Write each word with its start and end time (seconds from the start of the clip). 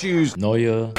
Choose 0.00 0.34
neue 0.40 0.94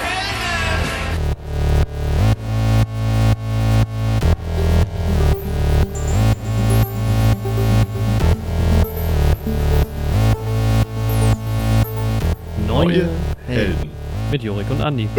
Neue 12.67 13.09
Helden. 13.47 13.89
Mit 14.29 14.43
Jorik 14.43 14.69
und 14.69 14.81
Andi. 14.81 15.09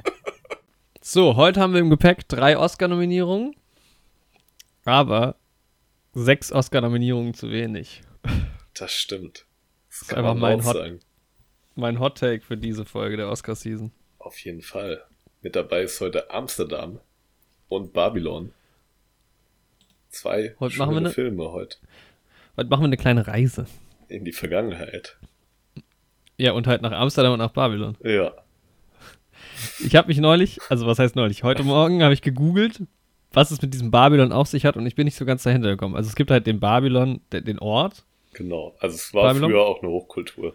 so, 1.00 1.36
heute 1.36 1.62
haben 1.62 1.72
wir 1.72 1.80
im 1.80 1.88
Gepäck 1.88 2.28
drei 2.28 2.58
Oscar-Nominierungen. 2.58 3.56
Aber 4.84 5.36
sechs 6.12 6.52
Oscar-Nominierungen 6.52 7.32
zu 7.32 7.50
wenig. 7.50 8.02
Das 8.74 8.92
stimmt. 8.92 9.46
Das 9.88 10.02
ist 10.02 10.12
einfach 10.12 10.34
mein 10.34 10.62
Hot, 10.66 10.76
mein 11.74 12.00
Hot 12.00 12.18
Take 12.18 12.44
für 12.44 12.56
diese 12.56 12.84
Folge 12.84 13.16
der 13.16 13.28
Oscar-Season. 13.28 13.92
Auf 14.18 14.38
jeden 14.38 14.62
Fall. 14.62 15.02
Mit 15.42 15.56
dabei 15.56 15.82
ist 15.82 16.00
heute 16.00 16.30
Amsterdam 16.30 17.00
und 17.68 17.92
Babylon. 17.92 18.52
Zwei 20.08 20.54
heute 20.60 20.78
machen 20.78 20.92
wir 20.92 20.98
eine, 20.98 21.10
Filme 21.10 21.50
heute. 21.50 21.78
Heute 22.56 22.68
machen 22.68 22.82
wir 22.82 22.86
eine 22.86 22.96
kleine 22.96 23.26
Reise. 23.26 23.66
In 24.08 24.24
die 24.24 24.32
Vergangenheit. 24.32 25.16
Ja, 26.36 26.52
und 26.52 26.66
halt 26.66 26.82
nach 26.82 26.92
Amsterdam 26.92 27.32
und 27.32 27.38
nach 27.38 27.52
Babylon. 27.52 27.96
Ja. 28.04 28.32
Ich 29.80 29.96
habe 29.96 30.08
mich 30.08 30.18
neulich, 30.18 30.60
also 30.68 30.86
was 30.86 30.98
heißt 30.98 31.16
neulich, 31.16 31.42
heute 31.42 31.62
Morgen 31.62 32.02
habe 32.02 32.14
ich 32.14 32.22
gegoogelt, 32.22 32.82
was 33.32 33.50
es 33.50 33.62
mit 33.62 33.72
diesem 33.72 33.90
Babylon 33.90 34.32
auf 34.32 34.48
sich 34.48 34.64
hat 34.66 34.76
und 34.76 34.86
ich 34.86 34.94
bin 34.94 35.06
nicht 35.06 35.16
so 35.16 35.24
ganz 35.24 35.42
dahinter 35.42 35.70
gekommen. 35.70 35.96
Also 35.96 36.08
es 36.08 36.14
gibt 36.14 36.30
halt 36.30 36.46
den 36.46 36.60
Babylon, 36.60 37.20
den 37.32 37.58
Ort. 37.58 38.04
Genau, 38.34 38.74
also 38.78 38.96
es 38.96 39.12
war 39.14 39.28
Babylon. 39.28 39.50
früher 39.50 39.62
auch 39.62 39.82
eine 39.82 39.90
Hochkultur. 39.90 40.54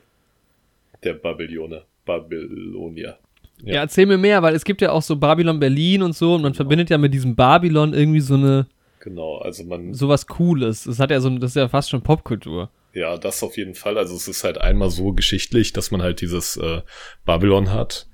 Der 1.04 1.14
Babyloner, 1.14 1.86
Babylonier. 2.06 3.18
Ja. 3.62 3.74
ja. 3.76 3.82
erzähl 3.82 4.06
mir 4.06 4.18
mehr, 4.18 4.42
weil 4.44 4.56
es 4.56 4.64
gibt 4.64 4.82
ja 4.82 4.92
auch 4.92 5.02
so 5.02 5.16
Babylon 5.16 5.60
Berlin 5.60 6.04
und 6.04 6.16
so 6.16 6.36
und 6.36 6.42
man 6.42 6.52
genau. 6.52 6.58
verbindet 6.58 6.89
ja 6.89 6.98
mit 6.98 7.14
diesem 7.14 7.36
Babylon 7.36 7.94
irgendwie 7.94 8.20
so 8.20 8.36
eine. 8.36 8.67
Genau, 9.00 9.38
also 9.38 9.64
man. 9.64 9.94
Sowas 9.94 10.28
Cooles. 10.28 10.84
Das 10.84 11.00
hat 11.00 11.12
ja 11.12 11.20
so, 11.20 11.30
das 11.38 11.52
ist 11.52 11.56
ja 11.56 11.70
fast 11.70 11.89
schon 11.89 12.02
Popkultur. 12.02 12.70
Ja, 12.94 13.17
das 13.17 13.44
auf 13.44 13.58
jeden 13.58 13.76
Fall. 13.76 13.98
Also 13.98 14.16
es 14.16 14.28
ist 14.28 14.44
halt 14.44 14.58
einmal 14.58 14.89
so 14.89 15.14
geschichtlich, 15.14 15.72
dass 15.72 15.92
man 15.92 16.02
halt 16.02 16.22
dieses 16.22 16.58
äh, 16.58 16.81
Babylon 17.26 17.72
hat, 17.72 18.08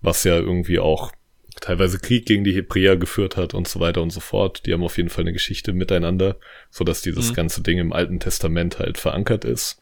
was 0.00 0.24
ja 0.24 0.36
irgendwie 0.36 0.78
auch 0.78 1.12
teilweise 1.60 1.98
Krieg 1.98 2.26
gegen 2.26 2.44
die 2.44 2.54
Hebräer 2.54 2.96
geführt 2.96 3.36
hat 3.36 3.54
und 3.54 3.68
so 3.68 3.80
weiter 3.80 4.02
und 4.02 4.10
so 4.10 4.20
fort. 4.20 4.66
Die 4.66 4.72
haben 4.72 4.84
auf 4.84 4.96
jeden 4.96 5.08
Fall 5.08 5.24
eine 5.24 5.32
Geschichte 5.32 5.72
miteinander, 5.72 6.36
so 6.70 6.84
dass 6.84 7.02
dieses 7.02 7.30
mhm. 7.30 7.34
ganze 7.34 7.62
Ding 7.62 7.78
im 7.78 7.92
Alten 7.92 8.20
Testament 8.20 8.78
halt 8.78 8.98
verankert 8.98 9.44
ist. 9.44 9.80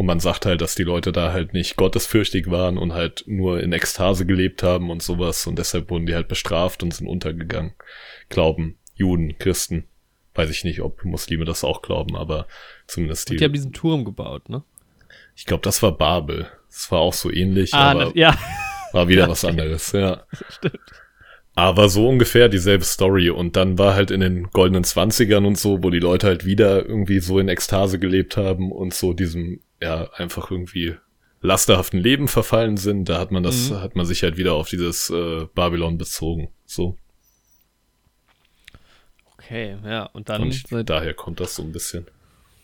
Und 0.00 0.06
man 0.06 0.18
sagt 0.18 0.46
halt, 0.46 0.62
dass 0.62 0.74
die 0.74 0.82
Leute 0.82 1.12
da 1.12 1.30
halt 1.30 1.52
nicht 1.52 1.76
gottesfürchtig 1.76 2.50
waren 2.50 2.78
und 2.78 2.94
halt 2.94 3.24
nur 3.26 3.60
in 3.60 3.70
Ekstase 3.74 4.24
gelebt 4.24 4.62
haben 4.62 4.88
und 4.88 5.02
sowas 5.02 5.46
und 5.46 5.58
deshalb 5.58 5.90
wurden 5.90 6.06
die 6.06 6.14
halt 6.14 6.26
bestraft 6.26 6.82
und 6.82 6.94
sind 6.94 7.06
untergegangen. 7.06 7.74
Glauben 8.30 8.78
Juden, 8.94 9.36
Christen. 9.36 9.84
Weiß 10.32 10.48
ich 10.48 10.64
nicht, 10.64 10.80
ob 10.80 11.04
Muslime 11.04 11.44
das 11.44 11.64
auch 11.64 11.82
glauben, 11.82 12.16
aber 12.16 12.46
zumindest 12.86 13.28
die. 13.28 13.34
Und 13.34 13.40
die 13.40 13.44
haben 13.44 13.52
diesen 13.52 13.72
Turm 13.74 14.06
gebaut, 14.06 14.48
ne? 14.48 14.62
Ich 15.36 15.44
glaube, 15.44 15.64
das 15.64 15.82
war 15.82 15.92
Babel. 15.92 16.48
Das 16.70 16.90
war 16.90 17.00
auch 17.00 17.12
so 17.12 17.30
ähnlich, 17.30 17.74
ah, 17.74 17.90
aber 17.90 18.06
ne, 18.06 18.12
ja. 18.14 18.38
war 18.92 19.06
wieder 19.06 19.28
was 19.28 19.44
anderes, 19.44 19.92
ja. 19.92 20.24
Stimmt. 20.48 20.80
Aber 21.60 21.90
so 21.90 22.08
ungefähr 22.08 22.48
dieselbe 22.48 22.84
Story. 22.84 23.28
Und 23.28 23.54
dann 23.54 23.76
war 23.76 23.94
halt 23.94 24.10
in 24.10 24.20
den 24.20 24.44
goldenen 24.44 24.82
Zwanzigern 24.82 25.44
und 25.44 25.58
so, 25.58 25.82
wo 25.82 25.90
die 25.90 25.98
Leute 25.98 26.26
halt 26.26 26.46
wieder 26.46 26.86
irgendwie 26.86 27.20
so 27.20 27.38
in 27.38 27.48
Ekstase 27.48 27.98
gelebt 27.98 28.38
haben 28.38 28.72
und 28.72 28.94
so 28.94 29.12
diesem, 29.12 29.60
ja, 29.78 30.08
einfach 30.14 30.50
irgendwie 30.50 30.94
lasterhaften 31.42 32.00
Leben 32.00 32.28
verfallen 32.28 32.78
sind. 32.78 33.10
Da 33.10 33.18
hat 33.18 33.30
man 33.30 33.42
das, 33.42 33.68
mhm. 33.68 33.82
hat 33.82 33.94
man 33.94 34.06
sich 34.06 34.22
halt 34.22 34.38
wieder 34.38 34.54
auf 34.54 34.70
dieses 34.70 35.10
äh, 35.10 35.48
Babylon 35.54 35.98
bezogen. 35.98 36.48
So. 36.64 36.96
Okay, 39.34 39.76
ja. 39.84 40.04
Und 40.06 40.30
dann. 40.30 40.40
Und 40.40 40.54
ich, 40.54 40.64
daher 40.86 41.12
kommt 41.12 41.40
das 41.40 41.56
so 41.56 41.62
ein 41.62 41.72
bisschen. 41.72 42.06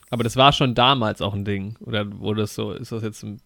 Aber 0.09 0.25
das 0.25 0.37
war 0.37 0.55
schon 0.55 0.75
damals 0.75 1.21
auch 1.21 1.35
ein 1.35 1.45
Ding. 1.45 1.77
Oder 1.81 2.11
wurde 2.19 2.41
das 2.41 2.55
so, 2.55 2.73
ist 2.73 2.93
das 2.93 3.03
jetzt 3.03 3.23
ein. 3.23 3.43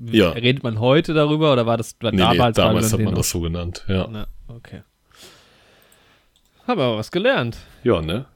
Ja. 0.00 0.32
Redet 0.32 0.62
man 0.62 0.80
heute 0.80 1.14
darüber 1.14 1.50
oder 1.54 1.64
war 1.64 1.78
das 1.78 1.96
war 2.00 2.12
nee, 2.12 2.18
damals? 2.18 2.58
Nee, 2.58 2.62
damals 2.62 2.92
hat 2.92 3.00
man 3.00 3.14
das 3.14 3.30
so 3.30 3.40
genannt, 3.40 3.86
ja. 3.88 4.06
Na, 4.10 4.26
okay. 4.48 4.82
Haben 6.66 6.80
wir 6.80 6.84
aber 6.84 6.96
was 6.96 7.10
gelernt. 7.10 7.58
Ja, 7.82 8.00
ne? 8.00 8.26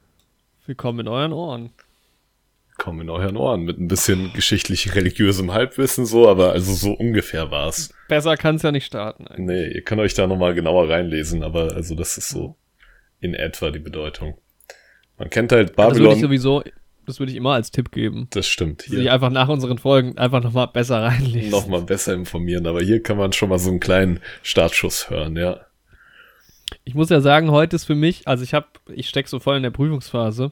Willkommen 0.65 0.99
in 0.99 1.07
euren 1.07 1.33
Ohren. 1.33 1.71
Willkommen 2.69 3.01
in 3.01 3.09
euren 3.09 3.35
Ohren. 3.35 3.63
Mit 3.63 3.79
ein 3.79 3.87
bisschen 3.87 4.31
geschichtlich-religiösem 4.33 5.51
Halbwissen 5.51 6.05
so, 6.05 6.29
aber 6.29 6.51
also 6.51 6.73
so 6.73 6.93
ungefähr 6.93 7.51
war's. 7.51 7.89
Besser 8.07 8.37
kann's 8.37 8.61
ja 8.61 8.71
nicht 8.71 8.85
starten. 8.85 9.27
Eigentlich. 9.27 9.47
Nee, 9.47 9.67
ihr 9.73 9.81
könnt 9.81 9.99
euch 9.99 10.13
da 10.13 10.27
nochmal 10.27 10.53
genauer 10.53 10.89
reinlesen, 10.89 11.43
aber 11.43 11.73
also 11.73 11.95
das 11.95 12.17
ist 12.17 12.29
so 12.29 12.55
in 13.19 13.33
etwa 13.33 13.71
die 13.71 13.79
Bedeutung. 13.79 14.37
Man 15.17 15.29
kennt 15.29 15.51
halt 15.51 15.75
Babylon. 15.75 15.89
Das 15.91 15.99
würde 15.99 16.15
ich 16.15 16.21
sowieso, 16.21 16.63
das 17.05 17.19
würde 17.19 17.31
ich 17.31 17.37
immer 17.37 17.53
als 17.53 17.71
Tipp 17.71 17.91
geben. 17.91 18.27
Das 18.29 18.47
stimmt. 18.47 18.83
Hier. 18.83 18.99
Sich 18.99 19.09
einfach 19.09 19.31
nach 19.31 19.49
unseren 19.49 19.79
Folgen 19.79 20.17
einfach 20.17 20.41
nochmal 20.41 20.67
besser 20.67 21.01
reinlesen. 21.01 21.49
Nochmal 21.49 21.81
besser 21.81 22.13
informieren, 22.13 22.67
aber 22.67 22.81
hier 22.81 23.03
kann 23.03 23.17
man 23.17 23.33
schon 23.33 23.49
mal 23.49 23.59
so 23.59 23.71
einen 23.71 23.79
kleinen 23.79 24.21
Startschuss 24.43 25.09
hören, 25.09 25.35
ja. 25.35 25.65
Ich 26.83 26.95
muss 26.95 27.09
ja 27.09 27.21
sagen, 27.21 27.51
heute 27.51 27.75
ist 27.75 27.85
für 27.85 27.95
mich, 27.95 28.27
also 28.27 28.43
ich 28.43 28.53
habe, 28.53 28.67
ich 28.87 29.09
stecke 29.09 29.29
so 29.29 29.39
voll 29.39 29.57
in 29.57 29.63
der 29.63 29.71
Prüfungsphase 29.71 30.51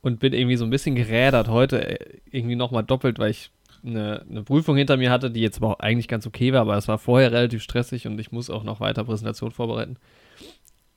und 0.00 0.18
bin 0.20 0.32
irgendwie 0.32 0.56
so 0.56 0.64
ein 0.64 0.70
bisschen 0.70 0.94
gerädert 0.94 1.48
heute 1.48 2.00
äh, 2.00 2.20
irgendwie 2.30 2.56
nochmal 2.56 2.84
doppelt, 2.84 3.18
weil 3.18 3.30
ich 3.30 3.50
eine, 3.84 4.24
eine, 4.28 4.42
Prüfung 4.42 4.76
hinter 4.76 4.96
mir 4.96 5.10
hatte, 5.10 5.30
die 5.30 5.40
jetzt 5.40 5.58
aber 5.58 5.68
auch 5.68 5.80
eigentlich 5.80 6.08
ganz 6.08 6.26
okay 6.26 6.52
war, 6.52 6.60
aber 6.60 6.76
es 6.76 6.88
war 6.88 6.98
vorher 6.98 7.32
relativ 7.32 7.62
stressig 7.62 8.06
und 8.06 8.18
ich 8.18 8.32
muss 8.32 8.50
auch 8.50 8.64
noch 8.64 8.80
weiter 8.80 9.04
Präsentation 9.04 9.50
vorbereiten. 9.50 9.96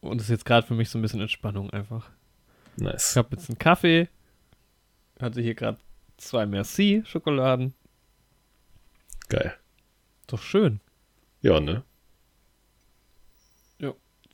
Und 0.02 0.20
das 0.20 0.26
ist 0.26 0.32
jetzt 0.32 0.46
gerade 0.46 0.68
für 0.68 0.76
mich 0.76 0.90
so 0.90 1.00
ein 1.00 1.02
bisschen 1.02 1.22
Entspannung 1.22 1.72
einfach. 1.72 2.10
Nice. 2.78 3.12
Ich 3.12 3.18
habe 3.18 3.30
jetzt 3.32 3.50
einen 3.50 3.58
Kaffee. 3.58 4.08
Hatte 5.20 5.42
hier 5.42 5.56
gerade 5.56 5.80
zwei 6.18 6.46
Merci-Schokoladen. 6.46 7.74
Geil. 9.30 9.54
Doch 10.28 10.42
schön. 10.42 10.82
Ja, 11.42 11.60
ne? 11.60 11.84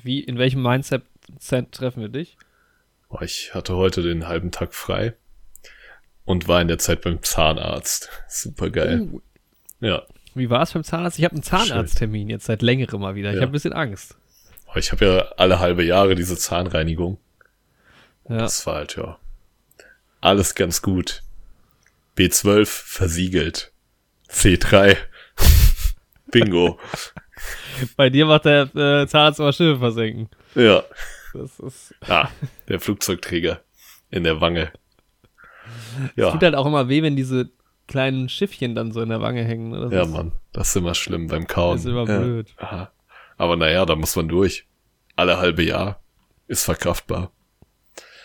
Wie, 0.03 0.21
in 0.21 0.37
welchem 0.37 0.61
Mindset 0.61 1.03
treffen 1.71 2.01
wir 2.01 2.09
dich? 2.09 2.37
Ich 3.21 3.53
hatte 3.53 3.75
heute 3.75 4.01
den 4.01 4.27
halben 4.27 4.51
Tag 4.51 4.73
frei 4.73 5.13
und 6.25 6.47
war 6.47 6.61
in 6.61 6.67
der 6.67 6.77
Zeit 6.77 7.01
beim 7.01 7.21
Zahnarzt. 7.21 8.09
Super 8.27 8.69
geil. 8.69 9.01
Uh. 9.01 9.21
Ja. 9.79 10.03
Wie 10.33 10.49
war 10.49 10.61
es 10.61 10.71
beim 10.71 10.83
Zahnarzt? 10.83 11.19
Ich 11.19 11.25
habe 11.25 11.35
einen 11.35 11.43
Zahnarzttermin 11.43 12.29
jetzt 12.29 12.45
seit 12.45 12.61
längerem 12.61 13.01
mal 13.01 13.15
wieder. 13.15 13.29
Ich 13.29 13.35
ja. 13.35 13.41
habe 13.41 13.51
ein 13.51 13.53
bisschen 13.53 13.73
Angst. 13.73 14.15
Ich 14.75 14.91
habe 14.93 15.05
ja 15.05 15.19
alle 15.37 15.59
halbe 15.59 15.83
Jahre 15.83 16.15
diese 16.15 16.37
Zahnreinigung. 16.37 17.17
Ja. 18.29 18.37
Das 18.37 18.65
war 18.65 18.75
halt, 18.75 18.95
ja. 18.95 19.19
Alles 20.21 20.55
ganz 20.55 20.81
gut. 20.81 21.23
B12 22.17 22.65
versiegelt. 22.65 23.73
C3. 24.29 24.95
Bingo. 26.31 26.79
Bei 27.95 28.09
dir 28.09 28.25
macht 28.25 28.45
der 28.45 28.63
äh, 28.75 29.07
Zahnarzt 29.07 29.39
immer 29.39 29.53
Schiffe 29.53 29.79
versenken. 29.79 30.29
Ja. 30.55 30.83
Das 31.33 31.59
ist. 31.59 31.95
Ah, 32.07 32.29
der 32.67 32.79
Flugzeugträger 32.79 33.61
in 34.09 34.23
der 34.23 34.41
Wange. 34.41 34.71
Ja. 36.15 36.27
Es 36.27 36.33
tut 36.33 36.43
halt 36.43 36.55
auch 36.55 36.65
immer 36.65 36.89
weh, 36.89 37.01
wenn 37.01 37.15
diese 37.15 37.49
kleinen 37.87 38.29
Schiffchen 38.29 38.75
dann 38.75 38.91
so 38.91 39.01
in 39.01 39.09
der 39.09 39.21
Wange 39.21 39.43
hängen. 39.43 39.71
Das 39.71 39.91
ja, 39.91 40.05
Mann, 40.05 40.33
das 40.53 40.69
ist 40.69 40.75
immer 40.77 40.95
schlimm 40.95 41.27
beim 41.27 41.47
Kauen. 41.47 41.75
Das 41.75 41.85
ist 41.85 41.91
immer 41.91 42.07
ja. 42.07 42.19
blöd. 42.19 42.53
Aha. 42.57 42.91
Aber 43.37 43.55
naja, 43.55 43.85
da 43.85 43.95
muss 43.95 44.15
man 44.15 44.27
durch. 44.27 44.65
Alle 45.15 45.37
halbe 45.37 45.63
Jahr. 45.63 46.01
Ist 46.47 46.63
verkraftbar. 46.63 47.31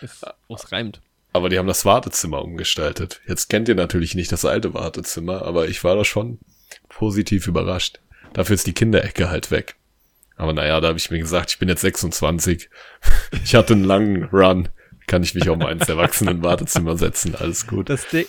Es 0.01 0.71
reimt. 0.71 1.01
Aber 1.33 1.49
die 1.49 1.57
haben 1.57 1.67
das 1.67 1.85
Wartezimmer 1.85 2.41
umgestaltet. 2.43 3.21
Jetzt 3.27 3.49
kennt 3.49 3.67
ihr 3.69 3.75
natürlich 3.75 4.15
nicht 4.15 4.31
das 4.31 4.45
alte 4.45 4.73
Wartezimmer, 4.73 5.43
aber 5.43 5.67
ich 5.67 5.83
war 5.83 5.95
da 5.95 6.03
schon 6.03 6.39
positiv 6.89 7.47
überrascht. 7.47 7.99
Dafür 8.37 8.53
ist 8.53 8.67
die 8.67 8.73
Kinderecke 8.73 9.31
halt 9.31 9.49
weg. 9.49 9.77
Aber 10.35 10.53
naja, 10.53 10.79
da 10.79 10.89
habe 10.89 10.99
ich 10.99 11.09
mir 11.09 11.17
gesagt, 11.17 11.49
ich 11.49 11.57
bin 11.57 11.69
jetzt 11.69 11.81
26. 11.81 12.69
Ich 13.43 13.55
hatte 13.55 13.73
einen 13.73 13.83
langen 13.83 14.25
Run. 14.25 14.69
Kann 15.07 15.23
ich 15.23 15.33
mich 15.33 15.49
auch 15.49 15.57
mal 15.57 15.71
ins 15.71 15.89
Erwachsenen-Wartezimmer 15.89 16.97
setzen. 16.97 17.33
Alles 17.33 17.65
gut. 17.65 17.89
Das 17.89 18.07
Ding, 18.09 18.25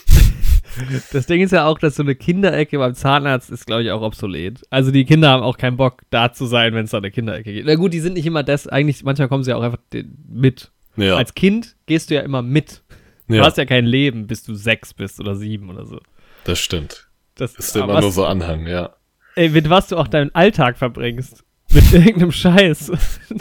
das 1.11 1.27
Ding 1.27 1.41
ist 1.41 1.51
ja 1.51 1.67
auch, 1.67 1.77
dass 1.77 1.95
so 1.95 2.01
eine 2.01 2.15
Kinderecke 2.15 2.79
beim 2.79 2.95
Zahnarzt 2.95 3.51
ist, 3.51 3.67
glaube 3.67 3.83
ich, 3.83 3.91
auch 3.91 4.01
obsolet. 4.01 4.63
Also 4.71 4.89
die 4.89 5.05
Kinder 5.05 5.29
haben 5.29 5.43
auch 5.43 5.57
keinen 5.57 5.77
Bock, 5.77 6.01
da 6.09 6.33
zu 6.33 6.47
sein, 6.47 6.73
wenn 6.73 6.85
es 6.85 6.91
da 6.91 6.97
eine 6.97 7.11
Kinderecke 7.11 7.53
geht. 7.53 7.65
Na 7.67 7.75
gut, 7.75 7.93
die 7.93 7.99
sind 7.99 8.13
nicht 8.13 8.25
immer 8.25 8.41
das, 8.41 8.65
eigentlich, 8.67 9.03
manchmal 9.03 9.27
kommen 9.27 9.43
sie 9.43 9.53
auch 9.53 9.61
einfach 9.61 9.79
mit. 10.27 10.71
Ja. 10.95 11.17
Als 11.17 11.35
Kind 11.35 11.75
gehst 11.85 12.09
du 12.09 12.15
ja 12.15 12.21
immer 12.21 12.41
mit. 12.41 12.81
Du 13.27 13.35
ja. 13.35 13.45
hast 13.45 13.57
ja 13.57 13.65
kein 13.65 13.85
Leben, 13.85 14.25
bis 14.25 14.41
du 14.41 14.55
sechs 14.55 14.91
bist 14.95 15.19
oder 15.19 15.35
sieben 15.35 15.69
oder 15.69 15.85
so. 15.85 15.99
Das 16.45 16.57
stimmt. 16.57 17.09
Das 17.35 17.53
ist 17.53 17.75
immer 17.75 18.01
nur 18.01 18.11
so 18.11 18.25
Anhang, 18.25 18.65
ja. 18.65 18.95
Ey, 19.35 19.49
mit 19.49 19.69
was 19.69 19.87
du 19.87 19.97
auch 19.97 20.07
deinen 20.07 20.33
Alltag 20.35 20.77
verbringst. 20.77 21.43
Mit 21.71 21.91
irgendeinem 21.93 22.31
Scheiß. 22.31 22.91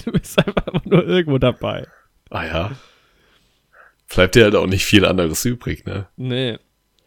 Du 0.04 0.12
bist 0.12 0.38
einfach 0.38 0.84
nur 0.84 1.04
irgendwo 1.06 1.38
dabei. 1.38 1.86
Ah 2.30 2.44
ja. 2.44 2.70
Bleibt 4.12 4.34
dir 4.34 4.44
halt 4.44 4.54
auch 4.54 4.66
nicht 4.66 4.84
viel 4.84 5.04
anderes 5.04 5.44
übrig, 5.44 5.84
ne? 5.86 6.06
Nee. 6.16 6.58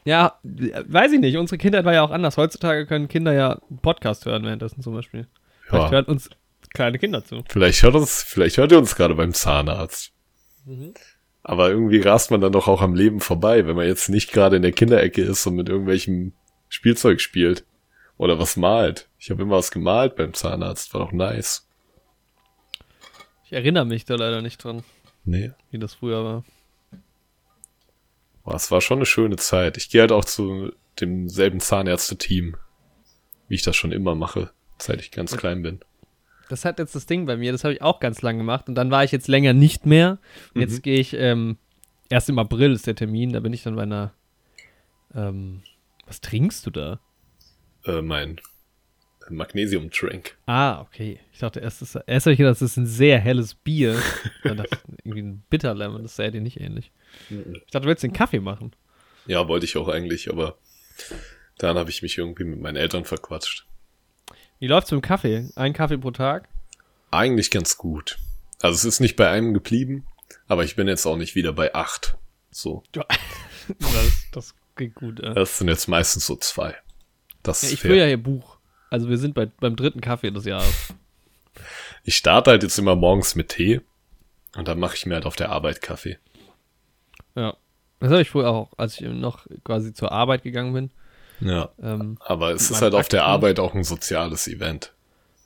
Ja, 0.04 0.40
weiß 0.44 1.12
ich 1.14 1.20
nicht. 1.20 1.38
Unsere 1.38 1.58
Kindheit 1.60 1.86
war 1.86 1.94
ja 1.94 2.02
auch 2.04 2.12
anders. 2.12 2.38
Heutzutage 2.38 2.88
können 2.88 3.08
Kinder 3.08 3.34
ja 3.34 3.60
einen 3.70 3.80
Podcast 3.80 4.26
hören 4.26 4.44
währenddessen 4.44 4.82
zum 4.82 4.94
Beispiel. 4.96 5.28
Vielleicht 5.68 5.86
Ja. 5.86 5.92
hören 5.92 6.06
uns 6.06 6.30
kleine 6.74 6.98
Kinder 6.98 7.24
zu. 7.24 7.44
Vielleicht 7.50 7.84
hört 7.84 7.96
uns, 7.96 8.24
vielleicht 8.24 8.58
hört 8.58 8.72
ihr 8.72 8.80
uns 8.80 8.96
gerade 8.96 9.14
beim 9.14 9.34
Zahnarzt. 9.34 10.12
Aber 11.44 11.70
irgendwie 11.70 12.00
rast 12.02 12.32
man 12.32 12.42
dann 12.42 12.52
doch 12.52 12.68
auch 12.68 12.82
am 12.82 12.94
Leben 12.96 13.20
vorbei, 13.20 13.66
wenn 13.68 13.76
man 13.76 13.88
jetzt 13.88 14.10
nicht 14.10 14.32
gerade 14.32 14.56
in 14.56 14.62
der 14.62 14.72
Kinderecke 14.72 15.22
ist 15.22 15.46
und 15.48 15.56
mit 15.56 15.70
irgendwelchem 15.70 16.34
Spielzeug 16.70 17.20
spielt. 17.22 17.66
Oder 18.22 18.38
was 18.38 18.56
malt. 18.56 19.10
Ich 19.18 19.32
habe 19.32 19.42
immer 19.42 19.56
was 19.58 19.72
gemalt 19.72 20.16
beim 20.16 20.36
Zahnarzt, 20.36 20.94
war 20.94 21.02
doch 21.02 21.12
nice. 21.12 21.68
Ich 23.44 23.52
erinnere 23.52 23.84
mich 23.84 24.06
da 24.06 24.14
leider 24.14 24.44
nicht 24.44 24.64
dran, 24.64 24.84
Nee. 25.26 25.54
wie 25.72 25.80
das 25.80 25.96
früher 25.96 26.24
war. 26.24 26.44
Boah, 28.44 28.54
es 28.54 28.70
war 28.70 28.80
schon 28.80 29.00
eine 29.00 29.08
schöne 29.08 29.38
Zeit. 29.38 29.76
Ich 29.78 29.90
gehe 29.90 30.02
halt 30.02 30.12
auch 30.12 30.24
zu 30.24 30.72
demselben 31.00 31.60
Zahnärzte-Team, 31.60 32.58
wie 33.48 33.56
ich 33.56 33.64
das 33.64 33.76
schon 33.76 33.92
immer 33.92 34.14
mache, 34.14 34.52
seit 34.78 35.02
ich 35.02 35.10
ganz 35.10 35.36
klein 35.36 35.64
bin. 35.64 35.80
Das 36.48 36.64
hat 36.64 36.78
jetzt 36.78 36.94
das 36.94 37.08
Ding 37.08 37.26
bei 37.26 37.38
mir, 37.38 37.52
das 37.52 37.64
habe 37.64 37.74
ich 37.74 37.82
auch 37.82 38.00
ganz 38.00 38.22
lang 38.22 38.38
gemacht 38.38 38.70
und 38.70 38.76
dann 38.76 38.92
war 38.92 39.04
ich 39.04 39.12
jetzt 39.12 39.30
länger 39.30 39.54
nicht 39.54 39.88
mehr. 39.88 40.20
Und 40.54 40.62
jetzt 40.62 40.84
gehe 40.84 41.00
ich, 41.00 41.16
ähm, 41.16 41.58
erst 42.08 42.30
im 42.30 42.38
April 42.38 42.74
ist 42.74 42.86
der 42.86 42.94
Termin, 42.96 43.34
da 43.34 43.40
bin 43.40 43.52
ich 43.52 43.64
dann 43.64 43.76
bei 43.76 43.82
einer, 43.82 44.14
ähm, 45.16 45.64
was 46.06 46.22
trinkst 46.22 46.68
du 46.68 46.70
da? 46.70 47.00
Äh, 47.86 48.02
mein 48.02 48.40
Magnesium-Trank. 49.30 50.38
Ah, 50.46 50.82
okay. 50.82 51.20
Ich 51.34 51.40
dachte 51.40 51.60
erst, 51.60 51.82
das, 51.82 51.96
erst 51.96 52.26
habe 52.26 52.34
ich 52.34 52.38
gedacht, 52.38 52.54
das 52.56 52.62
ist 52.62 52.78
ein 52.78 52.86
sehr 52.86 53.20
helles 53.20 53.54
Bier. 53.56 54.02
Dann 54.44 54.58
dachte 54.58 54.78
ich, 54.88 55.06
irgendwie 55.06 55.22
ein 55.22 55.44
Bitterlemon, 55.50 56.04
das 56.04 56.16
sähe 56.16 56.32
dir 56.32 56.42
nicht 56.42 56.60
ähnlich. 56.60 56.92
Ich 57.30 57.72
dachte, 57.72 57.82
du 57.82 57.88
willst 57.88 58.04
den 58.04 58.14
Kaffee 58.14 58.40
machen. 58.40 58.74
Ja, 59.28 59.48
wollte 59.48 59.66
ich 59.66 59.78
auch 59.78 59.88
eigentlich, 59.88 60.30
aber 60.30 60.58
dann 61.58 61.78
habe 61.78 61.90
ich 61.92 62.02
mich 62.02 62.18
irgendwie 62.18 62.44
mit 62.44 62.60
meinen 62.60 62.76
Eltern 62.76 63.06
verquatscht. 63.06 63.66
Wie 64.60 64.68
läuft's 64.68 64.92
mit 64.92 65.02
dem 65.02 65.04
Kaffee? 65.04 65.50
Ein 65.56 65.74
Kaffee 65.74 65.98
pro 65.98 66.12
Tag? 66.12 66.50
Eigentlich 67.12 67.52
ganz 67.52 67.78
gut. 67.78 68.18
Also 68.62 68.76
es 68.76 68.86
ist 68.86 69.00
nicht 69.00 69.16
bei 69.16 69.30
einem 69.30 69.54
geblieben, 69.54 70.08
aber 70.48 70.64
ich 70.64 70.76
bin 70.76 70.88
jetzt 70.88 71.06
auch 71.06 71.18
nicht 71.18 71.36
wieder 71.36 71.54
bei 71.54 71.76
acht. 71.76 72.18
So, 72.50 72.84
Ja, 72.96 73.06
das, 73.80 74.28
das 74.32 74.56
geht 74.76 74.96
gut. 74.96 75.22
Ja. 75.22 75.34
das 75.34 75.58
sind 75.60 75.68
jetzt 75.68 75.88
meistens 75.88 76.26
so 76.26 76.36
zwei. 76.36 76.76
Das 77.44 77.62
Ja, 77.64 77.70
ich 77.70 77.80
führe 77.80 77.98
ja 77.98 78.06
hier 78.06 78.22
Buch. 78.22 78.58
Also 78.90 79.10
wir 79.10 79.18
sind 79.18 79.34
bei, 79.34 79.46
beim 79.46 79.76
dritten 79.76 80.02
Kaffee 80.02 80.32
des 80.32 80.46
Jahres. 80.46 80.94
Ich 82.04 82.16
starte 82.16 82.52
halt 82.52 82.64
jetzt 82.64 82.78
immer 82.78 82.96
morgens 82.96 83.36
mit 83.36 83.50
Tee 83.50 83.82
und 84.56 84.68
dann 84.68 84.80
mache 84.80 84.96
ich 84.96 85.06
mir 85.06 85.16
halt 85.16 85.26
auf 85.26 85.36
der 85.36 85.50
Arbeit 85.50 85.82
Kaffee. 85.82 86.18
Ja. 87.36 87.56
Das 88.00 88.10
habe 88.10 88.22
ich 88.24 88.30
früher 88.30 88.50
auch, 88.50 88.72
als 88.78 89.00
ich 89.00 89.08
noch 89.08 89.46
quasi 89.64 89.94
zur 89.94 90.12
Arbeit 90.12 90.42
gegangen 90.44 90.74
bin. 90.74 90.90
Ja. 91.40 91.70
Ähm, 91.82 92.18
Aber 92.20 92.52
es 92.52 92.70
ist 92.72 92.82
halt 92.82 92.94
auf 92.96 93.08
der. 93.08 93.26
Arbeit 93.26 93.60
auch 93.60 93.76
ein 93.76 93.84
soziales 93.84 94.48
Event. 94.48 94.94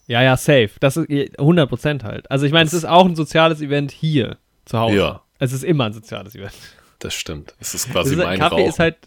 ja, 0.08 0.22
ja, 0.22 0.38
safe. 0.38 0.72
Das 0.80 0.98
ist 0.98 1.10
eh 1.10 1.32
100% 1.38 2.04
halt. 2.04 2.32
Also 2.32 2.46
ich 2.46 2.52
meine, 2.54 2.66
es 2.66 2.74
ist 2.74 2.86
auch 2.86 3.06
ein 3.06 3.16
soziales 3.16 3.62
Event 3.62 3.92
hier 3.92 4.38
zu 4.66 4.80
Hause. 4.80 4.96
Ja. 4.96 5.22
Es 5.40 5.52
ist 5.52 5.64
immer 5.64 5.86
ein 5.86 5.94
soziales 5.94 6.36
Event. 6.36 6.54
Das 7.00 7.14
stimmt. 7.14 7.54
Es 7.60 7.76
ist 7.76 7.92
quasi 7.92 8.12
ist, 8.12 8.18
mein 8.18 8.40
Kaffee 8.40 8.56
Rauchen. 8.56 8.70
ist 8.70 8.80
halt, 8.80 8.98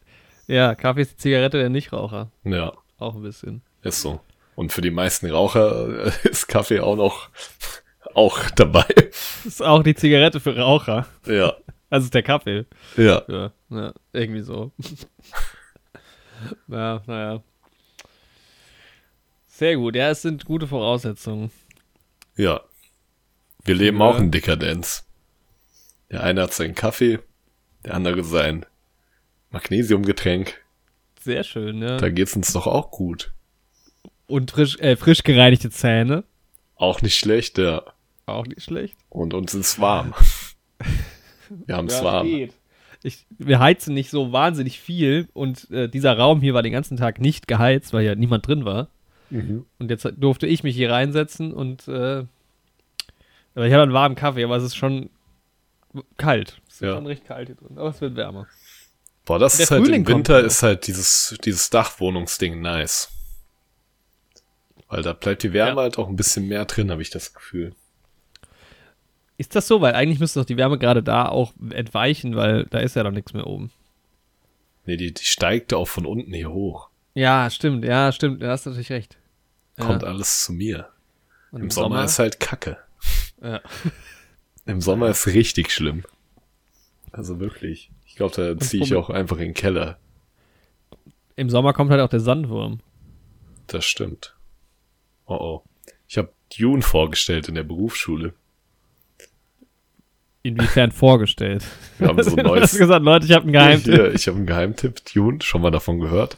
ja, 0.48 0.74
Kaffee 0.74 1.02
ist 1.02 1.12
die 1.12 1.16
Zigarette 1.16 1.58
der 1.58 1.68
Nichtraucher. 1.68 2.30
ja, 2.44 2.72
Auch 2.98 3.14
ein 3.14 3.22
bisschen. 3.22 3.62
ist 3.82 4.02
so. 4.02 4.20
Und 4.56 4.72
für 4.72 4.80
die 4.80 4.90
meisten 4.90 5.30
Raucher 5.30 6.06
äh, 6.06 6.12
ist 6.28 6.48
Kaffee 6.48 6.80
auch 6.80 6.96
noch 6.96 7.28
auch 8.14 8.50
dabei. 8.50 8.86
Ist 9.44 9.62
auch 9.62 9.82
die 9.84 9.94
Zigarette 9.94 10.40
für 10.40 10.56
Raucher. 10.56 11.06
Ja. 11.26 11.54
Also 11.90 12.06
ist 12.06 12.14
der 12.14 12.22
Kaffee. 12.24 12.66
Ja. 12.96 13.22
Ja, 13.28 13.52
ja 13.70 13.92
irgendwie 14.12 14.40
so. 14.42 14.72
ja, 16.68 17.02
naja. 17.06 17.42
Sehr 19.46 19.76
gut. 19.76 19.94
Ja, 19.96 20.10
es 20.10 20.22
sind 20.22 20.44
gute 20.44 20.66
Voraussetzungen. 20.66 21.50
Ja. 22.36 22.60
Wir 23.64 23.74
leben 23.74 23.98
Ja. 23.98 24.04
auch 24.06 24.18
in 24.18 24.30
Dekadenz. 24.30 25.06
Der 26.10 26.22
eine 26.22 26.42
hat 26.42 26.52
seinen 26.54 26.74
Kaffee, 26.74 27.18
der 27.84 27.94
andere 27.94 28.24
sein 28.24 28.64
Magnesiumgetränk. 29.50 30.60
Sehr 31.20 31.44
schön, 31.44 31.82
ja. 31.82 31.96
Da 31.96 32.08
geht's 32.10 32.36
uns 32.36 32.52
doch 32.52 32.66
auch 32.66 32.90
gut. 32.90 33.32
Und 34.26 34.50
frisch, 34.50 34.78
äh, 34.78 34.96
frisch 34.96 35.22
gereinigte 35.22 35.70
Zähne. 35.70 36.24
Auch 36.76 37.02
nicht 37.02 37.16
schlecht, 37.18 37.58
ja. 37.58 37.82
Auch 38.26 38.46
nicht 38.46 38.62
schlecht. 38.62 38.96
Und 39.08 39.34
uns 39.34 39.54
ist 39.54 39.80
warm. 39.80 40.14
Wir 41.66 41.76
haben 41.76 41.88
es 41.88 42.02
warm. 42.04 42.26
geht. 42.26 42.52
Ich, 43.02 43.26
wir 43.38 43.60
heizen 43.60 43.94
nicht 43.94 44.10
so 44.10 44.32
wahnsinnig 44.32 44.80
viel 44.80 45.28
und 45.32 45.70
äh, 45.70 45.88
dieser 45.88 46.18
Raum 46.18 46.40
hier 46.40 46.52
war 46.52 46.62
den 46.64 46.72
ganzen 46.72 46.96
Tag 46.96 47.20
nicht 47.20 47.46
geheizt, 47.46 47.92
weil 47.92 48.04
ja 48.04 48.16
niemand 48.16 48.46
drin 48.46 48.64
war. 48.64 48.88
Mhm. 49.30 49.64
Und 49.78 49.88
jetzt 49.90 50.06
durfte 50.16 50.48
ich 50.48 50.64
mich 50.64 50.74
hier 50.74 50.90
reinsetzen 50.90 51.52
und 51.54 51.86
äh, 51.86 52.24
aber 53.54 53.66
ich 53.66 53.72
habe 53.72 53.84
einen 53.84 53.92
warmen 53.92 54.16
Kaffee, 54.16 54.42
aber 54.42 54.56
es 54.56 54.64
ist 54.64 54.74
schon 54.76 55.10
kalt. 56.16 56.60
Es 56.68 56.74
ist 56.74 56.80
Ja. 56.82 56.94
schon 56.96 57.06
recht 57.06 57.24
kalt 57.24 57.46
hier 57.48 57.54
drin, 57.56 57.78
aber 57.78 57.88
es 57.90 58.00
wird 58.00 58.16
wärmer. 58.16 58.48
Boah, 59.28 59.38
das 59.38 59.60
ist 59.60 59.70
halt 59.70 59.82
Frühling 59.82 60.00
im 60.00 60.04
kommt 60.06 60.28
Winter 60.28 60.38
auch. 60.38 60.44
ist 60.46 60.62
halt 60.62 60.86
dieses, 60.86 61.36
dieses 61.44 61.68
Dachwohnungsding 61.70 62.60
nice. 62.62 63.10
Weil 64.88 65.02
da 65.02 65.12
bleibt 65.12 65.42
die 65.42 65.52
Wärme 65.52 65.76
Ja. 65.76 65.82
halt 65.82 65.98
auch 65.98 66.08
ein 66.08 66.16
bisschen 66.16 66.48
mehr 66.48 66.64
drin, 66.64 66.90
habe 66.90 67.02
ich 67.02 67.10
das 67.10 67.34
Gefühl. 67.34 67.74
Ist 69.36 69.54
das 69.54 69.68
so? 69.68 69.80
Weil 69.82 69.94
eigentlich 69.94 70.18
müsste 70.18 70.40
doch 70.40 70.46
die 70.46 70.56
Wärme 70.56 70.78
gerade 70.78 71.02
da 71.02 71.28
auch 71.28 71.52
entweichen, 71.70 72.36
weil 72.36 72.64
da 72.70 72.78
ist 72.78 72.96
ja 72.96 73.02
doch 73.02 73.10
nichts 73.10 73.34
mehr 73.34 73.46
oben. 73.46 73.70
Nee, 74.86 74.96
die, 74.96 75.12
die 75.12 75.24
steigt 75.24 75.74
auch 75.74 75.86
von 75.86 76.06
unten 76.06 76.32
hier 76.32 76.50
hoch. 76.50 76.88
Ja, 77.14 77.50
stimmt, 77.50 77.84
ja, 77.84 78.10
stimmt, 78.12 78.42
da 78.42 78.48
hast 78.48 78.64
du 78.64 78.70
natürlich 78.70 78.90
recht. 78.90 79.18
Kommt 79.78 80.02
ja. 80.02 80.08
alles 80.08 80.44
zu 80.44 80.52
mir. 80.54 80.88
Und 81.50 81.64
Im 81.64 81.70
Sommer, 81.70 82.04
ist 82.04 82.18
halt 82.18 82.40
Kacke. 82.40 82.78
ja. 83.42 83.60
Im 84.64 84.80
Sommer 84.80 85.08
ist 85.10 85.26
richtig 85.26 85.70
schlimm. 85.70 86.04
Also 87.12 87.38
wirklich. 87.40 87.90
Ich 88.18 88.20
glaube, 88.20 88.34
da 88.56 88.58
ziehe 88.58 88.82
ich 88.82 88.96
auch 88.96 89.10
einfach 89.10 89.36
in 89.36 89.44
den 89.44 89.54
Keller. 89.54 89.96
Im 91.36 91.48
Sommer 91.50 91.72
kommt 91.72 91.92
halt 91.92 92.00
auch 92.00 92.08
der 92.08 92.18
Sandwurm. 92.18 92.80
Das 93.68 93.84
stimmt. 93.84 94.34
Oh 95.26 95.36
oh. 95.36 95.62
Ich 96.08 96.18
habe 96.18 96.32
Dune 96.58 96.82
vorgestellt 96.82 97.48
in 97.48 97.54
der 97.54 97.62
Berufsschule. 97.62 98.34
Inwiefern 100.42 100.90
vorgestellt. 100.90 101.64
Wir 101.98 102.08
haben 102.08 102.20
so 102.24 102.30
ein 102.36 102.36
Du 102.38 102.42
neues. 102.42 102.76
gesagt, 102.76 103.04
Leute, 103.04 103.26
ich 103.26 103.30
habe 103.32 103.44
einen 103.44 103.52
Geheimtipp. 103.52 103.94
Hier, 103.94 104.12
ich 104.12 104.26
habe 104.26 104.38
einen 104.38 104.46
Geheimtipp, 104.46 105.04
Dune, 105.14 105.40
schon 105.40 105.62
mal 105.62 105.70
davon 105.70 106.00
gehört. 106.00 106.36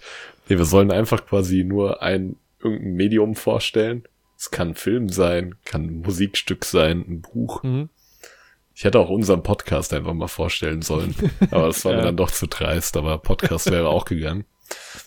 Nee, 0.50 0.58
wir 0.58 0.66
sollen 0.66 0.90
einfach 0.92 1.24
quasi 1.24 1.64
nur 1.64 2.02
ein 2.02 2.36
irgendein 2.62 2.92
Medium 2.92 3.36
vorstellen. 3.36 4.02
Es 4.36 4.50
kann 4.50 4.68
ein 4.72 4.74
Film 4.74 5.08
sein, 5.08 5.54
kann 5.64 5.84
ein 5.86 6.00
Musikstück 6.02 6.66
sein, 6.66 7.06
ein 7.08 7.22
Buch. 7.22 7.62
Mhm. 7.62 7.88
Ich 8.80 8.84
hätte 8.84 8.98
auch 8.98 9.10
unseren 9.10 9.42
Podcast 9.42 9.92
einfach 9.92 10.14
mal 10.14 10.26
vorstellen 10.26 10.80
sollen. 10.80 11.14
Aber 11.50 11.66
das 11.66 11.84
war 11.84 11.92
Ja. 11.92 11.98
mir 11.98 12.04
dann 12.04 12.16
doch 12.16 12.30
zu 12.30 12.46
dreist, 12.46 12.96
aber 12.96 13.18
Podcast 13.18 13.70
wäre 13.70 13.90
auch 13.90 14.06
gegangen. 14.06 14.46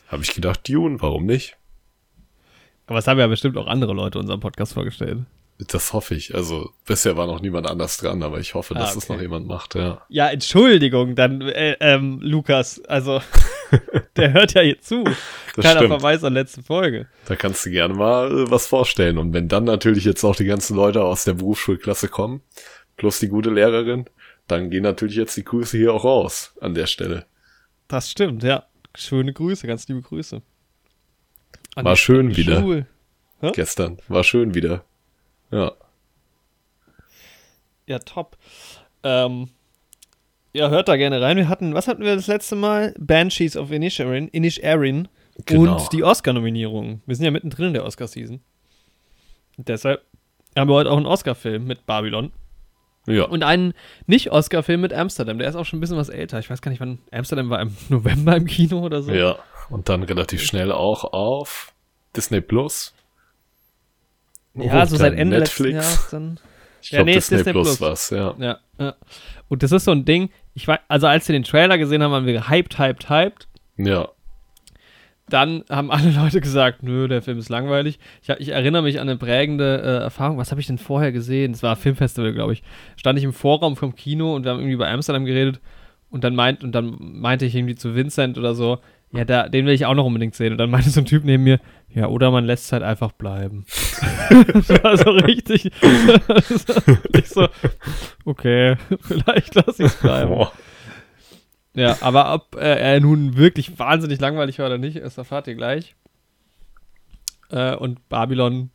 Habe 0.10 0.22
ich 0.22 0.36
gedacht, 0.36 0.70
Dune, 0.70 1.01
warum 1.01 1.25
nicht? 1.25 1.58
Aber 2.86 3.00
es 3.00 3.08
haben 3.08 3.18
ja 3.18 3.25
bestimmt 3.25 3.58
auch 3.58 3.65
andere 3.65 3.94
Leute 3.94 4.20
unseren 4.20 4.42
Podcast 4.42 4.74
vorgestellt. 4.75 5.22
Das 5.58 5.92
hoffe 5.92 6.13
ich. 6.13 6.36
Also 6.36 6.70
bisher 6.86 7.18
war 7.18 7.25
noch 7.25 7.42
niemand 7.42 7.65
anders 7.68 7.98
dran, 7.98 8.22
aber 8.22 8.39
ich 8.39 8.53
hoffe, 8.53 8.75
dass 8.75 8.94
Ah, 8.94 8.98
es 9.00 9.06
okay. 9.06 9.13
noch 9.13 9.22
jemand 9.24 9.48
macht, 9.48 9.74
ja. 9.74 10.03
Ja, 10.08 10.27
Entschuldigung, 10.30 11.15
dann, 11.15 11.42
äh, 11.42 11.75
ähm, 11.80 12.20
Lukas, 12.22 12.80
also, 12.86 13.22
der 14.18 14.34
hört 14.34 14.53
ja 14.53 14.62
hier 14.62 14.82
zu. 14.82 15.03
Das 15.03 15.15
Kleiner 15.56 15.80
stimmt. 15.80 15.94
Verweis 16.00 16.24
an 16.24 16.34
letzte 16.34 16.62
Folge. 16.62 17.08
Da 17.25 17.36
kannst 17.36 17.65
du 17.65 17.72
gerne 17.72 17.96
mal 17.96 18.27
äh, 18.32 18.51
was 18.51 18.68
vorstellen. 18.68 19.18
Und 19.18 19.34
wenn 19.34 19.48
dann 19.48 19.63
natürlich 19.63 20.06
jetzt 20.06 20.24
auch 20.24 20.36
die 20.36 20.46
ganzen 20.46 20.75
Leute 20.75 21.03
aus 21.03 21.24
der 21.24 21.34
Berufsschulklasse 21.34 22.08
kommen, 22.08 22.42
plus 22.97 23.19
die 23.19 23.27
gute 23.27 23.50
Lehrerin, 23.50 24.05
dann 24.47 24.69
gehen 24.69 24.83
natürlich 24.83 25.15
jetzt 25.15 25.35
die 25.38 25.43
Grüße 25.43 25.77
hier 25.77 25.93
auch 25.93 26.03
raus 26.03 26.53
an 26.62 26.73
der 26.73 26.88
Stelle. 26.88 27.25
Das 27.88 28.09
stimmt, 28.09 28.43
ja. 28.43 28.65
Schöne 28.95 29.33
Grüße, 29.33 29.65
ganz 29.67 29.88
liebe 29.88 30.01
Grüße. 30.01 30.41
An 31.75 31.85
War 31.85 31.95
schön 31.95 32.35
wieder. 32.35 32.85
Gestern 33.53 33.97
war 34.07 34.23
schön 34.23 34.53
wieder. 34.53 34.83
Ja. 35.51 35.71
Ja, 37.88 38.00
top. 38.00 38.38
Ähm, 39.03 39.50
ja, 40.53 40.69
hört 40.69 40.88
da 40.88 40.95
gerne 40.95 41.19
rein. 41.21 41.38
Wir 41.38 41.50
hatten, 41.50 41.73
was 41.73 41.88
hatten 41.88 42.03
wir 42.03 42.15
das 42.15 42.27
letzte 42.27 42.55
Mal? 42.55 42.93
Banshees 43.00 43.57
of 43.57 43.71
Inisherin, 43.71 44.27
Inisherin 44.29 45.07
Genau. 45.45 45.73
und 45.81 45.91
die 45.93 46.03
Oscar-Nominierung. 46.03 47.01
Wir 47.05 47.15
sind 47.15 47.25
ja 47.25 47.31
mittendrin 47.31 47.67
in 47.67 47.73
der 47.73 47.85
Oscar-Season. 47.85 48.39
Deshalb 49.57 50.03
haben 50.55 50.69
wir 50.69 50.75
heute 50.75 50.91
auch 50.91 50.97
einen 50.97 51.07
Oscar-Film 51.07 51.65
mit 51.65 51.85
Babylon 51.88 52.31
Ja. 53.05 53.25
und 53.25 53.43
einen 53.43 53.74
Nicht-Oscar-Film 54.07 54.79
mit 54.81 54.93
Amsterdam. 54.93 55.38
Der 55.38 55.50
ist 55.50 55.55
auch 55.55 55.65
schon 55.65 55.77
ein 55.77 55.81
bisschen 55.81 55.98
was 55.98 56.10
älter. 56.10 56.39
Ich 56.39 56.50
weiß 56.50 56.62
gar 56.62 56.72
nicht, 56.72 56.79
wann 56.79 57.00
Amsterdam 57.12 57.50
war 57.50 57.60
im 57.62 57.75
November 57.89 58.36
im 58.38 58.45
Kino 58.45 58.79
oder 58.79 59.01
so. 59.01 59.12
ja. 59.12 59.36
Und 59.69 59.89
dann 59.89 60.03
relativ 60.03 60.43
schnell 60.43 60.72
auch 60.72 61.03
auf 61.13 61.74
Disney 62.15 62.41
Plus. 62.41 62.93
Ja, 64.55 64.81
Und 64.83 64.89
so 64.89 64.98
seit 64.98 65.13
Ende 65.13 65.39
Netflix. 65.39 65.74
letzten 65.75 65.75
Jahres 65.95 66.10
dann. 66.12 66.39
Ich 66.81 66.91
Ja, 66.91 66.98
glaube, 67.00 67.10
nee, 67.12 67.15
Disney, 67.15 67.38
Disney 67.38 67.51
Plus 67.53 67.67
Plus. 67.77 67.81
war's, 67.81 68.10
ja. 68.10 68.36
Ja, 68.38 68.60
ja. 68.77 68.95
Und 69.50 69.63
das 69.63 69.72
ist 69.72 69.86
so 69.86 69.91
ein 69.91 70.05
Ding, 70.05 70.29
ich 70.53 70.67
weiß, 70.67 70.79
also 70.88 71.07
als 71.07 71.27
wir 71.27 71.33
den 71.33 71.43
Trailer 71.43 71.77
gesehen 71.77 72.03
haben, 72.03 72.12
waren 72.12 72.25
wir 72.25 72.33
gehypt, 72.33 72.77
hyped, 72.77 73.10
hyped. 73.10 73.48
Ja. 73.77 74.10
Dann 75.30 75.63
haben 75.70 75.89
alle 75.89 76.12
Leute 76.12 76.42
gesagt, 76.42 76.84
nö, 76.84 77.08
der 77.08 77.22
Film 77.22 77.38
ist 77.38 77.50
langweilig. 77.50 77.98
Ich, 78.22 78.30
ich 78.30 78.50
erinnere 78.50 78.84
mich 78.84 79.00
an 79.00 79.08
eine 79.08 79.18
prägende 79.18 79.82
äh, 79.82 80.03
Erfahrung. 80.03 80.38
Was 80.38 80.51
habe 80.51 80.60
ich 80.60 80.68
denn 80.68 80.77
vorher 80.77 81.12
gesehen? 81.12 81.53
Es 81.53 81.63
war 81.63 81.75
Filmfestival, 81.75 82.34
glaube 82.34 82.53
ich. 82.53 82.63
Stand 82.98 83.18
ich 83.18 83.24
im 83.24 83.34
Vorraum 83.34 83.75
vom 83.75 83.96
Kino 83.96 84.36
und 84.36 84.44
wir 84.44 84.51
haben 84.51 84.60
irgendwie 84.60 84.74
über 84.74 84.89
Amsterdam 84.89 85.25
geredet 85.25 85.62
und 86.10 86.24
dann 86.24 86.36
meint 86.36 86.63
und 86.63 86.74
dann 86.74 86.98
meinte 87.00 87.46
ich 87.46 87.56
irgendwie 87.56 87.75
zu 87.75 87.96
Vincent 87.96 88.38
oder 88.38 88.53
so, 88.53 88.80
ja, 89.13 89.25
da, 89.25 89.48
den 89.48 89.65
will 89.65 89.74
ich 89.74 89.86
auch 89.86 89.94
noch 89.94 90.06
unbedingt 90.06 90.34
sehen. 90.34 90.53
Und 90.53 90.58
dann 90.58 90.72
meinte 90.72 90.89
so 90.89 91.00
ein 91.00 91.06
Typ 91.06 91.24
neben 91.24 91.44
mir, 91.44 91.60
ja, 91.94 92.08
oder 92.08 92.32
man 92.32 92.46
lässt 92.46 92.65
es 92.65 92.72
halt 92.72 92.84
einfach 92.84 93.12
bleiben. 93.12 93.65
das 94.53 94.70
war 94.84 94.98
so 94.98 95.12
richtig. 95.12 95.65
ich 97.13 97.30
so, 97.30 97.48
okay, 98.25 98.75
vielleicht 99.01 99.53
lasse 99.53 99.84
ich 99.84 99.92
es 99.92 99.96
bleiben. 99.96 100.32
Boah. 100.32 100.51
Ja, 101.75 101.98
aber 102.01 102.34
ob 102.34 102.56
äh, 102.56 102.60
er 102.60 103.00
nun 103.00 103.36
wirklich 103.36 103.80
wahnsinnig 103.80 104.20
langweilig 104.20 104.60
war 104.60 104.68
oder 104.68 104.77
nicht, 104.77 104.98
das 104.98 105.18
erfahrt 105.18 105.48
ihr 105.48 105.56
gleich. 105.56 105.96
Äh, 107.50 107.75
und 107.75 108.08
Babylon, 108.10 108.70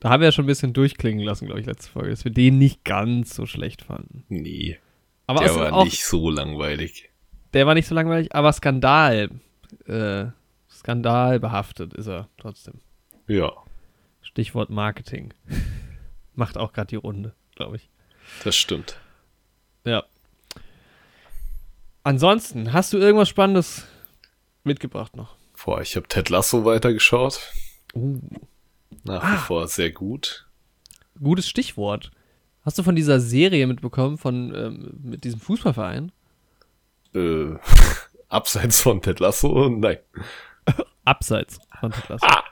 da 0.00 0.10
haben 0.10 0.20
wir 0.20 0.28
ja 0.28 0.32
schon 0.32 0.44
ein 0.44 0.48
bisschen 0.48 0.72
durchklingen 0.72 1.24
lassen, 1.24 1.46
glaube 1.46 1.60
ich, 1.60 1.66
letzte 1.66 1.90
Folge, 1.90 2.10
dass 2.10 2.24
wir 2.24 2.32
den 2.32 2.58
nicht 2.58 2.84
ganz 2.84 3.34
so 3.34 3.46
schlecht 3.46 3.82
fanden. 3.82 4.24
Nee. 4.28 4.78
Aber 5.26 5.40
der 5.40 5.54
war 5.54 5.72
auch, 5.72 5.84
nicht 5.84 6.04
so 6.04 6.30
langweilig. 6.30 7.10
der 7.54 7.66
war 7.66 7.74
nicht 7.74 7.86
so 7.86 7.94
langweilig, 7.94 8.34
aber 8.34 8.52
Skandal, 8.52 9.30
äh, 9.86 10.26
Skandal 10.70 11.40
behaftet 11.40 11.94
ist 11.94 12.08
er 12.08 12.28
trotzdem. 12.36 12.74
Ja, 13.26 13.52
Stichwort 14.20 14.70
Marketing. 14.70 15.32
Macht 16.34 16.56
auch 16.56 16.72
gerade 16.72 16.88
die 16.88 16.96
Runde, 16.96 17.34
glaube 17.54 17.76
ich. 17.76 17.88
das 18.44 18.56
stimmt. 18.56 18.98
Ja. 19.84 20.04
Ansonsten, 22.04 22.72
hast 22.72 22.92
du 22.92 22.98
irgendwas 22.98 23.28
Spannendes 23.28 23.86
mitgebracht 24.64 25.16
noch? 25.16 25.36
Boah, 25.64 25.80
ich 25.80 25.94
habe 25.96 26.08
Ted 26.08 26.28
Lasso 26.30 26.64
weitergeschaut. 26.64 27.40
Uh. 27.94 28.18
Nach 29.04 29.22
Ah. 29.22 29.32
wie 29.34 29.38
vor 29.38 29.68
sehr 29.68 29.90
gut. 29.90 30.46
Gutes 31.20 31.48
Stichwort. 31.48 32.10
Hast 32.64 32.78
du 32.78 32.82
von 32.82 32.94
dieser 32.96 33.20
Serie 33.20 33.66
mitbekommen, 33.66 34.18
von 34.18 34.54
ähm, 34.54 35.00
mit 35.02 35.24
diesem 35.24 35.40
Fußballverein? 35.40 36.12
Äh, 37.14 37.54
abseits 38.28 38.80
von 38.80 39.00
Ted 39.02 39.20
Lasso? 39.20 39.68
Nein. 39.68 39.98
Abseits 41.04 41.58
von 41.80 41.92
Ted 41.92 42.08
Lasso. 42.08 42.26
Ah. 42.26 42.44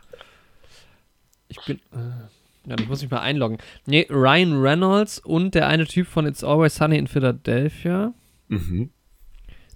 Ich 1.48 1.58
bin. 1.64 1.78
Äh, 1.92 2.68
ja, 2.68 2.76
ich 2.78 2.88
muss 2.88 3.02
mich 3.02 3.10
mal 3.10 3.20
einloggen. 3.20 3.58
Nee, 3.86 4.06
Ryan 4.10 4.60
Reynolds 4.60 5.18
und 5.18 5.54
der 5.54 5.66
eine 5.66 5.86
Typ 5.86 6.06
von 6.06 6.26
It's 6.26 6.44
Always 6.44 6.76
Sunny 6.76 6.98
in 6.98 7.06
Philadelphia. 7.08 8.12
Mhm. 8.48 8.90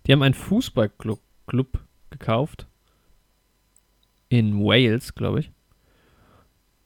Die 0.06 0.12
haben 0.12 0.22
einen 0.22 0.34
Fußballclub 0.34 1.20
Club 1.46 1.78
gekauft. 2.10 2.66
In 4.28 4.58
Wales, 4.64 5.14
glaube 5.14 5.40
ich. 5.40 5.50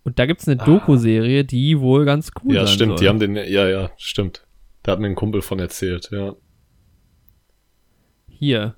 Und 0.03 0.19
da 0.19 0.27
gibt 0.27 0.41
es 0.41 0.49
eine 0.49 0.61
Ah. 0.61 0.65
Doku-Serie, 0.65 1.45
die 1.45 1.79
wohl 1.81 2.05
ganz 2.05 2.31
cool 2.43 2.55
ja, 2.55 2.67
sein 2.67 2.75
stimmt. 2.75 2.91
soll. 2.93 2.99
Die 2.99 3.09
haben 3.09 3.21
den, 3.21 3.37
ja, 3.37 3.69
ja, 3.69 3.91
stimmt. 3.97 4.47
Da 4.83 4.93
hat 4.93 5.01
mir 5.01 5.07
ein 5.07 5.15
Kumpel 5.15 5.43
von 5.43 5.59
erzählt, 5.59 6.09
ja. 6.11 6.35
Hier. 8.27 8.75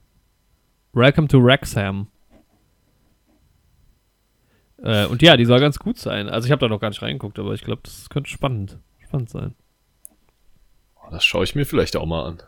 Welcome 0.92 1.28
to 1.28 1.42
Wrexham. 1.42 2.08
Äh, 4.82 5.06
und 5.06 5.22
ja, 5.22 5.36
die 5.36 5.44
soll 5.44 5.60
ganz 5.60 5.78
gut 5.78 5.98
sein. 5.98 6.28
Also 6.28 6.46
ich 6.46 6.52
habe 6.52 6.60
da 6.60 6.68
noch 6.68 6.80
gar 6.80 6.88
nicht 6.88 7.02
reingeguckt, 7.02 7.38
aber 7.38 7.52
ich 7.54 7.62
glaube, 7.62 7.82
das 7.84 8.08
könnte 8.08 8.30
spannend, 8.30 8.78
spannend 8.98 9.30
sein. 9.30 9.54
Oh, 10.96 11.10
Das 11.10 11.24
schaue 11.24 11.44
ich 11.44 11.54
mir 11.54 11.66
vielleicht 11.66 11.96
auch 11.96 12.06
mal 12.06 12.24
an. 12.26 12.42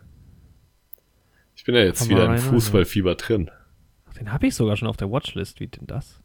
Ich 1.62 1.66
bin 1.66 1.76
ja 1.76 1.84
jetzt 1.84 2.08
wieder 2.08 2.24
im 2.24 2.32
rein, 2.32 2.38
Fußballfieber 2.40 3.14
drin. 3.14 3.48
Ach, 4.10 4.14
den 4.14 4.32
habe 4.32 4.48
ich 4.48 4.54
sogar 4.56 4.76
schon 4.76 4.88
auf 4.88 4.96
der 4.96 5.12
Watchlist. 5.12 5.60
Wie 5.60 5.68
denn 5.68 5.86
das? 5.86 6.20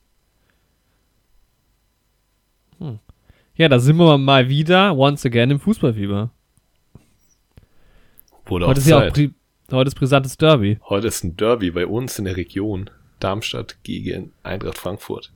Hm. 2.79 2.97
Ja, 3.53 3.69
da 3.69 3.77
sind 3.77 3.97
wir 3.97 4.17
mal 4.17 4.49
wieder 4.49 4.97
once 4.97 5.27
again 5.27 5.51
im 5.51 5.59
Fußballfieber. 5.59 6.31
Wurde 8.47 8.65
Heute 8.65 8.79
ist 8.79 8.87
ja 8.87 8.97
auch 8.97 9.01
Zeit. 9.01 9.13
pri 9.13 9.33
heute 9.71 9.89
ist 9.89 9.93
brisantes 9.93 10.37
Derby. 10.37 10.79
Heute 10.89 11.05
ist 11.05 11.23
ein 11.23 11.37
Derby 11.37 11.69
bei 11.69 11.85
uns 11.85 12.17
in 12.17 12.25
der 12.25 12.35
Region. 12.35 12.89
Darmstadt 13.19 13.77
gegen 13.83 14.33
Eintracht 14.41 14.79
Frankfurt. 14.79 15.31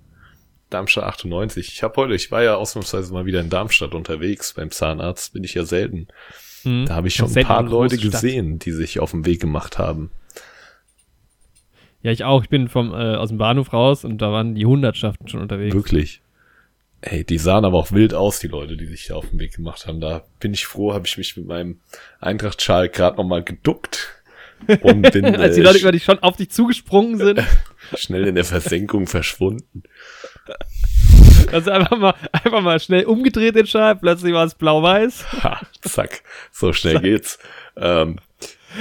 Darmstadt 0.72 1.04
98. 1.04 1.68
Ich 1.74 1.84
habe 1.84 1.96
heute, 1.98 2.16
ich 2.16 2.32
war 2.32 2.42
ja 2.42 2.56
ausnahmsweise 2.56 3.14
mal 3.14 3.28
wieder 3.28 3.40
in 3.40 3.52
Darmstadt 3.52 3.94
unterwegs. 3.94 4.56
Beim 4.56 4.72
Zahnarzt 4.72 5.34
bin 5.34 5.44
ich 5.44 5.54
ja 5.54 5.64
selten. 5.64 6.08
Hm. 6.64 6.86
Da 6.86 6.96
habe 6.96 7.08
ich 7.08 7.16
schon 7.16 7.36
ein 7.36 7.46
paar 7.46 7.64
Leute 7.64 7.98
Stadt. 7.98 8.12
gesehen, 8.12 8.60
die 8.60 8.72
sich 8.72 9.00
auf 9.00 9.12
den 9.12 9.26
Weg 9.26 9.42
gemacht 9.42 9.78
haben. 9.78 10.12
Ja, 12.04 12.12
ich 12.12 12.24
auch. 12.24 12.44
Ich 12.44 12.50
bin 12.50 12.68
vom, 12.68 12.94
äh, 12.94 13.16
aus 13.16 13.30
dem 13.30 13.38
Bahnhof 13.38 13.74
raus 13.74 14.06
und 14.06 14.20
da 14.20 14.32
waren 14.32 14.56
die 14.56 14.66
Hundertschaften 14.66 15.28
schon 15.28 15.42
unterwegs. 15.42 15.76
Wirklich. 15.76 16.22
Ey, 17.02 17.24
die 17.24 17.40
sahen 17.40 17.66
aber 17.66 17.78
auch 17.78 17.92
wild 17.92 18.14
aus, 18.14 18.40
die 18.40 18.48
Leute, 18.48 18.78
die 18.78 18.86
sich 18.86 19.08
da 19.08 19.16
auf 19.16 19.28
den 19.30 19.40
Weg 19.40 19.56
gemacht 19.56 19.88
haben. 19.88 20.00
Da 20.02 20.24
bin 20.40 20.54
ich 20.54 20.68
froh, 20.68 20.94
habe 20.94 21.08
ich 21.08 21.18
mich 21.18 21.36
mit 21.36 21.48
meinem 21.48 21.80
Eintracht-Schal 22.20 22.90
gerade 22.90 23.18
nochmal 23.18 23.44
geduckt 23.44 24.22
und 24.82 25.02
bin 25.12 25.26
Als 25.36 25.56
die 25.56 25.62
äh, 25.62 25.64
Leute 25.64 25.80
über 25.80 25.92
dich 25.92 26.04
schon 26.04 26.20
auf 26.20 26.38
dich 26.38 26.52
zugesprungen 26.52 27.18
sind. 27.18 27.40
schnell 27.96 28.28
in 28.28 28.36
der 28.36 28.46
Versenkung 28.46 29.08
verschwunden. 29.08 29.84
Also 31.52 31.72
einfach 31.72 31.98
mal, 31.98 32.14
einfach 32.32 32.62
mal 32.62 32.80
schnell 32.80 33.06
umgedreht 33.06 33.56
den 33.56 33.68
Schal, 33.68 33.96
plötzlich 33.96 34.34
war 34.34 34.46
es 34.46 34.56
blau-weiß. 34.56 35.44
Ha, 35.44 35.62
zack, 35.82 36.24
so 36.52 36.74
schnell 36.74 37.00
geht's. 37.00 37.40
Ähm, 37.78 38.18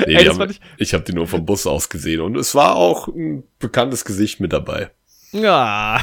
nee, 0.07 0.15
Ey, 0.15 0.25
haben, 0.27 0.50
ich 0.50 0.61
ich- 0.79 0.95
habe 0.95 1.05
die 1.05 1.12
nur 1.12 1.27
vom 1.27 1.45
Bus 1.47 1.67
aus 1.67 1.89
gesehen 1.89 2.21
und 2.21 2.37
es 2.37 2.55
war 2.55 2.77
auch 2.77 3.09
ein 3.09 3.45
bekanntes 3.59 4.05
Gesicht 4.05 4.41
mit 4.41 4.53
dabei. 4.53 4.91
Ja. 5.33 6.00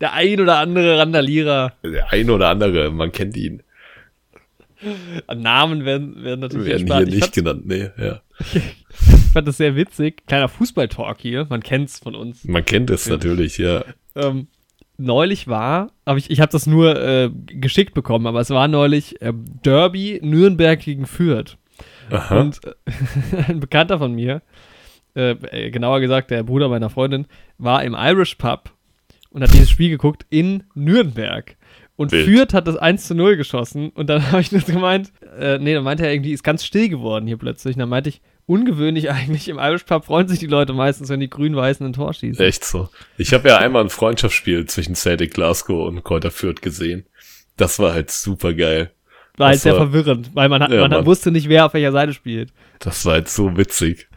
Der 0.00 0.12
ein 0.12 0.40
oder 0.40 0.58
andere 0.58 0.98
Randalierer. 0.98 1.74
Der 1.84 2.10
ein 2.12 2.28
oder 2.30 2.48
andere, 2.48 2.90
man 2.90 3.12
kennt 3.12 3.36
ihn, 3.36 3.62
Namen 5.34 5.84
werden, 5.84 6.22
werden 6.24 6.40
natürlich 6.40 6.66
werden 6.68 6.86
hier 6.86 7.06
Ich 7.06 7.14
nicht 7.14 7.22
fand, 7.24 7.34
genannt. 7.34 7.62
Nee, 7.66 7.90
ja. 7.98 8.20
ich 8.52 9.32
fand 9.32 9.48
das 9.48 9.56
sehr 9.56 9.76
witzig. 9.76 10.26
Kleiner 10.26 10.48
Fußball-Talk 10.48 11.20
hier. 11.20 11.46
Man 11.48 11.62
kennt's 11.62 11.98
von 12.00 12.14
uns. 12.14 12.44
Man 12.44 12.64
kennt 12.64 12.90
es 12.90 13.08
natürlich, 13.08 13.56
ja. 13.58 13.84
Ähm, 14.14 14.48
neulich 14.96 15.48
war, 15.48 15.90
aber 16.04 16.18
ich, 16.18 16.30
ich 16.30 16.40
habe 16.40 16.52
das 16.52 16.66
nur 16.66 17.00
äh, 17.00 17.30
geschickt 17.46 17.94
bekommen, 17.94 18.26
aber 18.26 18.40
es 18.40 18.50
war 18.50 18.68
neulich 18.68 19.16
ähm, 19.20 19.44
Derby 19.64 20.20
Nürnberg 20.22 20.80
gegen 20.80 21.06
Fürth. 21.06 21.56
Aha. 22.10 22.40
Und 22.40 22.60
äh, 22.64 22.92
ein 23.48 23.60
Bekannter 23.60 23.98
von 23.98 24.14
mir, 24.14 24.42
äh, 25.16 25.30
äh, 25.30 25.70
genauer 25.70 26.00
gesagt 26.00 26.30
der 26.30 26.42
Bruder 26.42 26.68
meiner 26.68 26.90
Freundin, 26.90 27.26
war 27.58 27.82
im 27.82 27.94
Irish 27.94 28.36
Pub 28.36 28.70
und 29.30 29.42
hat 29.42 29.52
dieses 29.52 29.70
Spiel 29.70 29.90
geguckt 29.90 30.26
in 30.30 30.64
Nürnberg. 30.74 31.56
Und 31.96 32.12
Wild. 32.12 32.24
Fürth 32.24 32.54
hat 32.54 32.66
das 32.66 32.76
1 32.76 33.06
zu 33.06 33.14
0 33.14 33.36
geschossen. 33.36 33.90
Und 33.90 34.08
dann 34.08 34.26
habe 34.32 34.40
ich 34.40 34.50
das 34.50 34.66
gemeint, 34.66 35.12
äh, 35.38 35.58
nee, 35.58 35.74
dann 35.74 35.84
meinte 35.84 36.04
er 36.04 36.12
irgendwie, 36.12 36.32
ist 36.32 36.42
ganz 36.42 36.64
still 36.64 36.88
geworden 36.88 37.26
hier 37.26 37.36
plötzlich. 37.36 37.76
Und 37.76 37.80
dann 37.80 37.88
meinte 37.88 38.08
ich, 38.08 38.20
ungewöhnlich 38.46 39.10
eigentlich, 39.12 39.48
im 39.48 39.58
Irish 39.58 39.84
Pub 39.84 40.04
freuen 40.04 40.28
sich 40.28 40.38
die 40.38 40.46
Leute 40.46 40.72
meistens, 40.72 41.08
wenn 41.08 41.20
die 41.20 41.30
Grün-Weißen 41.30 41.84
ein 41.86 41.92
Tor 41.92 42.12
schießen. 42.12 42.44
Echt 42.44 42.64
so. 42.64 42.88
Ich 43.18 43.32
habe 43.34 43.48
ja 43.48 43.58
einmal 43.58 43.82
ein 43.82 43.90
Freundschaftsspiel 43.90 44.66
zwischen 44.66 44.94
Celtic 44.94 45.34
Glasgow 45.34 45.86
und 45.86 46.02
Kräuter 46.04 46.30
Fürth 46.30 46.60
gesehen. 46.62 47.06
Das 47.56 47.78
war 47.78 47.92
halt 47.92 48.10
super 48.10 48.52
geil. 48.54 48.90
War 49.36 49.48
halt 49.48 49.56
das 49.56 49.62
sehr 49.62 49.72
war- 49.72 49.80
verwirrend, 49.90 50.30
weil 50.34 50.48
man, 50.48 50.62
hat, 50.62 50.70
Ja, 50.70 50.80
man 50.82 50.90
Mann. 50.90 51.06
wusste 51.06 51.30
nicht, 51.30 51.48
wer 51.48 51.66
auf 51.66 51.74
welcher 51.74 51.92
Seite 51.92 52.12
spielt. 52.12 52.52
Das 52.80 53.04
war 53.04 53.14
halt 53.14 53.28
so 53.28 53.56
witzig. 53.56 54.08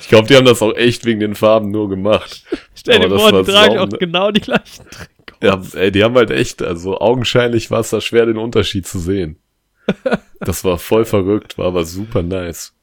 Ich 0.00 0.08
glaube, 0.08 0.26
die 0.28 0.36
haben 0.36 0.44
das 0.44 0.60
auch 0.60 0.74
echt 0.76 1.06
wegen 1.06 1.20
den 1.20 1.34
Farben 1.34 1.70
nur 1.70 1.88
gemacht. 1.88 2.44
Stell 2.74 3.00
dir 3.00 3.08
vor, 3.18 3.42
die 3.42 3.50
tragen 3.50 3.78
auch 3.78 3.88
genau 3.88 4.30
die 4.30 4.40
gleichen 4.42 4.84
Trikots. 4.90 5.08
Ja, 5.74 5.80
ey, 5.80 5.90
die 5.90 6.04
haben 6.04 6.14
halt 6.14 6.30
echt, 6.30 6.62
also 6.62 6.98
augenscheinlich 7.00 7.70
war 7.70 7.80
es 7.80 7.90
da 7.90 8.00
schwer, 8.00 8.26
den 8.26 8.36
Unterschied 8.36 8.86
zu 8.86 8.98
sehen. 8.98 9.38
Das 10.40 10.62
war 10.64 10.78
voll 10.78 11.06
verrückt, 11.06 11.56
war 11.56 11.66
aber 11.66 11.84
super 11.86 12.22
nice. 12.22 12.74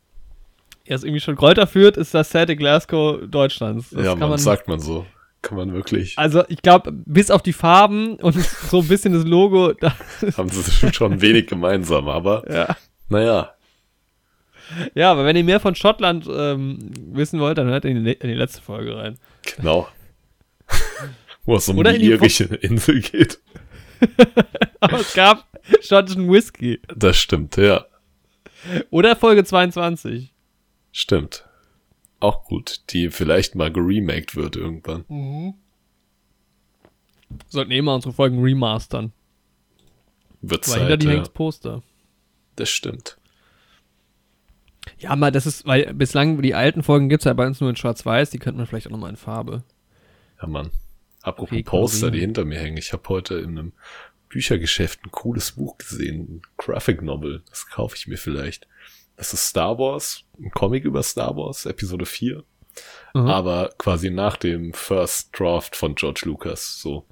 Er 0.86 0.96
ist 0.96 1.04
irgendwie 1.04 1.20
schon 1.20 1.36
Kräuter 1.36 1.66
führt, 1.66 1.98
ist 1.98 2.14
das 2.14 2.30
Celtic 2.30 2.60
Glasgow 2.60 3.20
Deutschlands. 3.28 3.90
Das 3.90 4.06
ja, 4.06 4.16
man, 4.16 4.30
man, 4.30 4.38
sagt 4.38 4.68
man 4.68 4.80
so. 4.80 5.06
Kann 5.42 5.58
man 5.58 5.74
wirklich. 5.74 6.18
Also, 6.18 6.44
ich 6.48 6.62
glaube, 6.62 6.92
bis 6.92 7.30
auf 7.30 7.42
die 7.42 7.54
Farben 7.54 8.16
und 8.16 8.34
so 8.70 8.82
ein 8.82 8.88
bisschen 8.88 9.14
das 9.14 9.26
Logo, 9.26 9.74
da, 9.74 9.96
Haben 10.38 10.50
sie 10.50 10.94
schon 10.94 11.22
wenig 11.22 11.48
gemeinsam, 11.48 12.08
aber 12.08 12.44
ja. 12.52 12.76
naja. 13.10 13.54
ja, 14.94 15.12
aber 15.12 15.26
wenn 15.26 15.36
ihr 15.36 15.44
mehr 15.44 15.60
von 15.60 15.76
Schottland 15.76 16.28
ähm, 16.32 16.92
wissen 17.12 17.40
wollt, 17.40 17.58
dann 17.58 17.68
hört 17.68 17.86
in 17.86 18.04
die, 18.04 18.14
in 18.14 18.28
die 18.28 18.36
letzte 18.36 18.62
Folge 18.62 18.96
rein. 18.96 19.18
Genau. 19.56 19.88
Wo 21.46 21.56
es 21.56 21.70
um 21.70 21.78
Oder 21.78 21.92
die 21.92 21.98
in 21.98 22.02
die 22.02 22.10
irische 22.10 22.46
Insel 22.46 23.02
geht. 23.02 23.40
Aber 24.80 25.00
es 25.00 25.14
gab 25.14 25.46
schottischen 25.82 26.32
Whisky. 26.32 26.80
Das 26.96 27.18
stimmt, 27.18 27.58
ja. 27.58 27.86
Oder 28.90 29.16
Folge 29.16 29.44
22. 29.44 30.35
Stimmt. 30.98 31.44
Auch 32.22 32.46
gut. 32.46 32.80
Die 32.92 33.10
vielleicht 33.10 33.54
mal 33.54 33.70
geremaked 33.70 34.38
wird 34.38 34.56
irgendwann. 34.56 35.04
Sollten 37.50 37.72
eh 37.72 37.82
mal 37.82 37.96
unsere 37.96 38.14
Folgen 38.14 38.42
remastern. 38.42 39.12
Wird 40.40 40.66
Weil 40.70 40.80
hinter 40.80 40.90
Zeit, 40.92 41.02
die 41.02 41.08
ja. 41.08 41.12
hängt 41.12 41.34
Poster. 41.34 41.84
Das 42.56 42.70
stimmt. 42.70 43.18
Ja, 44.98 45.18
mal, 45.18 45.34
das 45.34 45.46
ist, 45.46 45.66
weil 45.66 45.94
bislang 45.94 46.42
die 46.42 46.56
alten 46.56 46.82
Folgen 46.82 47.10
gibt 47.10 47.24
es 47.24 47.26
ja 47.26 47.34
bei 47.34 47.46
uns 47.46 47.60
nur 47.60 47.70
in 47.70 47.76
Schwarz-Weiß, 47.76 48.30
die 48.30 48.40
könnte 48.40 48.60
man 48.60 48.66
vielleicht 48.66 48.88
auch 48.88 48.92
nochmal 48.92 49.10
in 49.10 49.18
Farbe. 49.18 49.66
Ja, 50.42 50.48
Mann. 50.48 50.72
Apropos 51.24 51.52
Okay, 51.52 51.64
Poster, 51.64 52.10
die 52.10 52.22
hinter 52.22 52.46
mir 52.46 52.60
hängen. 52.60 52.78
Ich 52.78 52.94
habe 52.94 53.04
heute 53.10 53.36
in 53.36 53.60
einem 53.60 53.74
Büchergeschäft 54.30 55.04
ein 55.06 55.12
cooles 55.12 55.52
Buch 55.52 55.78
gesehen, 55.78 56.22
ein 56.22 56.42
Graphic 56.56 57.02
Novel. 57.02 57.44
Das 57.50 57.68
kaufe 57.68 57.98
ich 57.98 58.08
mir 58.08 58.18
vielleicht. 58.18 58.66
Das 59.18 59.34
ist 59.34 59.48
Star 59.48 59.78
Wars, 59.78 60.24
ein 60.38 60.52
Comic 60.52 60.84
über 60.84 61.02
Star 61.04 61.36
Wars, 61.36 61.66
Episode 61.66 62.06
4. 62.06 62.44
Mhm. 63.14 63.28
Aber 63.28 63.70
quasi 63.78 64.10
nach 64.10 64.38
dem 64.38 64.74
First 64.74 65.30
Draft 65.38 65.76
von 65.76 65.96
George 65.96 66.24
Lucas. 66.26 66.80
So. 66.82 67.06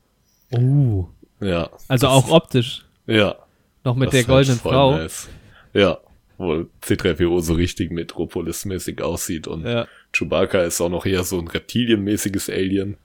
Oh. 0.51 1.07
Ja. 1.39 1.69
Also 1.87 2.07
auch 2.07 2.29
optisch. 2.29 2.85
Ja. 3.07 3.37
Noch 3.83 3.95
mit 3.95 4.13
der 4.13 4.23
goldenen 4.23 4.59
Frau. 4.59 4.97
Nice. 4.97 5.29
Ja. 5.73 5.99
Wo 6.37 6.65
C3PO 6.83 7.41
so 7.41 7.53
richtig 7.53 7.91
Metropolis-mäßig 7.91 9.01
aussieht 9.01 9.47
und 9.47 9.65
Ja. 9.65 9.87
Chewbacca 10.11 10.61
ist 10.63 10.81
auch 10.81 10.89
noch 10.89 11.05
eher 11.05 11.23
so 11.23 11.39
ein 11.39 11.47
reptilienmäßiges 11.47 12.49
Alien. 12.49 12.97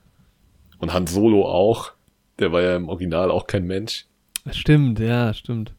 Und 0.78 0.92
Han 0.92 1.06
Solo 1.06 1.46
auch. 1.46 1.92
Der 2.38 2.52
war 2.52 2.62
ja 2.62 2.76
im 2.76 2.88
Original 2.88 3.30
auch 3.30 3.46
kein 3.46 3.66
Mensch. 3.66 4.06
Stimmt, 4.50 4.98
ja, 4.98 5.34
stimmt. 5.34 5.74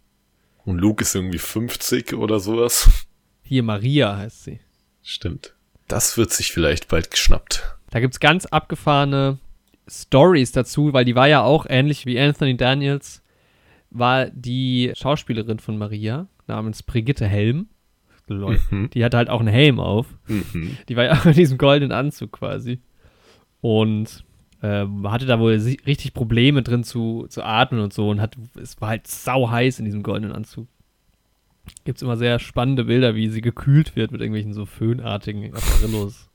Und 0.66 0.78
Luke 0.78 1.02
ist 1.02 1.16
irgendwie 1.16 1.38
50 1.38 2.14
oder 2.14 2.40
sowas. 2.40 3.08
Hier 3.50 3.64
Maria 3.64 4.16
heißt 4.16 4.44
sie. 4.44 4.60
Stimmt. 5.02 5.56
Das 5.88 6.20
wird 6.20 6.30
sich 6.30 6.52
vielleicht 6.52 6.88
bald 6.88 7.10
geschnappt. 7.10 7.80
Da 7.90 8.00
gibt's 8.00 8.20
ganz 8.20 8.46
abgefahrene 8.46 9.40
Stories 9.88 10.52
dazu, 10.52 10.94
weil 10.94 11.04
die 11.04 11.16
war 11.16 11.28
ja 11.28 11.42
auch 11.42 11.66
ähnlich 11.68 12.06
wie 12.06 12.20
Anthony 12.20 12.58
Daniels, 12.58 13.24
war 13.90 14.28
die 14.28 14.92
Schauspielerin 14.96 15.58
von 15.58 15.80
Maria 15.80 16.28
namens 16.46 16.84
Brigitte 16.84 17.26
Helm. 17.26 17.70
Mhm. 18.28 18.92
Die 18.94 19.04
hatte 19.04 19.18
halt 19.18 19.32
auch 19.32 19.40
einen 19.40 19.50
Helm 19.50 19.80
auf. 19.80 20.06
Mhm. 20.28 20.78
Die 20.88 20.96
war 20.96 21.06
ja 21.06 21.14
auch 21.14 21.26
in 21.26 21.34
diesem 21.34 21.58
goldenen 21.58 21.92
Anzug 21.92 22.34
quasi. 22.34 22.82
Und 23.62 24.26
ähm, 24.62 25.10
hatte 25.10 25.26
da 25.26 25.40
wohl 25.40 25.54
richtig 25.54 26.14
Probleme 26.14 26.62
drin 26.62 26.84
zu, 26.84 27.26
zu 27.30 27.42
atmen 27.42 27.82
und 27.82 27.94
so 27.94 28.10
und 28.10 28.22
hat, 28.22 28.38
es 28.62 28.80
war 28.80 28.90
halt 28.90 29.08
sau 29.08 29.50
heiß 29.50 29.80
in 29.80 29.86
diesem 29.86 30.04
goldenen 30.04 30.34
Anzug. 30.34 30.68
Gibt's 31.86 32.02
immer 32.02 32.18
sehr 32.18 32.40
spannende 32.40 32.86
Bilder, 32.86 33.16
wie 33.16 33.30
sie 33.30 33.42
gekühlt 33.42 33.96
wird 33.96 34.12
mit 34.12 34.22
irgendwelchen 34.22 34.54
so 34.54 34.66
föhnartigen 34.66 35.54
Apparillos. 35.56 36.30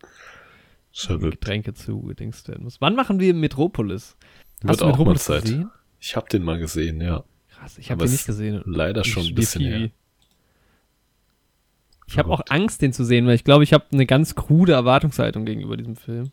Getränke 1.08 1.74
zu 1.74 2.02
gedingst 2.02 2.46
werden 2.48 2.64
muss. 2.64 2.80
Wann 2.80 2.94
machen 2.94 3.18
wir 3.18 3.34
Metropolis? 3.34 4.16
Wird 4.60 4.70
Hast 4.70 4.80
du 4.80 4.86
Metropolis 4.86 5.24
Zeit. 5.24 5.42
gesehen? 5.42 5.70
Ich 6.00 6.14
hab 6.16 6.28
den 6.28 6.44
mal 6.44 6.58
gesehen, 6.58 7.00
ja. 7.00 7.24
Krass, 7.48 7.78
ich 7.78 7.90
habe 7.90 8.00
den 8.00 8.06
es 8.06 8.12
nicht 8.12 8.26
gesehen. 8.26 8.62
Leider 8.64 9.00
Ich 9.00 9.08
schon 9.12 9.24
ein 9.26 9.34
bisschen 9.34 9.62
Kiwi. 9.62 9.78
her. 9.78 9.90
Ich 12.06 12.18
habe 12.18 12.30
auch 12.30 12.42
Angst, 12.48 12.82
den 12.82 12.92
zu 12.92 13.04
sehen, 13.04 13.26
weil 13.26 13.34
ich 13.34 13.44
glaube, 13.44 13.64
ich 13.64 13.72
habe 13.72 13.86
eine 13.92 14.06
ganz 14.06 14.34
krude 14.34 14.72
Erwartungshaltung 14.72 15.44
gegenüber 15.44 15.76
diesem 15.76 15.96
Film. 15.96 16.30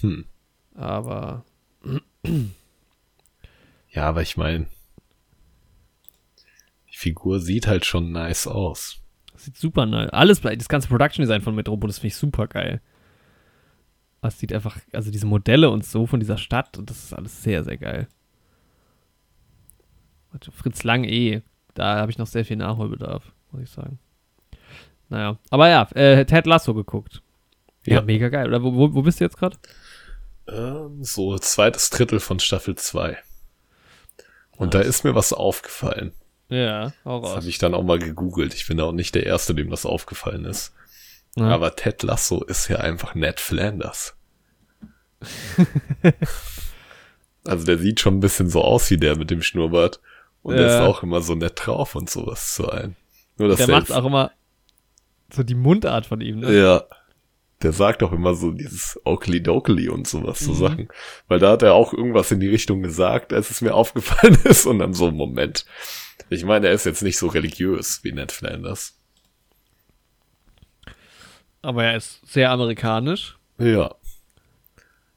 Hm. 0.00 0.24
Aber 0.74 1.44
Ja, 3.90 4.04
aber 4.08 4.22
ich 4.22 4.36
meine, 4.36 4.66
Figur 6.98 7.38
sieht 7.38 7.68
halt 7.68 7.84
schon 7.86 8.10
nice 8.10 8.48
aus. 8.48 9.00
das 9.32 9.44
sieht 9.44 9.56
super 9.56 9.86
nice. 9.86 10.10
Alles, 10.10 10.40
das 10.40 10.68
ganze 10.68 10.88
Production 10.88 11.22
Design 11.22 11.42
von 11.42 11.54
Metropolis 11.54 11.98
finde 11.98 12.08
ich 12.08 12.16
super 12.16 12.48
geil. 12.48 12.80
Es 14.20 14.36
sieht 14.40 14.52
einfach, 14.52 14.76
also 14.92 15.12
diese 15.12 15.26
Modelle 15.26 15.70
und 15.70 15.84
so 15.84 16.06
von 16.06 16.18
dieser 16.18 16.38
Stadt 16.38 16.76
und 16.76 16.90
das 16.90 17.04
ist 17.04 17.12
alles 17.14 17.40
sehr, 17.40 17.62
sehr 17.62 17.76
geil. 17.76 18.08
Fritz 20.50 20.82
Lang 20.82 21.04
eh. 21.04 21.42
Da 21.74 21.98
habe 21.98 22.10
ich 22.10 22.18
noch 22.18 22.26
sehr 22.26 22.44
viel 22.44 22.56
Nachholbedarf, 22.56 23.32
muss 23.52 23.62
ich 23.62 23.70
sagen. 23.70 24.00
Naja, 25.08 25.38
aber 25.50 25.68
ja, 25.68 25.88
äh, 25.94 26.24
Ted 26.26 26.46
Lasso 26.46 26.74
geguckt. 26.74 27.22
Ja, 27.86 27.96
Ja. 27.96 28.02
mega 28.02 28.28
geil. 28.28 28.48
Oder 28.48 28.62
wo, 28.64 28.74
wo, 28.74 28.92
wo 28.92 29.02
bist 29.02 29.20
du 29.20 29.24
jetzt 29.24 29.36
gerade? 29.38 29.56
Ähm, 30.48 31.04
so 31.04 31.38
zweites 31.38 31.90
Drittel 31.90 32.18
von 32.18 32.40
Staffel 32.40 32.74
2. 32.74 33.16
Und 34.56 34.74
da 34.74 34.80
ist 34.80 35.04
mir 35.04 35.14
was 35.14 35.32
aufgefallen. 35.32 36.12
Ja, 36.48 36.92
hau 37.04 37.20
Das 37.20 37.36
habe 37.36 37.46
ich 37.48 37.58
dann 37.58 37.74
auch 37.74 37.82
mal 37.82 37.98
gegoogelt. 37.98 38.54
Ich 38.54 38.66
bin 38.66 38.80
auch 38.80 38.92
nicht 38.92 39.14
der 39.14 39.26
Erste, 39.26 39.54
dem 39.54 39.68
das 39.70 39.84
aufgefallen 39.86 40.44
ist. 40.44 40.72
Ja. 41.36 41.44
Aber 41.48 41.76
Ted 41.76 42.02
Lasso 42.02 42.42
ist 42.44 42.68
ja 42.68 42.76
einfach 42.78 43.14
Ned 43.14 43.38
Flanders. 43.38 44.16
also 47.46 47.64
der 47.64 47.78
sieht 47.78 48.00
schon 48.00 48.16
ein 48.16 48.20
bisschen 48.20 48.48
so 48.48 48.62
aus 48.62 48.90
wie 48.90 48.96
der 48.96 49.16
mit 49.16 49.30
dem 49.30 49.42
Schnurrbart. 49.42 50.00
Und 50.42 50.56
der 50.56 50.66
Ja. 50.66 50.74
ist 50.82 50.86
auch 50.88 51.02
immer 51.02 51.20
so 51.20 51.34
nett 51.34 51.54
drauf 51.56 51.94
und 51.94 52.08
sowas 52.08 52.54
zu 52.54 52.70
ein. 52.70 52.96
Nur 53.36 53.48
dass 53.48 53.58
der 53.58 53.66
der 53.66 53.76
macht 53.80 53.92
auch 53.92 54.04
immer 54.04 54.30
so 55.32 55.42
die 55.42 55.54
Mundart 55.54 56.06
von 56.06 56.20
ihm, 56.20 56.40
ne? 56.40 56.52
Ja. 56.58 56.84
Der 57.62 57.72
sagt 57.72 58.04
auch 58.04 58.12
immer 58.12 58.34
so 58.34 58.52
dieses 58.52 59.00
Oakley 59.04 59.42
Dokley 59.42 59.88
und 59.88 60.06
sowas, 60.06 60.38
so 60.38 60.52
Mhm. 60.52 60.56
Sachen. 60.56 60.88
Weil 61.26 61.40
da 61.40 61.50
hat 61.50 61.62
er 61.62 61.74
auch 61.74 61.92
irgendwas 61.92 62.30
in 62.30 62.38
die 62.38 62.48
Richtung 62.48 62.82
gesagt, 62.82 63.32
als 63.32 63.50
es 63.50 63.60
mir 63.60 63.74
aufgefallen 63.74 64.38
ist. 64.44 64.64
Und 64.66 64.78
dann 64.78 64.94
so, 64.94 65.10
Moment. 65.10 65.66
Ich 66.30 66.44
meine, 66.44 66.68
er 66.68 66.72
ist 66.74 66.84
jetzt 66.86 67.02
nicht 67.02 67.18
so 67.18 67.28
religiös 67.28 68.02
wie 68.04 68.12
Ned 68.12 68.32
Flanders. 68.32 68.94
Aber 71.62 71.84
er 71.84 71.96
ist 71.96 72.26
sehr 72.26 72.50
amerikanisch. 72.50 73.38
Ja. 73.58 73.94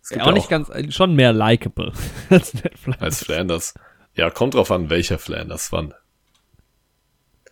Es 0.01 0.09
Ja, 0.09 0.23
auch 0.23 0.33
nicht 0.33 0.49
ganz, 0.49 0.71
schon 0.93 1.15
mehr 1.15 1.33
likable 1.33 1.93
als 2.29 2.53
Ned 2.53 2.77
Flanders. 2.77 3.01
als 3.03 3.23
Flanders. 3.23 3.73
Ja, 4.15 4.29
kommt 4.29 4.55
drauf 4.55 4.71
an, 4.71 4.89
welcher 4.89 5.19
Flanders 5.19 5.71
wann. 5.71 5.93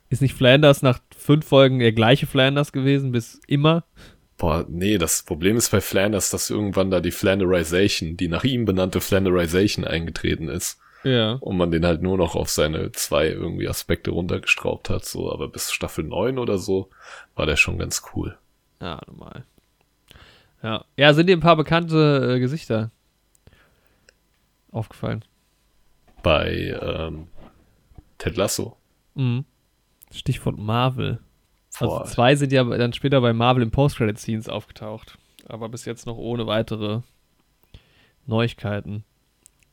Ist 0.10 0.22
nicht 0.22 0.34
Flanders 0.34 0.82
nach 0.82 1.00
fünf 1.16 1.46
Folgen 1.46 1.80
der 1.80 1.94
gleiche 1.94 2.26
Flanders 2.26 2.72
gewesen 2.72 3.12
bis 3.12 3.40
immer? 3.48 3.86
Boah, 4.38 4.66
nee, 4.68 4.98
das 4.98 5.24
Problem 5.24 5.58
ist 5.58 5.70
bei 5.70 5.82
Flanders, 5.82 6.32
dass 6.32 6.50
irgendwann 6.50 6.90
da 6.90 7.02
die 7.02 7.12
Flanderization, 7.12 8.18
die 8.18 8.28
nach 8.28 8.44
ihm 8.44 8.66
benannte 8.66 9.02
Flanderization 9.02 9.86
eingetreten 9.86 10.48
ist. 10.48 10.80
Ja. 11.04 11.34
Und 11.34 11.58
man 11.58 11.72
den 11.72 11.86
halt 11.86 12.02
nur 12.02 12.18
noch 12.18 12.36
auf 12.36 12.50
seine 12.50 12.92
zwei 12.92 13.28
irgendwie 13.28 13.68
Aspekte 13.68 14.12
runtergestraubt 14.12 14.90
hat, 14.90 15.06
so, 15.06 15.32
aber 15.32 15.48
bis 15.48 15.72
Staffel 15.72 16.04
9 16.04 16.38
oder 16.38 16.58
so 16.58 16.90
war 17.36 17.46
der 17.46 17.56
schon 17.56 17.78
ganz 17.78 18.04
cool. 18.14 18.38
Ja, 18.82 19.02
normal. 19.08 19.46
Ja. 20.62 20.86
Ja, 20.98 21.14
sind 21.14 21.28
dir 21.28 21.38
ein 21.38 21.42
paar 21.42 21.56
bekannte 21.56 22.36
äh, 22.36 22.40
Gesichter 22.40 22.92
aufgefallen? 24.72 25.24
Bei 26.22 26.78
ähm, 26.82 27.28
Ted 28.18 28.36
Lasso. 28.36 28.76
Mhm. 29.16 29.46
Stichwort 30.12 30.58
Marvel. 30.58 31.20
Boah, 31.80 32.02
Also 32.02 32.14
zwei 32.14 32.36
sind 32.36 32.52
ja 32.52 32.64
dann 32.64 32.94
später 32.94 33.22
bei 33.22 33.32
Marvel 33.32 33.64
im 33.64 33.72
Post-Credit-Scenes 33.72 34.50
aufgetaucht. 34.50 35.18
Aber 35.48 35.70
bis 35.70 35.86
jetzt 35.86 36.06
noch 36.06 36.18
ohne 36.18 36.46
weitere 36.46 37.02
Neuigkeiten. 38.26 39.04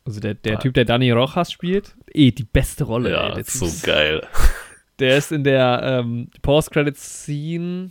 Also 0.07 0.21
der, 0.21 0.35
der. 0.35 0.59
Typ, 0.61 0.73
der 0.75 0.85
Danny 0.85 1.11
Rojas 1.11 1.51
spielt, 1.53 1.95
eh 2.15 2.31
die 2.31 2.45
beste 2.45 2.85
Rolle. 2.85 3.11
ja, 3.11 3.37
ey. 3.37 3.43
So 3.45 3.67
ist- 3.67 3.85
geil. 3.85 4.23
der 5.01 5.19
ist 5.19 5.33
in 5.33 5.45
der 5.45 5.81
ähm, 5.83 6.31
Post-Credit-Scene. 6.43 7.89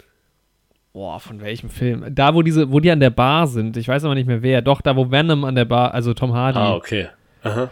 Boah, 0.94 1.20
von 1.20 1.42
welchem 1.42 1.70
Film? 1.70 2.06
Da, 2.16 2.34
wo 2.34 2.42
diese, 2.42 2.72
wo 2.72 2.80
die 2.80 2.90
an 2.90 3.02
der 3.02 3.10
Bar 3.10 3.48
sind. 3.48 3.76
Ich 3.76 3.88
weiß 3.88 4.06
aber 4.06 4.16
nicht 4.16 4.28
mehr 4.28 4.42
wer. 4.42 4.62
Doch, 4.62 4.80
da, 4.82 4.96
wo 4.96 5.12
Venom 5.12 5.44
an 5.44 5.56
der 5.56 5.66
Bar, 5.66 5.94
also 5.94 6.14
Tom 6.14 6.34
Hardy 6.34 6.58
Ah, 6.58 6.74
okay. 6.74 7.10
Aha. 7.44 7.70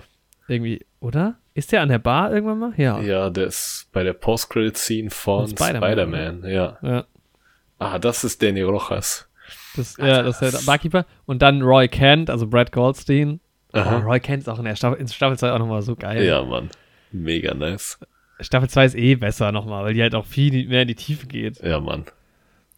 irgendwie, 0.50 0.86
oder? 1.00 1.36
Ist 1.54 1.72
der 1.72 1.82
an 1.82 1.90
der 1.90 2.00
Bar 2.00 2.34
irgendwann 2.34 2.60
mal? 2.60 2.74
Ja. 2.76 3.00
Ja, 3.00 3.30
der 3.30 3.46
ist 3.48 3.88
bei 3.94 4.04
der 4.04 4.14
Post-Credit-Scene 4.14 5.10
von 5.10 5.48
Von 5.48 5.58
Spider-Man, 5.58 5.90
Spider-Man, 5.92 6.44
ja. 6.52 6.78
ja. 6.82 7.06
Ah, 7.80 7.98
das 7.98 8.24
ist 8.26 8.44
Danny 8.44 8.62
Rojas. 8.62 9.30
Das, 9.76 9.96
ja, 9.98 10.22
das 10.22 10.42
ist 10.42 10.54
der 10.54 10.66
Barkeeper. 10.66 11.06
Und 11.26 11.42
dann 11.42 11.62
Roy 11.62 11.88
Kent, 11.88 12.30
also 12.30 12.46
Brad 12.48 12.72
Goldstein. 12.72 13.40
Oh. 13.74 13.80
Roy 13.80 14.20
Kent 14.20 14.44
ist 14.44 14.48
auch 14.50 14.60
in 14.60 14.66
der 14.66 14.76
Staffel, 14.76 15.00
in 15.00 15.08
Staffel 15.08 15.38
2 15.38 15.52
auch 15.52 15.60
nochmal 15.60 15.82
so 15.82 15.96
geil. 15.96 16.24
Ja, 16.24 16.44
Mann. 16.44 16.70
Mega 17.12 17.54
nice. 17.54 17.98
Staffel 18.40 18.70
2 18.70 18.86
ist 18.86 18.96
eh 18.96 19.16
besser 19.16 19.52
nochmal, 19.52 19.84
weil 19.84 19.94
die 19.94 20.02
halt 20.02 20.16
auch 20.16 20.26
viel 20.26 20.68
mehr 20.68 20.84
in 20.84 20.88
die 20.88 20.96
Tiefe 20.96 21.28
geht. 21.28 21.60
Ja, 21.62 21.80
Mann. 21.80 22.06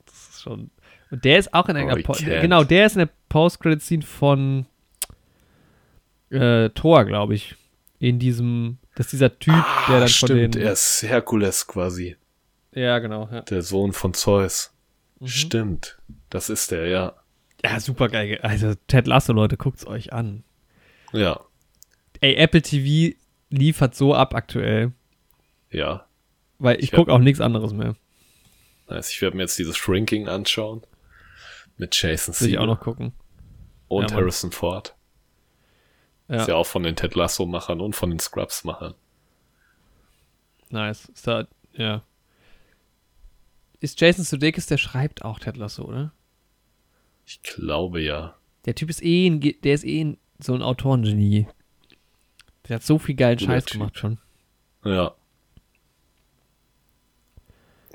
Das 0.05 0.29
ist 0.29 0.41
schon. 0.41 0.69
Und 1.11 1.23
der 1.25 1.37
ist 1.39 1.53
auch 1.53 1.67
in 1.69 1.77
einer. 1.77 1.95
Po 2.01 2.13
genau, 2.13 2.63
der 2.63 2.85
ist 2.85 2.93
in 2.93 2.99
der 2.99 3.09
Post-Credit-Scene 3.29 4.03
von 4.03 4.65
äh, 6.29 6.69
Thor, 6.69 7.05
glaube 7.05 7.35
ich. 7.35 7.55
In 7.99 8.19
diesem. 8.19 8.77
Das 8.95 9.07
ist 9.07 9.13
dieser 9.13 9.37
Typ, 9.39 9.53
der 9.87 9.95
dann 9.95 10.03
Ah, 10.03 10.07
stimmt, 10.07 10.29
von 10.29 10.51
den. 10.51 10.61
er 10.61 10.71
ist 10.73 11.03
Herkules 11.03 11.67
quasi. 11.67 12.15
ja, 12.73 12.99
genau. 12.99 13.27
Ja, 13.31 13.41
Der 13.41 13.61
Sohn 13.61 13.91
von 13.93 14.13
Zeus. 14.13 14.73
Mhm. 15.19 15.27
Stimmt. 15.27 15.97
Das 16.29 16.49
ist 16.49 16.71
der, 16.71 16.87
ja. 16.87 17.13
ja 17.63 17.79
super 17.79 18.07
geil. 18.09 18.39
Also, 18.41 18.73
Ted 18.87 19.07
Lasso, 19.07 19.33
Leute, 19.33 19.57
guckt's 19.57 19.85
euch 19.87 20.13
an. 20.13 20.43
Ja. 21.15 21.39
Ey, 22.21 22.35
Apple 22.35 22.61
TV 22.61 23.15
liefert 23.49 23.95
so 23.95 24.13
ab 24.13 24.33
aktuell. 24.33 24.91
Ja. 25.69 26.07
Weil 26.59 26.77
ich 26.77 26.85
Ich 26.85 26.91
gucke 26.91 27.11
auch 27.11 27.19
nichts 27.19 27.41
anderes 27.41 27.73
mehr. 27.73 27.95
Nice. 28.87 29.11
Ich 29.11 29.21
werde 29.21 29.35
mir 29.37 29.43
jetzt 29.43 29.57
dieses 29.57 29.77
Shrinking 29.77 30.27
anschauen. 30.27 30.81
Mit 31.77 31.99
Jason 32.01 32.33
Will 32.39 32.49
ich 32.49 32.57
auch 32.57 32.61
Segel 32.61 32.67
noch 32.75 32.79
gucken. 32.79 33.13
und 33.87 34.11
Ja. 34.11 34.17
Harrison 34.17 34.51
Ford. 34.51 34.95
Ja, 36.27 36.37
Ist 36.37 36.47
ja 36.47 36.55
auch 36.55 36.65
von 36.65 36.83
den 36.83 36.95
Ted 36.95 37.15
Lasso-Machern 37.15 37.81
und 37.81 37.95
von 37.95 38.09
den 38.09 38.19
Scrubs-Machern. 38.19 38.95
nice. 40.69 41.05
Ist 41.13 41.27
da, 41.27 41.47
ja. 41.73 42.03
ist 43.79 43.99
Jason 44.01 44.23
Sudeikis, 44.25 44.65
der 44.65 44.77
schreibt 44.77 45.23
auch 45.23 45.39
Ted 45.39 45.57
Lasso, 45.57 45.83
oder? 45.83 46.13
Ich 47.25 47.41
glaube 47.43 48.01
ja. 48.01 48.35
Der 48.65 48.73
Typ 48.75 48.89
ist 48.89 49.03
eh 49.03 49.27
ein, 49.27 49.39
der 49.41 49.73
ist 49.75 49.83
eh 49.85 50.01
ein, 50.01 50.17
so 50.39 50.53
ein 50.53 50.61
Autorengenie. 50.61 51.47
Der 52.67 52.75
hat 52.75 52.83
so 52.83 52.97
viel 52.97 53.15
geilen 53.15 53.37
Guter 53.37 53.51
Scheiß 53.51 53.65
Typ. 53.65 53.79
gemacht 53.79 53.97
schon. 53.97 54.17
Ja. 54.83 55.13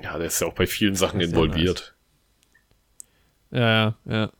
Ja, 0.01 0.17
der 0.17 0.27
ist 0.27 0.41
ja 0.41 0.47
auch 0.47 0.53
bei 0.53 0.67
vielen 0.67 0.95
Sachen 0.95 1.19
ist 1.19 1.31
ja 1.31 1.37
involviert. 1.37 1.95
Ja, 3.51 3.59
ja, 3.59 3.95
ja. 4.05 4.31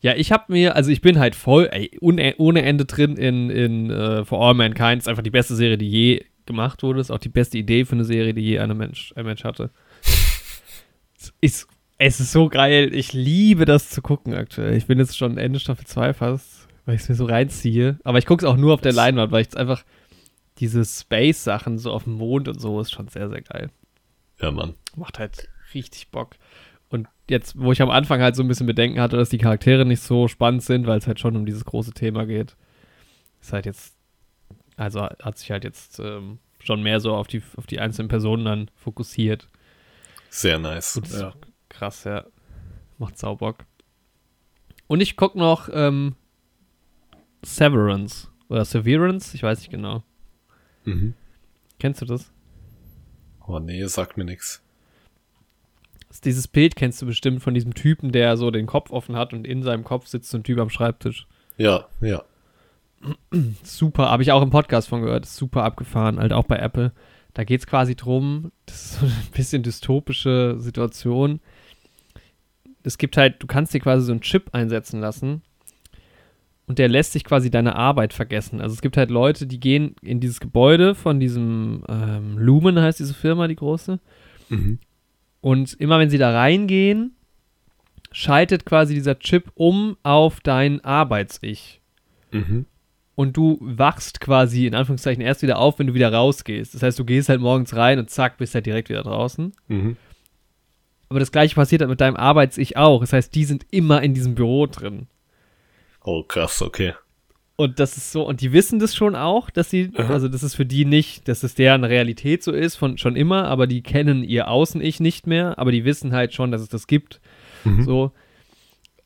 Ja, 0.00 0.14
ich 0.14 0.32
habe 0.32 0.52
mir, 0.52 0.76
also 0.76 0.90
ich 0.90 1.00
bin 1.00 1.18
halt 1.18 1.34
voll, 1.34 1.68
ey, 1.72 1.96
ohne, 2.00 2.34
ohne 2.36 2.60
Ende 2.62 2.84
drin 2.84 3.16
in, 3.16 3.48
in 3.48 3.90
uh, 3.90 4.24
For 4.26 4.38
All 4.38 4.52
Mankind. 4.52 4.98
Ist 4.98 5.08
einfach 5.08 5.22
die 5.22 5.30
beste 5.30 5.54
Serie, 5.54 5.78
die 5.78 5.88
je 5.88 6.24
gemacht 6.44 6.82
wurde. 6.82 7.00
Ist 7.00 7.10
auch 7.10 7.18
die 7.18 7.30
beste 7.30 7.56
Idee 7.56 7.86
für 7.86 7.94
eine 7.94 8.04
Serie, 8.04 8.34
die 8.34 8.42
je 8.42 8.58
ein 8.58 8.76
Mensch, 8.76 9.14
ein 9.16 9.24
Mensch 9.24 9.44
hatte. 9.44 9.70
es, 11.16 11.32
ist, 11.40 11.68
es 11.96 12.20
ist 12.20 12.32
so 12.32 12.50
geil. 12.50 12.94
Ich 12.94 13.14
liebe 13.14 13.64
das 13.64 13.88
zu 13.88 14.02
gucken 14.02 14.34
aktuell. 14.34 14.76
Ich 14.76 14.86
bin 14.86 14.98
jetzt 14.98 15.16
schon 15.16 15.38
Ende 15.38 15.58
Staffel 15.58 15.86
2 15.86 16.12
fast, 16.12 16.63
weil 16.84 16.94
ich 16.96 17.02
es 17.02 17.08
mir 17.08 17.14
so 17.14 17.24
reinziehe. 17.26 17.98
Aber 18.04 18.18
ich 18.18 18.26
gucke 18.26 18.44
es 18.44 18.50
auch 18.50 18.56
nur 18.56 18.74
auf 18.74 18.80
der 18.80 18.92
Leinwand, 18.92 19.32
weil 19.32 19.42
ich 19.42 19.48
es 19.48 19.56
einfach, 19.56 19.84
diese 20.58 20.84
Space-Sachen 20.84 21.78
so 21.78 21.90
auf 21.92 22.04
dem 22.04 22.14
Mond 22.14 22.46
und 22.48 22.60
so 22.60 22.80
ist 22.80 22.92
schon 22.92 23.08
sehr, 23.08 23.28
sehr 23.28 23.42
geil 23.42 23.70
Ja, 24.40 24.50
Mann. 24.52 24.74
macht 24.96 25.18
halt 25.18 25.48
richtig 25.74 26.10
Bock. 26.10 26.36
Und 26.90 27.08
jetzt, 27.28 27.58
wo 27.58 27.72
ich 27.72 27.82
am 27.82 27.90
Anfang 27.90 28.20
halt 28.20 28.36
so 28.36 28.42
ein 28.42 28.48
bisschen 28.48 28.66
Bedenken 28.68 29.00
hatte, 29.00 29.16
dass 29.16 29.30
die 29.30 29.38
Charaktere 29.38 29.84
nicht 29.84 30.00
so 30.00 30.28
spannend 30.28 30.62
sind, 30.62 30.86
weil 30.86 30.98
es 30.98 31.06
halt 31.08 31.18
schon 31.18 31.34
um 31.36 31.44
dieses 31.44 31.64
große 31.64 31.92
Thema 31.92 32.24
geht, 32.24 32.56
ist 33.40 33.52
halt 33.52 33.66
jetzt, 33.66 33.96
also 34.76 35.02
hat 35.02 35.38
sich 35.38 35.50
halt 35.50 35.64
jetzt 35.64 35.98
ähm, 35.98 36.38
schon 36.62 36.82
mehr 36.82 37.00
so 37.00 37.14
auf 37.14 37.26
die, 37.26 37.42
auf 37.56 37.66
die 37.66 37.80
einzelnen 37.80 38.08
Personen 38.08 38.44
dann 38.44 38.70
fokussiert. 38.76 39.48
Sehr 40.30 40.58
nice. 40.60 41.00
Ja. 41.12 41.32
krass, 41.68 42.04
ja. 42.04 42.24
Macht 42.98 43.18
sau 43.18 43.34
Bock. 43.36 43.64
Und 44.86 45.00
ich 45.00 45.16
guck 45.16 45.34
noch 45.34 45.68
ähm, 45.72 46.14
Severance 47.44 48.28
oder 48.48 48.64
Severance, 48.64 49.34
ich 49.34 49.42
weiß 49.42 49.58
nicht 49.60 49.70
genau. 49.70 50.02
Mhm. 50.84 51.14
Kennst 51.78 52.02
du 52.02 52.06
das? 52.06 52.30
Oh 53.46 53.58
nee, 53.58 53.84
sagt 53.86 54.16
mir 54.16 54.24
ist 54.32 54.62
dieses 56.24 56.48
Bild 56.48 56.76
kennst 56.76 57.02
du 57.02 57.06
bestimmt 57.06 57.42
von 57.42 57.54
diesem 57.54 57.74
Typen, 57.74 58.12
der 58.12 58.36
so 58.36 58.50
den 58.50 58.66
Kopf 58.66 58.90
offen 58.90 59.16
hat 59.16 59.32
und 59.32 59.46
in 59.46 59.62
seinem 59.62 59.84
Kopf 59.84 60.06
sitzt 60.06 60.30
so 60.30 60.38
ein 60.38 60.44
Typ 60.44 60.58
am 60.58 60.70
Schreibtisch. 60.70 61.26
Ja, 61.56 61.86
ja. 62.00 62.22
Super, 63.62 64.10
habe 64.10 64.22
ich 64.22 64.32
auch 64.32 64.42
im 64.42 64.50
Podcast 64.50 64.88
von 64.88 65.02
gehört, 65.02 65.24
ist 65.24 65.36
super 65.36 65.64
abgefahren, 65.64 66.18
halt 66.18 66.32
auch 66.32 66.44
bei 66.44 66.56
Apple. 66.56 66.92
Da 67.34 67.44
geht 67.44 67.60
es 67.60 67.66
quasi 67.66 67.96
drum, 67.96 68.52
das 68.66 68.76
ist 68.76 69.00
so 69.00 69.06
ein 69.06 69.12
bisschen 69.34 69.62
dystopische 69.62 70.56
Situation. 70.58 71.40
Es 72.82 72.98
gibt 72.98 73.16
halt, 73.16 73.42
du 73.42 73.46
kannst 73.46 73.74
dir 73.74 73.80
quasi 73.80 74.06
so 74.06 74.12
einen 74.12 74.20
Chip 74.20 74.54
einsetzen 74.54 75.00
lassen 75.00 75.42
und 76.66 76.78
der 76.78 76.88
lässt 76.88 77.12
sich 77.12 77.24
quasi 77.24 77.50
deine 77.50 77.76
Arbeit 77.76 78.12
vergessen. 78.12 78.60
Also 78.60 78.74
es 78.74 78.80
gibt 78.80 78.96
halt 78.96 79.10
Leute, 79.10 79.46
die 79.46 79.60
gehen 79.60 79.96
in 80.02 80.20
dieses 80.20 80.40
Gebäude 80.40 80.94
von 80.94 81.20
diesem 81.20 81.84
ähm, 81.88 82.38
Lumen, 82.38 82.80
heißt 82.80 83.00
diese 83.00 83.14
Firma, 83.14 83.48
die 83.48 83.56
große. 83.56 84.00
Mhm. 84.48 84.78
Und 85.40 85.74
immer 85.74 85.98
wenn 85.98 86.10
sie 86.10 86.18
da 86.18 86.32
reingehen, 86.32 87.16
schaltet 88.12 88.64
quasi 88.64 88.94
dieser 88.94 89.18
Chip 89.18 89.50
um 89.54 89.96
auf 90.02 90.40
dein 90.40 90.82
Arbeits-Ich. 90.82 91.82
Mhm. 92.32 92.64
Und 93.16 93.36
du 93.36 93.58
wachst 93.60 94.20
quasi 94.20 94.66
in 94.66 94.74
Anführungszeichen 94.74 95.22
erst 95.22 95.42
wieder 95.42 95.58
auf, 95.58 95.78
wenn 95.78 95.86
du 95.86 95.94
wieder 95.94 96.12
rausgehst. 96.12 96.74
Das 96.74 96.82
heißt, 96.82 96.98
du 96.98 97.04
gehst 97.04 97.28
halt 97.28 97.40
morgens 97.40 97.76
rein 97.76 97.98
und 97.98 98.10
zack, 98.10 98.38
bist 98.38 98.54
halt 98.54 98.66
direkt 98.66 98.88
wieder 98.88 99.02
draußen. 99.02 99.52
Mhm. 99.68 99.96
Aber 101.08 101.20
das 101.20 101.30
gleiche 101.30 101.54
passiert 101.54 101.82
halt 101.82 101.90
mit 101.90 102.00
deinem 102.00 102.16
Arbeits-Ich 102.16 102.76
auch. 102.76 103.00
Das 103.00 103.12
heißt, 103.12 103.34
die 103.34 103.44
sind 103.44 103.66
immer 103.70 104.02
in 104.02 104.14
diesem 104.14 104.34
Büro 104.34 104.66
drin. 104.66 105.06
Oh, 106.04 106.22
krass, 106.22 106.62
okay. 106.62 106.94
Und 107.56 107.78
das 107.78 107.96
ist 107.96 108.12
so, 108.12 108.26
und 108.26 108.40
die 108.40 108.52
wissen 108.52 108.78
das 108.78 108.94
schon 108.96 109.14
auch, 109.14 109.48
dass 109.50 109.70
sie, 109.70 109.92
Aha. 109.96 110.12
also 110.12 110.28
das 110.28 110.42
ist 110.42 110.54
für 110.54 110.66
die 110.66 110.84
nicht, 110.84 111.28
dass 111.28 111.42
es 111.44 111.54
deren 111.54 111.84
Realität 111.84 112.42
so 112.42 112.52
ist, 112.52 112.76
von 112.76 112.98
schon 112.98 113.14
immer, 113.16 113.44
aber 113.46 113.66
die 113.66 113.82
kennen 113.82 114.24
ihr 114.24 114.48
Außen-Ich 114.48 114.98
nicht 115.00 115.26
mehr, 115.26 115.58
aber 115.58 115.70
die 115.72 115.84
wissen 115.84 116.12
halt 116.12 116.34
schon, 116.34 116.50
dass 116.50 116.60
es 116.60 116.68
das 116.68 116.86
gibt. 116.86 117.20
Mhm. 117.64 117.84
so 117.84 118.12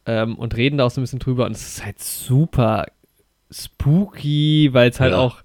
ähm, 0.07 0.37
und 0.37 0.57
reden 0.57 0.79
da 0.79 0.87
auch 0.87 0.91
so 0.91 1.01
ein 1.01 1.05
bisschen 1.05 1.19
drüber 1.19 1.45
und 1.47 1.53
es 1.53 1.67
ist 1.69 1.85
halt 1.85 2.01
super 2.01 2.87
spooky, 3.51 4.71
weil 4.73 4.91
es 4.91 5.01
halt 5.01 5.13
Ja. 5.13 5.19
auch, 5.19 5.43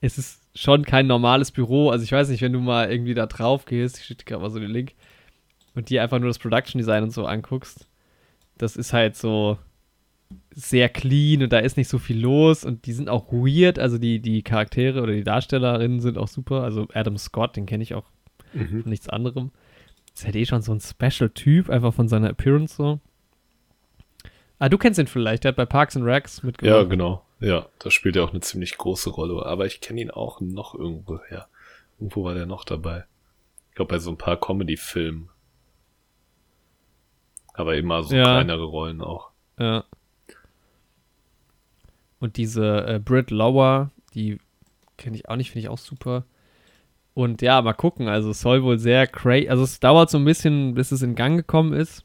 es 0.00 0.18
ist 0.18 0.42
schon 0.54 0.84
kein 0.84 1.06
normales 1.06 1.50
Büro, 1.50 1.90
also 1.90 2.04
ich 2.04 2.12
weiß 2.12 2.28
nicht, 2.28 2.42
wenn 2.42 2.52
du 2.52 2.60
mal 2.60 2.90
irgendwie 2.90 3.14
da 3.14 3.26
drauf 3.26 3.64
gehst, 3.64 3.98
ich 3.98 4.04
schicke 4.04 4.24
gerade 4.24 4.42
mal 4.42 4.50
so 4.50 4.58
den 4.60 4.70
Link 4.70 4.92
und 5.74 5.88
dir 5.88 6.02
einfach 6.02 6.18
nur 6.18 6.28
das 6.28 6.38
Production 6.38 6.78
Design 6.78 7.02
und 7.04 7.10
so 7.12 7.24
anguckst, 7.24 7.86
das 8.58 8.76
ist 8.76 8.92
halt 8.92 9.16
so 9.16 9.58
sehr 10.54 10.88
clean 10.88 11.42
und 11.42 11.52
da 11.52 11.58
ist 11.58 11.76
nicht 11.76 11.88
so 11.88 11.98
viel 11.98 12.20
los 12.20 12.64
und 12.64 12.86
die 12.86 12.92
sind 12.92 13.08
auch 13.08 13.32
weird, 13.32 13.78
also 13.78 13.98
die, 13.98 14.20
die 14.20 14.42
Charaktere 14.42 15.02
oder 15.02 15.12
die 15.12 15.24
Darstellerinnen 15.24 16.00
sind 16.00 16.18
auch 16.18 16.28
super, 16.28 16.62
also 16.62 16.86
Adam 16.92 17.16
Scott, 17.18 17.56
den 17.56 17.66
kenne 17.66 17.82
ich 17.82 17.94
auch 17.94 18.04
Mhm. 18.54 18.82
von 18.82 18.90
nichts 18.90 19.08
anderem. 19.08 19.50
Ist 20.14 20.26
halt 20.26 20.36
eh 20.36 20.44
schon 20.44 20.60
so 20.60 20.72
ein 20.74 20.80
Special-Typ, 20.80 21.70
einfach 21.70 21.94
von 21.94 22.06
seiner 22.06 22.28
Appearance 22.28 22.76
so. 22.76 23.00
Ah, 24.58 24.68
du 24.68 24.76
kennst 24.76 24.98
ihn 25.00 25.06
vielleicht, 25.06 25.44
der 25.44 25.48
hat 25.50 25.56
bei 25.56 25.64
Parks 25.64 25.96
and 25.96 26.04
Recs 26.04 26.38
Ja, 26.42 26.46
mitgemacht. 26.46 26.90
genau. 26.90 27.24
Ja, 27.40 27.66
da 27.78 27.90
spielt 27.90 28.14
er 28.16 28.24
auch 28.24 28.30
eine 28.30 28.40
ziemlich 28.40 28.76
große 28.76 29.08
Rolle. 29.10 29.44
Aber 29.46 29.64
ich 29.66 29.80
kenne 29.80 30.02
ihn 30.02 30.10
auch 30.10 30.40
noch 30.40 30.74
irgendwo 30.74 31.18
her. 31.28 31.48
Irgendwo 31.98 32.24
war 32.24 32.34
der 32.34 32.44
noch 32.46 32.64
dabei. 32.64 33.04
Ich 33.70 33.74
glaube, 33.74 33.88
bei 33.94 33.98
so 33.98 34.10
ein 34.10 34.18
paar 34.18 34.38
Comedy-Filmen. 34.38 35.30
Aber 37.54 37.74
immer 37.76 38.02
so 38.02 38.14
Ja. 38.14 38.24
kleinere 38.24 38.64
Rollen 38.64 39.00
auch. 39.00 39.30
Ja. 39.58 39.84
Und 42.22 42.36
diese 42.36 42.86
äh, 42.86 43.00
Brit 43.00 43.32
Lower, 43.32 43.90
die 44.14 44.38
kenne 44.96 45.16
ich 45.16 45.28
auch 45.28 45.34
nicht, 45.34 45.50
finde 45.50 45.66
ich 45.66 45.68
auch 45.68 45.78
super. 45.78 46.24
Und 47.14 47.42
ja, 47.42 47.60
mal 47.60 47.72
gucken. 47.72 48.06
Also 48.06 48.30
es 48.30 48.40
soll 48.40 48.62
wohl 48.62 48.78
sehr 48.78 49.08
crazy. 49.08 49.48
Also 49.48 49.64
es 49.64 49.80
dauert 49.80 50.08
so 50.08 50.18
ein 50.18 50.24
bisschen, 50.24 50.74
bis 50.74 50.92
es 50.92 51.02
in 51.02 51.16
Gang 51.16 51.36
gekommen 51.36 51.72
ist. 51.72 52.04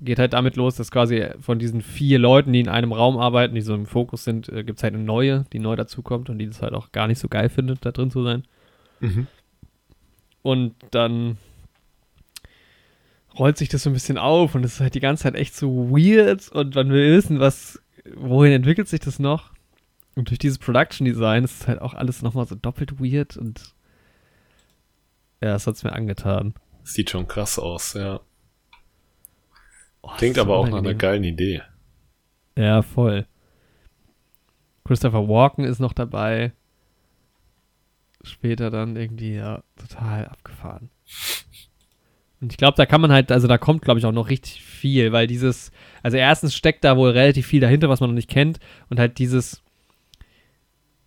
Geht 0.00 0.18
halt 0.18 0.32
damit 0.32 0.56
los, 0.56 0.74
dass 0.74 0.90
quasi 0.90 1.28
von 1.38 1.60
diesen 1.60 1.80
vier 1.80 2.18
Leuten, 2.18 2.52
die 2.52 2.58
in 2.58 2.68
einem 2.68 2.92
Raum 2.92 3.18
arbeiten, 3.18 3.54
die 3.54 3.60
so 3.60 3.72
im 3.72 3.86
Fokus 3.86 4.24
sind, 4.24 4.48
äh, 4.48 4.64
gibt 4.64 4.80
es 4.80 4.82
halt 4.82 4.94
eine 4.94 5.04
neue, 5.04 5.44
die 5.52 5.60
neu 5.60 5.76
dazukommt 5.76 6.28
und 6.28 6.38
die 6.38 6.48
das 6.48 6.60
halt 6.60 6.74
auch 6.74 6.90
gar 6.90 7.06
nicht 7.06 7.20
so 7.20 7.28
geil 7.28 7.48
findet, 7.48 7.84
da 7.86 7.92
drin 7.92 8.10
zu 8.10 8.24
sein. 8.24 8.42
Mhm. 8.98 9.28
Und 10.42 10.74
dann 10.90 11.38
rollt 13.38 13.58
sich 13.58 13.68
das 13.68 13.84
so 13.84 13.90
ein 13.90 13.92
bisschen 13.94 14.18
auf 14.18 14.56
und 14.56 14.64
es 14.64 14.74
ist 14.74 14.80
halt 14.80 14.96
die 14.96 15.00
ganze 15.00 15.22
Zeit 15.22 15.36
echt 15.36 15.54
so 15.54 15.88
weird 15.88 16.48
und 16.48 16.74
man 16.74 16.90
will 16.90 17.16
wissen, 17.16 17.38
was, 17.38 17.80
wohin 18.14 18.52
entwickelt 18.52 18.88
sich 18.88 19.00
das 19.00 19.18
noch? 19.18 19.52
Und 20.14 20.30
durch 20.30 20.38
dieses 20.38 20.58
Production 20.58 21.04
Design 21.04 21.44
ist 21.44 21.60
es 21.60 21.68
halt 21.68 21.80
auch 21.80 21.94
alles 21.94 22.22
nochmal 22.22 22.46
so 22.46 22.54
doppelt 22.54 23.00
weird 23.00 23.36
und 23.36 23.74
ja, 25.42 25.52
das 25.52 25.66
hat's 25.66 25.84
mir 25.84 25.92
angetan. 25.92 26.54
Sieht 26.84 27.10
schon 27.10 27.28
krass 27.28 27.58
aus, 27.58 27.94
ja. 27.94 28.20
Oh, 30.02 30.10
Klingt 30.16 30.38
aber 30.38 30.56
auch 30.56 30.68
nach 30.68 30.78
einer 30.78 30.94
geilen 30.94 31.24
Idee. 31.24 31.62
Ja, 32.56 32.82
voll. 32.82 33.26
Christopher 34.84 35.28
Walken 35.28 35.64
ist 35.64 35.80
noch 35.80 35.92
dabei. 35.92 36.52
Später 38.22 38.70
dann 38.70 38.96
irgendwie, 38.96 39.34
ja, 39.34 39.62
total 39.76 40.26
abgefahren. 40.26 40.90
Und 42.40 42.52
ich 42.52 42.58
glaube, 42.58 42.76
da 42.76 42.84
kann 42.84 43.00
man 43.00 43.12
halt, 43.12 43.32
also 43.32 43.48
da 43.48 43.56
kommt, 43.58 43.82
glaube 43.82 43.98
ich, 43.98 44.04
auch 44.06 44.12
noch 44.12 44.28
richtig 44.28 44.62
viel, 44.62 45.12
weil 45.12 45.26
dieses, 45.26 45.72
also 46.02 46.16
erstens 46.16 46.54
steckt 46.54 46.84
da 46.84 46.96
wohl 46.96 47.10
relativ 47.10 47.46
viel 47.46 47.60
dahinter, 47.60 47.88
was 47.88 48.00
man 48.00 48.10
noch 48.10 48.14
nicht 48.14 48.28
kennt. 48.28 48.58
Und 48.90 48.98
halt 49.00 49.18
dieses, 49.18 49.62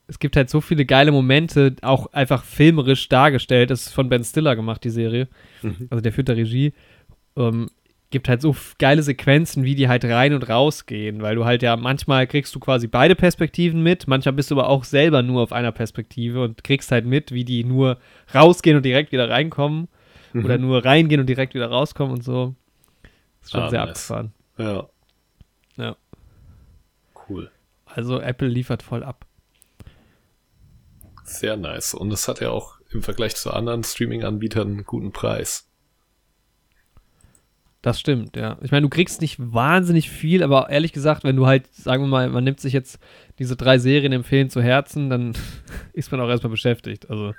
es 0.08 0.18
gibt 0.18 0.36
halt 0.36 0.50
so 0.50 0.60
viele 0.60 0.86
geile 0.86 1.12
Momente, 1.12 1.76
auch 1.84 2.12
einfach 2.14 2.44
filmerisch 2.44 3.08
dargestellt. 3.10 3.70
Das 3.70 3.88
ist 3.88 3.94
von 3.94 4.10
Ben 4.10 4.24
Stiller 4.24 4.56
gemacht, 4.56 4.84
die 4.84 4.90
Serie 4.90 5.28
Mhm. 5.62 5.88
also 5.90 6.02
der 6.02 6.14
führt 6.14 6.30
da 6.30 6.34
Regie, 6.34 6.74
ähm, 7.36 7.70
gibt 8.12 8.28
halt 8.28 8.42
so 8.42 8.56
geile 8.80 9.04
Sequenzen, 9.04 9.66
wie 9.66 9.76
die 9.76 9.88
halt 9.88 10.04
rein 10.06 10.34
und 10.34 10.50
raus 10.50 10.86
gehen, 10.86 11.22
weil 11.22 11.36
du 11.36 11.46
halt 11.46 11.62
ja 11.62 11.76
manchmal 11.76 12.26
kriegst 12.28 12.56
du 12.56 12.60
quasi 12.60 12.88
beide 12.88 13.14
Perspektiven 13.16 13.84
mit, 13.84 14.08
manchmal 14.08 14.34
bist 14.34 14.50
du 14.50 14.56
aber 14.56 14.70
auch 14.70 14.84
selber 14.84 15.22
nur 15.22 15.44
auf 15.44 15.52
einer 15.52 15.72
Perspektive 15.72 16.42
und 16.44 16.64
kriegst 16.64 16.92
halt 16.92 17.06
mit, 17.06 17.34
wie 17.34 17.44
die 17.44 17.64
nur 17.64 18.00
rausgehen 18.34 18.78
und 18.78 18.84
direkt 18.84 19.12
wieder 19.12 19.30
reinkommen 19.30 19.90
Mhm. 20.34 20.46
oder 20.46 20.58
nur 20.58 20.84
reingehen 20.86 21.22
und 21.22 21.28
direkt 21.28 21.54
wieder 21.54 21.68
rauskommen 21.70 22.14
und 22.14 22.24
so. 22.24 22.56
ist 23.42 23.52
schon 23.52 23.62
Ah, 23.62 23.70
sehr 23.70 23.80
nice. 23.86 23.90
abgefahren. 23.90 24.34
Ja. 24.58 24.90
Ja. 25.78 25.96
Cool. 27.28 27.52
Also 27.86 28.20
Apple 28.20 28.48
liefert 28.48 28.84
voll 28.84 29.04
ab. 29.04 29.26
Sehr 31.24 31.58
nice. 31.58 31.94
Und 31.94 32.12
es 32.12 32.28
hat 32.28 32.42
ja 32.42 32.50
auch 32.50 32.80
im 32.92 33.02
Vergleich 33.04 33.36
zu 33.36 33.52
anderen 33.52 33.84
Streaming-Anbietern 33.84 34.68
einen 34.68 34.84
guten 34.84 35.12
Preis. 35.12 35.68
Das 37.82 37.98
stimmt, 38.00 38.36
ja. 38.36 38.58
Ich 38.62 38.72
meine, 38.72 38.82
du 38.84 38.90
kriegst 38.90 39.22
nicht 39.22 39.38
wahnsinnig 39.40 40.10
viel, 40.10 40.44
aber 40.44 40.70
ehrlich 40.70 40.92
gesagt, 40.92 41.24
wenn 41.24 41.38
du 41.38 41.46
halt, 41.48 41.74
sagen 41.74 42.04
wir 42.04 42.08
mal, 42.08 42.30
man 42.30 42.44
nimmt 42.44 42.60
sich 42.60 42.74
jetzt 42.74 43.00
diese 43.38 43.56
drei 43.56 43.78
Serien 43.78 44.12
empfehlen 44.12 44.50
zu 44.50 44.62
Herzen, 44.62 45.10
dann 45.10 45.34
ist 45.94 46.12
man 46.12 46.20
auch 46.20 46.28
erstmal 46.28 46.52
beschäftigt. 46.52 47.10
Also, 47.10 47.34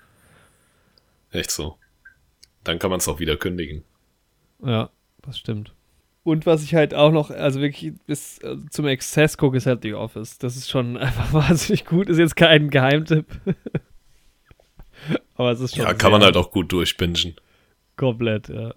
Echt 1.32 1.50
so. 1.50 1.76
Dann 2.64 2.78
kann 2.78 2.90
man 2.90 2.98
es 2.98 3.08
auch 3.08 3.20
wieder 3.20 3.36
kündigen. 3.36 3.84
Ja, 4.64 4.90
das 5.22 5.38
stimmt. 5.38 5.72
Und 6.22 6.44
was 6.44 6.62
ich 6.62 6.74
halt 6.74 6.92
auch 6.94 7.12
noch, 7.12 7.30
also 7.30 7.60
wirklich 7.60 7.94
bis 8.06 8.40
also 8.44 8.62
zum 8.68 8.86
Exzess 8.86 9.38
gucke, 9.38 9.56
ist 9.56 9.66
halt 9.66 9.82
The 9.82 9.94
Office. 9.94 10.38
Das 10.38 10.56
ist 10.56 10.68
schon 10.68 10.96
einfach 10.98 11.32
wahnsinnig 11.32 11.86
gut. 11.86 12.08
Ist 12.08 12.18
jetzt 12.18 12.36
kein 12.36 12.70
Geheimtipp. 12.70 13.26
Aber 15.34 15.52
es 15.52 15.60
ist 15.60 15.76
schon. 15.76 15.84
Ja, 15.84 15.94
kann 15.94 16.12
man 16.12 16.22
halt 16.22 16.36
auch 16.36 16.50
gut 16.50 16.70
durchbingen. 16.72 17.34
Komplett, 17.96 18.48
ja. 18.48 18.74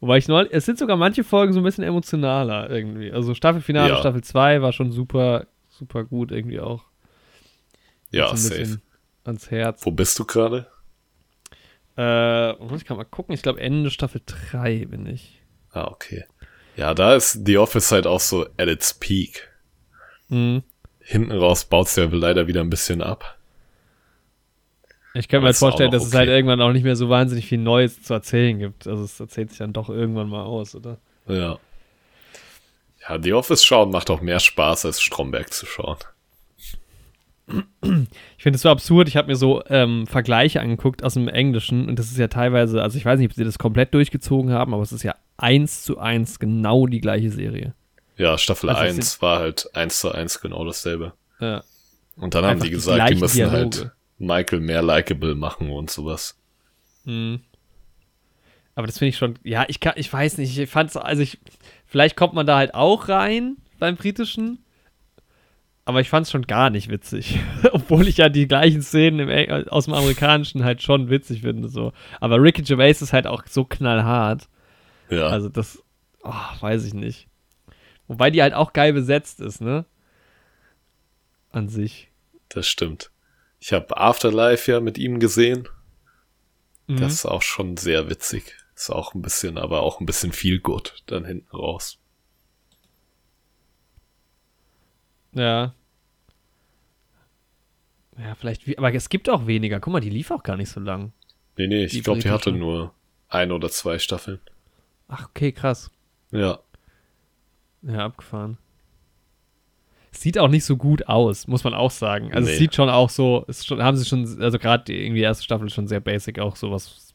Wobei 0.00 0.18
ich 0.18 0.28
neulich, 0.28 0.52
es 0.52 0.64
sind 0.66 0.78
sogar 0.78 0.96
manche 0.96 1.24
Folgen 1.24 1.52
so 1.52 1.60
ein 1.60 1.64
bisschen 1.64 1.84
emotionaler 1.84 2.70
irgendwie. 2.70 3.10
Also 3.10 3.34
Staffelfinale, 3.34 3.94
Ja. 3.94 3.96
Staffel 3.98 4.22
2 4.22 4.62
war 4.62 4.72
schon 4.72 4.92
super, 4.92 5.46
super 5.70 6.04
gut 6.04 6.30
irgendwie 6.30 6.60
auch. 6.60 6.84
Ja, 8.10 8.28
so 8.28 8.36
safe. 8.36 8.80
ans 9.24 9.50
Herz. 9.50 9.84
Wo 9.84 9.90
bist 9.90 10.18
du 10.18 10.24
gerade? 10.24 10.66
Äh, 11.98 12.52
muss 12.64 12.80
ich 12.80 12.86
kann 12.86 12.96
mal 12.96 13.04
gucken. 13.04 13.34
Ich 13.34 13.42
glaube, 13.42 13.60
Ende 13.60 13.90
Staffel 13.90 14.22
3 14.24 14.86
bin 14.86 15.06
ich. 15.06 15.42
Ah, 15.72 15.88
okay. 15.88 16.24
Ja, 16.76 16.94
da 16.94 17.16
ist 17.16 17.44
The 17.44 17.58
Office 17.58 17.90
halt 17.90 18.06
auch 18.06 18.20
so 18.20 18.46
at 18.56 18.68
its 18.68 18.94
peak. 18.94 19.50
Mhm. 20.28 20.62
Hinten 21.00 21.32
raus 21.32 21.64
baut's 21.64 21.96
ja 21.96 22.04
leider 22.04 22.46
wieder 22.46 22.60
ein 22.60 22.70
bisschen 22.70 23.02
ab. 23.02 23.36
Ich 25.14 25.26
kann 25.26 25.40
mir 25.40 25.46
halt 25.46 25.56
vorstellen, 25.56 25.90
dass 25.90 26.06
es 26.06 26.14
halt 26.14 26.28
okay. 26.28 26.36
irgendwann 26.36 26.60
auch 26.60 26.72
nicht 26.72 26.84
mehr 26.84 26.94
so 26.94 27.08
wahnsinnig 27.08 27.46
viel 27.46 27.58
Neues 27.58 28.00
zu 28.00 28.14
erzählen 28.14 28.56
gibt. 28.60 28.86
Also 28.86 29.02
es 29.02 29.18
erzählt 29.18 29.50
sich 29.50 29.58
dann 29.58 29.72
doch 29.72 29.88
irgendwann 29.88 30.28
mal 30.28 30.44
aus, 30.44 30.76
oder? 30.76 30.98
Ja. 31.26 31.58
Ja, 33.08 33.20
The 33.20 33.32
Office 33.32 33.64
schauen 33.64 33.90
macht 33.90 34.08
auch 34.10 34.20
mehr 34.20 34.38
Spaß, 34.38 34.84
als 34.84 35.00
Stromberg 35.00 35.52
zu 35.52 35.66
schauen. 35.66 35.96
Ich 37.82 38.42
finde 38.42 38.56
es 38.56 38.62
so 38.62 38.68
absurd. 38.68 39.08
Ich 39.08 39.16
habe 39.16 39.28
mir 39.28 39.36
so 39.36 39.62
ähm, 39.68 40.06
Vergleiche 40.06 40.60
angeguckt 40.60 41.02
aus 41.02 41.14
dem 41.14 41.28
Englischen 41.28 41.88
und 41.88 41.98
das 41.98 42.10
ist 42.10 42.18
ja 42.18 42.28
teilweise, 42.28 42.82
also 42.82 42.98
ich 42.98 43.04
weiß 43.04 43.18
nicht, 43.18 43.30
ob 43.30 43.34
sie 43.34 43.44
das 43.44 43.58
komplett 43.58 43.94
durchgezogen 43.94 44.52
haben, 44.52 44.74
aber 44.74 44.82
es 44.82 44.92
ist 44.92 45.02
ja 45.02 45.14
eins 45.38 45.82
zu 45.82 45.98
eins 45.98 46.38
genau 46.38 46.86
die 46.86 47.00
gleiche 47.00 47.30
Serie. 47.30 47.74
Ja, 48.16 48.36
Staffel 48.36 48.68
Also 48.68 48.84
es 48.84 48.96
1 48.96 49.22
war 49.22 49.38
halt 49.38 49.70
eins 49.74 50.00
zu 50.00 50.12
eins 50.12 50.40
genau 50.40 50.64
dasselbe. 50.64 51.14
Ja. 51.40 51.62
Und 52.16 52.34
dann 52.34 52.44
haben 52.44 52.60
die 52.60 52.66
die 52.66 52.74
gesagt, 52.74 52.96
die 52.96 53.00
gleichen 53.00 53.20
müssen 53.20 53.50
halt 53.50 53.74
Dialoge. 53.74 53.92
Michael 54.18 54.60
mehr 54.60 54.82
likable 54.82 55.34
machen 55.34 55.70
und 55.70 55.90
sowas. 55.90 56.36
Mhm. 57.04 57.40
Aber 58.74 58.86
das 58.86 58.98
finde 58.98 59.10
ich 59.10 59.16
schon, 59.16 59.38
ja, 59.42 59.64
ich 59.68 59.80
kann, 59.80 59.94
ich 59.96 60.12
weiß 60.12 60.38
nicht, 60.38 60.56
ich 60.56 60.70
fand's, 60.70 60.96
also 60.96 61.22
ich, 61.22 61.38
vielleicht 61.86 62.16
kommt 62.16 62.34
man 62.34 62.46
da 62.46 62.56
halt 62.56 62.74
auch 62.74 63.08
rein 63.08 63.56
beim 63.78 63.96
britischen, 63.96 64.58
aber 65.88 66.00
ich 66.02 66.10
fand's 66.10 66.30
schon 66.30 66.42
gar 66.46 66.68
nicht 66.68 66.90
witzig. 66.90 67.38
Obwohl 67.72 68.06
ich 68.08 68.18
ja 68.18 68.28
die 68.28 68.46
gleichen 68.46 68.82
Szenen 68.82 69.20
im, 69.20 69.28
Eng- 69.30 69.68
aus 69.68 69.86
dem 69.86 69.94
amerikanischen 69.94 70.62
halt 70.62 70.82
schon 70.82 71.08
witzig 71.08 71.40
finde, 71.40 71.68
so. 71.68 71.92
Aber 72.20 72.40
Ricky 72.42 72.60
Gervais 72.62 73.00
ist 73.00 73.12
halt 73.14 73.26
auch 73.26 73.44
so 73.48 73.64
knallhart. 73.64 74.48
Ja, 75.08 75.28
Also 75.28 75.48
das, 75.48 75.82
oh, 76.22 76.32
weiß 76.60 76.84
ich 76.84 76.92
nicht. 76.92 77.26
Wobei 78.06 78.30
die 78.30 78.42
halt 78.42 78.52
auch 78.52 78.74
geil 78.74 78.92
besetzt 78.92 79.40
ist, 79.40 79.60
ne? 79.62 79.86
An 81.52 81.68
sich. 81.68 82.10
das 82.50 82.68
stimmt. 82.68 83.10
Ich 83.58 83.72
habe 83.72 83.96
Afterlife 83.96 84.70
ja 84.70 84.80
mit 84.80 84.98
ihm 84.98 85.18
gesehen. 85.20 85.68
Mhm. 86.86 86.98
Das 87.00 87.14
ist 87.14 87.26
auch 87.26 87.42
schon 87.42 87.76
sehr 87.78 88.10
witzig. 88.10 88.54
Ist 88.76 88.90
auch 88.90 89.14
ein 89.14 89.22
bisschen, 89.22 89.56
aber 89.58 89.80
auch 89.80 90.00
ein 90.00 90.06
bisschen 90.06 90.32
viel 90.32 90.60
gut 90.60 91.02
dann 91.06 91.24
hinten 91.24 91.56
raus. 91.56 91.98
Ja. 95.32 95.74
Ja, 98.18 98.34
vielleicht, 98.34 98.76
aber 98.78 98.92
es 98.92 99.08
gibt 99.08 99.28
auch 99.30 99.46
weniger. 99.46 99.78
Guck 99.80 99.92
mal, 99.92 100.00
die 100.00 100.10
lief 100.10 100.30
auch 100.30 100.42
gar 100.42 100.56
nicht 100.56 100.70
so 100.70 100.80
lang. 100.80 101.12
Nee, 101.56 101.66
nee, 101.68 101.84
ich 101.84 102.02
glaube, 102.02 102.20
die 102.20 102.30
hatte 102.30 102.52
nur 102.52 102.92
ein 103.28 103.52
oder 103.52 103.68
zwei 103.70 103.98
Staffeln. 103.98 104.40
Ach, 105.08 105.28
okay, 105.28 105.52
krass. 105.52 105.90
Ja, 106.30 106.58
Ja, 107.82 108.04
abgefahren. 108.06 108.58
Sieht 110.10 110.38
auch 110.38 110.48
nicht 110.48 110.64
so 110.64 110.76
gut 110.76 111.06
aus, 111.06 111.46
muss 111.46 111.62
man 111.64 111.74
auch 111.74 111.90
sagen. 111.92 112.32
Also 112.32 112.48
es 112.48 112.54
Nee. 112.54 112.58
sieht 112.58 112.74
schon 112.74 112.88
auch 112.88 113.08
so, 113.10 113.44
es 113.46 113.64
schon, 113.64 113.82
haben 113.82 113.96
sie 113.96 114.04
schon, 114.04 114.42
also 114.42 114.58
gerade 114.58 114.92
irgendwie 114.92 115.20
die 115.20 115.24
erste 115.24 115.44
Staffel 115.44 115.66
ist 115.68 115.74
schon 115.74 115.86
sehr 115.86 116.00
basic, 116.00 116.38
auch 116.40 116.56
so 116.56 116.70
was 116.72 117.14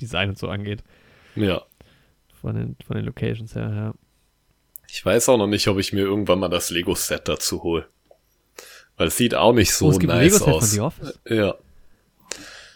Design 0.00 0.28
und 0.30 0.38
so 0.38 0.48
angeht. 0.48 0.84
ja. 1.34 1.62
Von 2.40 2.54
den, 2.54 2.76
von 2.86 2.96
den 2.96 3.06
Locations 3.06 3.54
her, 3.56 3.72
ja. 3.74 3.94
Ich 4.88 5.04
weiß 5.04 5.30
auch 5.30 5.38
noch 5.38 5.46
nicht, 5.48 5.66
ob 5.68 5.78
ich 5.78 5.92
mir 5.92 6.02
irgendwann 6.02 6.38
mal 6.38 6.48
das 6.48 6.70
Lego-Set 6.70 7.26
dazu 7.26 7.62
hole. 7.64 7.88
Weil 8.96 9.08
es 9.08 9.16
sieht 9.16 9.34
auch 9.34 9.52
nicht 9.52 9.74
so 9.74 9.88
oh, 9.88 9.98
nice 9.98 10.38
von 10.38 10.52
aus. 10.54 10.78
Ja. 11.28 11.54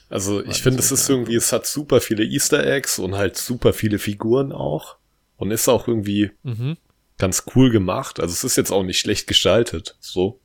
Also 0.09 0.44
ich 0.44 0.61
finde, 0.62 0.80
es 0.80 0.90
ist 0.90 1.09
irgendwie, 1.09 1.37
es 1.37 1.52
hat 1.52 1.66
super 1.66 2.00
viele 2.00 2.24
Easter 2.24 2.66
Eggs 2.66 2.98
und 2.98 3.14
halt 3.14 3.37
super 3.37 3.72
viele 3.72 3.98
Figuren 3.98 4.52
auch. 4.52 4.96
Und 5.37 5.50
ist 5.52 5.68
auch 5.68 5.88
irgendwie 5.88 6.33
Mhm. 6.42 6.76
ganz 7.16 7.44
cool 7.54 7.70
gemacht. 7.70 8.20
Also 8.20 8.33
es 8.33 8.44
ist 8.44 8.56
jetzt 8.56 8.72
auch 8.72 8.83
nicht 8.83 8.98
schlecht 8.98 9.26
gestaltet, 9.26 9.96
so. 10.00 10.40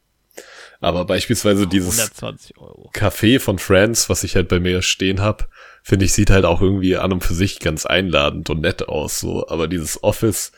Aber 0.79 1.05
beispielsweise 1.05 1.67
dieses 1.67 1.97
120 1.97 2.57
Euro. 2.57 2.91
Café 2.93 3.39
von 3.39 3.59
Friends, 3.59 4.07
was 4.09 4.23
ich 4.23 4.35
halt 4.35 4.47
bei 4.49 4.59
mir 4.59 4.81
stehen 4.81 5.19
hab, 5.21 5.49
finde 5.83 6.05
ich, 6.05 6.13
sieht 6.13 6.29
halt 6.29 6.45
auch 6.45 6.61
irgendwie 6.61 6.95
an 6.97 7.11
und 7.13 7.23
für 7.23 7.33
sich 7.33 7.59
ganz 7.59 7.85
einladend 7.85 8.49
und 8.49 8.61
nett 8.61 8.87
aus, 8.87 9.19
so. 9.19 9.47
Aber 9.47 9.67
dieses 9.67 10.03
Office, 10.03 10.51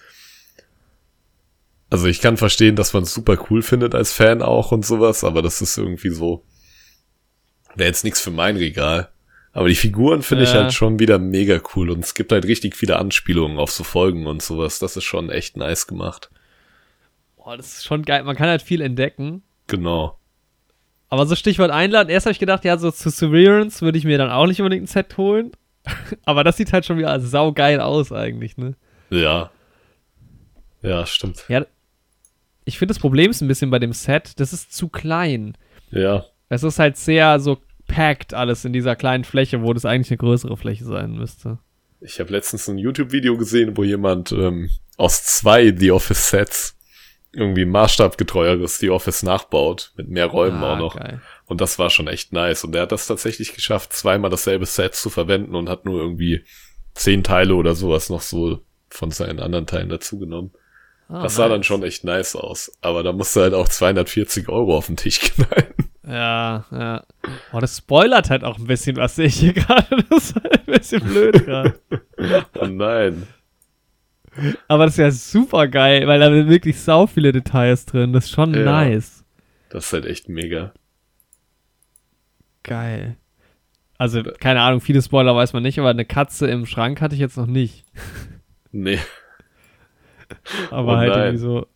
also 1.89 2.07
ich 2.07 2.21
kann 2.21 2.37
verstehen, 2.37 2.75
dass 2.75 2.93
man 2.93 3.03
es 3.03 3.13
super 3.13 3.37
cool 3.49 3.61
findet 3.61 3.95
als 3.95 4.13
Fan 4.13 4.41
auch 4.41 4.71
und 4.71 4.85
sowas, 4.85 5.23
aber 5.23 5.41
das 5.41 5.61
ist 5.61 5.77
irgendwie 5.77 6.09
so, 6.09 6.43
wäre 7.75 7.87
jetzt 7.89 8.03
nichts 8.03 8.21
für 8.21 8.31
mein 8.31 8.57
Regal. 8.57 9.09
Aber 9.53 9.69
die 9.69 9.75
Figuren 9.75 10.21
finde 10.21 10.43
ich 10.43 10.53
Ja. 10.53 10.63
halt 10.63 10.73
schon 10.73 10.99
wieder 10.99 11.17
mega 11.17 11.59
cool 11.75 11.89
und 11.89 12.03
es 12.03 12.13
gibt 12.13 12.31
halt 12.31 12.45
richtig 12.45 12.75
viele 12.75 12.97
Anspielungen 12.99 13.57
auf 13.57 13.71
so 13.71 13.83
Folgen 13.83 14.27
und 14.27 14.41
sowas. 14.43 14.77
Das 14.79 14.95
ist 14.97 15.03
schon 15.05 15.29
echt 15.31 15.57
nice 15.57 15.87
gemacht. 15.87 16.29
Boah, 17.37 17.57
das 17.57 17.77
ist 17.77 17.85
schon 17.85 18.03
geil. 18.03 18.23
Man 18.23 18.35
kann 18.35 18.49
halt 18.49 18.61
viel 18.61 18.81
entdecken. 18.81 19.41
Genau. 19.67 20.19
Aber 21.09 21.25
so 21.25 21.35
Stichwort 21.35 21.71
einladen, 21.71 22.09
erst 22.09 22.25
habe 22.25 22.33
ich 22.33 22.39
gedacht, 22.39 22.65
ja, 22.65 22.77
so 22.77 22.91
zu 22.91 23.09
Severance 23.09 23.81
würde 23.81 23.97
ich 23.97 24.03
mir 24.03 24.17
dann 24.17 24.29
auch 24.29 24.45
nicht 24.45 24.59
unbedingt 24.61 24.83
ein 24.83 24.87
Set 24.87 25.15
holen. 25.17 25.51
Aber 26.25 26.43
das 26.43 26.57
sieht 26.57 26.73
halt 26.73 26.85
schon 26.85 26.97
wieder 26.97 27.17
saugeil 27.21 27.79
aus 27.79 28.11
eigentlich, 28.11 28.57
ne? 28.57 28.75
Ja. 29.09 29.49
Ja, 30.81 31.05
stimmt. 31.05 31.45
Ja, 31.47 31.65
ich 32.67 32.77
finde 32.77 32.93
das 32.93 32.99
Problem 32.99 33.31
ist 33.31 33.41
ein 33.41 33.47
bisschen 33.47 33.69
bei 33.69 33.79
dem 33.79 33.93
Set, 33.93 34.39
das 34.41 34.51
ist 34.51 34.73
zu 34.73 34.89
klein. 34.89 35.57
Ja. 35.89 36.25
Es 36.49 36.63
ist 36.63 36.79
halt 36.79 36.97
sehr 36.97 37.39
so 37.39 37.57
packed 37.87 38.33
alles 38.33 38.65
in 38.65 38.73
dieser 38.73 38.97
kleinen 38.97 39.23
Fläche, 39.23 39.61
wo 39.61 39.73
das 39.73 39.85
eigentlich 39.85 40.11
eine 40.11 40.17
größere 40.17 40.57
Fläche 40.57 40.83
sein 40.83 41.13
müsste. 41.13 41.59
Ich 42.01 42.19
habe 42.19 42.31
letztens 42.31 42.67
ein 42.67 42.77
YouTube-Video 42.77 43.37
gesehen, 43.37 43.77
wo 43.77 43.85
jemand 43.85 44.33
ähm, 44.33 44.69
aus 44.97 45.23
zwei 45.23 45.73
The 45.75 45.91
Office 45.91 46.29
Sets 46.29 46.77
irgendwie 47.31 47.65
maßstabgetreueres 47.65 48.79
The 48.79 48.89
Office 48.89 49.23
nachbaut, 49.23 49.93
mit 49.95 50.09
mehr 50.09 50.25
Räumen 50.25 50.61
Ah, 50.61 50.73
auch 50.73 50.77
noch. 50.77 50.95
Geil. 50.97 51.21
Und 51.45 51.61
das 51.61 51.79
war 51.79 51.89
schon 51.89 52.07
echt 52.07 52.33
nice. 52.33 52.65
Und 52.65 52.73
der 52.73 52.81
hat 52.81 52.91
das 52.91 53.07
tatsächlich 53.07 53.53
geschafft, 53.53 53.93
zweimal 53.93 54.29
dasselbe 54.29 54.65
Set 54.65 54.93
zu 54.93 55.09
verwenden 55.09 55.55
und 55.55 55.69
hat 55.69 55.85
nur 55.85 56.01
irgendwie 56.01 56.43
zehn 56.95 57.23
Teile 57.23 57.55
oder 57.55 57.75
sowas 57.75 58.09
noch 58.09 58.21
so 58.21 58.59
von 58.89 59.11
seinen 59.11 59.39
anderen 59.39 59.67
Teilen 59.67 59.89
dazugenommen. 59.89 60.51
Ah, 61.09 61.23
das 61.23 61.35
sah 61.35 61.47
dann 61.47 61.59
nice. 61.59 61.65
schon 61.65 61.83
echt 61.83 62.03
nice 62.03 62.35
aus. 62.35 62.71
Aber 62.81 63.01
da 63.03 63.13
musste 63.13 63.41
halt 63.41 63.53
auch 63.53 63.67
240 63.69 64.49
Euro 64.49 64.77
auf 64.77 64.87
den 64.87 64.97
Tisch 64.97 65.19
knallen. 65.21 65.73
Ja, 66.05 66.65
ja. 66.71 67.03
Oh, 67.53 67.59
das 67.59 67.77
spoilert 67.77 68.29
halt 68.29 68.43
auch 68.43 68.57
ein 68.57 68.67
bisschen, 68.67 68.95
was 68.97 69.15
sehe 69.15 69.27
ich 69.27 69.39
hier 69.39 69.53
gerade. 69.53 70.03
Das 70.09 70.29
ist 70.31 70.35
halt 70.35 70.53
ein 70.67 70.73
bisschen 70.73 71.03
blöd 71.03 71.45
gerade. 71.45 71.79
oh 72.59 72.65
nein. 72.67 73.27
Aber 74.67 74.85
das 74.85 74.93
ist 74.93 74.99
ja 74.99 75.11
super 75.11 75.67
geil, 75.67 76.05
weil 76.07 76.19
da 76.19 76.29
sind 76.29 76.47
wirklich 76.49 76.79
sau 76.79 77.07
viele 77.07 77.31
Details 77.31 77.85
drin. 77.85 78.13
Das 78.13 78.25
ist 78.25 78.31
schon 78.31 78.53
Ja. 78.53 78.63
nice. 78.63 79.23
Das 79.69 79.85
ist 79.87 79.93
halt 79.93 80.05
echt 80.05 80.29
mega. 80.29 80.73
Geil. 82.63 83.17
Also, 83.97 84.21
keine 84.23 84.61
Ahnung, 84.61 84.79
viele 84.81 85.01
Spoiler 85.01 85.35
weiß 85.35 85.53
man 85.53 85.63
nicht, 85.63 85.79
aber 85.79 85.89
eine 85.89 86.05
Katze 86.05 86.47
im 86.47 86.65
Schrank 86.65 87.01
hatte 87.01 87.15
ich 87.15 87.21
jetzt 87.21 87.37
noch 87.37 87.47
nicht. 87.47 87.83
Nee, 88.71 88.99
Aber 90.71 90.93
Oh 90.93 90.97
halt 90.97 91.15
irgendwie 91.15 91.37
so, 91.37 91.67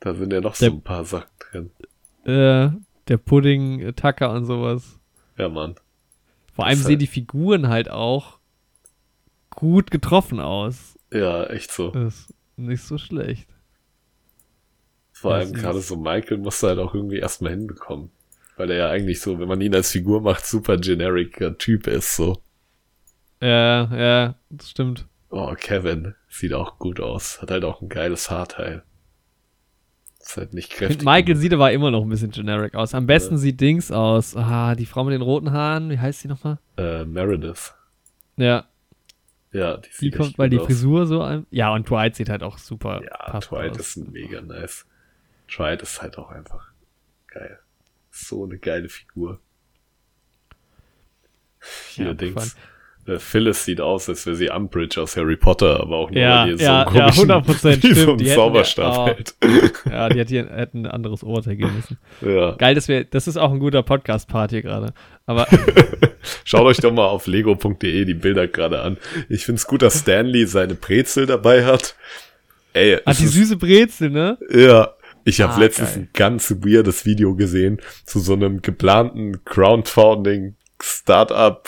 da 0.00 0.14
sind 0.14 0.32
ja 0.32 0.40
noch 0.40 0.56
Der- 0.56 0.70
so 0.70 0.76
ein 0.76 0.82
paar 0.82 1.04
Sachen 1.04 1.30
drin. 1.38 1.70
äh, 2.24 2.70
der 3.08 3.16
Pudding, 3.18 3.80
äh, 3.80 3.92
Tucker 3.92 4.30
und 4.32 4.44
sowas. 4.46 4.98
Ja, 5.36 5.48
Mann. 5.48 5.74
Vor 6.54 6.66
allem 6.66 6.74
Das 6.78 6.84
sehen 6.86 6.92
halt- 6.94 7.02
die 7.02 7.06
Figuren 7.06 7.68
halt 7.68 7.90
auch 7.90 8.38
gut 9.50 9.90
getroffen 9.90 10.40
aus. 10.40 10.98
Ja, 11.12 11.44
echt 11.46 11.70
so. 11.72 11.90
Das 11.90 12.14
ist 12.14 12.34
nicht 12.56 12.82
so 12.82 12.98
schlecht. 12.98 13.48
Vor 15.12 15.32
Ja, 15.32 15.38
allem 15.38 15.52
gerade 15.52 15.80
so 15.80 15.96
Michael 15.96 16.38
musste 16.38 16.68
halt 16.68 16.78
auch 16.78 16.94
irgendwie 16.94 17.18
erstmal 17.18 17.52
hinbekommen. 17.52 18.10
Weil 18.56 18.70
er 18.70 18.76
ja 18.76 18.88
eigentlich 18.90 19.20
so, 19.20 19.38
wenn 19.40 19.48
man 19.48 19.60
ihn 19.60 19.74
als 19.74 19.90
Figur 19.90 20.20
macht, 20.20 20.46
super 20.46 20.76
generiker 20.76 21.58
Typ 21.58 21.86
ist, 21.88 22.14
so. 22.16 22.40
Ja, 23.40 23.84
ja, 23.96 24.34
das 24.50 24.70
stimmt. 24.70 25.06
Oh, 25.30 25.52
Kevin 25.58 26.14
sieht 26.38 26.52
auch 26.52 26.78
gut 26.78 27.00
aus. 27.00 27.40
Hat 27.40 27.50
halt 27.50 27.64
auch 27.64 27.80
ein 27.80 27.88
geiles 27.88 28.30
Haarteil. 28.30 28.82
Ist 30.20 30.36
halt 30.36 30.54
nicht 30.54 30.72
Ich 30.72 30.78
kräftig. 30.78 30.98
finde, 30.98 31.10
Michael 31.12 31.36
sieht 31.36 31.52
aber 31.52 31.72
immer 31.72 31.90
noch 31.90 32.02
ein 32.02 32.08
bisschen 32.08 32.30
generic 32.30 32.74
aus. 32.74 32.94
Am 32.94 33.06
besten 33.06 33.36
sieht 33.36 33.60
Dings 33.60 33.92
aus. 33.92 34.34
Ah, 34.36 34.74
die 34.74 34.86
Frau 34.86 35.04
mit 35.04 35.12
den 35.12 35.22
roten 35.22 35.52
Haaren, 35.52 35.90
wie 35.90 35.98
heißt 35.98 36.20
sie 36.20 36.28
nochmal? 36.28 36.58
Äh, 36.76 37.04
Meredith. 37.04 37.74
Ja. 38.36 38.64
Ja, 39.52 39.76
die, 39.76 39.90
die 40.00 40.10
kommt, 40.10 40.36
weil 40.38 40.48
die 40.50 40.58
aus. 40.58 40.66
Frisur 40.66 41.06
so 41.06 41.22
ein. 41.22 41.46
Ja, 41.50 41.72
und 41.72 41.88
Dwight 41.88 42.16
sieht 42.16 42.28
halt 42.28 42.42
auch 42.42 42.58
super. 42.58 43.02
Ja, 43.04 43.38
Dwight 43.38 43.76
ist 43.76 43.96
mega 43.96 44.40
nice. 44.40 44.86
Dwight 45.54 45.82
ist 45.82 46.02
halt 46.02 46.18
auch 46.18 46.30
einfach 46.30 46.70
geil. 47.28 47.60
So 48.10 48.44
eine 48.44 48.58
geile 48.58 48.88
Figur. 48.88 49.38
Hier 51.90 52.06
ja, 52.06 52.14
Dings. 52.14 52.54
Äh, 52.54 52.56
Phyllis 53.18 53.64
sieht 53.64 53.80
aus, 53.80 54.08
als 54.08 54.24
wäre 54.26 54.36
sie 54.36 54.48
Umbridge 54.48 55.00
aus 55.00 55.16
Harry 55.16 55.36
Potter, 55.36 55.80
aber 55.80 55.96
auch 55.96 56.10
nur, 56.10 56.20
ja, 56.20 56.46
weil 56.46 56.56
die 56.56 56.62
ja, 56.62 56.86
so 56.90 56.96
ja, 56.98 57.06
100 57.06 57.46
Prozent 57.46 57.78
stimmt. 57.78 57.96
so 57.96 58.12
einen 58.12 58.26
Zauberstab 58.26 58.94
ja, 58.94 59.14
hält. 59.14 59.34
Ja, 59.90 60.08
die 60.08 60.20
hat 60.20 60.28
hier 60.28 60.48
hätten 60.48 60.86
ein 60.86 60.90
anderes 60.90 61.22
Ohrteil 61.22 61.56
gehen 61.56 61.74
müssen. 61.74 61.98
Ja. 62.20 62.52
Geil, 62.52 62.74
dass 62.74 62.88
wir, 62.88 63.04
das 63.04 63.26
ist 63.26 63.36
auch 63.36 63.52
ein 63.52 63.58
guter 63.58 63.82
Podcast-Part 63.82 64.50
hier 64.50 64.62
gerade. 64.62 64.94
Aber 65.26 65.46
Schaut 66.44 66.62
euch 66.62 66.78
doch 66.78 66.92
mal 66.92 67.06
auf 67.06 67.26
lego.de 67.26 68.04
die 68.04 68.14
Bilder 68.14 68.48
gerade 68.48 68.80
an. 68.80 68.96
Ich 69.28 69.44
find's 69.44 69.66
gut, 69.66 69.82
dass 69.82 70.00
Stanley 70.00 70.46
seine 70.46 70.74
Brezel 70.74 71.26
dabei 71.26 71.64
hat. 71.64 71.96
Ey, 72.72 72.98
Ach, 73.04 73.16
die 73.16 73.24
ist, 73.24 73.32
süße 73.34 73.56
Brezel, 73.56 74.10
ne? 74.10 74.38
Ja. 74.50 74.94
Ich 75.24 75.40
habe 75.40 75.54
ah, 75.54 75.58
letztens 75.58 75.90
geil. 75.90 75.98
ein 75.98 76.08
ganz 76.12 76.50
weirdes 76.50 77.06
Video 77.06 77.34
gesehen 77.34 77.80
zu 78.04 78.20
so 78.20 78.34
einem 78.34 78.60
geplanten 78.60 79.44
Crowdfunding 79.44 80.56
Startup 80.82 81.66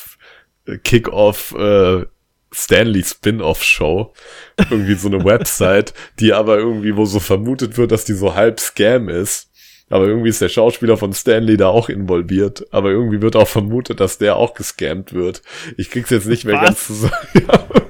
Kick-Off 0.85 1.55
äh, 1.57 2.05
Stanley 2.53 3.03
Spin-off 3.03 3.63
Show. 3.63 4.13
Irgendwie 4.71 4.95
so 4.95 5.09
eine 5.09 5.25
Website, 5.25 5.95
die 6.19 6.33
aber 6.33 6.59
irgendwie, 6.59 6.97
wo 6.97 7.05
so 7.05 7.21
vermutet 7.21 7.77
wird, 7.77 7.93
dass 7.93 8.05
die 8.05 8.15
so 8.15 8.35
halb 8.35 8.61
Scam 8.61 9.09
ist. 9.09 9.51
Aber 9.89 10.07
irgendwie 10.07 10.31
ist 10.31 10.41
der 10.41 10.49
Schauspieler 10.49 10.97
von 10.97 11.13
Stanley 11.13 11.57
da 11.57 11.69
auch 11.69 11.89
involviert. 11.89 12.67
Aber 12.73 12.91
irgendwie 12.91 13.23
wird 13.23 13.37
auch 13.37 13.47
vermutet, 13.47 14.01
dass 14.01 14.19
der 14.19 14.37
auch 14.37 14.55
gescammt 14.55 15.13
wird. 15.13 15.43
Ich 15.77 15.91
krieg's 15.91 16.11
jetzt 16.11 16.27
nicht 16.27 16.45
mehr 16.45 16.57
Was? 16.57 16.65
ganz 16.65 16.87
zusammen. 16.87 17.13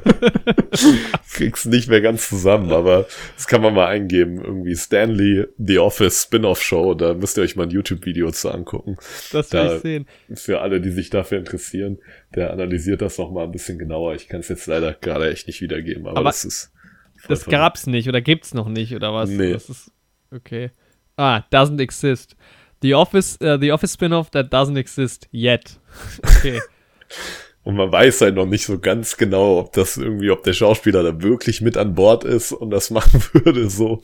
ich 0.73 1.33
krieg's 1.33 1.65
nicht 1.65 1.89
mehr 1.89 2.01
ganz 2.01 2.29
zusammen, 2.29 2.73
aber 2.73 3.07
das 3.37 3.47
kann 3.47 3.63
man 3.63 3.75
mal 3.75 3.87
eingeben. 3.87 4.41
Irgendwie 4.43 4.75
Stanley 4.75 5.47
The 5.59 5.79
Office 5.79 6.25
Spin-off 6.25 6.63
Show. 6.63 6.95
Da 6.95 7.15
müsst 7.15 7.37
ihr 7.37 7.43
euch 7.43 7.57
mal 7.57 7.65
ein 7.65 7.71
YouTube-Video 7.71 8.31
zu 8.31 8.51
angucken. 8.51 8.97
Das 9.33 9.53
will 9.53 9.61
da, 9.61 9.77
ich 9.77 9.83
sehen. 9.83 10.07
Für 10.35 10.61
alle, 10.61 10.81
die 10.81 10.91
sich 10.91 11.11
dafür 11.11 11.39
interessieren, 11.39 11.99
der 12.35 12.53
analysiert 12.53 13.03
das 13.03 13.19
noch 13.19 13.31
mal 13.31 13.45
ein 13.45 13.53
bisschen 13.53 13.79
genauer. 13.79 14.15
Ich 14.15 14.29
kann 14.29 14.41
es 14.41 14.49
jetzt 14.49 14.67
leider 14.67 14.95
gerade 14.95 15.31
echt 15.31 15.47
nicht 15.47 15.61
wiedergeben, 15.61 16.07
aber, 16.07 16.19
aber 16.19 16.31
das 16.31 16.45
ist. 16.45 16.73
Das 17.29 17.45
gab's 17.47 17.87
nicht 17.87 18.09
oder 18.09 18.21
gibt's 18.21 18.55
noch 18.55 18.69
nicht 18.69 18.95
oder 18.95 19.13
was? 19.13 19.31
Nee. 19.31 19.53
Das 19.53 19.69
ist, 19.69 19.91
okay. 20.31 20.71
Ah, 21.17 21.43
doesn't 21.51 21.81
exist. 21.81 22.37
The 22.83 22.95
Office, 22.95 23.39
uh, 23.43 23.59
the 23.59 23.73
Office 23.73 23.95
Spin-off 23.95 24.31
that 24.31 24.53
doesn't 24.53 24.77
exist 24.77 25.29
yet. 25.33 25.79
Okay. 26.23 26.61
und 27.67 27.75
man 27.75 27.91
weiß 27.91 28.21
halt 28.21 28.37
noch 28.37 28.47
nicht 28.47 28.65
so 28.65 28.79
ganz 28.79 29.17
genau, 29.17 29.59
ob 29.59 29.73
das 29.73 29.97
irgendwie, 29.97 30.31
ob 30.31 30.45
der 30.45 30.53
Schauspieler 30.53 31.03
da 31.03 31.21
wirklich 31.21 31.61
mit 31.63 31.77
an 31.77 31.97
Bord 31.97 32.23
ist 32.23 32.53
und 32.53 32.71
das 32.71 32.91
machen 32.93 33.21
würde, 33.33 33.69
so. 33.69 34.03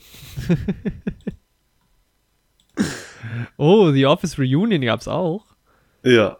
oh, 3.57 3.89
The 3.93 4.05
Office 4.05 4.37
Reunion 4.37 4.81
gab's 4.81 5.07
auch. 5.07 5.45
Ja. 6.03 6.35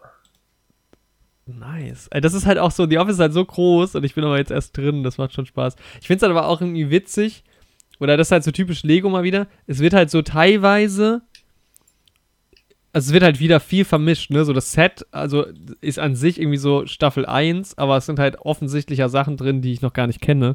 Nice. 1.46 2.10
Das 2.10 2.34
ist 2.34 2.44
halt 2.44 2.58
auch 2.58 2.70
so, 2.70 2.86
The 2.86 2.98
Office 2.98 3.14
ist 3.14 3.20
halt 3.20 3.32
so 3.32 3.46
groß 3.46 3.94
und 3.94 4.04
ich 4.04 4.14
bin 4.14 4.24
aber 4.24 4.36
jetzt 4.36 4.50
erst 4.50 4.76
drin, 4.76 5.02
das 5.02 5.16
macht 5.16 5.32
schon 5.32 5.46
Spaß. 5.46 5.76
Ich 6.02 6.06
finde 6.06 6.18
es 6.18 6.22
halt 6.28 6.36
aber 6.36 6.46
auch 6.46 6.60
irgendwie 6.60 6.90
witzig, 6.90 7.42
oder 8.00 8.18
das 8.18 8.28
ist 8.28 8.32
halt 8.32 8.44
so 8.44 8.50
typisch 8.50 8.82
Lego 8.82 9.08
mal 9.08 9.22
wieder. 9.22 9.46
Es 9.66 9.78
wird 9.78 9.94
halt 9.94 10.10
so 10.10 10.20
teilweise. 10.20 11.22
Also 12.94 13.08
es 13.08 13.12
wird 13.12 13.24
halt 13.24 13.40
wieder 13.40 13.58
viel 13.58 13.84
vermischt, 13.84 14.30
ne? 14.30 14.44
So 14.44 14.52
das 14.52 14.70
Set, 14.70 15.04
also 15.10 15.46
ist 15.80 15.98
an 15.98 16.14
sich 16.14 16.40
irgendwie 16.40 16.58
so 16.58 16.86
Staffel 16.86 17.26
1, 17.26 17.76
aber 17.76 17.96
es 17.96 18.06
sind 18.06 18.20
halt 18.20 18.38
offensichtlicher 18.38 19.08
Sachen 19.08 19.36
drin, 19.36 19.62
die 19.62 19.72
ich 19.72 19.82
noch 19.82 19.92
gar 19.92 20.06
nicht 20.06 20.20
kenne. 20.20 20.54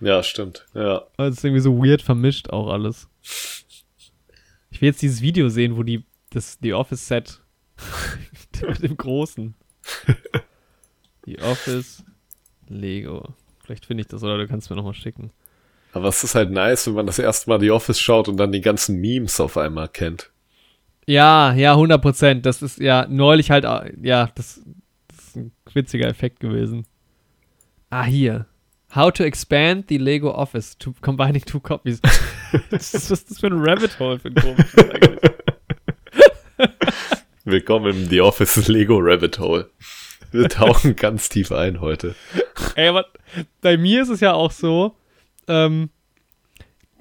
Ja, 0.00 0.22
stimmt. 0.22 0.66
Ja. 0.72 1.02
Also 1.16 1.32
es 1.32 1.38
ist 1.38 1.44
irgendwie 1.44 1.62
so 1.62 1.76
weird 1.84 2.00
vermischt 2.00 2.50
auch 2.50 2.68
alles. 2.68 3.08
Ich 4.70 4.80
will 4.80 4.90
jetzt 4.90 5.02
dieses 5.02 5.20
Video 5.20 5.48
sehen, 5.48 5.76
wo 5.76 5.82
die 5.82 6.04
das 6.30 6.58
The 6.62 6.74
Office 6.74 7.08
Set 7.08 7.40
mit 8.62 8.84
dem 8.84 8.96
großen. 8.96 9.56
The 11.24 11.40
Office 11.40 12.04
Lego. 12.68 13.34
Vielleicht 13.64 13.86
finde 13.86 14.02
ich 14.02 14.06
das 14.06 14.22
oder 14.22 14.38
du 14.38 14.46
kannst 14.46 14.70
mir 14.70 14.76
nochmal 14.76 14.94
schicken. 14.94 15.32
Aber 15.92 16.06
es 16.06 16.22
ist 16.22 16.36
halt 16.36 16.52
nice, 16.52 16.86
wenn 16.86 16.94
man 16.94 17.06
das 17.06 17.18
erste 17.18 17.50
Mal 17.50 17.58
The 17.58 17.72
Office 17.72 17.98
schaut 17.98 18.28
und 18.28 18.36
dann 18.36 18.52
die 18.52 18.60
ganzen 18.60 19.00
Memes 19.00 19.40
auf 19.40 19.56
einmal 19.56 19.88
kennt. 19.88 20.30
Ja, 21.10 21.52
ja, 21.54 21.72
100 21.72 22.00
Prozent. 22.00 22.46
Das 22.46 22.62
ist 22.62 22.78
ja 22.78 23.04
neulich 23.08 23.50
halt, 23.50 23.64
ja, 24.00 24.30
das, 24.36 24.62
das 25.08 25.18
ist 25.26 25.36
ein 25.36 25.50
witziger 25.74 26.06
Effekt 26.06 26.38
gewesen. 26.38 26.86
Ah, 27.88 28.04
hier. 28.04 28.46
How 28.94 29.10
to 29.10 29.24
expand 29.24 29.86
the 29.88 29.98
Lego 29.98 30.30
Office 30.30 30.78
to 30.78 30.94
combining 31.00 31.44
two 31.44 31.58
copies. 31.58 32.00
was 32.70 32.94
ist 32.94 33.10
das 33.10 33.40
für 33.40 33.48
ein 33.48 33.58
Rabbit 33.58 33.98
Hole 33.98 34.20
für 34.20 34.28
ein 34.28 34.36
komisches 34.36 34.78
eigentlich? 34.78 35.32
Willkommen 37.44 37.90
im 37.90 38.08
The 38.08 38.20
Office 38.20 38.68
Lego 38.68 38.98
Rabbit 39.00 39.40
Hole. 39.40 39.68
Wir 40.30 40.48
tauchen 40.48 40.94
ganz 40.94 41.28
tief 41.28 41.50
ein 41.50 41.80
heute. 41.80 42.14
Ey, 42.76 42.86
aber 42.86 43.06
bei 43.62 43.76
mir 43.76 44.02
ist 44.02 44.10
es 44.10 44.20
ja 44.20 44.34
auch 44.34 44.52
so, 44.52 44.94
ähm, 45.48 45.90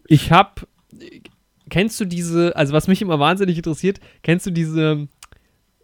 ich 0.07 0.31
habe, 0.31 0.61
kennst 1.69 1.99
du 1.99 2.05
diese, 2.05 2.55
also 2.55 2.73
was 2.73 2.87
mich 2.87 3.01
immer 3.01 3.19
wahnsinnig 3.19 3.57
interessiert, 3.57 3.99
kennst 4.23 4.45
du 4.45 4.51
diese 4.51 5.07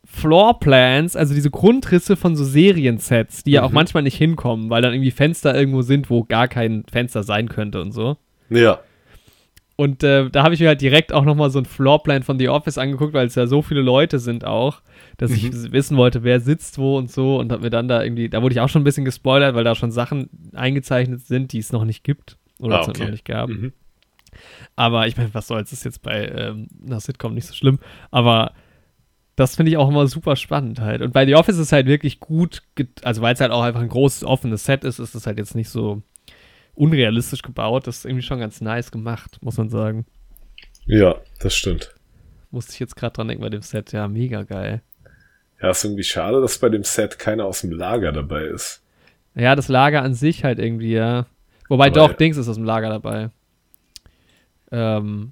Floorplans, 0.06 1.15
also 1.15 1.34
diese 1.34 1.50
Grundrisse 1.50 2.15
von 2.15 2.36
so 2.36 2.43
Seriensets, 2.43 3.43
die 3.43 3.52
mhm. 3.52 3.56
ja 3.56 3.63
auch 3.63 3.69
mhm. 3.69 3.76
manchmal 3.76 4.04
nicht 4.04 4.17
hinkommen, 4.17 4.69
weil 4.69 4.82
dann 4.82 4.93
irgendwie 4.93 5.12
Fenster 5.12 5.56
irgendwo 5.56 5.82
sind, 5.82 6.10
wo 6.10 6.24
gar 6.24 6.48
kein 6.48 6.84
Fenster 6.91 7.24
sein 7.24 7.50
könnte 7.50 7.82
und 7.82 7.91
so. 7.91 8.17
Ja. 8.50 8.80
Und 9.78 10.04
äh, 10.04 10.30
da 10.30 10.43
habe 10.43 10.54
ich 10.54 10.62
mir 10.62 10.69
halt 10.69 10.80
direkt 10.80 11.12
auch 11.12 11.26
nochmal 11.26 11.50
so 11.50 11.60
ein 11.60 11.65
Floorplan 11.65 12.24
von 12.24 12.39
The 12.39 12.48
Office 12.48 12.78
angeguckt, 12.78 13.13
weil 13.13 13.28
es 13.28 13.36
ja 13.36 13.45
so 13.45 13.62
viele 13.62 13.82
Leute 13.82 14.19
sind 14.19 14.45
auch, 14.45 14.82
dass 15.17 15.32
mhm. 15.32 15.38
ich 15.38 15.71
wissen 15.74 15.98
wollte, 15.98 16.24
wer 16.24 16.39
sitzt 16.39 16.78
wo 16.78 16.98
und 16.98 17.12
so 17.12 17.38
und 17.39 17.52
habe 17.52 17.63
mir 17.63 17.69
dann 17.71 17.89
da 17.89 18.02
irgendwie, 18.02 18.30
da 18.30 18.41
wurde 18.41 18.54
ich 18.54 18.62
auch 18.62 18.69
schon 18.69 18.84
ein 18.84 18.86
bisschen 18.86 19.04
gespoilert, 19.04 19.54
weil 19.54 19.65
da 19.65 19.76
schon 19.76 19.91
Sachen 19.91 20.30
eingezeichnet 20.54 21.26
sind, 21.26 21.52
die 21.52 21.60
es 21.60 21.74
noch 21.74 21.84
nicht 21.84 22.04
gibt. 22.04 22.38
Oder 22.60 22.80
ah, 22.80 22.82
es 22.84 22.88
okay. 22.88 23.04
noch 23.04 23.12
nicht 23.12 23.26
gab. 23.26 23.50
Mhm. 23.50 23.74
Aber 24.75 25.08
ich 25.08 25.17
meine, 25.17 25.34
was 25.34 25.47
soll's, 25.47 25.71
ist 25.71 25.86
jetzt 25.86 26.01
bei 26.01 26.27
ähm, 26.27 26.67
einer 26.86 26.99
Sitcom 26.99 27.34
nicht 27.34 27.47
so 27.47 27.53
schlimm. 27.53 27.79
Aber 28.12 28.53
das 29.36 29.55
finde 29.55 29.71
ich 29.71 29.77
auch 29.77 29.89
immer 29.89 30.08
super 30.08 30.36
spannend 30.36 30.79
halt. 30.79 31.01
Und 31.01 31.13
bei 31.13 31.25
The 31.25 31.36
Office 31.36 31.55
ist 31.55 31.67
es 31.67 31.71
halt 31.71 31.88
wirklich 31.88 32.19
gut, 32.19 32.62
also 33.03 33.21
weil 33.21 33.34
es 33.34 33.41
halt 33.41 33.51
auch 33.51 33.63
einfach 33.63 33.81
ein 33.81 33.89
großes 33.89 34.23
offenes 34.23 34.63
Set 34.63 34.84
ist, 34.84 34.99
ist 34.99 35.15
es 35.15 35.27
halt 35.27 35.38
jetzt 35.38 35.55
nicht 35.55 35.69
so 35.69 36.01
unrealistisch 36.73 37.41
gebaut. 37.41 37.88
Das 37.88 37.97
ist 37.97 38.05
irgendwie 38.05 38.23
schon 38.23 38.39
ganz 38.39 38.62
nice 38.62 38.91
gemacht, 38.91 39.38
muss 39.41 39.58
man 39.58 39.69
sagen. 39.69 40.05
Ja, 40.86 41.15
das 41.39 41.55
stimmt. 41.55 41.93
Musste 42.51 42.73
ich 42.73 42.79
jetzt 42.79 42.95
gerade 42.95 43.13
dran 43.13 43.27
denken 43.27 43.43
bei 43.43 43.49
dem 43.49 43.62
Set. 43.62 43.91
Ja, 43.91 44.08
mega 44.08 44.43
geil. 44.43 44.81
Ja, 45.62 45.71
ist 45.71 45.84
irgendwie 45.84 46.03
schade, 46.03 46.41
dass 46.41 46.58
bei 46.60 46.69
dem 46.69 46.84
Set 46.84 47.17
keiner 47.17 47.45
aus 47.45 47.62
dem 47.62 47.71
Lager 47.71 48.12
dabei 48.12 48.43
ist. 48.43 48.84
Ja, 49.36 49.55
das 49.55 49.67
Lager 49.67 50.01
an 50.01 50.13
sich 50.13 50.43
halt 50.43 50.60
irgendwie, 50.60 50.93
ja. 50.93 51.25
Wobei 51.67 51.88
Aber 51.88 51.95
doch, 51.95 52.10
ja. 52.12 52.15
Dings 52.15 52.38
ist 52.38 52.47
aus 52.47 52.55
dem 52.55 52.63
Lager 52.63 52.89
dabei. 52.89 53.31
Ähm, 54.76 55.32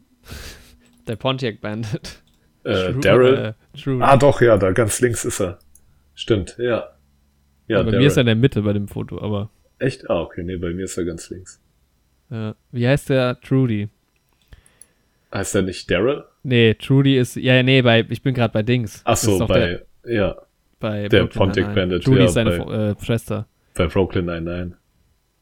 der 1.08 1.16
Pontiac 1.16 1.62
Bandit. 1.62 2.20
Äh, 2.66 2.94
Daryl? 2.94 3.54
Äh, 3.76 3.92
ah, 4.00 4.16
doch, 4.16 4.40
ja, 4.40 4.56
da 4.56 4.72
ganz 4.72 5.02
links 5.02 5.26
ist 5.26 5.42
er. 5.42 5.60
Stimmt, 6.16 6.56
ja. 6.58 6.92
Ja, 7.68 7.80
bei 7.80 7.92
Darryl. 7.92 8.00
mir 8.00 8.08
ist 8.08 8.16
er 8.16 8.22
in 8.22 8.28
der 8.28 8.36
Mitte 8.38 8.62
bei 8.62 8.72
dem 8.72 8.88
Foto, 8.88 9.22
aber. 9.22 9.50
Echt? 9.80 10.10
Ah, 10.10 10.22
okay, 10.22 10.46
nee, 10.46 10.56
bei 10.56 10.70
mir 10.70 10.86
ist 10.86 10.98
er 10.98 11.04
ganz 11.04 11.30
links. 11.30 11.62
Ja. 12.30 12.56
Wie 12.72 12.88
heißt 12.88 13.10
der 13.10 13.38
Trudy? 13.42 13.90
Heißt 15.34 15.56
er 15.56 15.64
nicht 15.64 15.92
Daryl? 15.92 16.24
Nee, 16.44 16.76
Trudy 16.76 17.18
ist. 17.18 17.36
Ja, 17.36 17.62
nee, 17.64 17.82
bei, 17.82 18.06
ich 18.10 18.22
bin 18.22 18.34
gerade 18.34 18.54
bei 18.54 18.64
Dings. 18.64 19.02
Ach 19.04 19.18
so, 19.18 19.46
bei. 19.46 19.84
Der, 20.06 20.14
ja. 20.14 20.36
Bei 20.80 21.10
der 21.10 21.26
Pontiac 21.26 21.76
Bandit. 21.76 22.06
Trudy 22.06 22.20
ja, 22.20 22.26
ist 22.28 22.34
seine 22.34 22.60
bei, 22.60 22.74
äh, 22.74 22.96
Schwester. 23.04 23.46
Bei 23.74 23.88
Brooklyn 23.88 24.24
99. 24.24 24.78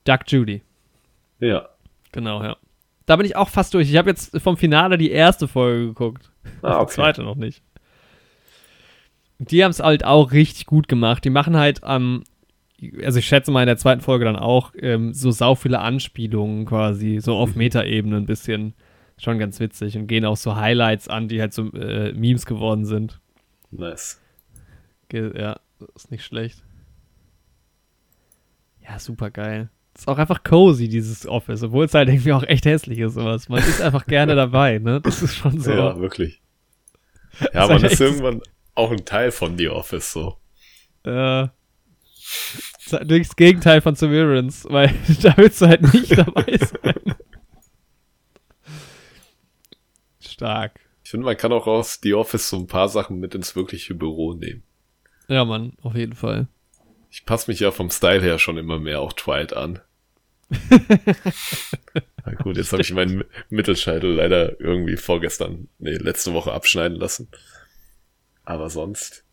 Duck 0.06 0.22
Judy. 0.26 0.64
Ja. 1.40 1.70
Genau, 2.12 2.42
ja. 2.42 2.58
Da 3.06 3.16
bin 3.16 3.26
ich 3.26 3.36
auch 3.36 3.50
fast 3.50 3.74
durch. 3.74 3.90
Ich 3.90 3.98
habe 3.98 4.10
jetzt 4.10 4.40
vom 4.42 4.58
Finale 4.58 4.98
die 4.98 5.12
erste 5.12 5.48
Folge 5.48 5.88
geguckt. 5.88 6.32
Ah, 6.62 6.78
okay. 6.80 6.86
Die 6.90 6.96
zweite 6.96 7.24
noch 7.24 7.36
nicht. 7.36 7.64
Die 9.40 9.64
haben 9.64 9.72
es 9.72 9.80
halt 9.80 10.06
auch 10.06 10.32
richtig 10.32 10.68
gut 10.68 10.88
gemacht. 10.88 11.26
Die 11.26 11.32
machen 11.32 11.58
halt 11.58 11.84
am, 11.84 12.24
ähm, 12.80 13.02
also 13.04 13.20
ich 13.20 13.28
schätze 13.28 13.52
mal 13.52 13.62
in 13.62 13.68
der 13.68 13.78
zweiten 13.78 14.02
Folge 14.02 14.26
dann 14.26 14.36
auch, 14.36 14.74
ähm, 14.78 15.14
so 15.14 15.32
sau 15.32 15.56
viele 15.56 15.80
Anspielungen 15.80 16.66
quasi, 16.66 17.20
so 17.20 17.36
auf 17.36 17.52
mhm. 17.52 17.58
Metaebene 17.58 18.18
ein 18.18 18.26
bisschen. 18.26 18.76
Schon 19.18 19.38
ganz 19.38 19.60
witzig 19.60 19.98
und 19.98 20.08
gehen 20.08 20.26
auch 20.26 20.38
so 20.38 20.56
Highlights 20.56 21.08
an, 21.08 21.28
die 21.28 21.42
halt 21.42 21.54
so 21.54 21.72
äh, 21.74 22.12
Memes 22.14 22.46
geworden 22.48 22.86
sind. 22.86 23.20
Nice. 23.70 24.20
Ge 25.10 25.38
ja, 25.40 25.60
ist 25.96 26.10
nicht 26.10 26.24
schlecht. 26.24 26.64
Ja, 28.84 28.98
super 28.98 29.30
geil 29.30 29.70
ist 30.02 30.08
auch 30.08 30.18
einfach 30.18 30.44
cozy, 30.44 30.90
dieses 30.90 31.28
Office, 31.28 31.62
obwohl 31.64 31.86
es 31.86 31.94
halt 31.94 32.10
irgendwie 32.10 32.34
auch 32.34 32.44
echt 32.44 32.66
hässlich 32.66 33.00
ist. 33.00 33.14
Sowas. 33.14 33.50
Man 33.50 33.60
ist 33.60 33.82
einfach 33.82 34.06
gerne 34.06 34.36
dabei, 34.36 34.80
ne? 34.80 35.00
Das 35.02 35.22
ist 35.22 35.36
schon 35.36 35.60
so. 35.60 35.72
Ja, 35.72 36.00
wirklich. 36.00 36.42
Ja, 37.54 37.68
man 37.68 37.84
ist 37.84 38.02
irgendwann 38.02 38.42
auch 38.74 38.92
ein 38.92 39.06
Teil 39.06 39.32
von 39.32 39.58
The 39.58 39.70
Office 39.70 40.12
so. 40.12 40.38
Äh, 41.04 41.48
Das 42.90 43.36
Gegenteil 43.36 43.82
von 43.82 43.96
Severance, 43.96 44.68
weil 44.70 44.88
da 45.22 45.38
willst 45.38 45.62
du 45.62 45.68
halt 45.68 45.94
nicht 45.94 46.18
dabei 46.18 46.58
sein. 46.58 47.16
Stark. 50.20 50.80
Ich 51.04 51.12
finde, 51.12 51.26
man 51.26 51.38
kann 51.38 51.52
auch 51.54 51.68
aus 51.68 52.00
The 52.02 52.16
Office 52.16 52.50
so 52.50 52.58
ein 52.58 52.68
paar 52.68 52.90
Sachen 52.90 53.20
mit 53.20 53.36
ins 53.36 53.56
wirkliche 53.56 53.94
Büro 53.94 54.34
nehmen. 54.34 54.64
Ja, 55.28 55.46
Mann, 55.46 55.74
auf 55.82 55.96
jeden 55.96 56.16
Fall. 56.16 56.48
Ich 57.10 57.26
passe 57.26 57.52
mich 57.52 57.60
ja 57.60 57.72
vom 57.72 57.90
Style 57.90 58.22
her 58.22 58.40
schon 58.40 58.58
immer 58.58 58.80
mehr 58.80 59.02
auch 59.02 59.14
Twilight 59.14 59.54
an. 59.54 59.80
Na 62.26 62.34
gut, 62.44 62.58
jetzt 62.58 62.72
habe 62.72 62.82
ich 62.82 62.94
meinen 62.94 63.24
Mittelscheitel 63.50 64.14
leider 64.14 64.60
irgendwie 64.60 64.98
vorgestern, 64.98 65.70
nee, 65.80 65.96
letzte 65.96 66.34
Woche 66.34 66.52
abschneiden 66.52 66.98
lassen. 66.98 67.30
Aber 68.44 68.70
sonst 68.70 69.24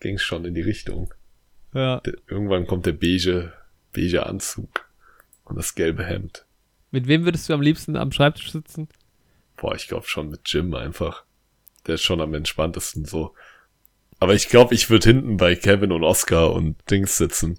ging 0.00 0.16
es 0.16 0.22
schon 0.22 0.44
in 0.44 0.54
die 0.54 0.60
Richtung. 0.60 1.14
Ja. 1.72 2.02
Irgendwann 2.28 2.66
kommt 2.66 2.86
der 2.86 2.92
beige, 2.92 3.52
beige 3.92 4.26
Anzug 4.26 4.88
und 5.44 5.56
das 5.56 5.74
gelbe 5.74 6.04
Hemd. 6.04 6.44
Mit 6.90 7.08
wem 7.08 7.24
würdest 7.24 7.48
du 7.48 7.54
am 7.54 7.62
liebsten 7.62 7.96
am 7.96 8.12
Schreibtisch 8.12 8.52
sitzen? 8.52 8.88
Boah, 9.56 9.74
ich 9.74 9.88
glaube 9.88 10.06
schon 10.06 10.28
mit 10.28 10.42
Jim 10.44 10.74
einfach. 10.74 11.24
Der 11.86 11.96
ist 11.96 12.02
schon 12.02 12.20
am 12.20 12.34
entspanntesten 12.34 13.04
so. 13.04 13.34
Aber 14.20 14.34
ich 14.34 14.48
glaube, 14.48 14.74
ich 14.74 14.90
würde 14.90 15.08
hinten 15.08 15.36
bei 15.36 15.56
Kevin 15.56 15.92
und 15.92 16.04
Oscar 16.04 16.52
und 16.52 16.76
Dings 16.90 17.18
sitzen. 17.18 17.58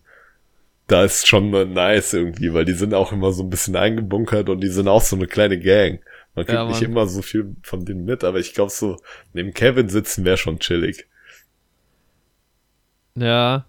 Da 0.87 1.03
ist 1.03 1.27
schon 1.27 1.49
nice 1.73 2.13
irgendwie, 2.13 2.53
weil 2.53 2.65
die 2.65 2.73
sind 2.73 2.93
auch 2.93 3.11
immer 3.11 3.31
so 3.31 3.43
ein 3.43 3.49
bisschen 3.49 3.75
eingebunkert 3.75 4.49
und 4.49 4.61
die 4.61 4.67
sind 4.69 4.87
auch 4.87 5.01
so 5.01 5.15
eine 5.15 5.27
kleine 5.27 5.59
Gang. 5.59 5.99
Man 6.35 6.45
kriegt 6.45 6.57
Ja, 6.57 6.67
nicht 6.67 6.81
immer 6.81 7.07
so 7.07 7.21
viel 7.21 7.55
von 7.63 7.85
denen 7.85 8.05
mit, 8.05 8.23
aber 8.23 8.39
ich 8.39 8.53
glaube 8.53 8.71
so, 8.71 8.97
neben 9.33 9.53
Kevin 9.53 9.89
sitzen 9.89 10.25
wäre 10.25 10.37
schon 10.37 10.59
chillig. 10.59 11.07
Ja. 13.15 13.65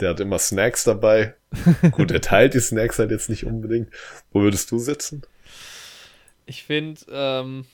Der 0.00 0.10
hat 0.10 0.20
immer 0.20 0.38
Snacks 0.38 0.84
dabei. 0.84 1.34
Gut, 1.92 2.10
er 2.10 2.20
teilt 2.20 2.54
die 2.54 2.60
Snacks 2.60 2.98
halt 2.98 3.10
jetzt 3.10 3.28
nicht 3.28 3.44
unbedingt. 3.44 3.90
Wo 4.32 4.40
würdest 4.40 4.70
du 4.70 4.78
sitzen? 4.78 5.22
Ich 6.46 6.64
finde, 6.64 7.00
ähm, 7.10 7.66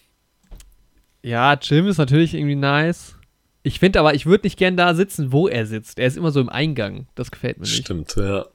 ja, 1.22 1.54
Jim 1.54 1.86
ist 1.86 1.98
natürlich 1.98 2.34
irgendwie 2.34 2.56
nice. 2.56 3.16
Ich 3.62 3.78
finde 3.78 4.00
aber, 4.00 4.14
ich 4.14 4.26
würde 4.26 4.46
nicht 4.46 4.58
gern 4.58 4.76
da 4.76 4.94
sitzen, 4.94 5.32
wo 5.32 5.48
er 5.48 5.64
sitzt. 5.64 5.98
Er 5.98 6.06
ist 6.06 6.16
immer 6.16 6.32
so 6.32 6.40
im 6.40 6.48
Eingang. 6.48 7.06
Das 7.14 7.30
gefällt 7.30 7.58
mir 7.58 7.64
nicht. 7.64 7.84
Stimmt, 7.84 8.14
ja. 8.16 8.46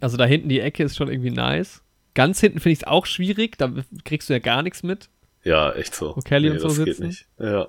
Also 0.00 0.16
da 0.16 0.24
hinten 0.24 0.48
die 0.48 0.60
Ecke 0.60 0.84
ist 0.84 0.96
schon 0.96 1.08
irgendwie 1.08 1.30
nice. 1.30 1.82
Ganz 2.14 2.40
hinten 2.40 2.60
finde 2.60 2.72
ich 2.72 2.80
es 2.80 2.86
auch 2.86 3.06
schwierig. 3.06 3.58
Da 3.58 3.72
kriegst 4.04 4.28
du 4.28 4.32
ja 4.32 4.38
gar 4.38 4.62
nichts 4.62 4.82
mit. 4.82 5.08
Ja, 5.44 5.72
echt 5.72 5.94
so. 5.94 6.16
Wo 6.16 6.20
Kelly 6.20 6.50
und 6.50 6.60
so 6.60 6.68
sitzen? 6.68 7.08
nicht. 7.08 7.26
Ja. 7.38 7.68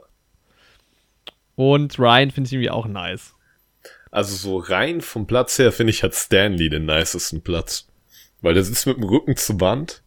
Und 1.55 1.99
Ryan 1.99 2.31
finde 2.31 2.47
ich 2.47 2.53
irgendwie 2.53 2.69
auch 2.69 2.87
nice. 2.87 3.35
Also 4.11 4.35
so 4.35 4.57
rein 4.57 5.01
vom 5.01 5.27
Platz 5.27 5.59
her 5.59 5.71
finde 5.71 5.91
ich 5.91 6.03
hat 6.03 6.15
Stanley 6.15 6.69
den 6.69 6.85
nicesten 6.85 7.41
Platz. 7.41 7.87
Weil 8.41 8.53
der 8.53 8.63
sitzt 8.63 8.87
mit 8.87 8.97
dem 8.97 9.03
Rücken 9.03 9.35
zur 9.35 9.59
Wand, 9.59 10.01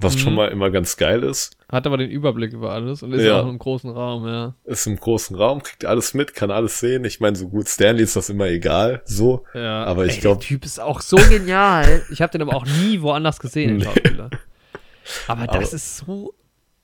was 0.00 0.14
Mhm. 0.14 0.18
schon 0.20 0.34
mal 0.34 0.48
immer 0.48 0.70
ganz 0.70 0.96
geil 0.96 1.22
ist. 1.24 1.56
Hat 1.70 1.86
aber 1.86 1.96
den 1.96 2.10
Überblick 2.10 2.52
über 2.52 2.70
alles 2.72 3.02
und 3.02 3.12
ist 3.12 3.22
Ja. 3.24 3.38
auch 3.38 3.42
in 3.42 3.48
einem 3.50 3.58
großen 3.58 3.90
Raum, 3.90 4.26
ja. 4.26 4.54
Ist 4.64 4.86
im 4.86 4.96
großen 4.96 5.36
Raum, 5.36 5.62
kriegt 5.62 5.84
alles 5.84 6.14
mit, 6.14 6.34
kann 6.34 6.50
alles 6.50 6.78
sehen. 6.80 7.04
Ich 7.04 7.20
meine, 7.20 7.36
so 7.36 7.48
gut 7.48 7.68
Stanley 7.68 8.04
ist 8.04 8.16
das 8.16 8.30
immer 8.30 8.46
egal, 8.46 9.02
so. 9.04 9.44
ja. 9.54 9.84
Aber 9.84 10.06
ich 10.06 10.14
Ey, 10.14 10.20
glaub- 10.20 10.40
Der 10.40 10.46
Typ 10.48 10.64
ist 10.64 10.80
auch 10.80 11.00
so 11.00 11.16
genial. 11.16 12.02
Ich 12.10 12.22
habe 12.22 12.30
den 12.32 12.42
aber 12.42 12.54
auch 12.54 12.64
nie 12.66 13.00
woanders 13.02 13.38
gesehen, 13.40 13.68
den 13.70 13.76
Nee. 13.78 13.84
Schauspieler. 13.84 14.30
Aber 15.26 15.46
das 15.46 15.56
Aber- 15.56 15.74
ist 15.74 15.96
so. 15.98 16.34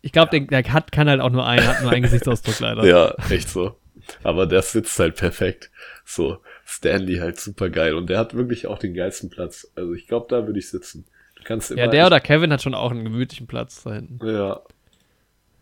Ich 0.03 0.13
glaube, 0.13 0.31
der, 0.39 0.63
der 0.63 0.73
hat, 0.73 0.93
kann 0.93 1.09
halt 1.09 1.21
auch 1.23 1.31
nur 1.31 1.47
einen, 1.47 1.67
hat 1.67 1.81
nur 1.83 1.91
einen 1.91 2.03
Gesichtsausdruck 2.03 2.61
leider. 2.61 2.85
Ja, 2.87 3.15
echt 3.31 3.49
so. 3.49 3.77
Aber 4.23 4.47
der 4.47 4.61
sitzt 4.61 4.99
halt 4.99 5.17
perfekt. 5.17 5.71
So, 6.05 6.39
Stanley 6.67 7.17
halt 7.17 7.41
super 7.41 7.71
geil. 7.71 7.95
Und 7.95 8.11
der 8.11 8.19
hat 8.19 8.35
wirklich 8.35 8.67
auch 8.67 8.79
den 8.79 8.93
geilsten 8.93 9.31
Platz. 9.31 9.67
Also 9.77 9.95
ich 9.95 10.07
glaube, 10.09 10.27
da 10.29 10.47
würde 10.47 10.59
ich 10.59 10.69
sitzen. 10.69 11.07
Kannst 11.45 11.71
Ja, 11.71 11.87
der 11.87 12.07
oder 12.07 12.21
Kevin 12.21 12.53
hat 12.53 12.63
schon 12.63 12.75
auch 12.75 12.91
einen 12.91 13.05
gemütlichen 13.05 13.47
Platz 13.47 13.83
da 13.83 13.95
hinten. 13.95 14.19
Ja. 14.27 14.61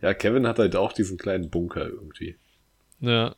Ja, 0.01 0.14
Kevin 0.14 0.47
hat 0.47 0.59
halt 0.59 0.74
auch 0.76 0.93
diesen 0.93 1.18
kleinen 1.18 1.51
Bunker 1.51 1.87
irgendwie. 1.87 2.37
Ja. 3.01 3.35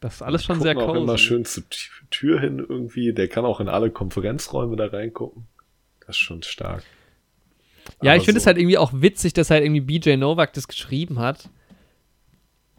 Das 0.00 0.14
ist 0.14 0.22
alles 0.22 0.44
schon 0.44 0.60
sehr 0.60 0.76
auch 0.78 0.94
immer 0.94 1.18
schön 1.18 1.44
zur 1.44 1.64
Tü- 1.64 1.90
Tür 2.10 2.40
hin 2.40 2.58
irgendwie. 2.58 3.12
Der 3.12 3.28
kann 3.28 3.44
auch 3.44 3.60
in 3.60 3.68
alle 3.68 3.90
Konferenzräume 3.90 4.76
da 4.76 4.86
reingucken. 4.86 5.46
Das 6.00 6.16
ist 6.16 6.20
schon 6.22 6.42
stark. 6.42 6.82
Ja, 8.02 8.14
ich 8.14 8.20
Aber 8.20 8.24
finde 8.26 8.40
so- 8.40 8.44
es 8.44 8.46
halt 8.46 8.56
irgendwie 8.58 8.78
auch 8.78 8.92
witzig, 8.94 9.32
dass 9.34 9.50
halt 9.50 9.62
irgendwie 9.64 9.80
BJ 9.82 10.16
Novak 10.16 10.52
das 10.54 10.68
geschrieben 10.68 11.18
hat 11.18 11.50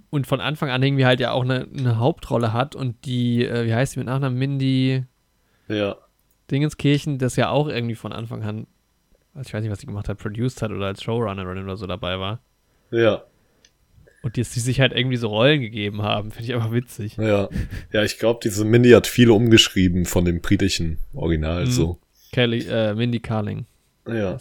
und 0.09 0.25
von 0.27 0.41
Anfang 0.41 0.69
an 0.69 0.81
irgendwie 0.83 1.05
halt 1.05 1.19
ja 1.19 1.31
auch 1.31 1.43
eine, 1.43 1.67
eine 1.77 1.99
Hauptrolle 1.99 2.53
hat 2.53 2.75
und 2.75 3.05
die, 3.05 3.45
äh, 3.45 3.65
wie 3.67 3.73
heißt 3.73 3.95
die 3.95 3.99
mit 3.99 4.07
Nachnamen, 4.07 4.37
Mindy 4.39 5.05
Ja, 5.67 5.95
Dingenskirchen, 6.51 7.17
das 7.17 7.35
ja 7.35 7.49
auch 7.49 7.67
irgendwie 7.67 7.95
von 7.95 8.11
Anfang 8.13 8.43
an, 8.43 8.67
also 9.33 9.47
ich 9.47 9.53
weiß 9.53 9.61
nicht, 9.63 9.71
was 9.71 9.79
sie 9.79 9.85
gemacht 9.87 10.09
hat, 10.09 10.17
produced 10.17 10.61
hat 10.61 10.71
oder 10.71 10.87
als 10.87 11.01
Showrunnerin 11.03 11.63
oder 11.63 11.77
so 11.77 11.87
dabei 11.87 12.19
war. 12.19 12.39
ja, 12.91 13.23
Und 14.23 14.35
die, 14.35 14.41
die 14.43 14.59
sich 14.59 14.79
halt 14.81 14.93
irgendwie 14.93 15.17
so 15.17 15.29
Rollen 15.29 15.61
gegeben 15.61 16.01
haben, 16.01 16.31
finde 16.31 16.45
ich 16.49 16.53
einfach 16.53 16.71
witzig. 16.71 17.17
ja. 17.17 17.49
Ja, 17.91 18.03
ich 18.03 18.19
glaube, 18.19 18.39
diese 18.43 18.65
Mindy 18.65 18.91
hat 18.91 19.07
viel 19.07 19.29
umgeschrieben 19.31 20.05
von 20.05 20.25
dem 20.25 20.41
britischen 20.41 20.99
Original 21.13 21.65
Mhm. 21.65 21.71
so. 21.71 21.99
Kelly, 22.31 22.65
äh, 22.69 22.93
Mindy 22.93 23.19
Carling. 23.19 23.65
Ja. 24.07 24.39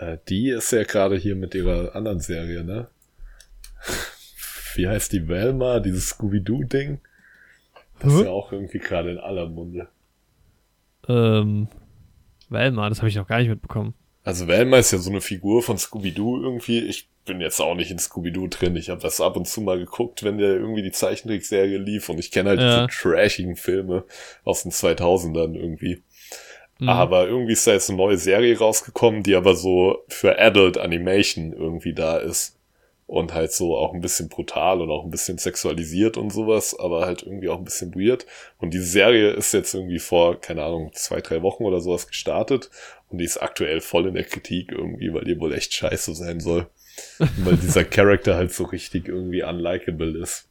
Äh, 0.00 0.18
die 0.28 0.48
ist 0.50 0.72
ja 0.72 0.82
gerade 0.84 1.16
hier 1.16 1.36
mit 1.36 1.54
ihrer 1.54 1.94
anderen 1.94 2.20
Serie, 2.20 2.64
ne? 2.64 2.88
Wie 4.74 4.88
heißt 4.88 5.12
die 5.12 5.28
Velma, 5.28 5.78
dieses 5.80 6.08
Scooby-Doo-Ding? 6.08 6.98
Das 8.00 8.12
ist 8.12 8.22
ja 8.24 8.30
auch 8.30 8.50
irgendwie 8.50 8.78
gerade 8.78 9.12
in 9.12 9.18
aller 9.18 9.48
Munde. 9.48 9.88
Ähm, 11.08 11.68
Velma, 12.48 12.88
das 12.88 12.98
habe 12.98 13.08
ich 13.08 13.16
noch 13.16 13.26
gar 13.26 13.38
nicht 13.38 13.48
mitbekommen. 13.48 13.94
Also 14.22 14.48
Velma 14.48 14.78
ist 14.78 14.90
ja 14.92 14.98
so 14.98 15.10
eine 15.10 15.20
Figur 15.20 15.62
von 15.62 15.76
Scooby-Doo 15.76 16.40
irgendwie. 16.42 16.78
Ich 16.80 17.08
bin 17.26 17.40
jetzt 17.40 17.60
auch 17.60 17.74
nicht 17.74 17.90
in 17.90 17.98
Scooby-Doo 17.98 18.48
drin. 18.48 18.76
Ich 18.76 18.88
habe 18.90 19.00
das 19.00 19.20
ab 19.20 19.36
und 19.36 19.46
zu 19.46 19.60
mal 19.60 19.78
geguckt, 19.78 20.22
wenn 20.22 20.38
der 20.38 20.54
irgendwie 20.54 20.82
die 20.82 20.92
Zeichentrickserie 20.92 21.78
lief. 21.78 22.08
Und 22.08 22.18
ich 22.18 22.30
kenne 22.30 22.50
halt 22.50 22.60
Ja. 22.60 22.86
diese 22.86 23.00
trashigen 23.02 23.56
Filme 23.56 24.04
aus 24.44 24.62
den 24.62 24.72
2000ern 24.72 25.54
irgendwie. 25.54 26.02
Mhm. 26.78 26.88
Aber 26.88 27.26
irgendwie 27.28 27.52
ist 27.52 27.66
da 27.66 27.72
jetzt 27.72 27.88
eine 27.90 27.98
neue 27.98 28.16
Serie 28.18 28.58
rausgekommen, 28.58 29.22
die 29.22 29.34
aber 29.36 29.54
so 29.54 30.04
für 30.08 30.38
Adult 30.38 30.78
Animation 30.78 31.52
irgendwie 31.52 31.92
da 31.94 32.16
ist. 32.16 32.53
Und 33.06 33.34
halt 33.34 33.52
so 33.52 33.76
auch 33.76 33.92
ein 33.92 34.00
bisschen 34.00 34.30
brutal 34.30 34.80
und 34.80 34.90
auch 34.90 35.04
ein 35.04 35.10
bisschen 35.10 35.36
sexualisiert 35.36 36.16
und 36.16 36.32
sowas, 36.32 36.78
aber 36.78 37.04
halt 37.04 37.22
irgendwie 37.22 37.50
auch 37.50 37.58
ein 37.58 37.64
bisschen 37.64 37.94
weird. 37.94 38.24
Und 38.58 38.72
die 38.72 38.80
Serie 38.80 39.30
ist 39.30 39.52
jetzt 39.52 39.74
irgendwie 39.74 39.98
vor, 39.98 40.40
keine 40.40 40.64
Ahnung, 40.64 40.90
zwei, 40.94 41.20
drei 41.20 41.42
Wochen 41.42 41.64
oder 41.64 41.80
sowas 41.80 42.08
gestartet. 42.08 42.70
Und 43.10 43.18
die 43.18 43.24
ist 43.24 43.42
aktuell 43.42 43.80
voll 43.82 44.06
in 44.06 44.14
der 44.14 44.24
Kritik 44.24 44.72
irgendwie, 44.72 45.12
weil 45.12 45.24
die 45.24 45.38
wohl 45.38 45.52
echt 45.52 45.74
scheiße 45.74 46.14
sein 46.14 46.40
soll. 46.40 46.66
Weil 47.18 47.56
dieser 47.56 47.84
Charakter 47.84 48.36
halt 48.36 48.52
so 48.52 48.64
richtig 48.64 49.08
irgendwie 49.08 49.42
unlikable 49.42 50.18
ist. 50.18 50.48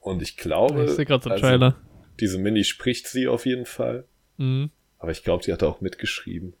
Und 0.00 0.22
ich 0.22 0.36
glaube, 0.36 0.84
ich 0.84 0.90
sehe 0.92 1.04
gerade 1.04 1.22
so 1.22 1.30
also, 1.30 1.42
Trailer. 1.42 1.76
diese 2.18 2.38
Mini 2.38 2.64
spricht 2.64 3.06
sie 3.08 3.28
auf 3.28 3.44
jeden 3.44 3.66
Fall. 3.66 4.04
Mhm. 4.38 4.70
Aber 4.98 5.12
ich 5.12 5.22
glaube, 5.22 5.44
die 5.44 5.52
hat 5.52 5.62
auch 5.62 5.80
mitgeschrieben. 5.80 6.54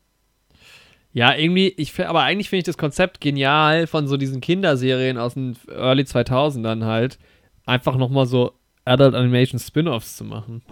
Ja, 1.12 1.34
irgendwie, 1.34 1.68
ich 1.76 1.98
aber 2.06 2.22
eigentlich 2.22 2.48
finde 2.48 2.60
ich 2.60 2.64
das 2.66 2.78
Konzept 2.78 3.20
genial 3.20 3.86
von 3.86 4.06
so 4.06 4.16
diesen 4.16 4.40
Kinderserien 4.40 5.18
aus 5.18 5.34
den 5.34 5.56
Early 5.68 6.02
2000ern 6.04 6.84
halt, 6.84 7.18
einfach 7.66 7.96
nochmal 7.96 8.26
so 8.26 8.52
Adult 8.84 9.14
Animation 9.14 9.58
Spin-Offs 9.58 10.16
zu 10.16 10.24
machen. 10.24 10.62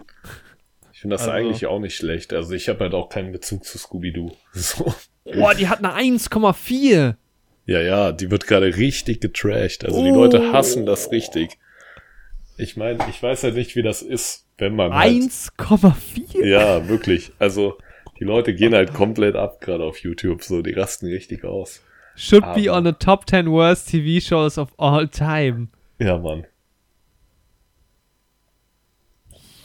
Ich 0.93 1.01
finde 1.01 1.15
das 1.15 1.23
Also- 1.23 1.33
eigentlich 1.33 1.67
auch 1.67 1.81
nicht 1.81 1.97
schlecht. 1.97 2.33
Also 2.33 2.53
ich 2.55 2.69
habe 2.69 2.81
halt 2.81 2.95
auch 2.95 3.09
keinen 3.09 3.33
Bezug 3.33 3.65
zu 3.65 3.79
Scooby-Doo. 3.79 4.31
So. 4.53 4.93
Boah, 5.25 5.55
die 5.55 5.69
hat 5.69 5.85
eine 5.85 5.95
1,4. 5.95 7.15
Ja, 7.67 7.81
ja, 7.83 8.13
die 8.13 8.31
wird 8.31 8.47
gerade 8.47 8.77
richtig 8.77 9.21
getrashed. 9.21 9.85
Also 9.85 10.03
die 10.03 10.11
Oh. 10.11 10.15
Leute 10.25 10.53
hassen 10.53 10.87
das 10.87 11.11
richtig. 11.13 11.59
Ich 12.57 12.77
meine, 12.77 12.99
ich 13.11 13.23
weiß 13.23 13.43
halt 13.45 13.55
nicht, 13.55 13.77
wie 13.77 13.83
das 13.83 14.03
ist, 14.03 14.47
wenn 14.57 14.75
man 14.75 14.93
halt, 14.95 15.13
1,4? 15.13 16.45
Ja, 16.47 16.89
wirklich. 16.89 17.31
Also 17.39 17.77
die 18.19 18.25
Leute 18.25 18.55
gehen 18.55 18.75
halt 18.75 18.93
komplett 18.95 19.37
ab, 19.37 19.61
gerade 19.61 19.85
auf 19.85 19.99
YouTube. 19.99 20.43
So, 20.43 20.63
die 20.63 20.73
rasten 20.73 21.07
richtig 21.07 21.45
aus. 21.45 21.83
Should 22.17 22.43
be 22.55 22.69
Aber- 22.71 22.79
on 22.79 22.85
the 22.87 22.93
top 22.93 23.29
10 23.29 23.51
worst 23.51 23.89
TV 23.91 24.21
shows 24.21 24.59
of 24.59 24.71
all 24.79 25.07
time. 25.09 25.69
Ja, 25.99 26.19
Mann. 26.19 26.47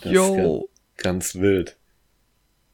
Das 0.01 0.11
Yo. 0.11 0.69
Ganz 0.97 1.35
wild. 1.35 1.77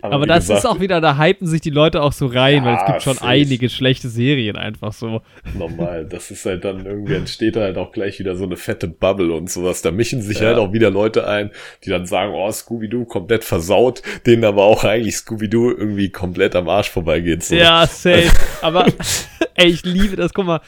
Aber 0.01 0.23
wie 0.23 0.27
das 0.27 0.45
gesagt, 0.45 0.59
ist 0.59 0.65
auch 0.65 0.79
wieder, 0.79 1.01
da 1.01 1.17
hypen 1.17 1.45
sich 1.45 1.59
die 1.59 1.71
Leute 1.71 2.01
auch 2.01 2.13
so 2.13 2.27
rein, 2.27 2.63
weil 2.63 2.75
es 2.75 2.81
Ja, 2.81 2.87
gibt 2.91 3.01
schon 3.03 3.17
einige 3.19 3.67
schlechte 3.67 4.07
Serien 4.07 4.55
einfach 4.55 4.93
so. 4.93 5.21
normal. 5.57 6.05
Das 6.05 6.31
ist 6.31 6.45
halt 6.45 6.63
dann 6.63 6.85
irgendwie 6.85 7.15
entsteht 7.15 7.57
da 7.57 7.61
halt 7.61 7.77
auch 7.77 7.91
gleich 7.91 8.17
wieder 8.19 8.35
so 8.37 8.45
eine 8.45 8.55
fette 8.55 8.87
Bubble 8.87 9.33
und 9.33 9.49
sowas. 9.49 9.81
Da 9.81 9.91
mischen 9.91 10.21
sich 10.21 10.39
Ja. 10.39 10.47
halt 10.47 10.57
auch 10.57 10.71
wieder 10.71 10.89
Leute 10.89 11.27
ein, 11.27 11.51
die 11.83 11.89
dann 11.89 12.05
sagen, 12.05 12.31
oh, 12.33 12.49
Scooby-Doo 12.49 13.05
komplett 13.05 13.43
versaut, 13.43 14.01
denen 14.25 14.45
aber 14.45 14.63
auch 14.63 14.85
eigentlich 14.85 15.17
Scooby-Doo 15.17 15.71
irgendwie 15.71 16.09
komplett 16.09 16.55
am 16.55 16.69
Arsch 16.69 16.89
vorbeigeht. 16.89 17.43
So. 17.43 17.55
Ja, 17.55 17.85
safe. 17.85 18.31
Aber 18.61 18.85
ey, 19.55 19.67
ich 19.67 19.83
liebe 19.83 20.15
das. 20.15 20.33
Guck 20.33 20.45
mal, 20.45 20.61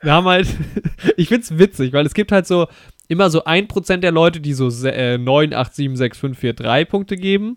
wir 0.00 0.12
haben 0.12 0.26
halt, 0.26 0.46
ich 1.16 1.28
find's 1.28 1.58
witzig, 1.58 1.92
weil 1.92 2.06
es 2.06 2.14
gibt 2.14 2.30
halt 2.30 2.46
so 2.46 2.68
immer 3.08 3.30
so 3.30 3.44
1% 3.44 3.96
der 3.98 4.12
Leute, 4.12 4.40
die 4.40 4.52
so 4.52 4.68
äh, 4.86 5.18
9, 5.18 5.54
8, 5.54 5.74
7, 5.74 5.96
6, 5.96 6.18
5, 6.18 6.38
4, 6.38 6.52
3 6.54 6.84
Punkte 6.84 7.16
geben. 7.16 7.56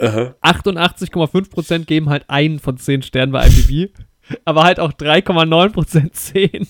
Aha. 0.00 0.34
88,5% 0.42 1.84
geben 1.84 2.08
halt 2.08 2.24
einen 2.28 2.58
von 2.58 2.76
10 2.78 3.02
Sternen 3.02 3.32
bei 3.32 3.46
IMDb. 3.46 3.92
aber 4.44 4.64
halt 4.64 4.80
auch 4.80 4.92
3,9% 4.92 6.12
10. 6.12 6.66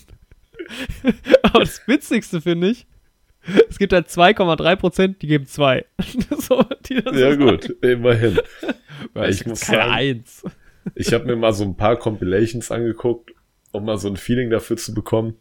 aber 1.42 1.60
das 1.60 1.86
Witzigste 1.86 2.40
finde 2.40 2.70
ich, 2.70 2.86
es 3.68 3.78
gibt 3.78 3.92
halt 3.92 4.08
2,3%, 4.08 5.18
die 5.18 5.26
geben 5.26 5.46
2. 5.46 5.84
so, 6.38 6.62
die 6.88 6.94
Ja 6.96 7.30
so 7.32 7.36
gut, 7.38 7.76
immerhin. 7.82 8.38
Ich 9.28 9.46
muss 9.46 9.60
keine 9.62 9.78
sagen- 9.82 9.92
1. 9.92 10.42
Ich 10.94 11.12
habe 11.14 11.24
mir 11.24 11.36
mal 11.36 11.52
so 11.52 11.64
ein 11.64 11.76
paar 11.76 11.96
Compilations 11.96 12.70
angeguckt, 12.70 13.30
um 13.72 13.84
mal 13.84 13.98
so 13.98 14.08
ein 14.08 14.16
Feeling 14.16 14.50
dafür 14.50 14.76
zu 14.76 14.92
bekommen. 14.94 15.36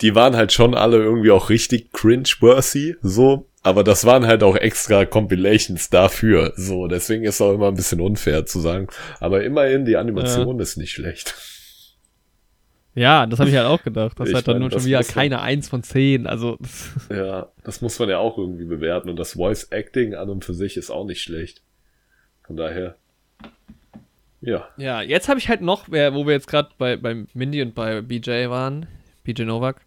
Die 0.00 0.14
waren 0.14 0.36
halt 0.36 0.52
schon 0.52 0.74
alle 0.74 0.96
irgendwie 0.98 1.30
auch 1.30 1.50
richtig 1.50 1.92
cringe-worthy, 1.92 2.96
so. 3.02 3.46
Aber 3.62 3.84
das 3.84 4.04
waren 4.04 4.26
halt 4.26 4.42
auch 4.42 4.56
extra 4.56 5.04
Compilations 5.04 5.90
dafür, 5.90 6.52
so. 6.56 6.86
Deswegen 6.86 7.24
ist 7.24 7.40
auch 7.40 7.52
immer 7.54 7.68
ein 7.68 7.74
bisschen 7.74 8.00
unfair 8.00 8.46
zu 8.46 8.60
sagen. 8.60 8.86
Aber 9.20 9.42
immerhin, 9.44 9.84
die 9.84 9.96
Animation 9.96 10.58
ist 10.60 10.76
nicht 10.76 10.92
schlecht. 10.92 11.34
Ja, 12.94 13.26
das 13.26 13.38
habe 13.38 13.50
ich 13.50 13.56
halt 13.56 13.66
auch 13.66 13.82
gedacht. 13.82 14.18
Das 14.18 14.26
Ich 14.28 14.32
ist 14.32 14.36
halt 14.36 14.48
dann 14.48 14.62
das 14.70 14.72
schon 14.82 14.84
wieder 14.88 14.98
muss 14.98 15.08
man- 15.08 15.14
keine 15.14 15.40
1 15.40 15.68
von 15.68 15.82
10. 15.84 16.26
Also, 16.26 16.58
Ja, 17.10 17.52
das 17.62 17.80
muss 17.80 17.98
man 17.98 18.08
ja 18.08 18.18
auch 18.18 18.38
irgendwie 18.38 18.64
bewerten. 18.64 19.08
Und 19.08 19.16
das 19.16 19.34
Voice 19.34 19.64
Acting 19.70 20.14
an 20.14 20.30
und 20.30 20.44
für 20.44 20.54
sich 20.54 20.76
ist 20.76 20.90
auch 20.90 21.04
nicht 21.04 21.22
schlecht. 21.22 21.62
Von 22.44 22.56
daher. 22.56 22.96
Ja. 24.40 24.68
ja, 24.76 25.02
jetzt 25.02 25.28
habe 25.28 25.38
ich 25.40 25.48
halt 25.48 25.62
noch, 25.62 25.88
wo 25.88 26.26
wir 26.26 26.32
jetzt 26.32 26.46
gerade 26.46 26.70
bei, 26.78 26.96
bei 26.96 27.26
Mindy 27.34 27.60
und 27.62 27.74
bei 27.74 28.00
BJ 28.02 28.48
waren, 28.48 28.86
BJ 29.24 29.42
Novak, 29.42 29.84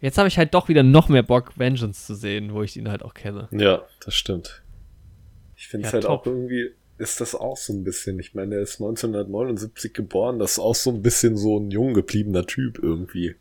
jetzt 0.00 0.16
habe 0.18 0.28
ich 0.28 0.38
halt 0.38 0.54
doch 0.54 0.68
wieder 0.68 0.82
noch 0.82 1.08
mehr 1.08 1.22
Bock, 1.22 1.58
Vengeance 1.58 2.06
zu 2.06 2.14
sehen, 2.14 2.54
wo 2.54 2.62
ich 2.62 2.76
ihn 2.76 2.88
halt 2.90 3.02
auch 3.02 3.12
kenne. 3.14 3.48
Ja, 3.50 3.82
das 4.04 4.14
stimmt. 4.14 4.62
Ich 5.56 5.68
finde 5.68 5.86
es 5.86 5.92
Ja, 5.92 5.94
halt 5.96 6.04
top. 6.04 6.20
auch 6.22 6.26
irgendwie, 6.26 6.70
ist 6.98 7.20
das 7.20 7.34
auch 7.34 7.56
so 7.56 7.72
ein 7.74 7.84
bisschen. 7.84 8.18
Ich 8.18 8.34
meine, 8.34 8.52
der 8.54 8.60
ist 8.62 8.80
1979 8.80 9.92
geboren, 9.92 10.38
das 10.38 10.52
ist 10.52 10.58
auch 10.58 10.74
so 10.74 10.90
ein 10.90 11.02
bisschen 11.02 11.36
so 11.36 11.58
ein 11.58 11.70
jung 11.70 11.92
gebliebener 11.94 12.46
Typ 12.46 12.78
irgendwie. 12.82 13.36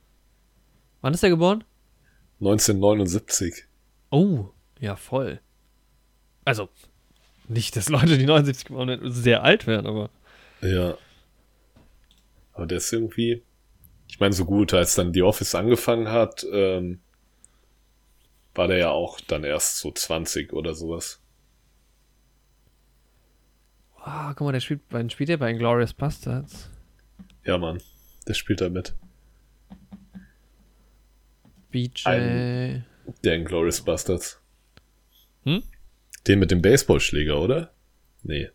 Wann 1.01 1.13
ist 1.13 1.23
er 1.23 1.29
geboren? 1.29 1.63
1979. 2.41 3.65
Oh, 4.09 4.49
ja, 4.79 4.95
voll. 4.95 5.39
Also, 6.43 6.69
nicht, 7.47 7.75
dass 7.75 7.87
Leute, 7.89 8.17
die 8.17 8.25
79 8.25 8.65
geboren 8.65 8.89
sind, 8.99 9.11
sehr 9.11 9.43
alt 9.43 9.65
werden, 9.67 9.87
aber. 9.87 10.09
Ja. 10.61 10.97
Aber 12.53 12.65
der 12.67 12.77
ist 12.77 12.91
irgendwie, 12.91 13.43
ich 14.07 14.19
meine, 14.19 14.33
so 14.33 14.45
gut, 14.45 14.73
als 14.73 14.95
dann 14.95 15.13
The 15.13 15.21
Office 15.23 15.55
angefangen 15.55 16.09
hat, 16.09 16.45
ähm, 16.51 16.99
war 18.53 18.67
der 18.67 18.77
ja 18.77 18.89
auch 18.91 19.19
dann 19.21 19.43
erst 19.43 19.77
so 19.79 19.91
20 19.91 20.51
oder 20.53 20.73
sowas. 20.75 21.21
Ah, 24.03 24.33
guck 24.33 24.45
mal, 24.45 24.51
der 24.51 24.59
spielt, 24.59 24.81
wann 24.89 25.09
spielt 25.09 25.29
er 25.29 25.37
bei 25.37 25.49
Inglourious 25.51 25.93
Bastards? 25.93 26.69
Ja, 27.45 27.57
Mann, 27.57 27.81
der 28.27 28.33
spielt 28.33 28.59
da 28.61 28.69
mit. 28.69 28.95
BJ. 31.71 32.05
Ein- 32.05 32.85
Der 33.23 33.35
Inglourious 33.35 33.81
Bastards. 33.81 34.41
Hm? 35.43 35.63
Den 36.27 36.39
mit 36.39 36.51
dem 36.51 36.61
Baseballschläger, 36.61 37.39
oder? 37.39 37.73
Nee. 38.23 38.49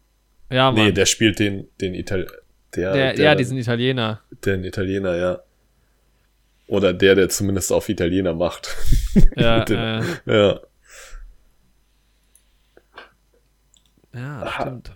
Ja, 0.51 0.71
Mann. 0.71 0.85
Nee, 0.87 0.93
der 0.93 1.07
spielt 1.07 1.39
den, 1.39 1.69
den 1.81 1.95
Ital 1.95 2.27
der, 2.75 2.93
der, 2.93 3.13
der, 3.15 3.25
ja, 3.25 3.35
diesen 3.35 3.57
Italiener. 3.59 4.21
den 4.45 4.65
Italiener, 4.65 5.17
ja. 5.17 5.41
Oder 6.69 6.93
der, 6.93 7.15
der 7.15 7.29
zumindest 7.29 7.73
auf 7.73 7.89
Italiener 7.89 8.35
macht. 8.35 8.75
Ja, 9.37 9.65
Den- 9.65 9.79
äh, 9.79 10.03
ja. 10.27 10.61
ja, 14.15 14.43
Aha. 14.43 14.63
stimmt. 14.63 14.93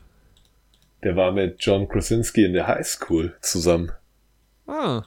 Der 1.03 1.16
war 1.16 1.32
mit 1.32 1.57
John 1.64 1.88
Krasinski 1.88 2.44
in 2.44 2.53
der 2.53 2.66
Highschool 2.66 3.34
zusammen. 3.40 3.90
Ah, 4.66 5.05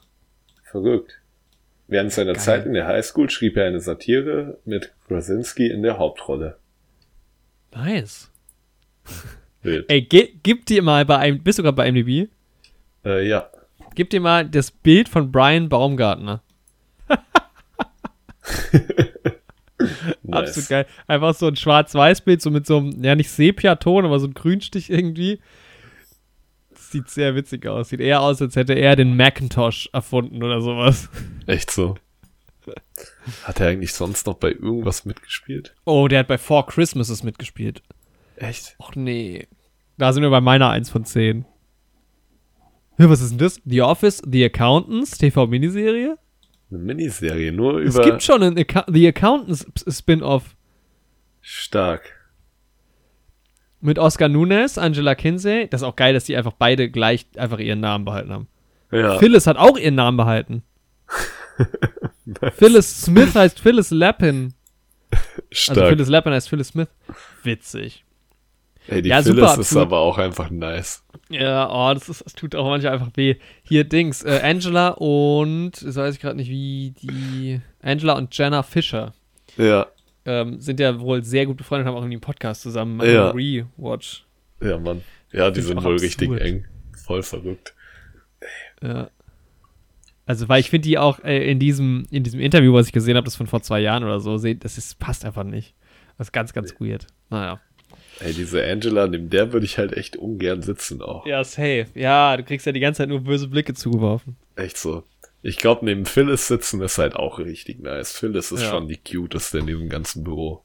Verrückt. 0.64 1.20
Während 1.88 2.12
seiner 2.12 2.34
Geil. 2.34 2.42
Zeit 2.42 2.66
in 2.66 2.74
der 2.74 2.88
Highschool 2.88 3.30
schrieb 3.30 3.56
er 3.58 3.66
eine 3.68 3.80
Satire 3.80 4.58
mit 4.66 4.94
Krasinski 5.08 5.68
in 5.70 5.84
der 5.84 6.00
Hauptrolle. 6.00 6.58
nice. 7.76 8.32
Ey, 9.64 10.02
ge 10.02 10.34
gib 10.44 10.66
dir 10.66 10.82
mal 10.82 11.06
bei 11.06 11.18
einem, 11.18 11.42
bist 11.42 11.60
du 11.60 11.64
gerade 11.64 11.76
bei 11.76 11.88
IMDb? 11.88 12.30
Äh, 13.06 13.28
ja. 13.28 13.50
Gib 13.96 14.10
dir 14.10 14.20
mal 14.22 14.48
das 14.48 14.72
Bild 14.72 15.08
von 15.10 15.32
Brian 15.32 15.70
Baumgartner. 15.70 16.42
Absolut 20.32 20.58
Nice. 20.58 20.70
geil. 20.70 20.86
Einfach 21.08 21.34
so 21.36 21.48
ein 21.48 21.56
Schwarz-Weiß-Bild, 21.56 22.42
so 22.42 22.50
mit 22.50 22.66
so 22.66 22.78
einem, 22.78 23.04
ja 23.04 23.16
nicht 23.16 23.30
Sepia-Ton, 23.30 24.06
aber 24.06 24.20
so 24.20 24.28
ein 24.28 24.34
Grünstich 24.34 24.90
irgendwie. 24.90 25.40
Sieht 26.74 27.10
sehr 27.10 27.36
witzig 27.36 27.66
aus. 27.68 27.90
Sieht 27.90 28.00
eher 28.00 28.22
aus, 28.22 28.42
als 28.42 28.56
hätte 28.56 28.74
er 28.74 28.96
den 28.96 29.16
Macintosh 29.16 29.90
erfunden 29.94 30.44
oder 30.44 30.62
sowas. 30.62 31.10
Echt 31.48 31.72
so. 31.72 31.96
Hat 33.44 33.60
er 33.60 33.68
eigentlich 33.68 33.94
sonst 33.94 34.26
noch 34.26 34.36
bei 34.36 34.52
irgendwas 34.52 35.04
mitgespielt? 35.06 35.76
Oh, 35.86 36.08
der 36.08 36.20
hat 36.20 36.28
bei 36.28 36.38
Four 36.38 36.66
Christmases 36.68 37.24
mitgespielt. 37.24 37.82
Echt? 38.38 38.76
Och 38.80 38.96
nee. 38.96 39.48
Da 39.98 40.12
sind 40.14 40.24
wir 40.24 40.30
bei 40.30 40.42
meiner 40.42 40.70
1 40.70 40.90
von 40.90 41.06
10. 41.06 41.46
Ja, 42.98 43.10
was 43.10 43.22
ist 43.22 43.32
denn 43.32 43.38
das? 43.40 43.60
The 43.66 43.82
Office, 43.82 44.22
The 44.26 44.46
Accountants, 44.46 45.18
TV-Miniserie? 45.18 46.18
Eine 46.70 46.80
Miniserie, 46.80 47.52
nur 47.52 47.82
Es 47.82 47.96
über 47.96 48.04
gibt 48.06 48.24
schon 48.24 48.42
einen 48.44 48.58
Acca 48.58 48.86
The 48.92 49.08
Accountants 49.08 49.66
Spin-off 49.88 50.56
stark. 51.42 52.14
mit 53.82 54.00
Oscar 54.00 54.30
Nunes, 54.30 54.78
Angela 54.78 55.14
Kinsey. 55.16 55.68
Das 55.70 55.82
ist 55.82 55.88
auch 55.88 55.96
geil, 55.96 56.14
dass 56.14 56.26
die 56.26 56.36
einfach 56.38 56.54
beide 56.54 56.90
gleich 56.90 57.28
einfach 57.36 57.60
ihren 57.60 57.80
Namen 57.82 58.06
behalten 58.06 58.32
haben. 58.32 58.48
Ja. 58.92 59.18
Phyllis 59.18 59.48
hat 59.48 59.58
auch 59.58 59.78
ihren 59.78 59.96
Namen 59.96 60.18
behalten. 60.18 60.64
Phyllis 62.56 63.02
Smith 63.04 63.36
heißt 63.36 63.60
Phyllis 63.60 63.92
Lappin. 63.92 64.54
Also 65.12 65.22
stark. 65.52 65.90
Phyllis 65.90 66.08
Lappin 66.10 66.34
heißt 66.34 66.50
Phyllis 66.50 66.70
Smith. 66.70 66.88
Witzig. 67.44 68.06
Ey, 68.88 69.02
die 69.02 69.10
Ja, 69.10 69.22
Phyllis 69.22 69.50
super 69.50 69.62
ist 69.62 69.78
aber 69.78 70.00
auch 70.00 70.18
einfach 70.18 70.50
nice. 70.50 71.04
Ja, 71.30 71.70
oh, 71.72 71.94
das, 71.94 72.10
ist, 72.10 72.26
das 72.26 72.34
tut 72.34 72.56
auch 72.56 72.68
manchmal 72.68 72.94
einfach 72.94 73.12
weh. 73.16 73.36
Hier, 73.64 73.84
Dings, 73.86 74.24
äh, 74.24 74.42
Angela 74.44 74.90
und, 74.90 75.72
das 75.82 75.96
weiß 75.96 76.16
ich 76.16 76.22
gerade 76.22 76.36
nicht, 76.36 76.50
wie 76.50 76.92
die, 77.02 77.62
Angela 77.82 78.14
und 78.14 78.38
Jenna 78.38 78.62
Fischer 78.62 79.14
Ja, 79.58 79.88
ähm, 80.26 80.60
sind 80.60 80.80
ja 80.80 81.00
wohl 81.00 81.24
sehr 81.24 81.46
gut 81.46 81.58
befreundet, 81.58 81.88
haben 81.88 81.96
auch 81.96 82.00
irgendwie 82.02 82.16
einen 82.16 82.22
Podcast 82.22 82.62
zusammen, 82.62 82.98
machen 82.98 83.14
Ja. 83.14 83.32
Rewatch. 83.32 84.26
ja, 84.62 84.78
Mann. 84.78 85.02
Ja, 85.32 85.50
die 85.50 85.62
sind 85.62 85.84
wohl 85.84 85.94
absurd. 85.94 86.02
richtig 86.02 86.42
eng. 86.42 86.66
Voll 87.06 87.24
verrückt. 87.24 87.74
Ja. 88.82 89.10
Also, 90.26 90.48
weil 90.48 90.62
ich 90.62 90.70
finde 90.70 90.88
die 90.88 90.98
auch 90.98 91.20
äh, 91.24 91.50
in 91.52 91.60
diesem, 91.60 92.06
in 92.12 92.24
diesem 92.24 92.40
Interview, 92.40 92.74
was 92.74 92.88
ich 92.88 92.94
gesehen 92.94 93.18
habe, 93.18 93.26
das 93.26 93.36
von 93.36 93.48
vor 93.48 93.62
zwei 93.62 93.80
Jahren 93.80 94.04
oder 94.04 94.20
so, 94.20 94.38
das 94.38 94.78
ist, 94.78 95.00
passt 95.00 95.26
einfach 95.26 95.44
nicht. 95.44 95.74
Das 96.18 96.28
ist 96.28 96.32
ganz, 96.32 96.54
ganz 96.54 96.80
weird. 96.80 97.08
Naja. 97.30 97.60
Ey, 98.24 98.34
diese 98.34 98.64
Angela, 98.66 99.08
neben 99.08 99.30
der 99.30 99.52
würde 99.54 99.66
ich 99.66 99.78
halt 99.78 99.94
echt 99.94 100.16
ungern 100.18 100.62
sitzen 100.62 101.02
auch. 101.02 101.26
Ja, 101.26 101.44
safe. 101.44 101.88
Ja, 101.96 102.36
du 102.38 102.44
kriegst 102.44 102.66
ja 102.66 102.72
die 102.72 102.80
ganze 102.80 103.00
Zeit 103.00 103.10
nur 103.10 103.22
böse 103.22 103.48
Blicke 103.48 103.74
zugeworfen. 103.74 104.38
Echt 104.56 104.78
so. 104.78 105.04
Ich 105.42 105.58
glaube, 105.58 105.84
neben 105.86 106.06
Phyllis 106.06 106.48
sitzen 106.48 106.82
ist 106.82 106.98
halt 106.98 107.16
auch 107.16 107.40
richtig 107.40 107.82
nice. 107.82 108.14
Phyllis 108.14 108.52
ist 108.52 108.62
Ja. 108.64 108.70
schon 108.70 108.88
die 108.88 108.98
cuteste 108.98 109.58
in 109.60 109.68
diesem 109.68 109.90
ganzen 109.90 110.24
Büro. 110.24 110.64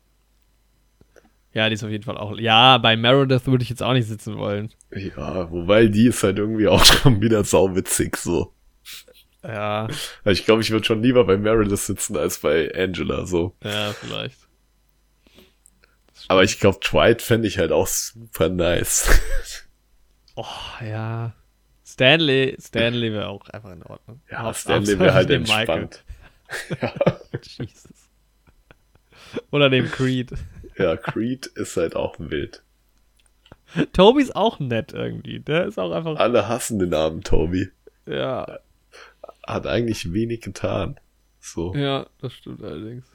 Ja, 1.52 1.68
die 1.68 1.74
ist 1.74 1.82
auf 1.82 1.90
jeden 1.90 2.04
Fall 2.04 2.16
auch. 2.18 2.38
Ja, 2.38 2.78
bei 2.78 2.96
Meredith 2.96 3.46
würde 3.46 3.62
ich 3.64 3.70
jetzt 3.70 3.82
auch 3.82 3.94
nicht 3.94 4.06
sitzen 4.06 4.36
wollen. 4.36 4.70
Ja, 4.94 5.50
wobei 5.50 5.86
die 5.88 6.06
ist 6.06 6.22
halt 6.22 6.38
irgendwie 6.38 6.68
auch 6.68 6.84
schon 6.84 7.20
wieder 7.20 7.42
sauwitzig 7.42 8.16
so. 8.16 8.52
Ja, 9.42 9.88
ich 10.24 10.44
glaube, 10.44 10.62
ich 10.62 10.70
würde 10.70 10.84
schon 10.84 11.02
lieber 11.02 11.24
bei 11.24 11.36
Meredith 11.38 11.78
sitzen 11.86 12.16
als 12.16 12.38
bei 12.40 12.72
Angela 12.74 13.24
so. 13.24 13.54
ja, 13.64 13.92
vielleicht. 13.92 14.36
Aber 16.28 16.44
ich 16.44 16.60
glaube, 16.60 16.78
Dwight 16.80 17.22
fände 17.22 17.48
ich 17.48 17.58
halt 17.58 17.72
auch 17.72 17.86
super 17.86 18.48
nice. 18.48 19.08
Oh, 20.40 20.44
ja. 20.84 21.34
Stanley, 21.84 22.56
Stanley 22.60 23.12
wäre 23.12 23.26
auch 23.26 23.48
einfach 23.48 23.72
in 23.72 23.82
Ordnung. 23.82 24.20
ja, 24.30 24.42
Haupts- 24.44 24.60
Stanley 24.60 24.96
wäre 25.00 25.12
halt 25.12 25.30
entspannt. 25.30 26.04
Ja. 26.80 26.94
Jesus. 27.42 27.90
Oder 29.50 29.68
dem 29.68 29.90
Creed. 29.90 30.30
ja, 30.78 30.96
Creed 30.96 31.46
ist 31.46 31.76
halt 31.76 31.96
auch 31.96 32.14
wild. 32.20 32.62
Toby 33.92 34.22
ist 34.22 34.36
auch 34.36 34.60
nett 34.60 34.92
irgendwie. 34.92 35.40
Der 35.40 35.66
ist 35.66 35.76
auch 35.76 35.90
einfach. 35.90 36.16
Alle 36.20 36.46
hassen 36.46 36.78
den 36.78 36.90
Namen 36.90 37.22
Toby. 37.24 37.70
Ja, 38.06 38.60
Hat 39.44 39.66
eigentlich 39.66 40.12
wenig 40.12 40.40
getan. 40.40 41.00
So. 41.40 41.74
ja, 41.74 42.06
das 42.20 42.32
stimmt 42.32 42.62
allerdings. 42.62 43.06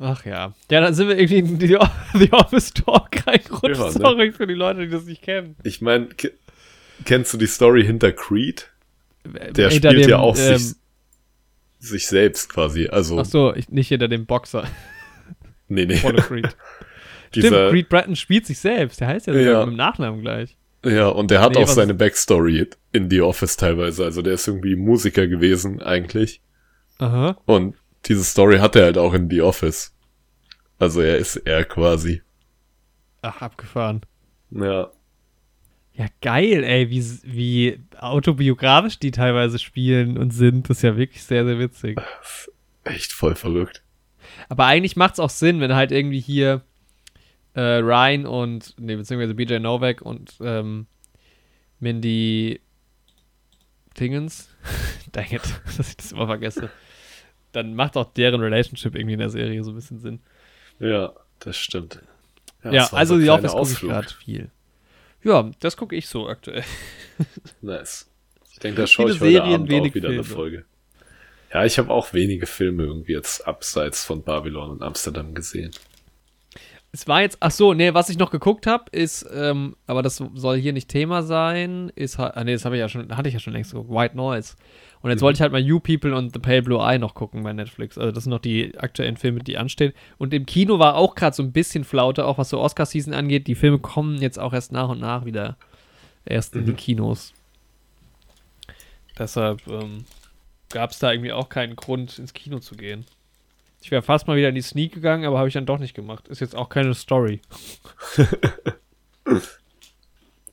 Ach 0.00 0.24
ja. 0.26 0.52
Ja, 0.70 0.80
dann 0.80 0.92
sind 0.94 1.08
wir 1.08 1.16
irgendwie 1.18 1.38
in 1.38 1.58
die 1.58 1.78
The 2.14 2.28
Office 2.32 2.72
Talk 2.74 3.26
reingerutscht. 3.26 3.76
Ja, 3.78 3.84
ne? 3.86 3.90
Sorry 3.92 4.32
für 4.32 4.46
die 4.46 4.54
Leute, 4.54 4.80
die 4.86 4.90
das 4.90 5.04
nicht 5.04 5.22
kennen. 5.22 5.56
Ich 5.62 5.80
meine, 5.80 6.06
ke- 6.06 6.32
kennst 7.04 7.32
du 7.32 7.38
die 7.38 7.46
Story 7.46 7.84
hinter 7.84 8.12
Creed? 8.12 8.70
Der 9.24 9.70
Hinter 9.70 9.70
spielt 9.70 10.04
dem, 10.04 10.10
ja 10.10 10.18
auch 10.18 10.36
ähm, 10.36 10.58
sich, 10.58 10.76
sich 11.78 12.06
selbst 12.08 12.48
quasi. 12.48 12.88
Also, 12.88 13.18
Ach 13.20 13.24
so, 13.24 13.54
ich, 13.54 13.68
nicht 13.70 13.88
hinter 13.88 14.08
dem 14.08 14.26
Boxer. 14.26 14.64
Nee, 15.66 15.86
nee. 15.86 15.96
Apollo 15.96 16.22
Creed. 16.22 16.48
Dieser, 17.34 17.48
Stimmt, 17.48 17.70
Creed 17.70 17.88
Bratton 17.88 18.16
spielt 18.16 18.44
sich 18.46 18.58
selbst. 18.58 19.00
Der 19.00 19.08
heißt 19.08 19.26
ja, 19.28 19.34
Ja. 19.34 19.60
mit 19.64 19.72
dem 19.72 19.76
Nachnamen 19.76 20.20
gleich. 20.20 20.56
Ja, 20.84 21.08
und 21.08 21.30
der 21.30 21.40
hat 21.40 21.54
Nee, 21.54 21.62
auch 21.62 21.68
seine 21.68 21.94
Backstory 21.94 22.68
in 22.92 23.08
The 23.08 23.22
Office 23.22 23.56
teilweise. 23.56 24.04
Also 24.04 24.20
der 24.20 24.34
ist 24.34 24.46
irgendwie 24.46 24.76
Musiker 24.76 25.26
gewesen 25.26 25.80
eigentlich. 25.82 26.42
Aha. 26.98 27.38
Und 27.46 27.76
diese 28.06 28.24
Story 28.24 28.58
hat 28.58 28.76
er 28.76 28.84
halt 28.84 28.98
auch 28.98 29.14
in 29.14 29.30
The 29.30 29.42
Office. 29.42 29.94
Also 30.78 31.00
er 31.00 31.18
ist 31.18 31.36
er 31.36 31.64
quasi. 31.64 32.22
Ach, 33.22 33.40
abgefahren. 33.40 34.02
Ja. 34.50 34.90
Ja, 35.94 36.06
geil, 36.20 36.64
ey, 36.64 36.90
wie, 36.90 37.04
wie 37.22 37.80
autobiografisch 37.98 38.98
die 38.98 39.12
teilweise 39.12 39.60
spielen 39.60 40.18
und 40.18 40.32
sind. 40.32 40.68
Das 40.68 40.78
ist 40.78 40.82
ja 40.82 40.96
wirklich 40.96 41.22
sehr, 41.22 41.44
sehr 41.44 41.58
witzig. 41.60 42.00
Echt 42.82 43.12
voll 43.12 43.36
verrückt. 43.36 43.82
Aber 44.48 44.66
eigentlich 44.66 44.96
macht 44.96 45.14
es 45.14 45.20
auch 45.20 45.30
Sinn, 45.30 45.60
wenn 45.60 45.74
halt 45.74 45.92
irgendwie 45.92 46.20
hier 46.20 46.62
äh, 47.54 47.60
Ryan 47.60 48.26
und, 48.26 48.74
nee, 48.78 48.96
beziehungsweise 48.96 49.34
BJ 49.34 49.58
Novak 49.58 50.02
und 50.02 50.34
ähm, 50.40 50.86
Mindy 51.78 52.60
Dingens, 53.98 54.48
dang 55.12 55.30
it, 55.30 55.42
dass 55.76 55.88
ich 55.88 55.96
das 55.96 56.12
immer 56.12 56.26
vergesse, 56.26 56.70
dann 57.54 57.74
macht 57.74 57.96
auch 57.96 58.12
deren 58.12 58.40
Relationship 58.40 58.94
irgendwie 58.94 59.14
in 59.14 59.20
der 59.20 59.30
Serie 59.30 59.62
so 59.62 59.70
ein 59.70 59.76
bisschen 59.76 60.00
Sinn. 60.00 60.20
Ja, 60.78 61.12
das 61.38 61.56
stimmt. 61.56 62.00
Ja, 62.62 62.70
das 62.70 62.92
war 62.92 62.98
also 62.98 63.18
die 63.18 63.30
Office 63.30 63.52
gucke 63.52 63.72
ich 63.72 63.80
gerade 63.80 64.08
viel. 64.08 64.50
Ja, 65.22 65.50
das 65.60 65.76
gucke 65.76 65.96
ich 65.96 66.08
so 66.08 66.28
aktuell. 66.28 66.64
Nice. 67.62 68.10
Ich 68.52 68.58
denke, 68.58 68.82
da 68.82 68.86
schaue 68.86 69.10
ich 69.10 69.20
heute 69.20 69.32
Serien, 69.32 69.62
Abend 69.62 69.72
auch 69.72 69.94
wieder 69.94 70.08
eine 70.08 70.22
Filme. 70.22 70.24
Folge. 70.24 70.64
Ja, 71.52 71.64
ich 71.64 71.78
habe 71.78 71.90
auch 71.90 72.12
wenige 72.12 72.46
Filme 72.46 72.82
irgendwie 72.82 73.12
jetzt 73.12 73.46
abseits 73.46 74.04
von 74.04 74.22
Babylon 74.22 74.70
und 74.70 74.82
Amsterdam 74.82 75.34
gesehen. 75.34 75.70
Es 76.94 77.08
war 77.08 77.22
jetzt, 77.22 77.38
ach 77.40 77.50
so, 77.50 77.74
nee, 77.74 77.92
was 77.92 78.08
ich 78.08 78.18
noch 78.18 78.30
geguckt 78.30 78.68
habe, 78.68 78.84
ist, 78.92 79.26
ähm, 79.34 79.74
aber 79.88 80.00
das 80.00 80.22
soll 80.34 80.58
hier 80.58 80.72
nicht 80.72 80.88
Thema 80.88 81.24
sein, 81.24 81.90
ist, 81.96 82.18
ha- 82.18 82.28
ah, 82.36 82.44
nee, 82.44 82.52
das 82.52 82.64
habe 82.64 82.76
ich 82.76 82.80
ja 82.80 82.88
schon, 82.88 83.16
hatte 83.16 83.26
ich 83.26 83.34
ja 83.34 83.40
schon 83.40 83.52
längst 83.52 83.72
geguckt, 83.72 83.90
White 83.90 84.16
Noise. 84.16 84.54
Und 85.02 85.10
jetzt 85.10 85.20
wollte 85.20 85.38
ich 85.38 85.40
halt 85.40 85.50
mal 85.50 85.60
You 85.60 85.80
People 85.80 86.14
und 86.14 86.32
The 86.32 86.38
Pale 86.38 86.62
Blue 86.62 86.80
Eye 86.80 87.00
noch 87.00 87.14
gucken 87.14 87.42
bei 87.42 87.52
Netflix. 87.52 87.98
Also 87.98 88.12
das 88.12 88.22
sind 88.22 88.30
noch 88.30 88.38
die 88.38 88.78
aktuellen 88.78 89.16
Filme, 89.16 89.40
die 89.40 89.58
anstehen. 89.58 89.92
Und 90.18 90.32
im 90.32 90.46
Kino 90.46 90.78
war 90.78 90.94
auch 90.94 91.16
gerade 91.16 91.34
so 91.34 91.42
ein 91.42 91.50
bisschen 91.50 91.82
Flaute, 91.82 92.24
auch 92.26 92.38
was 92.38 92.50
so 92.50 92.60
Oscar-Season 92.60 93.12
angeht. 93.12 93.48
Die 93.48 93.56
Filme 93.56 93.80
kommen 93.80 94.22
jetzt 94.22 94.38
auch 94.38 94.52
erst 94.52 94.70
nach 94.70 94.88
und 94.88 95.00
nach 95.00 95.24
wieder 95.24 95.56
erst 96.24 96.54
in 96.54 96.64
die 96.64 96.72
Kinos. 96.74 97.34
Deshalb 99.18 99.66
ähm, 99.66 100.04
gab 100.70 100.92
es 100.92 101.00
da 101.00 101.10
irgendwie 101.12 101.32
auch 101.32 101.48
keinen 101.48 101.74
Grund, 101.74 102.20
ins 102.20 102.32
Kino 102.34 102.60
zu 102.60 102.76
gehen. 102.76 103.04
Ich 103.84 103.90
wäre 103.90 104.00
fast 104.00 104.26
mal 104.26 104.38
wieder 104.38 104.48
in 104.48 104.54
die 104.54 104.62
Sneak 104.62 104.94
gegangen, 104.94 105.26
aber 105.26 105.36
habe 105.36 105.48
ich 105.48 105.52
dann 105.52 105.66
doch 105.66 105.78
nicht 105.78 105.92
gemacht. 105.92 106.26
Ist 106.28 106.40
jetzt 106.40 106.56
auch 106.56 106.70
keine 106.70 106.94
Story. 106.94 107.42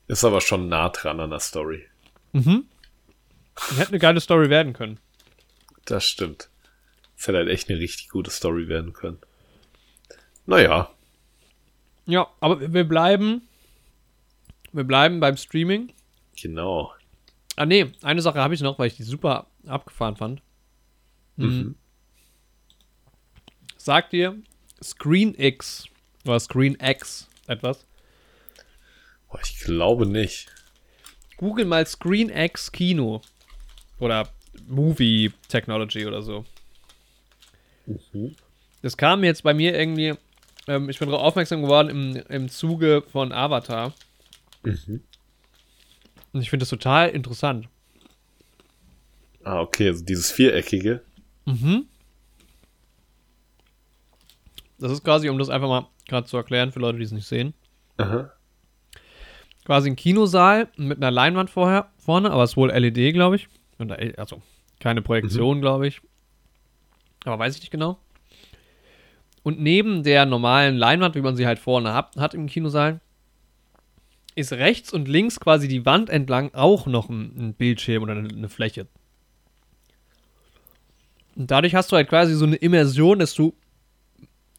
Ist 0.08 0.26
aber 0.26 0.42
schon 0.42 0.68
nah 0.68 0.90
dran 0.90 1.22
an 1.22 1.30
der 1.30 1.40
Story. 1.40 1.86
Mhm. 2.34 2.66
Hätte 3.78 3.88
eine 3.92 4.00
geile 4.00 4.20
Story 4.20 4.50
werden 4.50 4.74
können. 4.74 5.00
Das 5.86 6.04
stimmt. 6.04 6.50
Das 7.16 7.28
hätte 7.30 7.38
halt 7.38 7.48
echt 7.48 7.70
eine 7.70 7.80
richtig 7.80 8.10
gute 8.10 8.32
Story 8.32 8.68
werden 8.68 8.92
können. 8.92 9.20
Naja, 10.46 10.92
Ja, 12.06 12.28
aber 12.42 12.74
wir 12.74 12.84
bleiben. 12.84 13.44
Wir 14.74 14.84
bleiben 14.84 15.22
beim 15.22 15.38
Streaming. 15.38 15.94
genau. 16.36 16.92
Ah, 17.56 17.66
nee, 17.66 17.94
eine 18.02 18.22
Sache 18.22 18.40
habe 18.42 18.54
ich 18.54 18.62
noch, 18.62 18.78
weil 18.78 18.88
ich 18.88 18.98
die 18.98 19.04
super 19.04 19.48
abgefahren 19.68 20.18
fand. 20.18 20.42
Mhm. 21.38 21.76
Sagt 23.84 24.14
dir 24.14 24.40
ScreenX 24.84 25.86
oder 26.24 26.40
ScreenX 26.40 27.28
etwas? 27.48 27.84
Ich 29.42 29.60
glaube 29.62 30.06
nicht. 30.06 30.54
Google 31.38 31.66
mal 31.66 31.88
ScreenX 31.88 32.72
Kino. 32.72 33.24
Oder 33.98 34.30
Movie 34.68 35.32
Technology 35.48 36.06
oder 36.06 36.22
so. 36.22 36.46
Das 38.84 38.96
kam 38.98 39.24
jetzt 39.24 39.42
bei 39.42 39.56
mir 39.56 39.76
irgendwie. 39.76 40.14
Ähm, 40.68 40.88
ich 40.88 41.00
bin 41.00 41.10
darauf 41.10 41.24
aufmerksam 41.26 41.64
geworden 41.64 41.90
im, 41.90 42.16
im 42.30 42.50
Zuge 42.50 43.02
von 43.12 43.32
Avatar. 43.32 43.96
Und 46.34 46.42
ich 46.42 46.52
finde 46.52 46.64
das 46.64 46.70
total 46.70 47.10
interessant. 47.10 47.68
Ah, 49.44 49.60
okay, 49.60 49.88
also 49.88 50.06
dieses 50.06 50.30
viereckige. 50.30 51.02
Das 54.82 54.92
ist 54.92 55.04
quasi, 55.04 55.30
um 55.30 55.38
das 55.38 55.50
einfach 55.50 55.68
mal 55.68 55.88
gerade 56.08 56.28
zu 56.28 56.38
erklären 56.38 56.72
für 56.72 56.80
Leute, 56.80 56.98
die 56.98 57.04
es 57.04 57.12
nicht 57.12 57.28
sehen. 57.28 57.54
Aha. 57.98 58.32
Quasi 59.64 59.92
ein 59.92 59.96
Kinosaal 59.96 60.70
mit 60.76 60.98
einer 60.98 61.12
Leinwand 61.12 61.50
vorher, 61.50 61.92
vorne, 61.98 62.32
aber 62.32 62.44
es 62.44 62.52
ist 62.52 62.58
wohl 62.58 62.72
LED, 62.72 63.14
glaube 63.14 63.36
ich. 63.36 63.48
Also 64.18 64.42
keine 64.80 65.02
Projektion, 65.02 65.62
glaube 65.62 65.88
ich. 65.88 66.02
Aber 67.26 67.38
weiß 67.38 67.56
ich 67.56 67.62
nicht 67.62 67.72
genau. 67.72 68.00
Und 69.44 69.60
neben 69.60 70.04
der 70.04 70.26
normalen 70.26 70.78
Leinwand, 70.78 71.16
wie 71.16 71.22
man 71.22 71.36
sie 71.36 71.46
halt 71.46 71.60
vorne 71.60 71.94
hat, 71.94 72.16
hat 72.18 72.34
im 72.34 72.48
Kinosaal, 72.48 73.00
ist 74.36 74.54
rechts 74.54 74.92
und 74.94 75.08
links 75.08 75.40
quasi 75.40 75.68
die 75.68 75.86
Wand 75.86 76.10
entlang 76.10 76.54
auch 76.54 76.88
noch 76.88 77.10
ein, 77.10 77.34
ein 77.38 77.54
Bildschirm 77.54 78.04
oder 78.04 78.14
eine, 78.14 78.30
eine 78.30 78.50
Fläche. 78.50 78.88
Und 81.36 81.52
dadurch 81.52 81.76
hast 81.76 81.92
du 81.92 81.96
halt 81.96 82.10
quasi 82.10 82.34
so 82.34 82.46
eine 82.46 82.56
Immersion, 82.56 83.20
dass 83.20 83.34
du 83.34 83.54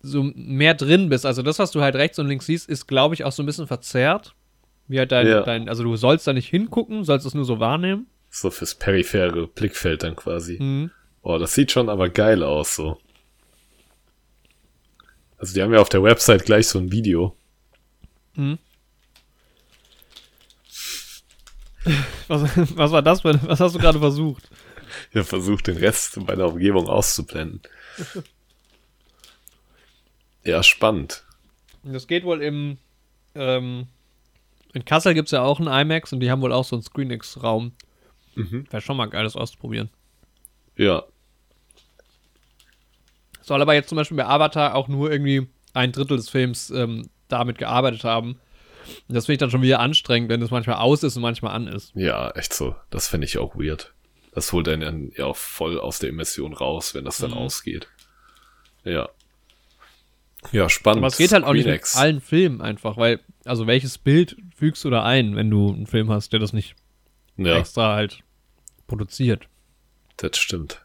so 0.02 0.24
mehr 0.34 0.74
drin 0.74 1.08
bist. 1.08 1.24
Also 1.26 1.42
das, 1.42 1.58
was 1.58 1.70
du 1.70 1.80
halt 1.80 1.94
rechts 1.94 2.18
und 2.18 2.26
links 2.28 2.46
siehst, 2.46 2.68
ist, 2.68 2.86
glaube 2.86 3.14
ich, 3.14 3.24
auch 3.24 3.32
so 3.32 3.42
ein 3.42 3.46
bisschen 3.46 3.66
verzerrt. 3.66 4.34
Wie 4.88 4.98
halt 4.98 5.12
dein, 5.12 5.26
Ja. 5.26 5.42
dein, 5.42 5.68
also 5.68 5.84
du 5.84 5.94
sollst 5.96 6.26
da 6.26 6.32
nicht 6.32 6.48
hingucken, 6.48 7.04
sollst 7.04 7.24
es 7.24 7.34
nur 7.34 7.44
so 7.44 7.60
wahrnehmen. 7.60 8.06
So 8.30 8.50
fürs 8.50 8.74
periphere 8.74 9.46
Blickfeld 9.46 10.02
dann 10.02 10.16
quasi. 10.16 10.58
Mhm. 10.60 10.90
Oh, 11.22 11.38
das 11.38 11.54
sieht 11.54 11.70
schon 11.70 11.88
aber 11.88 12.08
geil 12.08 12.42
aus, 12.42 12.74
so. 12.76 12.98
Also 15.38 15.54
die 15.54 15.62
haben 15.62 15.72
ja 15.72 15.80
auf 15.80 15.88
der 15.88 16.02
Website 16.02 16.44
gleich 16.44 16.66
so 16.68 16.78
ein 16.78 16.90
Video. 16.92 17.36
Was, 22.28 22.42
was 22.76 22.92
war 22.92 23.02
das? 23.02 23.22
für- 23.22 23.40
Was 23.48 23.60
hast 23.60 23.74
du 23.74 23.78
gerade 23.80 23.98
versucht? 23.98 24.48
Ich 25.10 25.16
habe 25.16 25.24
versucht, 25.24 25.66
den 25.66 25.76
Rest 25.78 26.16
meiner 26.18 26.46
Umgebung 26.48 26.86
auszublenden. 26.88 27.60
Ja, 30.44 30.62
spannend. 30.62 31.24
Das 31.84 32.06
geht 32.06 32.24
wohl 32.24 32.42
im. 32.42 32.78
Ähm, 33.34 33.86
in 34.74 34.84
Kassel 34.84 35.14
gibt 35.14 35.26
es 35.28 35.32
ja 35.32 35.42
auch 35.42 35.60
einen 35.60 35.68
IMAX 35.68 36.12
und 36.12 36.20
die 36.20 36.30
haben 36.30 36.40
wohl 36.42 36.52
auch 36.52 36.64
so 36.64 36.76
einen 36.76 36.82
ScreenX-Raum. 36.82 37.72
Mhm. 38.34 38.66
Wäre 38.70 38.80
schon 38.80 38.96
mal 38.96 39.06
geil, 39.06 39.24
das 39.24 39.36
auszuprobieren. 39.36 39.90
Ja, 40.76 41.04
Soll 43.42 43.60
aber 43.60 43.74
jetzt 43.74 43.88
zum 43.88 43.96
Beispiel 43.96 44.16
bei 44.16 44.26
Avatar 44.26 44.74
auch 44.74 44.88
nur 44.88 45.10
irgendwie 45.10 45.48
ein 45.74 45.92
Drittel 45.92 46.16
des 46.16 46.30
Films 46.30 46.70
ähm, 46.70 47.08
damit 47.28 47.58
gearbeitet 47.58 48.04
haben. 48.04 48.38
Und 49.08 49.14
das 49.14 49.26
finde 49.26 49.34
ich 49.34 49.38
dann 49.40 49.50
schon 49.50 49.62
wieder 49.62 49.80
anstrengend, 49.80 50.28
wenn 50.30 50.40
es 50.42 50.50
manchmal 50.50 50.76
aus 50.76 51.02
ist 51.02 51.16
und 51.16 51.22
manchmal 51.22 51.54
an 51.54 51.66
ist. 51.66 51.92
ja, 51.94 52.30
echt 52.30 52.52
so. 52.54 52.74
Das 52.90 53.08
finde 53.08 53.26
ich 53.26 53.38
auch 53.38 53.54
weird. 53.56 53.92
Das 54.32 54.52
holt 54.52 54.68
einen 54.68 54.80
dann 54.80 55.12
ja 55.16 55.26
auch 55.26 55.36
voll 55.36 55.78
aus 55.78 55.98
der 55.98 56.08
Immersion 56.10 56.52
raus, 56.52 56.94
wenn 56.94 57.04
das 57.04 57.18
dann 57.18 57.32
Mhm. 57.32 57.36
ausgeht. 57.38 57.88
Ja. 58.84 59.08
Ja, 60.50 60.68
spannend. 60.68 60.98
Aber 60.98 61.06
es 61.06 61.16
geht 61.16 61.32
halt 61.32 61.44
auch 61.44 61.52
nicht 61.52 61.66
mit 61.66 61.94
allen 61.94 62.20
Filmen 62.20 62.60
einfach, 62.60 62.96
weil, 62.96 63.20
also 63.44 63.66
welches 63.66 63.98
Bild 63.98 64.36
fügst 64.56 64.84
du 64.84 64.90
da 64.90 65.04
ein, 65.04 65.36
wenn 65.36 65.50
du 65.50 65.72
einen 65.72 65.86
Film 65.86 66.10
hast, 66.10 66.32
der 66.32 66.40
das 66.40 66.52
nicht 66.52 66.74
Ja, 67.36 67.58
extra 67.58 67.94
halt 67.94 68.22
produziert? 68.86 69.48
das 70.16 70.36
stimmt. 70.36 70.80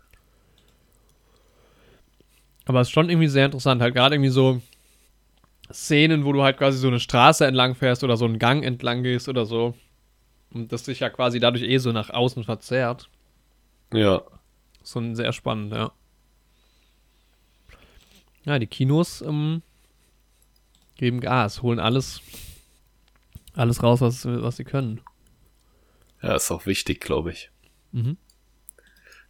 Aber 2.65 2.81
es 2.81 2.87
ist 2.87 2.91
schon 2.93 3.09
irgendwie 3.09 3.27
sehr 3.27 3.45
interessant, 3.45 3.81
halt 3.81 3.95
gerade 3.95 4.15
irgendwie 4.15 4.29
so 4.29 4.61
Szenen, 5.71 6.25
wo 6.25 6.33
du 6.33 6.43
halt 6.43 6.57
quasi 6.57 6.77
so 6.77 6.87
eine 6.87 6.99
Straße 6.99 7.45
entlang 7.45 7.75
fährst 7.75 8.03
oder 8.03 8.17
so 8.17 8.25
einen 8.25 8.39
Gang 8.39 8.63
entlang 8.63 9.03
gehst 9.03 9.27
oder 9.29 9.45
so. 9.45 9.73
Und 10.53 10.71
das 10.71 10.85
sich 10.85 10.99
ja 11.01 11.09
quasi 11.09 11.39
dadurch 11.39 11.63
eh 11.63 11.77
so 11.77 11.91
nach 11.91 12.09
außen 12.09 12.43
verzerrt. 12.43 13.09
Ja, 13.93 14.21
So 14.83 14.99
ein 14.99 15.15
sehr 15.15 15.33
spannend, 15.33 15.73
ja. 15.73 15.91
Ja, 18.47 18.57
die 18.59 18.67
Kinos 18.67 19.21
ähm, 19.21 19.61
geben 20.95 21.19
Gas, 21.19 21.61
holen 21.61 21.79
alles, 21.79 22.21
alles 23.53 23.83
raus, 23.83 24.01
was, 24.01 24.25
was 24.25 24.55
sie 24.57 24.63
können. 24.63 25.01
ja, 26.23 26.35
ist 26.35 26.49
auch 26.49 26.65
wichtig, 26.65 27.01
glaube 27.01 27.31
ich. 27.31 27.51
Mhm. 27.91 28.17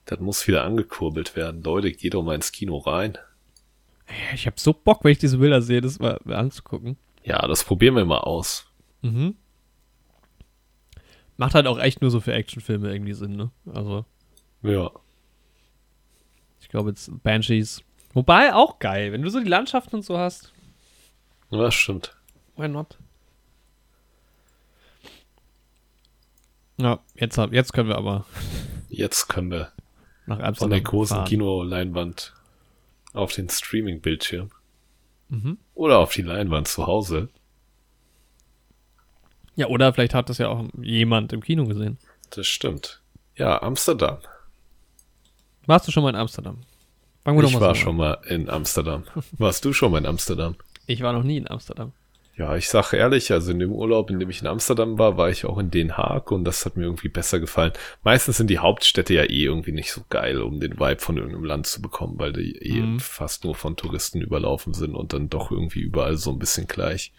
Das 0.05 0.20
muss 0.20 0.47
wieder 0.47 0.63
angekurbelt 0.63 1.36
werden. 1.36 1.63
Leute, 1.63 1.91
geht 1.91 2.13
doch 2.13 2.24
mal 2.24 2.36
ins 2.36 2.51
Kino 2.53 2.78
rein. 2.78 3.18
Ich 4.34 4.45
habe 4.45 4.57
so 4.59 4.72
Bock, 4.72 5.03
wenn 5.03 5.11
ich 5.11 5.18
diese 5.18 5.39
Bilder 5.39 5.61
sehe, 5.61 5.82
das 5.82 5.99
mal, 5.99 6.18
anzugucken. 6.28 6.95
Ja, 7.26 7.45
das 7.45 7.65
probieren 7.65 7.95
wir 7.95 8.05
mal 8.05 8.20
aus. 8.20 8.68
Mhm. 9.01 9.36
Macht 11.36 11.55
halt 11.55 11.68
auch 11.68 11.78
echt 11.80 12.01
nur 12.01 12.09
so 12.09 12.22
für 12.22 12.34
Actionfilme 12.34 12.91
irgendwie 12.93 13.13
Sinn, 13.13 13.36
ne? 13.36 13.51
Also, 13.74 14.05
Ja. 14.63 14.91
ich 16.61 16.70
glaube 16.70 16.89
jetzt 16.89 17.11
Banshees, 17.22 17.84
Wobei 18.18 18.55
auch 18.55 18.80
geil, 18.80 19.11
wenn 19.11 19.22
du 19.22 19.30
so 19.30 19.39
die 19.39 19.47
Landschaften 19.47 19.97
und 19.97 20.01
so 20.01 20.18
hast. 20.18 20.51
Ja, 21.51 21.70
stimmt. 21.70 22.15
Why 22.55 22.68
not? 22.68 22.97
Ja, 26.78 26.97
jetzt, 27.13 27.38
jetzt 27.38 27.74
können 27.74 27.89
wir 27.89 27.95
aber 27.95 28.26
Jetzt 28.89 29.28
können 29.28 29.51
wir 29.51 29.72
nach 30.26 30.38
von 30.38 30.45
Amsterdam 30.45 30.70
der 30.72 30.82
großen. 30.82 31.26
Kinoleinwand 31.26 32.34
auf 33.13 33.34
den 33.34 33.49
Streaming-Bildschirm. 33.49 34.49
Mhm. 35.30 35.59
Oder 35.76 35.99
auf 35.99 36.11
die 36.11 36.24
Leinwand 36.24 36.68
zu 36.68 36.88
Hause. 36.88 37.30
Ja, 39.53 39.68
oder 39.68 39.93
vielleicht 39.93 40.15
hat 40.15 40.30
das 40.30 40.39
ja 40.39 40.47
auch 40.47 40.65
jemand 40.82 41.34
im 41.34 41.41
Kino 41.41 41.65
gesehen. 41.65 41.99
Das 42.32 42.47
stimmt. 42.47 42.99
Ja, 43.36 43.61
Amsterdam. 43.61 44.18
Warst 45.68 45.88
du 45.88 45.91
schon 45.91 46.01
mal 46.01 46.09
in 46.09 46.15
Amsterdam? 46.15 46.63
Fangen 47.28 47.39
wir 47.39 47.41
doch 47.43 47.49
Ich 47.49 47.55
mal 47.55 47.61
war 47.61 47.75
so 47.75 47.82
schon 47.82 47.97
mal 47.97 48.17
in 48.30 48.49
Amsterdam. 48.49 49.03
Warst 49.34 49.65
du 49.65 49.73
schon 49.73 49.91
mal 49.91 49.97
in 49.97 50.05
Amsterdam? 50.05 50.55
Ich 50.86 51.01
war 51.01 51.11
noch 51.11 51.23
nie 51.23 51.36
in 51.36 51.49
Amsterdam. 51.51 51.91
Ja, 52.38 52.55
ich 52.55 52.69
sag 52.69 52.93
ehrlich, 52.93 53.34
also 53.34 53.51
in 53.51 53.59
dem 53.59 53.73
Urlaub, 53.73 54.09
in 54.09 54.17
dem 54.19 54.30
ich 54.30 54.39
in 54.39 54.47
Amsterdam 54.47 54.97
war, 54.97 55.17
war 55.17 55.30
ich 55.30 55.43
auch 55.43 55.57
in 55.57 55.69
Den 55.69 55.97
Haag 55.97 56.32
und 56.32 56.45
das 56.45 56.65
hat 56.65 56.78
mir 56.78 56.84
irgendwie 56.86 57.09
besser 57.09 57.41
gefallen. 57.41 57.73
Meistens 58.01 58.38
sind 58.38 58.49
die 58.49 58.59
Hauptstädte 58.59 59.13
ja 59.13 59.23
eh 59.23 59.43
irgendwie 59.43 59.73
nicht 59.73 59.91
so 59.91 60.03
geil, 60.09 60.41
um 60.41 60.61
den 60.61 60.80
Vibe 60.80 61.01
von 61.01 61.17
irgendeinem 61.17 61.43
Land 61.43 61.67
zu 61.67 61.82
bekommen, 61.82 62.17
weil 62.17 62.32
die 62.32 62.55
eh 62.59 62.80
Mhm. 62.82 63.01
fast 63.01 63.43
nur 63.43 63.55
von 63.55 63.75
Touristen 63.75 64.21
überlaufen 64.21 64.73
sind 64.73 64.95
und 64.95 65.11
dann 65.11 65.30
doch 65.30 65.51
irgendwie 65.51 65.82
überall 65.82 66.15
so 66.15 66.32
ein 66.32 66.39
bisschen 66.39 66.65
gleich. 66.67 67.11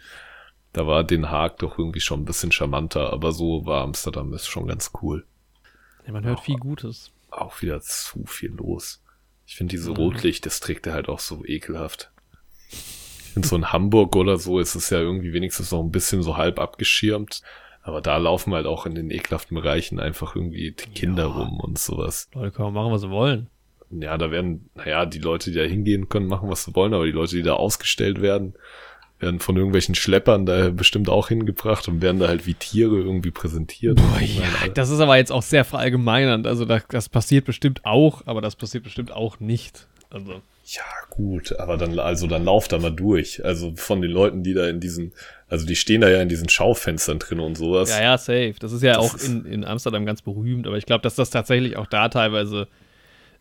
Da 0.72 0.86
war 0.86 1.04
Den 1.04 1.30
Haag 1.30 1.58
doch 1.58 1.76
irgendwie 1.78 2.00
schon 2.00 2.22
ein 2.22 2.24
bisschen 2.24 2.50
charmanter, 2.50 3.12
aber 3.12 3.32
so 3.32 3.66
war 3.66 3.82
Amsterdam 3.82 4.32
ist 4.32 4.46
schon 4.46 4.68
ganz 4.68 4.92
cool. 5.02 5.26
Ja, 6.06 6.14
man 6.14 6.24
hört 6.24 6.40
viel 6.40 6.56
Gutes. 6.56 7.10
Auch 7.30 7.60
wieder 7.60 7.82
zu 7.82 8.24
viel 8.24 8.52
los. 8.54 9.02
Ich 9.48 9.56
finde 9.56 9.70
diese 9.72 9.90
Mhm. 9.90 9.96
Rotlichtdistrikte 9.96 10.92
halt 10.92 11.08
auch 11.08 11.20
so 11.20 11.42
ekelhaft. 11.44 12.10
Ich 12.70 13.32
finde 13.32 13.48
so 13.48 13.56
in 13.56 13.72
Hamburg 13.72 14.14
oder 14.14 14.36
so 14.36 14.58
ist 14.58 14.74
es 14.74 14.90
ja 14.90 15.00
irgendwie 15.00 15.32
wenigstens 15.32 15.72
noch 15.72 15.80
ein 15.82 15.90
bisschen 15.90 16.22
so 16.22 16.36
halb 16.36 16.58
abgeschirmt. 16.60 17.40
Aber 17.82 18.02
da 18.02 18.18
laufen 18.18 18.52
halt 18.52 18.66
auch 18.66 18.84
in 18.84 18.94
den 18.94 19.10
ekelhaften 19.10 19.54
Bereichen 19.54 19.98
einfach 20.00 20.36
irgendwie 20.36 20.72
die 20.72 20.90
Kinder 20.90 21.22
Ja. 21.24 21.32
rum 21.32 21.58
und 21.60 21.78
sowas. 21.78 22.28
Leute 22.34 22.50
können 22.50 22.74
machen, 22.74 22.92
was 22.92 23.00
sie 23.00 23.08
wollen. 23.10 23.48
Ja, 23.90 24.18
da 24.18 24.30
werden, 24.30 24.68
naja, 24.74 25.06
die 25.06 25.18
Leute, 25.20 25.50
die 25.50 25.56
da 25.56 25.62
hingehen 25.64 26.10
können, 26.10 26.26
machen, 26.26 26.50
was 26.50 26.64
sie 26.64 26.74
wollen, 26.76 26.92
aber 26.92 27.06
die 27.06 27.12
Leute, 27.12 27.36
die 27.36 27.42
da 27.42 27.54
ausgestellt 27.54 28.20
werden, 28.20 28.52
werden 29.20 29.40
von 29.40 29.56
irgendwelchen 29.56 29.94
Schleppern 29.94 30.46
da 30.46 30.70
bestimmt 30.70 31.08
auch 31.08 31.28
hingebracht 31.28 31.88
und 31.88 32.00
werden 32.02 32.20
da 32.20 32.28
halt 32.28 32.46
wie 32.46 32.54
Tiere 32.54 32.96
irgendwie 32.96 33.30
präsentiert. 33.32 33.96
Boah, 33.96 34.04
meine, 34.12 34.26
ja, 34.26 34.68
das 34.74 34.90
ist 34.90 35.00
aber 35.00 35.16
jetzt 35.16 35.32
auch 35.32 35.42
sehr 35.42 35.64
verallgemeinernd. 35.64 36.46
Also 36.46 36.64
das, 36.64 36.82
das 36.88 37.08
passiert 37.08 37.44
bestimmt 37.44 37.84
auch, 37.84 38.22
aber 38.26 38.40
das 38.40 38.54
passiert 38.56 38.84
bestimmt 38.84 39.10
auch 39.12 39.40
nicht. 39.40 39.88
Also, 40.10 40.40
Ja, 40.64 40.82
gut, 41.10 41.58
aber 41.58 41.76
dann, 41.76 41.98
also 41.98 42.26
dann 42.26 42.44
lauft 42.44 42.72
da 42.72 42.78
mal 42.78 42.90
durch. 42.94 43.44
Also 43.44 43.74
von 43.76 44.00
den 44.00 44.10
Leuten, 44.10 44.42
die 44.42 44.54
da 44.54 44.68
in 44.68 44.80
diesen, 44.80 45.12
also 45.48 45.66
die 45.66 45.76
stehen 45.76 46.00
da 46.00 46.08
ja 46.08 46.22
in 46.22 46.28
diesen 46.28 46.48
Schaufenstern 46.48 47.18
drin 47.18 47.40
und 47.40 47.56
sowas. 47.58 47.90
ja, 47.90 48.00
ja, 48.02 48.18
safe. 48.18 48.54
Das 48.60 48.72
ist 48.72 48.82
ja 48.82 48.94
Das 48.94 48.98
auch 49.04 49.14
ist- 49.16 49.26
in, 49.28 49.44
in 49.44 49.64
Amsterdam 49.64 50.06
ganz 50.06 50.22
berühmt, 50.22 50.66
aber 50.66 50.76
ich 50.78 50.86
glaube, 50.86 51.02
dass 51.02 51.14
das 51.16 51.30
tatsächlich 51.30 51.76
auch 51.76 51.86
da 51.86 52.08
teilweise 52.08 52.68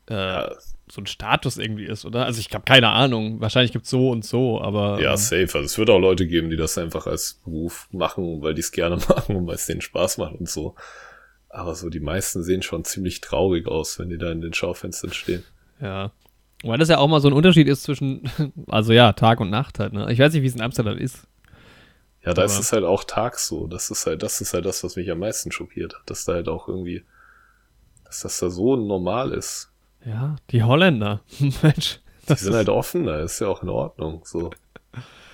äh, 0.09 0.13
Ja, 0.15 0.51
so 0.89 1.01
ein 1.01 1.05
Status 1.05 1.57
irgendwie 1.57 1.85
ist, 1.85 2.05
oder? 2.05 2.25
Also 2.25 2.39
ich 2.39 2.53
habe 2.53 2.63
keine 2.63 2.89
Ahnung. 2.89 3.41
Wahrscheinlich 3.41 3.71
gibt 3.73 3.85
es 3.85 3.91
so 3.91 4.09
und 4.09 4.23
so, 4.25 4.61
aber 4.61 5.01
ja, 5.01 5.11
ähm, 5.11 5.17
safe. 5.17 5.41
Also 5.41 5.59
es 5.61 5.77
wird 5.77 5.89
auch 5.89 5.99
Leute 5.99 6.25
geben, 6.27 6.49
die 6.49 6.55
das 6.55 6.77
einfach 6.77 7.07
als 7.07 7.41
Beruf 7.43 7.87
machen, 7.91 8.41
weil 8.41 8.53
die 8.53 8.61
es 8.61 8.71
gerne 8.71 8.95
machen 9.09 9.35
und 9.35 9.47
weil 9.47 9.55
es 9.55 9.65
denen 9.65 9.81
Spaß 9.81 10.17
macht 10.17 10.35
und 10.35 10.49
so. 10.49 10.75
Aber 11.49 11.75
so 11.75 11.89
die 11.89 11.99
meisten 11.99 12.43
sehen 12.43 12.61
schon 12.61 12.83
ziemlich 12.85 13.19
traurig 13.21 13.67
aus, 13.67 13.99
wenn 13.99 14.09
die 14.09 14.17
da 14.17 14.31
in 14.31 14.41
den 14.41 14.53
Schaufenstern 14.53 15.11
stehen. 15.13 15.43
ja. 15.79 16.11
Weil 16.63 16.79
das 16.79 16.89
ja 16.89 16.97
auch 16.97 17.07
mal 17.07 17.21
so 17.21 17.27
ein 17.27 17.35
Unterschied 17.35 17.67
ist 17.67 17.83
zwischen, 17.83 18.23
also 18.67 18.91
ja, 18.91 19.13
Tag 19.13 19.39
und 19.41 19.51
Nacht 19.51 19.77
halt, 19.77 19.93
ne? 19.93 20.11
Ich 20.11 20.17
weiß 20.17 20.33
nicht, 20.33 20.41
wie 20.41 20.47
es 20.47 20.55
in 20.55 20.61
Amsterdam 20.61 20.97
ist. 20.97 21.27
Ja, 22.25 22.33
da 22.33 22.43
ist 22.45 22.53
Aber- 22.53 22.61
es 22.61 22.71
halt 22.73 22.83
auch 22.83 23.03
tags 23.03 23.47
so. 23.47 23.67
Das 23.67 23.91
ist 23.91 24.07
halt, 24.07 24.23
das 24.23 24.41
ist 24.41 24.55
halt 24.55 24.65
das, 24.65 24.83
was 24.83 24.95
mich 24.95 25.11
am 25.11 25.19
meisten 25.19 25.51
schockiert 25.51 25.93
hat, 25.93 26.09
dass 26.09 26.25
da 26.25 26.33
halt 26.33 26.47
auch 26.49 26.67
irgendwie, 26.67 27.03
dass 28.05 28.21
das 28.21 28.39
da 28.39 28.49
so 28.49 28.75
normal 28.75 29.33
ist. 29.33 29.69
Ja, 30.07 30.35
die 30.51 30.63
Holländer. 30.63 31.21
Mensch. 31.61 31.99
Die 32.29 32.33
sind 32.35 32.53
halt 32.55 32.69
offen, 32.69 33.05
da 33.05 33.21
ist 33.21 33.39
ja 33.39 33.47
auch 33.47 33.61
in 33.63 33.69
Ordnung. 33.69 34.21
So. 34.25 34.51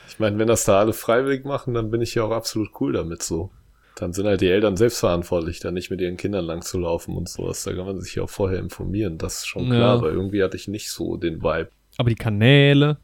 Ich 0.08 0.20
meine, 0.20 0.38
wenn 0.38 0.48
das 0.48 0.64
da 0.66 0.80
alle 0.80 0.94
freiwillig 0.94 1.44
machen, 1.46 1.74
dann 1.74 1.90
bin 1.92 2.02
ich 2.02 2.16
ja 2.16 2.24
auch 2.24 2.32
absolut 2.32 2.70
cool 2.80 2.94
damit 2.94 3.24
so. 3.24 3.50
Dann 3.96 4.14
sind 4.14 4.26
halt 4.28 4.42
die 4.42 4.50
Eltern 4.50 4.76
selbstverantwortlich, 4.78 5.60
da 5.60 5.72
nicht 5.72 5.92
mit 5.92 6.02
ihren 6.02 6.18
Kindern 6.18 6.46
lang 6.46 6.62
zu 6.64 6.80
laufen 6.80 7.16
und 7.16 7.30
sowas. 7.30 7.64
Da 7.64 7.74
kann 7.74 7.86
man 7.86 8.00
sich 8.02 8.16
ja 8.16 8.24
auch 8.24 8.30
vorher 8.30 8.60
informieren, 8.60 9.18
das 9.18 9.38
ist 9.40 9.48
schon 9.48 9.66
Ja. 9.68 9.76
klar, 9.76 9.98
aber 9.98 10.12
irgendwie 10.12 10.44
hatte 10.44 10.58
ich 10.58 10.68
nicht 10.68 10.90
so 10.92 11.18
den 11.18 11.42
Vibe. 11.44 11.70
Aber 11.98 12.10
die 12.10 12.16
Kanäle. 12.16 12.98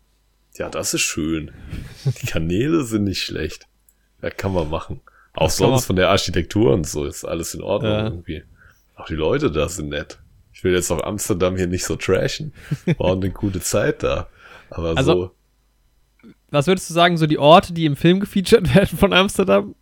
Ja, 0.58 0.70
das 0.70 0.94
ist 0.96 1.02
schön. 1.02 1.52
Die 2.22 2.26
Kanäle 2.28 2.84
sind 2.84 3.04
nicht 3.04 3.22
schlecht. 3.22 3.68
Ja, 4.22 4.30
kann 4.32 4.54
man 4.54 4.70
machen. 4.70 5.02
Auch 5.34 5.46
Das 5.46 5.58
sonst 5.58 5.86
von 5.86 5.96
der 5.96 6.10
Architektur 6.10 6.74
und 6.74 6.88
so 6.88 7.06
ist 7.06 7.24
alles 7.24 7.54
in 7.54 7.62
Ordnung 7.62 7.92
Ja. 7.92 8.04
irgendwie. 8.06 8.44
Auch 8.96 9.06
die 9.06 9.14
Leute 9.16 9.52
da 9.52 9.70
sind 9.70 9.90
nett. 9.90 10.20
Ich 10.60 10.64
will 10.66 10.74
jetzt 10.74 10.92
auch 10.92 11.02
Amsterdam 11.04 11.56
hier 11.56 11.68
nicht 11.68 11.86
so 11.86 11.96
trashen. 11.96 12.52
War 12.98 13.14
eine 13.14 13.30
gute 13.30 13.62
Zeit 13.62 14.04
da. 14.04 14.28
Aber 14.70 14.90
Also- 14.98 15.14
so. 15.14 15.32
Was 16.52 16.68
würdest 16.68 16.90
du 16.90 16.94
sagen, 16.94 17.16
so 17.16 17.28
die 17.28 17.38
Orte, 17.38 17.72
die 17.72 17.86
im 17.86 17.96
Film 17.96 18.20
gefeatured 18.20 18.76
werden 18.76 18.98
von 18.98 19.14
Amsterdam? 19.14 19.74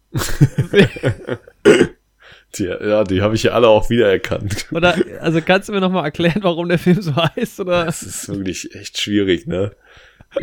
Die, 2.60 2.64
ja, 2.66 3.04
die 3.06 3.22
habe 3.24 3.34
ich 3.34 3.42
ja 3.42 3.54
alle 3.54 3.70
auch 3.70 3.90
wiedererkannt. 3.90 4.68
Oder, 4.72 4.96
also 5.20 5.42
kannst 5.42 5.68
du 5.68 5.74
mir 5.74 5.82
nochmal 5.82 6.04
erklären, 6.06 6.44
warum 6.44 6.70
der 6.70 6.78
Film 6.78 7.02
so 7.02 7.16
heißt? 7.16 7.60
Oder? 7.60 7.86
Das 7.86 8.04
ist 8.04 8.30
wirklich 8.30 8.76
echt 8.76 9.00
schwierig, 9.02 9.48
ne? 9.48 9.72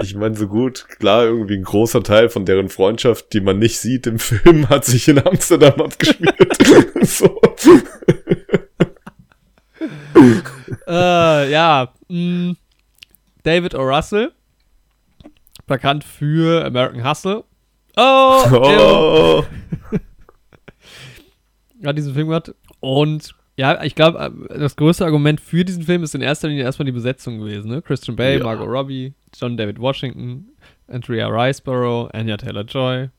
Ich 0.03 0.17
meine, 0.17 0.35
so 0.35 0.49
gut, 0.49 0.87
klar, 0.99 1.27
irgendwie 1.27 1.55
ein 1.59 1.63
großer 1.63 2.03
Teil 2.03 2.29
von 2.29 2.45
deren 2.45 2.71
Freundschaft, 2.71 3.33
die 3.35 3.41
man 3.41 3.61
nicht 3.61 3.79
sieht 3.79 4.09
im 4.09 4.19
Film, 4.19 4.69
hat 4.69 4.85
sich 4.85 5.07
in 5.07 5.25
Amsterdam 5.25 5.81
abgespielt. 5.81 6.57
so. 7.03 7.41
äh, 10.87 11.51
ja. 11.51 11.93
Mh, 12.09 12.55
David 13.43 13.75
O. 13.75 13.83
Russell. 13.83 14.33
Bekannt 15.67 16.05
für 16.05 16.65
American 16.65 17.09
Hustle. 17.09 17.45
Oh! 17.97 18.45
Oh. 19.45 19.45
hat 21.87 21.99
diesen 21.99 22.15
Film 22.15 22.29
gemacht. 22.29 22.55
Und 22.81 23.35
ja, 23.57 23.83
ich 23.85 23.95
glaube, 23.95 24.33
das 24.49 24.75
größte 24.77 25.05
Argument 25.05 25.41
für 25.41 25.65
diesen 25.65 25.83
Film 25.85 26.03
ist 26.03 26.15
in 26.15 26.23
erster 26.23 26.49
Linie 26.49 26.65
erstmal 26.65 26.87
die 26.87 26.93
Besetzung 26.93 27.39
gewesen. 27.39 27.71
Ne? 27.71 27.83
Christian 27.83 28.17
Bale, 28.17 28.39
Ja. 28.39 28.45
Margot 28.45 28.67
Robbie, 28.67 29.15
John 29.39 29.57
David 29.57 29.79
Washington, 29.79 30.49
Andrea 30.89 31.29
Riceborough, 31.29 32.09
Anya 32.15 32.37
Taylor-Joy, 32.37 33.11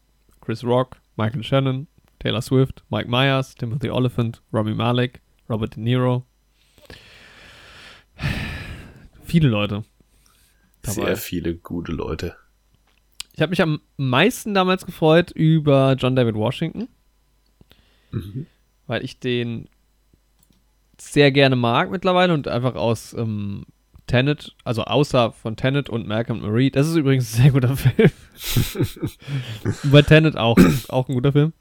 Chris 0.42 0.64
Rock, 0.64 0.98
Michael 1.16 1.44
Shannon, 1.44 1.88
Taylor 2.20 2.42
Swift, 2.42 2.84
Mike 2.90 3.08
Myers, 3.10 3.56
Timothy 3.56 3.90
Oliphant, 3.90 4.42
Robbie 4.52 4.74
Malek, 4.74 5.22
Robert 5.48 5.76
De 5.76 5.82
Niro. 5.82 6.24
Viele 9.26 9.50
Leute. 9.50 9.84
dabei. 10.82 10.94
Sehr 10.94 11.18
viele 11.18 11.56
gute 11.56 11.92
Leute. 11.92 12.36
Ich 13.34 13.42
habe 13.42 13.50
mich 13.50 13.62
am 13.62 13.82
meisten 13.98 14.54
damals 14.54 14.86
gefreut 14.86 15.32
über 15.32 15.96
John 15.98 16.16
David 16.16 16.36
Washington. 16.36 16.88
weil 18.88 19.04
ich 19.04 19.20
den 19.20 19.68
sehr 20.98 21.32
gerne 21.32 21.56
mag 21.56 21.92
mittlerweile 21.92 22.34
und 22.34 22.48
einfach 22.48 22.76
aus 22.76 23.14
ähm, 23.14 23.66
Tenet, 24.08 24.56
also 24.64 24.84
außer 24.84 25.32
von 25.32 25.58
Tenet 25.58 25.90
und 25.90 26.08
Malcolm 26.08 26.42
Marie, 26.42 26.70
das 26.70 26.88
ist 26.88 26.96
übrigens 26.96 27.34
ein 27.34 27.44
sehr 27.44 27.52
guter 27.52 27.76
Film. 27.78 28.12
Bei 29.92 30.02
Tenet 30.02 30.38
auch, 30.38 30.58
auch 30.90 31.10
ein 31.10 31.16
guter 31.16 31.32
Film. 31.32 31.54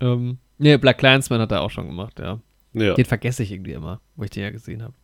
Ähm, 0.00 0.38
nee, 0.58 0.76
Black 0.78 0.98
Clansman 0.98 1.40
hat 1.40 1.52
er 1.52 1.62
auch 1.62 1.70
schon 1.70 1.86
gemacht, 1.86 2.18
ja. 2.18 2.40
Ja. 2.72 2.94
Den 2.94 3.04
vergesse 3.04 3.42
ich 3.42 3.52
irgendwie 3.52 3.72
immer, 3.72 4.00
wo 4.16 4.24
ich 4.24 4.30
den 4.30 4.42
ja 4.42 4.50
gesehen 4.50 4.82
habe. 4.82 4.94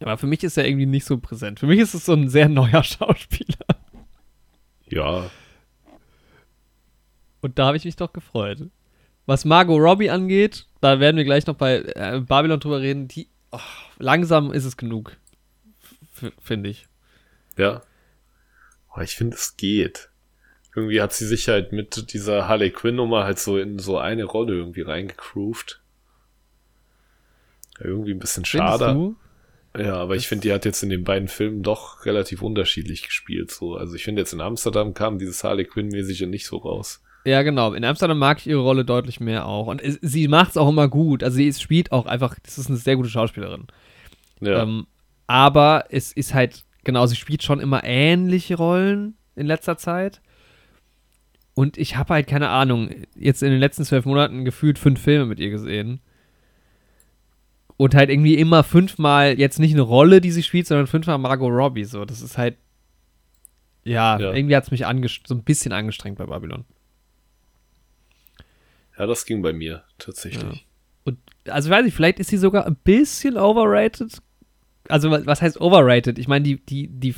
Aber 0.00 0.16
für 0.16 0.26
mich 0.26 0.42
ist 0.42 0.56
er 0.56 0.66
irgendwie 0.66 0.86
nicht 0.86 1.04
so 1.04 1.18
präsent. 1.18 1.60
Für 1.60 1.66
mich 1.66 1.78
ist 1.78 1.94
es 1.94 2.06
so 2.06 2.12
ein 2.12 2.28
sehr 2.28 2.48
neuer 2.48 2.82
Schauspieler. 2.84 3.66
Ja. 4.86 5.30
Und 7.42 7.58
da 7.58 7.66
habe 7.66 7.76
ich 7.76 7.84
mich 7.84 7.96
doch 7.96 8.12
gefreut. 8.12 8.62
Was 9.26 9.44
Margot 9.44 9.80
Robbie 9.80 10.10
angeht, 10.10 10.66
da 10.80 11.00
werden 11.00 11.16
wir 11.16 11.24
gleich 11.24 11.46
noch 11.46 11.54
bei 11.54 11.76
äh, 11.76 12.20
Babylon 12.20 12.60
drüber 12.60 12.80
reden. 12.80 13.08
Die, 13.08 13.28
oh, 13.52 13.58
langsam 13.98 14.52
ist 14.52 14.64
es 14.64 14.76
genug, 14.76 15.16
finde 16.42 16.70
ich. 16.70 16.88
Ja. 17.56 17.82
Aber 18.88 19.04
ich 19.04 19.14
finde, 19.14 19.36
es 19.36 19.56
geht. 19.56 20.10
Irgendwie 20.74 21.00
hat 21.00 21.12
sie 21.12 21.26
sich 21.26 21.48
halt 21.48 21.72
mit 21.72 22.12
dieser 22.12 22.48
Harley 22.48 22.70
Quinn 22.70 22.96
Nummer 22.96 23.24
halt 23.24 23.38
so 23.38 23.58
in 23.58 23.78
so 23.78 23.98
eine 23.98 24.24
Rolle 24.24 24.54
irgendwie 24.54 24.82
reingegroovt. 24.82 25.80
Ja, 27.78 27.86
irgendwie 27.86 28.12
ein 28.12 28.18
bisschen 28.18 28.44
schade. 28.44 29.14
Ja, 29.78 29.94
aber 29.94 30.16
ich 30.16 30.26
finde, 30.26 30.42
die 30.42 30.52
hat 30.52 30.64
jetzt 30.64 30.82
in 30.82 30.90
den 30.90 31.04
beiden 31.04 31.28
Filmen 31.28 31.62
doch 31.62 32.04
relativ 32.04 32.42
unterschiedlich 32.42 33.02
gespielt. 33.02 33.50
So. 33.50 33.76
Also 33.76 33.94
ich 33.94 34.04
finde 34.04 34.22
jetzt 34.22 34.32
in 34.32 34.40
Amsterdam 34.40 34.94
kam 34.94 35.18
dieses 35.18 35.44
Harley 35.44 35.64
Quinn-mäßige 35.64 36.22
nicht 36.22 36.46
so 36.46 36.56
raus. 36.56 37.02
Ja, 37.24 37.42
genau. 37.42 37.74
In 37.74 37.84
Amsterdam 37.84 38.18
mag 38.18 38.38
ich 38.38 38.46
ihre 38.46 38.60
Rolle 38.60 38.84
deutlich 38.84 39.20
mehr 39.20 39.46
auch. 39.46 39.66
Und 39.66 39.80
es, 39.80 39.98
sie 40.02 40.26
macht 40.26 40.50
es 40.50 40.56
auch 40.56 40.68
immer 40.68 40.88
gut. 40.88 41.22
Also 41.22 41.36
sie 41.36 41.52
spielt 41.52 41.92
auch 41.92 42.06
einfach, 42.06 42.36
das 42.42 42.58
ist 42.58 42.68
eine 42.68 42.78
sehr 42.78 42.96
gute 42.96 43.10
Schauspielerin. 43.10 43.66
Ja. 44.40 44.62
Ähm, 44.62 44.86
aber 45.26 45.84
es 45.90 46.12
ist 46.12 46.34
halt 46.34 46.64
genau, 46.84 47.06
sie 47.06 47.16
spielt 47.16 47.42
schon 47.42 47.60
immer 47.60 47.84
ähnliche 47.84 48.56
Rollen 48.56 49.16
in 49.36 49.46
letzter 49.46 49.76
Zeit. 49.76 50.20
Und 51.54 51.78
ich 51.78 51.96
habe 51.96 52.14
halt 52.14 52.26
keine 52.26 52.48
Ahnung, 52.48 52.90
jetzt 53.14 53.42
in 53.42 53.50
den 53.50 53.60
letzten 53.60 53.84
zwölf 53.84 54.04
Monaten 54.04 54.44
gefühlt 54.44 54.78
fünf 54.78 55.00
Filme 55.00 55.26
mit 55.26 55.40
ihr 55.40 55.50
gesehen. 55.50 56.00
Und 57.80 57.94
halt 57.94 58.10
irgendwie 58.10 58.34
immer 58.34 58.62
fünfmal, 58.62 59.38
jetzt 59.38 59.58
nicht 59.58 59.72
eine 59.72 59.80
Rolle, 59.80 60.20
die 60.20 60.30
sie 60.32 60.42
spielt, 60.42 60.66
sondern 60.66 60.86
fünfmal 60.86 61.16
Margot 61.16 61.50
Robbie. 61.50 61.84
So, 61.84 62.04
das 62.04 62.20
ist 62.20 62.36
halt. 62.36 62.58
Ja, 63.84 64.18
Ja. 64.18 64.34
irgendwie 64.34 64.54
hat 64.54 64.64
es 64.64 64.70
mich 64.70 64.84
so 65.26 65.34
ein 65.34 65.42
bisschen 65.44 65.72
angestrengt 65.72 66.18
bei 66.18 66.26
Babylon. 66.26 66.66
Ja, 68.98 69.06
das 69.06 69.24
ging 69.24 69.40
bei 69.40 69.52
mir 69.54 69.82
tatsächlich. 69.98 70.66
Und 71.04 71.18
also 71.48 71.70
weiß 71.70 71.86
ich, 71.86 71.94
vielleicht 71.94 72.18
ist 72.20 72.28
sie 72.28 72.36
sogar 72.36 72.66
ein 72.66 72.76
bisschen 72.76 73.38
overrated. 73.38 74.18
Also 74.88 75.10
wa- 75.10 75.22
was 75.24 75.40
heißt 75.40 75.58
overrated? 75.58 76.18
Ich 76.18 76.28
meine, 76.28 76.42
die, 76.42 76.56
die, 76.62 76.86
die, 76.88 77.14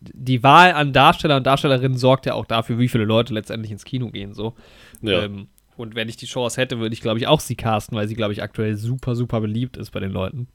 die 0.00 0.42
Wahl 0.42 0.72
an 0.72 0.92
Darsteller 0.92 1.36
und 1.36 1.46
Darstellerinnen 1.46 1.96
sorgt 1.98 2.26
ja 2.26 2.34
auch 2.34 2.46
dafür, 2.46 2.80
wie 2.80 2.88
viele 2.88 3.04
Leute 3.04 3.32
letztendlich 3.32 3.70
ins 3.70 3.84
Kino 3.84 4.10
gehen. 4.10 4.34
So. 4.34 4.56
Ja, 5.02 5.22
Ähm, 5.22 5.46
und 5.76 5.94
wenn 5.94 6.08
ich 6.08 6.16
die 6.16 6.26
Chance 6.26 6.60
hätte, 6.60 6.78
würde 6.78 6.94
ich, 6.94 7.00
glaube 7.00 7.18
ich, 7.18 7.26
auch 7.26 7.40
sie 7.40 7.56
casten, 7.56 7.96
weil 7.96 8.08
sie, 8.08 8.14
glaube 8.14 8.32
ich, 8.32 8.42
aktuell 8.42 8.76
super, 8.76 9.14
super 9.14 9.40
beliebt 9.40 9.76
ist 9.76 9.90
bei 9.90 10.00
den 10.00 10.12
Leuten. 10.12 10.48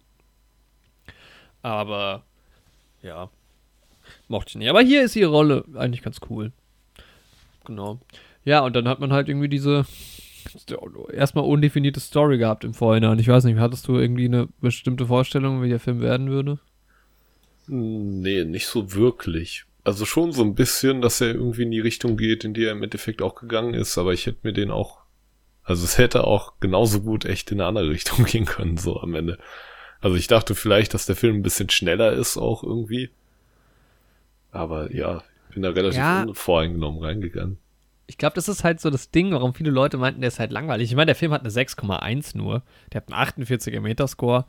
Aber 1.61 2.23
ja, 3.01 3.29
mochte 4.27 4.51
ich 4.51 4.55
nicht. 4.55 4.69
Aber 4.69 4.81
hier 4.81 5.03
ist 5.03 5.15
ihre 5.15 5.31
Rolle 5.31 5.65
eigentlich 5.75 6.01
ganz 6.01 6.19
cool. 6.29 6.51
Genau. 7.65 7.99
Ja, 8.45 8.61
und 8.61 8.75
dann 8.75 8.87
hat 8.87 8.99
man 8.99 9.11
halt 9.11 9.27
irgendwie 9.27 9.49
diese 9.49 9.85
erstmal 11.11 11.43
undefinierte 11.43 11.99
Story 11.99 12.37
gehabt 12.37 12.63
im 12.63 12.73
Vorhinein. 12.73 13.19
Ich 13.19 13.27
weiß 13.27 13.43
nicht, 13.43 13.57
hattest 13.59 13.87
du 13.87 13.97
irgendwie 13.97 14.25
eine 14.25 14.47
bestimmte 14.61 15.07
Vorstellung, 15.07 15.61
wie 15.61 15.69
der 15.69 15.79
Film 15.79 15.99
werden 15.99 16.29
würde? 16.29 16.59
Nee, 17.67 18.45
nicht 18.45 18.67
so 18.67 18.93
wirklich. 18.93 19.65
Also 19.83 20.05
schon 20.05 20.31
so 20.31 20.43
ein 20.43 20.55
bisschen, 20.55 21.01
dass 21.01 21.21
er 21.21 21.33
irgendwie 21.33 21.63
in 21.63 21.71
die 21.71 21.79
Richtung 21.79 22.17
geht, 22.17 22.43
in 22.43 22.53
die 22.53 22.65
er 22.65 22.71
im 22.71 22.83
Endeffekt 22.83 23.21
auch 23.21 23.35
gegangen 23.35 23.73
ist, 23.73 23.97
aber 23.97 24.13
ich 24.13 24.25
hätte 24.25 24.39
mir 24.43 24.53
den 24.53 24.71
auch, 24.71 24.99
also 25.67 25.83
es 25.83 25.97
hätte 25.99 26.23
auch 26.25 26.53
genauso 26.59 27.01
gut 27.01 27.25
echt 27.25 27.51
in 27.51 27.59
eine 27.61 27.67
andere 27.67 27.89
Richtung 27.89 28.25
gehen 28.25 28.45
können, 28.45 28.77
so 28.77 28.99
am 28.99 29.13
Ende. 29.13 29.37
Also 30.01 30.15
ich 30.15 30.27
dachte 30.27 30.55
vielleicht, 30.55 30.93
dass 30.93 31.05
der 31.05 31.15
Film 31.15 31.37
ein 31.37 31.43
bisschen 31.43 31.69
schneller 31.69 32.13
ist 32.13 32.37
auch 32.37 32.63
irgendwie. 32.63 33.09
Aber 34.51 34.93
ja, 34.93 35.23
ich 35.49 35.53
bin 35.55 35.63
da 35.63 35.69
relativ 35.69 35.99
Ja. 35.99 36.23
unvoreingenommen 36.23 37.03
reingegangen. 37.03 37.57
Ich 38.09 38.17
glaube, 38.17 38.35
das 38.35 38.47
ist 38.47 38.63
halt 38.63 38.79
so 38.79 38.89
das 38.89 39.11
Ding, 39.11 39.31
warum 39.33 39.53
viele 39.53 39.69
Leute 39.71 39.97
meinten, 39.97 40.21
der 40.21 40.29
ist 40.29 40.39
halt 40.39 40.51
langweilig. 40.51 40.89
Ich 40.89 40.95
meine, 40.95 41.07
der 41.07 41.15
Film 41.15 41.33
hat 41.33 41.41
eine 41.41 41.49
6,1 41.49 42.37
nur. 42.37 42.63
Der 42.93 43.01
hat 43.01 43.11
einen 43.11 43.21
48er 43.21 43.81
Metascore. 43.81 44.45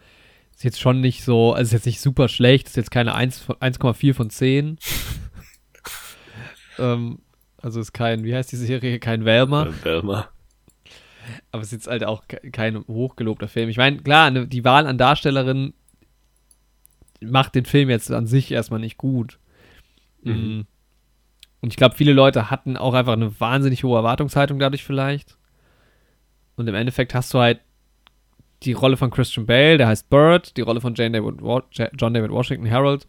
Ist 0.55 0.63
jetzt 0.65 0.81
schon 0.81 1.01
nicht 1.01 1.25
so, 1.25 1.53
also 1.55 1.69
ist 1.69 1.73
jetzt 1.73 1.87
nicht 1.87 2.01
super 2.01 2.29
schlecht, 2.29 2.69
ist 2.69 2.77
jetzt 2.77 2.91
keine 2.93 3.15
1 3.15 3.41
von- 3.41 3.57
1,4 3.57 4.15
von 4.15 4.31
10. 4.31 4.79
ähm, 6.79 7.19
also 7.61 7.81
ist 7.81 7.93
kein, 7.93 8.25
wie 8.25 8.35
heißt 8.35 8.53
die 8.53 8.57
Serie? 8.57 8.99
Kein 9.01 9.25
Velma. 9.25 9.69
Velma. 9.83 10.29
Aber 11.53 11.63
es 11.63 11.69
ist 11.69 11.73
jetzt 11.73 11.87
halt 11.89 12.05
auch 12.05 12.27
ke- 12.29 12.51
kein 12.51 12.79
hochgelobter 12.87 13.49
Film. 13.49 13.69
Ich 13.69 13.77
meine, 13.77 13.99
klar, 13.99 14.31
ne, 14.31 14.47
die 14.47 14.65
Wahl 14.65 14.87
an 14.87 14.99
Darstellerinnen 14.99 15.75
macht 17.21 17.55
den 17.55 17.65
Film 17.65 17.91
jetzt 17.91 18.11
an 18.13 18.27
sich 18.27 18.51
erstmal 18.53 18.81
nicht 18.81 18.97
gut. 18.99 19.39
Mhm. 20.23 20.33
Mhm. 20.33 20.67
Und 21.61 21.71
ich 21.73 21.77
glaube, 21.77 21.97
viele 21.97 22.13
Leute 22.13 22.51
hatten 22.51 22.77
auch 22.77 22.95
einfach 22.95 23.15
eine 23.15 23.41
wahnsinnig 23.41 23.83
hohe 23.83 23.97
Erwartungshaltung 23.97 24.59
dadurch 24.59 24.85
vielleicht. 24.85 25.37
Und 26.57 26.69
im 26.69 26.75
Endeffekt 26.75 27.15
hast 27.15 27.35
du 27.35 27.39
halt 27.39 27.61
die 28.63 28.73
Rolle 28.73 28.97
von 28.97 29.11
Christian 29.11 29.47
Bale, 29.47 29.79
der 29.79 29.89
heißt 29.89 30.11
Bird, 30.11 30.57
die 30.57 30.61
Rolle 30.63 30.81
von 30.81 30.95
Jane 30.95 31.13
David 31.21 31.41
John 31.97 32.15
David 32.15 32.31
Washington, 32.31 32.71
Harold 32.71 33.07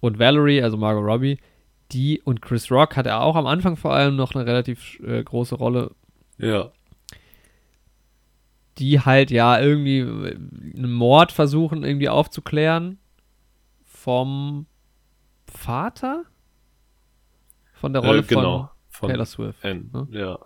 und 0.00 0.18
Valerie, 0.18 0.62
also 0.62 0.76
Margot 0.76 1.04
Robbie. 1.04 1.38
Die 1.92 2.20
und 2.22 2.42
Chris 2.42 2.70
Rock 2.70 2.96
hat 2.96 3.06
er 3.06 3.22
auch 3.22 3.36
am 3.36 3.46
Anfang 3.46 3.76
vor 3.76 3.94
allem 3.94 4.16
noch 4.16 4.34
eine 4.34 4.44
relativ 4.44 5.00
äh, 5.00 5.22
große 5.22 5.54
Rolle 5.54 5.92
Ja, 6.38 6.70
die 8.78 9.00
halt 9.00 9.30
ja 9.30 9.60
irgendwie 9.60 9.98
äh, 10.00 10.34
einen 10.76 10.92
Mord 10.92 11.32
versuchen 11.32 11.84
irgendwie 11.84 12.08
aufzuklären 12.08 12.98
vom 13.84 14.66
Vater 15.46 16.24
von 17.74 17.92
der 17.92 18.02
Rolle 18.02 18.20
äh, 18.20 18.22
genau. 18.22 18.58
von 18.58 18.70
Von 18.90 19.08
Taylor 19.10 19.26
Swift, 19.26 19.64
N. 19.64 19.90
ne? 19.92 20.08
Ja. 20.10 20.38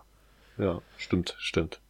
Ja, 0.59 0.81
stimmt, 0.99 1.35
stimmt. 1.39 1.81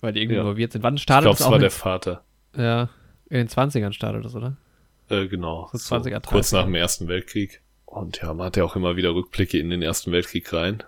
weil 0.00 0.12
die 0.12 0.20
irgendwie 0.20 0.36
Ja. 0.36 0.42
involviert 0.42 0.72
sind. 0.72 0.82
Wann 0.82 0.94
Ich 0.96 1.02
startet 1.02 1.24
glaube, 1.24 1.34
das 1.36 1.40
es 1.40 1.46
auch? 1.46 1.50
war 1.50 1.56
in, 1.56 1.60
der 1.62 1.70
Vater. 1.70 2.24
ja, 2.56 2.82
in 3.28 3.38
den 3.38 3.48
20ern 3.48 3.92
startet 3.92 4.24
das, 4.24 4.34
oder? 4.36 4.56
Äh, 5.08 5.26
genau. 5.26 5.68
So 5.72 5.78
20er, 5.96 6.20
kurz 6.24 6.52
30er. 6.52 6.56
nach 6.56 6.64
dem 6.64 6.74
Ersten 6.76 7.08
Weltkrieg. 7.08 7.62
Und 7.84 8.20
ja, 8.22 8.32
man 8.34 8.46
hat 8.46 8.56
ja 8.56 8.64
auch 8.64 8.76
immer 8.76 8.96
wieder 8.96 9.14
Rückblicke 9.14 9.58
in 9.58 9.70
den 9.70 9.82
Ersten 9.82 10.12
Weltkrieg 10.12 10.52
rein. 10.52 10.82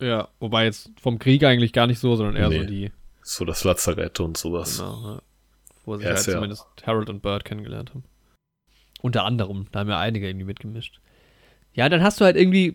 Ja, 0.00 0.28
wobei 0.40 0.64
jetzt 0.64 0.90
vom 1.00 1.18
Krieg 1.18 1.44
eigentlich 1.44 1.72
gar 1.72 1.86
nicht 1.86 1.98
so, 2.00 2.16
sondern 2.16 2.36
eher 2.36 2.50
so 2.50 2.58
Nee. 2.58 2.66
die, 2.66 2.92
So 3.30 3.44
das 3.44 3.62
Lazarett 3.62 4.20
und 4.20 4.38
sowas. 4.38 4.78
genau, 4.78 5.02
ja, 5.16 5.22
wo 5.84 5.96
sich 5.96 6.06
Ja, 6.06 6.14
halt 6.14 6.26
ja- 6.26 6.32
zumindest 6.32 6.64
Harold 6.86 7.10
und 7.10 7.20
Bird 7.20 7.44
kennengelernt 7.44 7.90
haben. 7.90 8.04
Unter 9.02 9.24
anderem, 9.26 9.66
da 9.70 9.80
haben 9.80 9.90
ja 9.90 9.98
einige 9.98 10.26
irgendwie 10.26 10.46
mitgemischt. 10.46 11.00
Ja, 11.74 11.88
dann 11.90 12.02
hast 12.02 12.20
du 12.20 12.24
halt 12.24 12.36
irgendwie, 12.36 12.74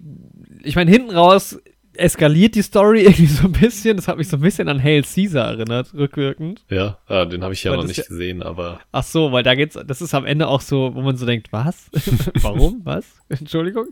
ich 0.64 0.76
meine, 0.76 0.92
hinten 0.92 1.10
raus 1.12 1.58
eskaliert 1.96 2.54
die 2.56 2.62
Story 2.62 3.02
irgendwie 3.06 3.26
so 3.26 3.46
ein 3.48 3.52
bisschen. 3.52 3.98
Das 3.98 4.08
hat 4.08 4.18
mich 4.18 4.28
so 4.28 4.38
ein 4.38 4.42
bisschen 4.42 4.70
an 4.70 4.82
Hail 4.82 5.02
Caesar 5.04 5.48
erinnert, 5.54 5.92
rückwirkend. 5.96 6.64
Ja, 6.70 7.00
ah, 7.08 7.26
den 7.26 7.44
habe 7.44 7.54
ich 7.54 7.64
ja 7.64 7.72
Weil 7.72 7.80
noch 7.80 7.86
nicht 7.88 7.98
ja- 7.98 8.04
gesehen, 8.06 8.44
aber 8.44 8.80
Ach 8.92 9.04
so, 9.04 9.32
weil 9.32 9.42
da 9.44 9.56
geht's, 9.56 9.78
das 9.88 10.02
ist 10.04 10.14
am 10.14 10.26
Ende 10.26 10.48
auch 10.48 10.62
so, 10.62 10.94
wo 10.94 11.02
man 11.02 11.18
so 11.18 11.26
denkt, 11.26 11.52
was? 11.52 11.90
Warum? 12.42 12.82
Was? 12.84 13.06
Entschuldigung? 13.30 13.88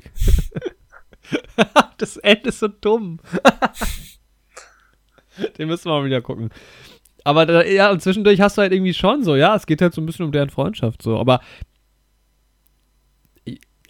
das 1.97 2.17
Ende 2.17 2.49
ist 2.49 2.59
so 2.59 2.67
dumm. 2.67 3.19
Den 5.57 5.67
müssen 5.67 5.85
wir 5.85 5.99
mal 5.99 6.05
wieder 6.05 6.21
gucken. 6.21 6.49
Aber 7.23 7.45
da, 7.45 7.63
ja, 7.63 7.91
und 7.91 8.01
zwischendurch 8.01 8.41
hast 8.41 8.57
du 8.57 8.61
halt 8.61 8.73
irgendwie 8.73 8.93
schon 8.93 9.23
so, 9.23 9.35
ja, 9.35 9.55
es 9.55 9.65
geht 9.65 9.81
halt 9.81 9.93
so 9.93 10.01
ein 10.01 10.05
bisschen 10.05 10.25
um 10.25 10.31
deren 10.31 10.49
Freundschaft, 10.49 11.01
so, 11.01 11.19
aber 11.19 11.41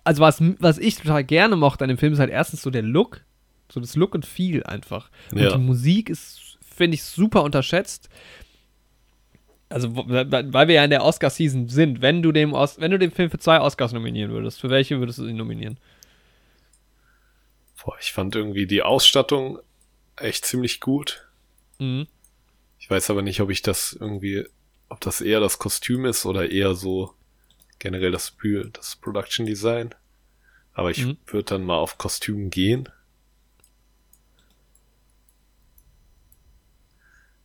also 0.04 0.22
was, 0.22 0.42
was 0.60 0.78
ich 0.78 0.96
total 0.96 1.24
gerne 1.24 1.56
mochte 1.56 1.84
an 1.84 1.90
dem 1.90 1.98
Film 1.98 2.14
ist 2.14 2.20
halt 2.20 2.32
erstens 2.32 2.62
so 2.62 2.70
der 2.70 2.82
Look, 2.82 3.24
so 3.72 3.80
das 3.80 3.96
Look 3.96 4.16
und 4.16 4.26
Feel 4.26 4.64
einfach. 4.64 5.10
Und 5.32 5.40
Ja. 5.40 5.52
die 5.52 5.60
Musik 5.60 6.10
ist, 6.10 6.58
finde 6.62 6.96
ich, 6.96 7.04
super 7.04 7.44
unterschätzt. 7.44 8.10
Also, 9.70 9.96
weil 9.96 10.68
wir 10.68 10.76
ja 10.76 10.84
in 10.84 10.90
der 10.90 11.04
Oscar-Season 11.06 11.70
sind, 11.70 12.02
wenn 12.02 12.22
du, 12.22 12.34
dem 12.34 12.54
Os 12.54 12.82
wenn 12.82 12.92
du 12.92 13.00
den 13.00 13.12
Film 13.12 13.30
für 13.30 13.38
zwei 13.38 13.62
Oscars 13.62 13.94
nominieren 13.94 14.32
würdest, 14.32 14.60
für 14.60 14.70
welche 14.70 15.00
würdest 15.00 15.20
du 15.20 15.26
ihn 15.28 15.38
nominieren? 15.38 15.80
boah, 17.84 17.96
ich 18.00 18.12
fand 18.12 18.36
irgendwie 18.36 18.68
die 18.68 18.84
Ausstattung 18.84 19.60
echt 20.16 20.46
ziemlich 20.46 20.80
gut. 20.82 21.28
Mhm. 21.82 22.08
Ich 22.80 22.90
weiß 22.90 23.10
aber 23.10 23.24
nicht, 23.24 23.42
ob 23.42 23.50
ich 23.50 23.64
das 23.64 23.94
irgendwie, 24.00 24.46
ob 24.88 25.02
das 25.02 25.20
eher 25.20 25.40
das 25.40 25.58
Kostüm 25.58 26.06
ist 26.06 26.26
oder 26.28 26.50
eher 26.52 26.76
so 26.76 27.16
generell 27.80 28.12
das, 28.12 28.36
das 28.74 28.96
Production 28.96 29.48
Design. 29.48 29.96
Aber 30.74 30.92
ich 30.92 31.06
Mhm. 31.06 31.18
würde 31.26 31.46
dann 31.46 31.64
mal 31.64 31.78
auf 31.78 31.98
Kostüm 31.98 32.52
gehen. 32.52 32.88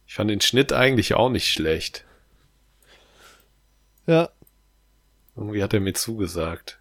Ich 0.06 0.14
fand 0.14 0.30
den 0.30 0.40
Schnitt 0.42 0.72
eigentlich 0.72 1.14
auch 1.14 1.30
nicht 1.30 1.50
schlecht. 1.50 2.04
Ja. 4.06 4.30
Irgendwie 5.34 5.62
hat 5.62 5.72
er 5.74 5.80
mir 5.80 5.94
zugesagt. 5.94 6.78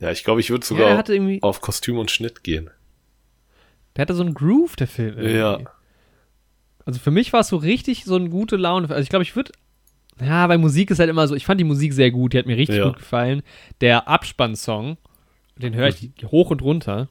Ja, 0.00 0.10
ich 0.10 0.24
glaube, 0.24 0.40
ich 0.40 0.50
würde 0.50 0.64
ja, 0.64 0.68
sogar 0.68 1.08
irgendwie, 1.08 1.40
auf 1.42 1.60
Kostüm 1.60 1.98
und 1.98 2.10
Schnitt 2.10 2.42
gehen. 2.42 2.70
Der 3.96 4.02
hatte 4.02 4.14
so 4.14 4.22
einen 4.22 4.34
Groove, 4.34 4.76
der 4.76 4.86
Film. 4.86 5.16
irgendwie. 5.18 5.36
Ja. 5.36 5.58
Also 6.84 7.00
für 7.00 7.10
mich 7.10 7.32
war 7.32 7.40
es 7.40 7.48
so 7.48 7.56
richtig 7.56 8.04
so 8.04 8.14
eine 8.16 8.28
gute 8.28 8.56
Laune. 8.56 8.88
Also 8.88 9.02
ich 9.02 9.08
glaube, 9.08 9.22
ich 9.24 9.34
würde. 9.34 9.52
Ja, 10.20 10.48
weil 10.48 10.58
Musik 10.58 10.90
ist 10.90 10.98
halt 10.98 11.10
immer 11.10 11.26
so. 11.28 11.34
Ich 11.34 11.44
fand 11.46 11.60
die 11.60 11.64
Musik 11.64 11.92
sehr 11.92 12.10
gut, 12.10 12.32
die 12.32 12.38
hat 12.38 12.46
mir 12.46 12.56
richtig 12.56 12.78
Ja. 12.78 12.86
gut 12.88 12.96
gefallen. 12.98 13.42
Der 13.80 14.08
Abspannsong, 14.08 14.96
den 15.56 15.74
höre 15.74 15.88
ich 15.88 16.10
hoch 16.26 16.50
und 16.50 16.62
runter 16.62 17.08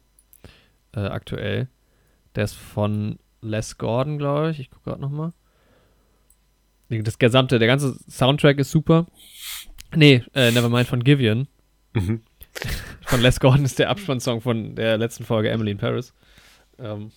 äh, 0.95 1.01
aktuell. 1.01 1.67
Der 2.35 2.45
ist 2.45 2.53
von 2.55 3.19
Les 3.41 3.77
Gordon, 3.77 4.17
glaube 4.17 4.51
ich. 4.51 4.59
Ich 4.59 4.71
gucke 4.71 4.89
gerade 4.89 5.01
nochmal. 5.01 5.33
Das 6.89 7.17
gesamte, 7.19 7.59
der 7.59 7.67
ganze 7.67 7.97
Soundtrack 8.09 8.57
ist 8.59 8.71
super. 8.71 9.07
Nee, 9.95 10.23
äh, 10.33 10.51
Nevermind 10.51 10.87
von 10.87 11.03
Givian. 11.03 11.47
Mhm. 11.93 12.21
Von 13.01 13.21
Les 13.21 13.39
Gordon 13.39 13.65
ist 13.65 13.77
der 13.79 13.89
Abspannsong 13.89 14.39
von 14.41 14.75
der 14.75 14.97
letzten 14.97 15.25
Folge 15.25 15.49
Emily 15.49 15.71
in 15.71 15.77
Paris. 15.77 16.13
Ähm, 16.79 17.11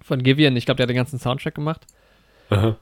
von 0.00 0.22
Givian, 0.22 0.56
ich 0.56 0.64
glaube, 0.64 0.76
der 0.76 0.84
hat 0.84 0.90
den 0.90 0.96
ganzen 0.96 1.18
Soundtrack 1.18 1.54
gemacht. 1.54 1.86
Aha. 2.50 2.76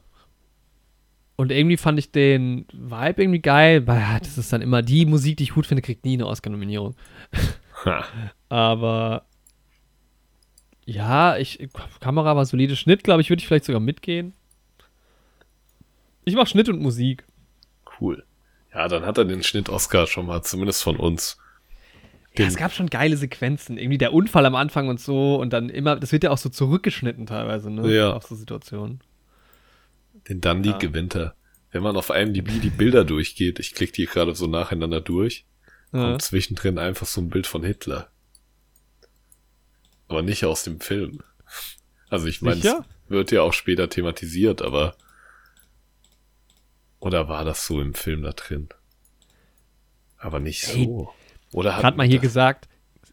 Und 1.35 1.51
irgendwie 1.51 1.77
fand 1.77 1.97
ich 1.99 2.11
den 2.11 2.65
Vibe 2.73 3.21
irgendwie 3.21 3.39
geil, 3.39 3.87
weil 3.87 4.19
das 4.19 4.37
ist 4.37 4.51
dann 4.51 4.61
immer 4.61 4.81
die 4.81 5.05
Musik, 5.05 5.37
die 5.37 5.43
ich 5.43 5.53
gut 5.53 5.65
finde, 5.65 5.81
kriegt 5.81 6.03
nie 6.03 6.15
eine 6.15 6.27
Oscar-Nominierung. 6.27 6.95
Aber 8.49 9.25
ja, 10.85 11.37
ich, 11.37 11.69
Kamera 11.99 12.35
war 12.35 12.45
solide. 12.45 12.75
Schnitt, 12.75 13.03
glaube 13.03 13.21
ich, 13.21 13.29
würde 13.29 13.39
ich 13.39 13.47
vielleicht 13.47 13.65
sogar 13.65 13.79
mitgehen. 13.79 14.33
Ich 16.25 16.35
mache 16.35 16.47
Schnitt 16.47 16.67
und 16.67 16.81
Musik. 16.81 17.25
Cool. 17.99 18.25
Ja, 18.73 18.87
dann 18.87 19.05
hat 19.05 19.17
er 19.17 19.25
den 19.25 19.43
Schnitt-Oscar 19.43 20.07
schon 20.07 20.25
mal, 20.25 20.41
zumindest 20.41 20.83
von 20.83 20.97
uns. 20.97 21.37
Ja, 22.37 22.45
es 22.45 22.55
gab 22.55 22.71
schon 22.71 22.87
geile 22.89 23.17
Sequenzen. 23.17 23.77
Irgendwie 23.77 23.97
der 23.97 24.13
Unfall 24.13 24.45
am 24.45 24.55
Anfang 24.55 24.87
und 24.87 24.99
so 24.99 25.35
und 25.35 25.51
dann 25.51 25.69
immer, 25.69 25.95
das 25.97 26.11
wird 26.11 26.23
ja 26.23 26.29
auch 26.31 26.37
so 26.37 26.49
zurückgeschnitten 26.49 27.25
teilweise, 27.25 27.69
ne? 27.69 27.93
Ja. 27.93 28.13
Auf 28.13 28.27
so 28.27 28.35
Situationen. 28.35 29.01
Den 30.29 30.39
Dundee 30.41 30.69
Ja. 30.69 30.77
gewinnt 30.77 31.15
er. 31.15 31.35
Wenn 31.71 31.83
man 31.83 31.95
auf 31.97 32.09
IMDb 32.09 32.61
die 32.61 32.69
Bilder 32.69 33.03
durchgeht, 33.03 33.59
ich 33.59 33.73
klicke 33.73 33.93
die 33.93 34.05
gerade 34.05 34.35
so 34.35 34.47
nacheinander 34.47 35.01
durch, 35.01 35.45
Ja. 35.91 36.03
kommt 36.03 36.21
zwischendrin 36.21 36.77
einfach 36.77 37.07
so 37.07 37.19
ein 37.21 37.29
Bild 37.29 37.47
von 37.47 37.63
Hitler. 37.63 38.09
Aber 40.07 40.21
nicht 40.21 40.45
aus 40.45 40.63
dem 40.63 40.79
Film. 40.79 41.19
Also 42.09 42.27
ich 42.27 42.41
meine, 42.41 42.59
es 42.59 42.75
wird 43.07 43.31
ja 43.31 43.41
auch 43.41 43.53
später 43.53 43.89
thematisiert, 43.89 44.61
aber 44.61 44.95
oder 46.99 47.27
war 47.27 47.45
das 47.45 47.65
so 47.65 47.81
im 47.81 47.93
Film 47.93 48.23
da 48.23 48.31
drin? 48.31 48.69
Aber 50.17 50.39
nicht 50.39 50.67
Ey, 50.69 50.85
so. 50.85 51.13
Oder 51.53 51.77
hat 51.77 51.97
mal 51.97 52.07
hier 52.07 52.19
gesagt, 52.19 52.67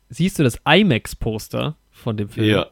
siehst 0.08 0.38
du 0.38 0.42
das 0.42 0.60
IMAX-Poster 0.66 1.76
von 1.90 2.16
dem 2.16 2.28
Film? 2.28 2.46
Ja, 2.48 2.66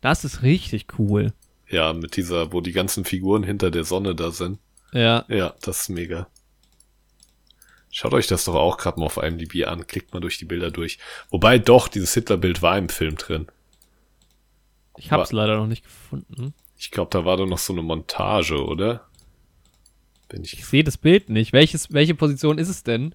Das 0.00 0.24
ist 0.24 0.42
richtig 0.42 0.86
cool. 0.98 1.32
ja, 1.68 1.92
mit 1.92 2.16
dieser, 2.16 2.52
wo 2.52 2.60
die 2.60 2.72
ganzen 2.72 3.04
Figuren 3.04 3.42
hinter 3.42 3.70
der 3.70 3.84
Sonne 3.84 4.14
da 4.14 4.30
sind. 4.30 4.58
Ja. 4.92 5.24
Ja, 5.28 5.54
das 5.62 5.82
ist 5.82 5.88
mega. 5.90 6.28
Schaut 7.90 8.12
euch 8.14 8.26
das 8.26 8.44
doch 8.44 8.54
auch 8.54 8.76
gerade 8.78 9.00
mal 9.00 9.06
auf 9.06 9.16
IMDb 9.16 9.66
an, 9.66 9.86
klickt 9.86 10.12
mal 10.14 10.20
durch 10.20 10.38
die 10.38 10.44
Bilder 10.44 10.70
durch. 10.70 10.98
Wobei 11.30 11.58
doch, 11.58 11.88
dieses 11.88 12.14
Hitlerbild 12.14 12.62
war 12.62 12.76
im 12.78 12.88
Film 12.88 13.16
drin. 13.16 13.48
Ich 14.98 15.10
hab's 15.10 15.32
leider 15.32 15.56
noch 15.56 15.66
nicht 15.66 15.84
gefunden. 15.84 16.54
Ich 16.76 16.90
glaube, 16.90 17.10
da 17.10 17.24
war 17.24 17.36
doch 17.36 17.46
noch 17.46 17.58
so 17.58 17.72
eine 17.72 17.82
Montage, 17.82 18.64
oder? 18.64 19.06
Bin 20.28 20.44
ich. 20.44 20.52
Ich 20.54 20.66
sehe 20.66 20.84
das 20.84 20.96
Bild 20.98 21.28
nicht. 21.30 21.52
Welches, 21.52 21.92
welche 21.92 22.14
Position 22.14 22.58
ist 22.58 22.68
es 22.68 22.82
denn? 22.82 23.14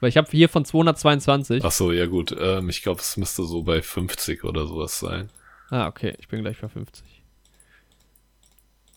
Weil 0.00 0.08
ich 0.10 0.16
habe 0.16 0.28
hier 0.30 0.48
von 0.48 0.64
222. 0.64 1.64
Ach 1.64 1.70
so, 1.70 1.92
ja 1.92 2.06
gut. 2.06 2.34
Ähm, 2.38 2.68
ich 2.68 2.82
glaube, 2.82 3.00
es 3.00 3.16
müsste 3.16 3.44
so 3.44 3.62
bei 3.62 3.80
50 3.82 4.44
oder 4.44 4.66
sowas 4.66 4.98
sein. 4.98 5.30
Ah, 5.70 5.86
okay. 5.86 6.14
Ich 6.18 6.28
bin 6.28 6.42
gleich 6.42 6.60
bei 6.60 6.68
50. 6.68 7.04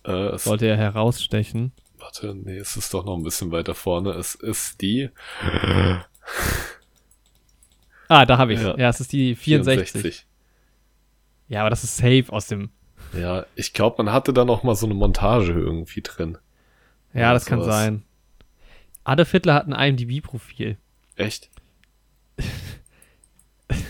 Äh, 0.04 0.38
Sollte 0.38 0.68
er 0.68 0.78
herausstechen. 0.78 1.72
warte, 1.98 2.34
nee, 2.36 2.58
es 2.58 2.78
ist 2.78 2.94
doch 2.94 3.06
noch 3.06 3.16
ein 3.18 3.24
bisschen 3.24 3.52
weiter 3.52 3.76
vorne. 3.76 4.12
Es 4.12 4.36
ist 4.36 4.82
die 4.82 5.10
Ah, 8.10 8.26
da 8.26 8.38
habe 8.38 8.54
ich 8.54 8.62
Ja. 8.62 8.78
ja. 8.78 8.90
es 8.90 9.00
ist 9.02 9.12
die 9.12 9.36
64. 9.36 9.92
64. 9.92 10.26
Ja, 11.50 11.62
aber 11.62 11.70
das 11.70 11.84
ist 11.84 11.98
safe 11.98 12.26
aus 12.30 12.48
dem. 12.48 12.70
Ja, 13.14 13.46
ich 13.56 13.74
glaube, 13.74 14.04
man 14.04 14.14
hatte 14.14 14.34
da 14.34 14.44
noch 14.46 14.64
mal 14.64 14.76
so 14.76 14.86
eine 14.86 14.96
Montage 14.96 15.52
irgendwie 15.54 16.02
drin. 16.02 16.38
Ja, 17.14 17.34
das 17.34 17.46
kann 17.46 17.62
sowas. 17.62 17.76
sein. 17.76 18.04
Adolf 19.04 19.32
Hitler 19.32 19.54
hat 19.56 19.68
ein 19.68 19.74
IMDb-Profil. 19.74 20.78
Echt? 21.18 21.50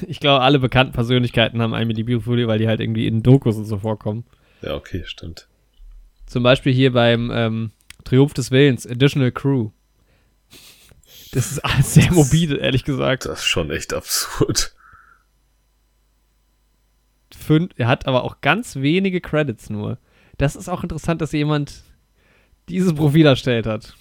Ich 0.08 0.20
glaube, 0.20 0.42
alle 0.42 0.58
bekannten 0.58 0.94
Persönlichkeiten 0.94 1.62
haben 1.62 1.76
ein 1.76 1.88
IMDb-Profil, 1.90 2.48
weil 2.48 2.58
die 2.58 2.68
halt 2.68 2.80
irgendwie 2.80 3.06
in 3.06 3.22
Dokus 3.22 3.58
und 3.58 3.66
so 3.66 3.78
vorkommen. 3.78 4.26
Ja, 4.64 4.76
okay, 4.76 5.04
stimmt. 5.06 5.48
Zum 6.26 6.42
Beispiel 6.42 6.74
hier 6.74 6.94
beim 6.94 7.30
ähm, 7.32 7.72
Triumph 8.04 8.34
des 8.34 8.50
Willens, 8.50 8.88
Additional 8.88 9.32
Crew. 9.32 9.70
Das 11.32 11.52
ist 11.52 11.60
alles 11.60 11.94
sehr 11.94 12.12
morbide, 12.12 12.58
ehrlich 12.58 12.86
gesagt. 12.86 13.26
Das 13.26 13.40
ist 13.40 13.46
schon 13.46 13.70
echt 13.70 13.94
absurd. 13.94 14.74
Fünf, 17.38 17.72
er 17.78 17.88
hat 17.88 18.08
aber 18.08 18.24
auch 18.24 18.42
ganz 18.42 18.78
wenige 18.78 19.22
Credits 19.22 19.70
nur. 19.70 20.00
Das 20.38 20.56
ist 20.56 20.70
auch 20.70 20.84
interessant, 20.84 21.22
dass 21.22 21.32
jemand 21.34 21.84
dieses 22.68 22.94
Profil 22.94 23.26
erstellt 23.26 23.68
hat. 23.68 23.96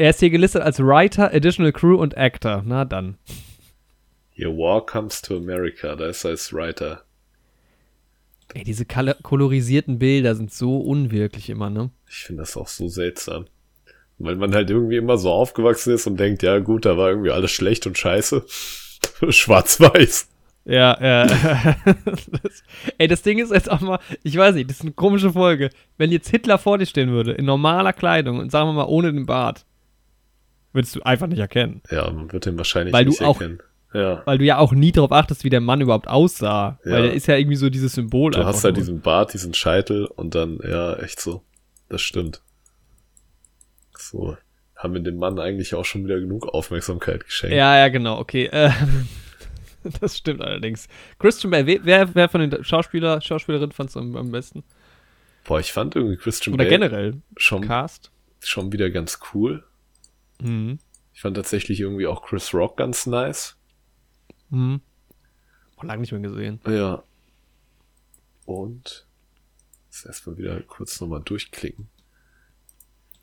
Er 0.00 0.08
ist 0.08 0.20
hier 0.20 0.30
gelistet 0.30 0.62
als 0.62 0.80
Writer, 0.80 1.30
Additional 1.34 1.72
Crew 1.72 1.94
und 1.94 2.16
Actor. 2.16 2.62
Na 2.64 2.86
dann. 2.86 3.18
Your 4.34 4.56
War 4.56 4.86
Comes 4.86 5.20
to 5.20 5.36
America, 5.36 5.94
da 5.94 6.06
ist 6.06 6.24
er 6.24 6.30
als 6.30 6.54
Writer. 6.54 7.02
Ey, 8.54 8.64
diese 8.64 8.86
kol 8.86 9.14
kolorisierten 9.22 9.98
Bilder 9.98 10.34
sind 10.34 10.54
so 10.54 10.78
unwirklich 10.78 11.50
immer, 11.50 11.68
ne? 11.68 11.90
Ich 12.08 12.24
finde 12.24 12.40
das 12.40 12.56
auch 12.56 12.66
so 12.66 12.88
seltsam. 12.88 13.44
Weil 14.16 14.36
man 14.36 14.54
halt 14.54 14.70
irgendwie 14.70 14.96
immer 14.96 15.18
so 15.18 15.30
aufgewachsen 15.30 15.92
ist 15.92 16.06
und 16.06 16.18
denkt, 16.18 16.42
ja 16.42 16.60
gut, 16.60 16.86
da 16.86 16.96
war 16.96 17.10
irgendwie 17.10 17.32
alles 17.32 17.50
schlecht 17.50 17.86
und 17.86 17.98
scheiße. 17.98 18.46
Schwarz-Weiß. 19.28 20.30
Ja, 20.64 20.98
ja. 20.98 21.26
das, 21.26 22.62
ey, 22.96 23.06
das 23.06 23.20
Ding 23.20 23.38
ist 23.38 23.52
jetzt 23.52 23.70
auch 23.70 23.82
mal, 23.82 24.00
ich 24.22 24.34
weiß 24.34 24.54
nicht, 24.54 24.70
das 24.70 24.78
ist 24.78 24.82
eine 24.82 24.92
komische 24.92 25.34
Folge. 25.34 25.68
Wenn 25.98 26.10
jetzt 26.10 26.30
Hitler 26.30 26.56
vor 26.56 26.78
dir 26.78 26.86
stehen 26.86 27.10
würde, 27.10 27.32
in 27.32 27.44
normaler 27.44 27.92
Kleidung 27.92 28.38
und 28.38 28.50
sagen 28.50 28.70
wir 28.70 28.72
mal 28.72 28.88
ohne 28.88 29.12
den 29.12 29.26
Bart, 29.26 29.66
würdest 30.72 30.96
du 30.96 31.02
einfach 31.02 31.26
nicht 31.26 31.38
erkennen. 31.40 31.82
Ja, 31.90 32.10
man 32.10 32.32
wird 32.32 32.46
ihn 32.46 32.56
wahrscheinlich 32.56 32.92
Weil 32.92 33.04
du 33.04 33.10
nicht 33.10 33.22
auch- 33.22 33.40
erkennen. 33.40 33.60
Ja. 33.92 34.22
Weil 34.24 34.38
du 34.38 34.44
ja 34.44 34.58
auch 34.58 34.72
nie 34.72 34.92
darauf 34.92 35.10
achtest, 35.10 35.42
wie 35.42 35.50
der 35.50 35.60
Mann 35.60 35.80
überhaupt 35.80 36.06
aussah. 36.06 36.78
Ja. 36.84 36.92
Weil 36.92 37.02
der 37.02 37.12
ist 37.14 37.26
ja 37.26 37.36
irgendwie 37.36 37.56
so 37.56 37.70
dieses 37.70 37.94
Symbol. 37.94 38.30
Du 38.30 38.44
hast 38.44 38.62
halt 38.62 38.76
nur. 38.76 38.80
diesen 38.84 39.00
Bart, 39.00 39.32
diesen 39.34 39.52
Scheitel 39.52 40.06
und 40.06 40.36
dann, 40.36 40.60
ja, 40.62 40.94
echt 41.00 41.20
so. 41.20 41.42
Das 41.88 42.00
stimmt. 42.00 42.40
So. 43.98 44.36
Haben 44.76 44.94
wir 44.94 45.00
dem 45.00 45.16
Mann 45.16 45.38
eigentlich 45.38 45.74
auch 45.74 45.84
schon 45.84 46.04
wieder 46.04 46.18
genug 46.20 46.46
Aufmerksamkeit 46.46 47.24
geschenkt. 47.24 47.54
Ja, 47.56 47.76
ja, 47.76 47.88
genau, 47.88 48.18
okay. 48.18 48.48
Ähm, 48.52 49.08
das 50.00 50.16
stimmt 50.16 50.40
allerdings. 50.40 50.86
Christian 51.18 51.50
Bale, 51.50 51.66
wer- 51.66 51.84
wer, 51.84 52.14
wer 52.14 52.28
von 52.28 52.48
den 52.48 52.64
Schauspieler, 52.64 53.20
Schauspielerinnen 53.20 53.72
fandst 53.72 53.96
du 53.96 54.00
am, 54.00 54.16
am 54.16 54.30
besten? 54.30 54.62
Boah, 55.44 55.58
ich 55.60 55.72
fand 55.72 55.96
irgendwie 55.96 56.16
Christian 56.16 56.54
Oder 56.54 56.64
Bale 56.64 56.70
generell? 56.78 57.14
schon, 57.36 57.62
Cast? 57.66 58.10
schon 58.42 58.72
wieder 58.72 58.88
ganz 58.90 59.18
cool. 59.34 59.64
Mhm. 60.42 60.78
Ich 61.12 61.20
fand 61.20 61.36
tatsächlich 61.36 61.80
irgendwie 61.80 62.06
auch 62.06 62.22
Chris 62.22 62.54
Rock 62.54 62.76
ganz 62.76 63.06
nice. 63.06 63.56
Mhm. 64.50 64.80
Oh, 65.76 65.84
lange 65.86 66.00
nicht 66.00 66.12
mehr 66.12 66.20
gesehen. 66.20 66.60
Ja. 66.66 67.02
Und 68.46 69.06
jetzt 69.86 70.06
erstmal 70.06 70.36
wieder 70.38 70.60
kurz 70.62 71.00
nochmal 71.00 71.20
durchklicken. 71.22 71.88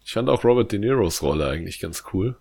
Ich 0.06 0.14
fand 0.14 0.30
auch 0.30 0.44
Robert 0.44 0.72
De 0.72 0.80
Niros 0.80 1.22
Rolle 1.22 1.48
eigentlich 1.50 1.80
ganz 1.80 2.04
cool. 2.14 2.38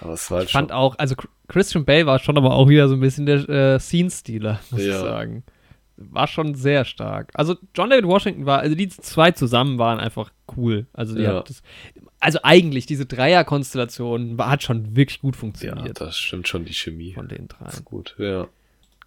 Aber 0.00 0.14
es 0.14 0.30
war 0.30 0.38
halt 0.38 0.48
Ich 0.48 0.52
fand 0.52 0.70
schon, 0.70 0.76
auch, 0.76 0.98
also 0.98 1.14
Chr- 1.14 1.28
Christian 1.48 1.84
Bale 1.84 2.06
war 2.06 2.18
schon 2.18 2.36
aber 2.36 2.54
auch 2.54 2.68
wieder 2.68 2.88
so 2.88 2.94
ein 2.94 3.00
bisschen 3.00 3.26
der 3.26 3.48
äh, 3.48 3.78
Scene-Stealer, 3.78 4.60
muss 4.70 4.80
ich 4.80 4.86
Ja. 4.86 5.00
sagen. 5.00 5.44
War 5.96 6.26
schon 6.26 6.54
sehr 6.54 6.84
stark. 6.84 7.30
Also 7.34 7.56
John 7.74 7.90
David 7.90 8.06
Washington 8.06 8.46
war, 8.46 8.60
also 8.60 8.74
die 8.74 8.88
zwei 8.88 9.30
zusammen 9.30 9.78
waren 9.78 10.00
einfach 10.00 10.32
cool. 10.56 10.86
Also 10.92 11.14
die 11.14 11.22
Ja. 11.22 11.36
hat 11.36 11.50
das, 11.50 11.62
also 12.20 12.40
eigentlich 12.42 12.86
diese 12.86 13.06
Dreier-Konstellation 13.06 14.36
hat 14.38 14.62
schon 14.62 14.96
wirklich 14.96 15.20
gut 15.20 15.34
ja, 15.36 15.40
funktioniert 15.40 16.00
das 16.00 16.16
stimmt 16.18 16.48
schon, 16.48 16.64
die 16.64 16.72
Chemie. 16.74 17.12
von 17.12 17.28
den 17.28 17.48
ist 17.68 17.84
gut, 17.84 18.14
ja. 18.18 18.48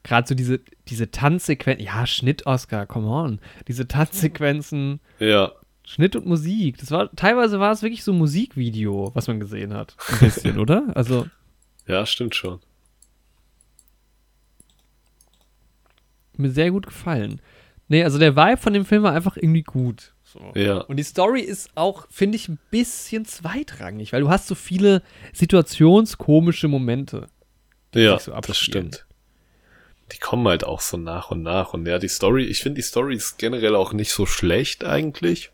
Gerade 0.04 0.28
so 0.28 0.36
diese, 0.36 0.62
diese 0.88 1.12
Tanzsequenzen, 1.12 1.84
ja, 1.86 2.08
Schnitt-Oscar, 2.08 2.86
come 2.86 3.08
on. 3.10 3.40
Diese 3.68 3.88
Tanzsequenzen, 3.88 5.02
Ja, 5.20 5.52
Schnitt 5.86 6.16
und 6.16 6.26
Musik. 6.26 6.78
Das 6.78 6.92
war, 6.92 7.10
teilweise 7.16 7.60
war 7.60 7.72
es 7.72 7.82
wirklich 7.82 8.04
so 8.04 8.12
ein 8.14 8.18
Musikvideo, 8.18 9.12
was 9.14 9.28
man 9.28 9.40
gesehen 9.40 9.74
hat. 9.74 9.96
Ein 10.10 10.20
bisschen, 10.20 10.60
oder? 10.60 10.86
Also, 10.96 11.28
ja, 11.88 12.06
stimmt 12.06 12.36
schon. 12.36 12.60
Mir 16.40 16.52
sehr 16.52 16.72
gut 16.72 16.86
gefallen. 16.86 17.42
Nee, 17.88 18.04
also 18.04 18.20
der 18.20 18.36
Vibe 18.36 18.58
von 18.58 18.74
dem 18.74 18.86
Film 18.86 19.04
war 19.04 19.14
einfach 19.14 19.38
irgendwie 19.38 19.64
gut. 19.64 20.14
So. 20.24 20.42
Ja, 20.56 20.80
Und 20.82 20.98
die 20.98 21.04
Story 21.04 21.42
ist 21.42 21.70
auch, 21.76 22.06
finde 22.10 22.36
ich, 22.36 22.50
ein 22.50 22.60
bisschen 22.70 23.24
zweitrangig, 23.24 24.12
weil 24.12 24.22
du 24.22 24.30
hast 24.30 24.48
so 24.48 24.56
viele 24.56 25.02
situationskomische 25.34 26.68
Momente. 26.68 27.28
ja, 27.96 28.20
so 28.20 28.34
das 28.34 28.58
stimmt. 28.58 29.06
Die 30.12 30.20
kommen 30.20 30.48
halt 30.48 30.64
auch 30.66 30.82
so 30.82 30.98
nach 30.98 31.32
und 31.32 31.44
nach. 31.44 31.74
Und 31.74 31.86
ja, 31.86 31.98
die 32.00 32.08
Story, 32.08 32.44
ich 32.44 32.62
finde 32.62 32.76
die 32.78 32.82
Story 32.88 33.16
ist 33.16 33.38
generell 33.38 33.76
auch 33.76 33.94
nicht 33.94 34.12
so 34.12 34.26
schlecht 34.26 34.84
eigentlich. 34.84 35.52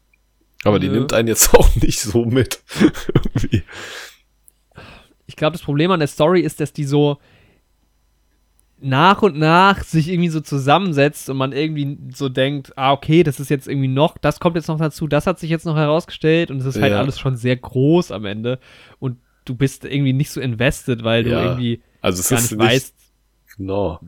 Aber 0.64 0.80
die 0.80 0.90
nimmt 0.90 1.14
einen 1.14 1.28
jetzt 1.28 1.54
auch 1.56 1.76
nicht 1.76 2.00
so 2.00 2.26
mit. 2.26 2.62
Ich 5.26 5.38
glaube, 5.38 5.54
das 5.54 5.62
Problem 5.64 5.90
an 5.90 6.00
der 6.00 6.08
Story 6.08 6.42
ist, 6.42 6.60
dass 6.60 6.74
die 6.74 6.84
so 6.84 7.18
nach 8.84 9.22
und 9.22 9.38
nach 9.38 9.84
sich 9.84 10.10
irgendwie 10.10 10.30
so 10.30 10.42
zusammensetzt 10.42 11.30
und 11.30 11.38
man 11.38 11.54
irgendwie 11.54 11.98
so 12.14 12.28
denkt, 12.30 12.74
ah, 12.78 12.92
okay, 12.92 13.24
das 13.24 13.40
ist 13.40 13.50
jetzt 13.50 13.68
irgendwie 13.68 13.88
noch, 13.88 14.18
das 14.18 14.40
kommt 14.40 14.56
jetzt 14.58 14.68
noch 14.68 14.78
dazu, 14.78 15.08
das 15.08 15.26
hat 15.26 15.40
sich 15.40 15.50
jetzt 15.50 15.66
noch 15.66 15.76
herausgestellt 15.78 16.52
und 16.52 16.58
es 16.58 16.66
ist 16.66 16.82
halt 16.82 16.92
Ja. 16.92 17.00
alles 17.00 17.20
schon 17.20 17.36
sehr 17.38 17.56
groß 17.56 18.12
am 18.12 18.26
Ende 18.26 18.60
und 19.00 19.18
du 19.46 19.56
bist 19.56 19.86
irgendwie 19.86 20.14
nicht 20.14 20.32
so 20.32 20.42
invested, 20.42 21.04
weil 21.04 21.24
du 21.24 21.32
Ja. 21.32 21.42
irgendwie 21.44 21.82
Also 22.02 22.20
es 22.20 22.30
gar 22.30 22.40
ist 22.40 22.52
nicht 22.52 22.60
nicht, 22.60 22.70
weißt, 22.72 22.96
genau. 23.58 24.00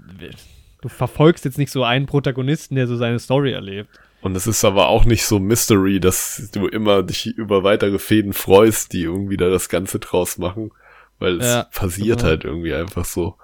du 0.82 0.90
verfolgst 0.90 1.46
jetzt 1.46 1.58
nicht 1.58 1.72
so 1.72 1.84
einen 1.84 2.06
Protagonisten, 2.06 2.76
der 2.76 2.88
so 2.88 2.96
seine 2.98 3.20
Story 3.20 3.52
erlebt. 3.54 3.90
Und 4.22 4.36
es 4.36 4.48
ist 4.48 4.66
aber 4.66 4.88
auch 4.88 5.06
nicht 5.06 5.24
so 5.26 5.40
Mystery, 5.40 6.00
dass 6.00 6.50
du 6.52 6.68
immer 6.68 7.04
dich 7.04 7.28
über 7.28 7.64
weitere 7.64 8.00
Fäden 8.00 8.34
freust, 8.34 8.92
die 8.94 9.04
irgendwie 9.04 9.38
da 9.38 9.50
das 9.50 9.70
Ganze 9.70 10.00
draus 10.00 10.38
machen. 10.38 10.72
Weil 11.20 11.40
es 11.40 11.46
Ja, 11.46 11.64
passiert 11.72 12.18
genau. 12.20 12.30
halt 12.30 12.44
irgendwie 12.44 12.74
einfach 12.74 13.06
so. 13.06 13.36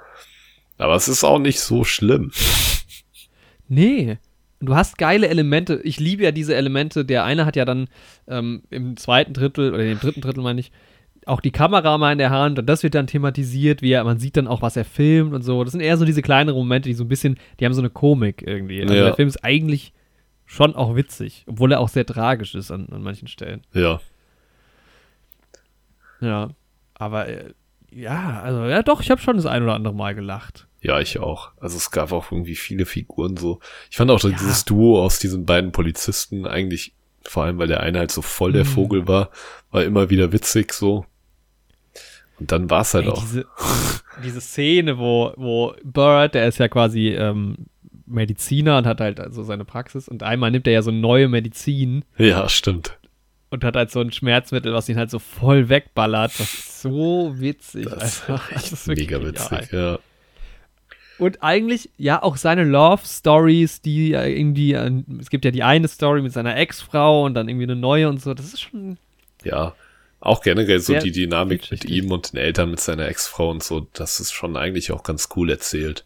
Aber 0.82 0.96
es 0.96 1.08
ist 1.08 1.24
auch 1.24 1.40
nicht 1.40 1.60
so 1.60 1.84
schlimm. 1.84 2.32
Nee. 3.68 4.18
Du 4.60 4.76
hast 4.76 4.98
geile 4.98 5.28
Elemente. 5.28 5.80
Ich 5.84 6.00
liebe 6.00 6.24
ja 6.24 6.32
diese 6.32 6.56
Elemente. 6.56 7.06
Der 7.06 7.24
eine 7.24 7.46
hat 7.46 7.56
ja 7.56 7.66
dann 7.66 7.88
ähm, 8.28 8.64
im 8.70 8.98
zweiten 8.98 9.34
Drittel 9.34 9.74
oder 9.74 9.84
im 9.86 10.00
dritten 10.00 10.22
Drittel 10.22 10.44
meine 10.44 10.60
ich 10.60 10.72
auch 11.28 11.40
die 11.40 11.52
Kamera 11.52 11.98
mal 12.00 12.12
in 12.12 12.18
der 12.18 12.32
Hand 12.32 12.58
und 12.58 12.66
das 12.66 12.82
wird 12.82 12.96
dann 12.96 13.06
thematisiert, 13.06 13.84
wie 13.84 13.92
er, 13.92 14.04
man 14.04 14.18
sieht 14.18 14.38
dann 14.38 14.48
auch, 14.48 14.64
was 14.64 14.76
er 14.76 14.86
filmt 14.86 15.34
und 15.36 15.44
so. 15.44 15.64
Das 15.64 15.72
sind 15.72 15.82
eher 15.82 15.98
so 15.98 16.04
diese 16.06 16.24
kleineren 16.24 16.58
Momente, 16.58 16.90
die 16.90 16.96
so 16.96 17.04
ein 17.04 17.10
bisschen, 17.10 17.38
die 17.60 17.66
haben 17.66 17.74
so 17.74 17.82
eine 17.82 17.92
Komik 17.92 18.42
irgendwie. 18.46 18.82
Also 18.82 18.96
Ja. 18.96 19.04
der 19.06 19.16
Film 19.16 19.28
ist 19.28 19.44
eigentlich 19.44 19.94
schon 20.48 20.76
auch 20.76 20.96
witzig, 20.96 21.44
obwohl 21.48 21.72
er 21.72 21.80
auch 21.80 21.90
sehr 21.90 22.08
tragisch 22.08 22.56
ist 22.56 22.72
an, 22.72 22.88
an 22.92 23.04
manchen 23.04 23.28
Stellen. 23.28 23.62
Ja. 23.74 24.00
Ja, 26.22 26.50
aber 26.96 27.28
äh, 27.28 27.54
ja, 27.92 28.42
also 28.42 28.66
ja 28.66 28.82
doch, 28.82 29.02
ich 29.02 29.12
habe 29.12 29.22
schon 29.22 29.36
das 29.36 29.46
ein 29.46 29.62
oder 29.64 29.76
andere 29.76 29.94
Mal 29.94 30.16
gelacht. 30.16 30.68
Ja, 30.82 31.00
ich 31.00 31.20
auch. 31.20 31.52
Also 31.60 31.78
es 31.78 31.92
gab 31.92 32.12
auch 32.12 32.32
irgendwie 32.32 32.56
viele 32.56 32.86
Figuren 32.86 33.38
so. 33.38 33.60
Ich 33.92 33.98
fand 33.98 34.10
auch 34.10 34.20
dieses 34.20 34.66
Duo 34.66 35.04
aus 35.04 35.20
diesen 35.20 35.46
beiden 35.46 35.72
Polizisten 35.72 36.48
eigentlich, 36.48 36.94
vor 37.24 37.44
allem 37.44 37.60
weil 37.60 37.68
der 37.68 37.82
eine 37.82 38.00
halt 38.00 38.12
so 38.12 38.22
voll 38.24 38.52
der 38.54 38.64
Mhm. 38.64 38.70
Vogel 38.70 39.08
war, 39.08 39.30
war 39.70 39.84
immer 39.84 40.10
wieder 40.10 40.32
witzig 40.32 40.74
so. 40.74 41.06
Und 42.40 42.52
dann 42.52 42.70
war 42.72 42.82
es 42.82 42.94
halt 42.96 43.06
Ey, 43.06 43.12
auch. 43.12 43.22
diese, 43.22 43.46
diese 44.24 44.42
Szene, 44.42 44.98
wo, 44.98 45.32
wo 45.38 45.76
Bird, 45.84 46.34
der 46.34 46.48
ist 46.48 46.58
ja 46.58 46.68
quasi 46.68 47.10
ähm, 47.10 47.58
Mediziner 48.08 48.80
und 48.80 48.88
hat 48.88 49.00
halt 49.00 49.20
also 49.20 49.44
seine 49.44 49.64
Praxis 49.66 50.08
und 50.08 50.24
einmal 50.24 50.50
nimmt 50.50 50.66
er 50.66 50.74
ja 50.74 50.82
so 50.82 50.90
neue 50.92 51.28
Medizin 51.28 52.04
Ja, 52.18 52.50
stimmt. 52.50 52.98
und 53.52 53.64
hat 53.64 53.76
halt 53.76 53.92
so 53.92 54.00
ein 54.02 54.12
Schmerzmittel, 54.12 54.74
was 54.74 54.90
ihn 54.90 54.98
halt 54.98 55.12
so 55.12 55.20
voll 55.20 55.70
wegballert. 55.70 56.32
Das 56.40 56.52
ist 56.56 56.82
so 56.82 57.34
witzig. 57.38 57.86
Das 57.86 58.02
einfach. 58.02 58.50
ist 58.52 58.56
Das 58.56 58.72
ist 58.74 58.88
wirklich 58.88 59.12
mega 59.12 59.24
witzig, 59.24 59.72
ja. 59.72 60.00
Und 61.22 61.44
eigentlich, 61.44 61.92
ja, 61.98 62.24
auch 62.24 62.36
seine 62.36 62.64
Love-Stories, 62.64 63.82
die 63.82 64.10
ja 64.10 64.26
irgendwie, 64.26 64.74
äh, 64.74 65.04
es 65.20 65.30
gibt 65.30 65.46
ja 65.46 65.52
die 65.52 65.62
eine 65.62 65.88
Story 65.88 66.24
mit 66.24 66.34
seiner 66.34 66.58
Ex-Frau 66.58 67.26
und 67.26 67.36
dann 67.36 67.48
irgendwie 67.48 67.66
eine 67.66 67.76
neue 67.76 68.10
und 68.10 68.20
so, 68.20 68.34
das 68.34 68.48
ist 68.48 68.62
schon, 68.62 68.98
Ja. 69.44 69.76
Auch 70.20 70.42
generell 70.42 70.80
so 70.80 70.98
die 70.98 71.12
Dynamik 71.12 71.70
mit 71.70 71.86
ihm 71.86 72.12
und 72.12 72.34
den 72.34 72.38
Eltern, 72.38 72.72
mit 72.72 72.80
seiner 72.80 73.08
Ex-Frau 73.08 73.52
und 73.52 73.62
so, 73.62 73.88
das 73.94 74.20
ist 74.20 74.32
schon 74.32 74.58
eigentlich 74.58 74.92
auch 74.92 75.04
ganz 75.04 75.30
cool 75.36 75.52
erzählt. 75.52 76.06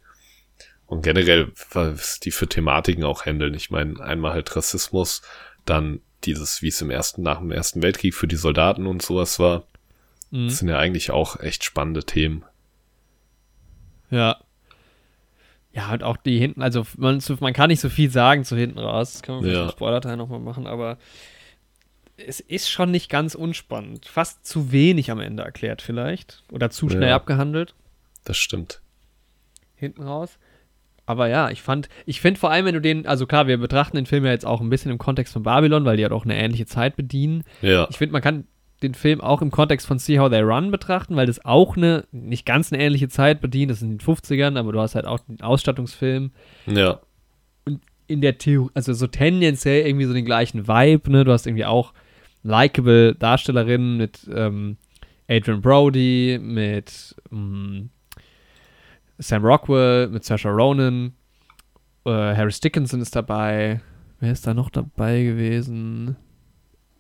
Und 0.86 1.02
generell, 1.02 1.52
was 1.72 2.20
die 2.20 2.32
für 2.32 2.48
Thematiken 2.48 3.06
auch 3.06 3.26
handeln. 3.26 3.54
Ich 3.54 3.72
meine, 3.72 4.00
einmal 4.02 4.34
halt 4.34 4.54
Rassismus, 4.56 5.22
dann 5.66 6.02
dieses, 6.26 6.62
wie 6.62 6.68
es 6.68 6.82
im 6.82 6.90
ersten, 6.90 7.24
nach 7.24 7.40
dem 7.40 7.52
Ersten 7.52 7.82
Weltkrieg 7.82 8.14
für 8.16 8.28
die 8.28 8.36
Soldaten 8.36 8.86
und 8.86 9.02
sowas 9.02 9.40
war. 9.40 9.66
mh, 10.32 10.48
Das 10.48 10.58
sind 10.60 10.68
ja 10.68 10.78
eigentlich 10.78 11.12
auch 11.12 11.40
echt 11.40 11.64
spannende 11.64 12.04
Themen. 12.04 12.44
ja. 14.10 14.38
Ja, 15.76 15.92
und 15.92 16.04
auch 16.04 16.16
die 16.18 16.40
hinten, 16.40 16.62
also 16.62 16.86
man, 16.98 17.22
man 17.42 17.52
kann 17.54 17.68
nicht 17.70 17.82
so 17.82 17.90
viel 17.90 18.10
sagen 18.10 18.46
zu 18.46 18.56
hinten 18.56 18.80
raus, 18.80 19.14
das 19.14 19.22
kann 19.22 19.36
man 19.36 19.44
vielleicht 19.44 19.58
Ja. 19.60 19.66
im 19.66 19.72
Spoiler-Teil 19.72 20.16
nochmal 20.16 20.40
machen, 20.40 20.68
aber 20.68 20.98
es 22.18 22.40
ist 22.40 22.70
schon 22.70 22.92
nicht 22.92 23.10
ganz 23.10 23.36
unspannend. 23.36 24.06
Fast 24.06 24.46
zu 24.46 24.72
wenig 24.72 25.12
am 25.12 25.20
Ende 25.20 25.44
erklärt 25.44 25.82
vielleicht. 25.82 26.44
Oder 26.50 26.70
zu 26.70 26.88
schnell 26.90 27.10
Ja. 27.10 27.16
abgehandelt. 27.18 27.76
Das 28.24 28.38
stimmt. 28.38 28.82
hinten 29.78 30.04
raus. 30.04 30.40
Aber 31.06 31.28
ja, 31.28 31.50
ich 31.52 31.62
fand, 31.62 31.90
ich 32.06 32.22
finde 32.22 32.40
vor 32.40 32.50
allem, 32.50 32.66
wenn 32.66 32.74
du 32.76 32.80
den, 32.82 33.06
also 33.06 33.28
klar, 33.28 33.46
wir 33.46 33.58
betrachten 33.58 33.98
den 33.98 34.06
Film 34.06 34.24
ja 34.26 34.32
jetzt 34.32 34.46
auch 34.46 34.62
ein 34.62 34.70
bisschen 34.70 34.90
im 34.90 34.98
Kontext 34.98 35.34
von 35.34 35.44
Babylon, 35.44 35.84
weil 35.84 35.98
die 35.98 36.04
halt 36.04 36.14
auch 36.14 36.24
eine 36.24 36.36
ähnliche 36.38 36.66
Zeit 36.66 36.96
bedienen. 36.96 37.44
Ja. 37.62 37.86
Ich 37.92 37.98
finde, 37.98 38.14
man 38.14 38.22
kann 38.22 38.48
den 38.84 38.94
Film 38.94 39.22
auch 39.22 39.42
im 39.42 39.52
Kontext 39.52 39.88
von 39.88 40.00
See 40.00 40.20
How 40.20 40.30
They 40.30 40.42
Run 40.42 40.72
betrachten, 40.72 41.16
weil 41.16 41.28
das 41.28 41.44
auch 41.46 41.78
eine, 41.78 42.06
nicht 42.12 42.46
ganz 42.46 42.72
eine 42.72 42.82
ähnliche 42.82 43.08
Zeit 43.08 43.42
bedient, 43.42 43.72
das 43.72 43.78
ist 43.78 43.84
in 43.84 43.98
den 43.98 44.00
50ern, 44.00 44.58
aber 44.58 44.72
du 44.74 44.80
hast 44.80 44.96
halt 44.96 45.06
auch 45.06 45.20
den 45.20 45.42
Ausstattungsfilm. 45.42 46.32
Ja. 46.66 47.00
In 48.08 48.22
der 48.22 48.38
Theorie, 48.38 48.72
also 48.74 48.94
so 48.94 49.08
tendenziell 49.08 49.88
irgendwie 49.88 50.06
so 50.06 50.14
den 50.14 50.26
gleichen 50.26 50.68
Vibe, 50.68 51.12
ne? 51.12 51.24
Du 51.24 51.32
hast 51.32 51.48
irgendwie 51.48 51.66
auch 51.66 51.94
likable 52.44 53.16
Darstellerinnen 53.16 53.98
mit 53.98 54.28
ähm, 54.32 54.78
Adrian 55.28 55.62
Brody, 55.62 56.38
mit 56.40 57.16
ähm, 57.32 57.90
Sam 59.18 59.44
Rockwell, 59.44 60.10
mit 60.10 60.24
Saoirse 60.24 60.50
Ronan, 60.50 61.14
äh, 62.06 62.12
Harris 62.12 62.60
Dickinson 62.60 63.02
ist 63.02 63.16
dabei. 63.16 63.82
Wer 64.20 64.32
ist 64.32 64.46
da 64.46 64.54
noch 64.54 64.70
dabei 64.70 65.24
gewesen? 65.24 66.16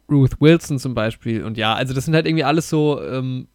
Ruth 0.09 0.39
Wilson 0.39 0.79
zum 0.79 0.93
Beispiel. 0.93 1.43
Und 1.43 1.57
ja, 1.57 1.73
also 1.73 1.93
das 1.93 2.05
sind 2.05 2.13
halt 2.13 2.25
irgendwie 2.25 2.43
alles 2.43 2.69
so 2.69 3.01
ähm, 3.01 3.47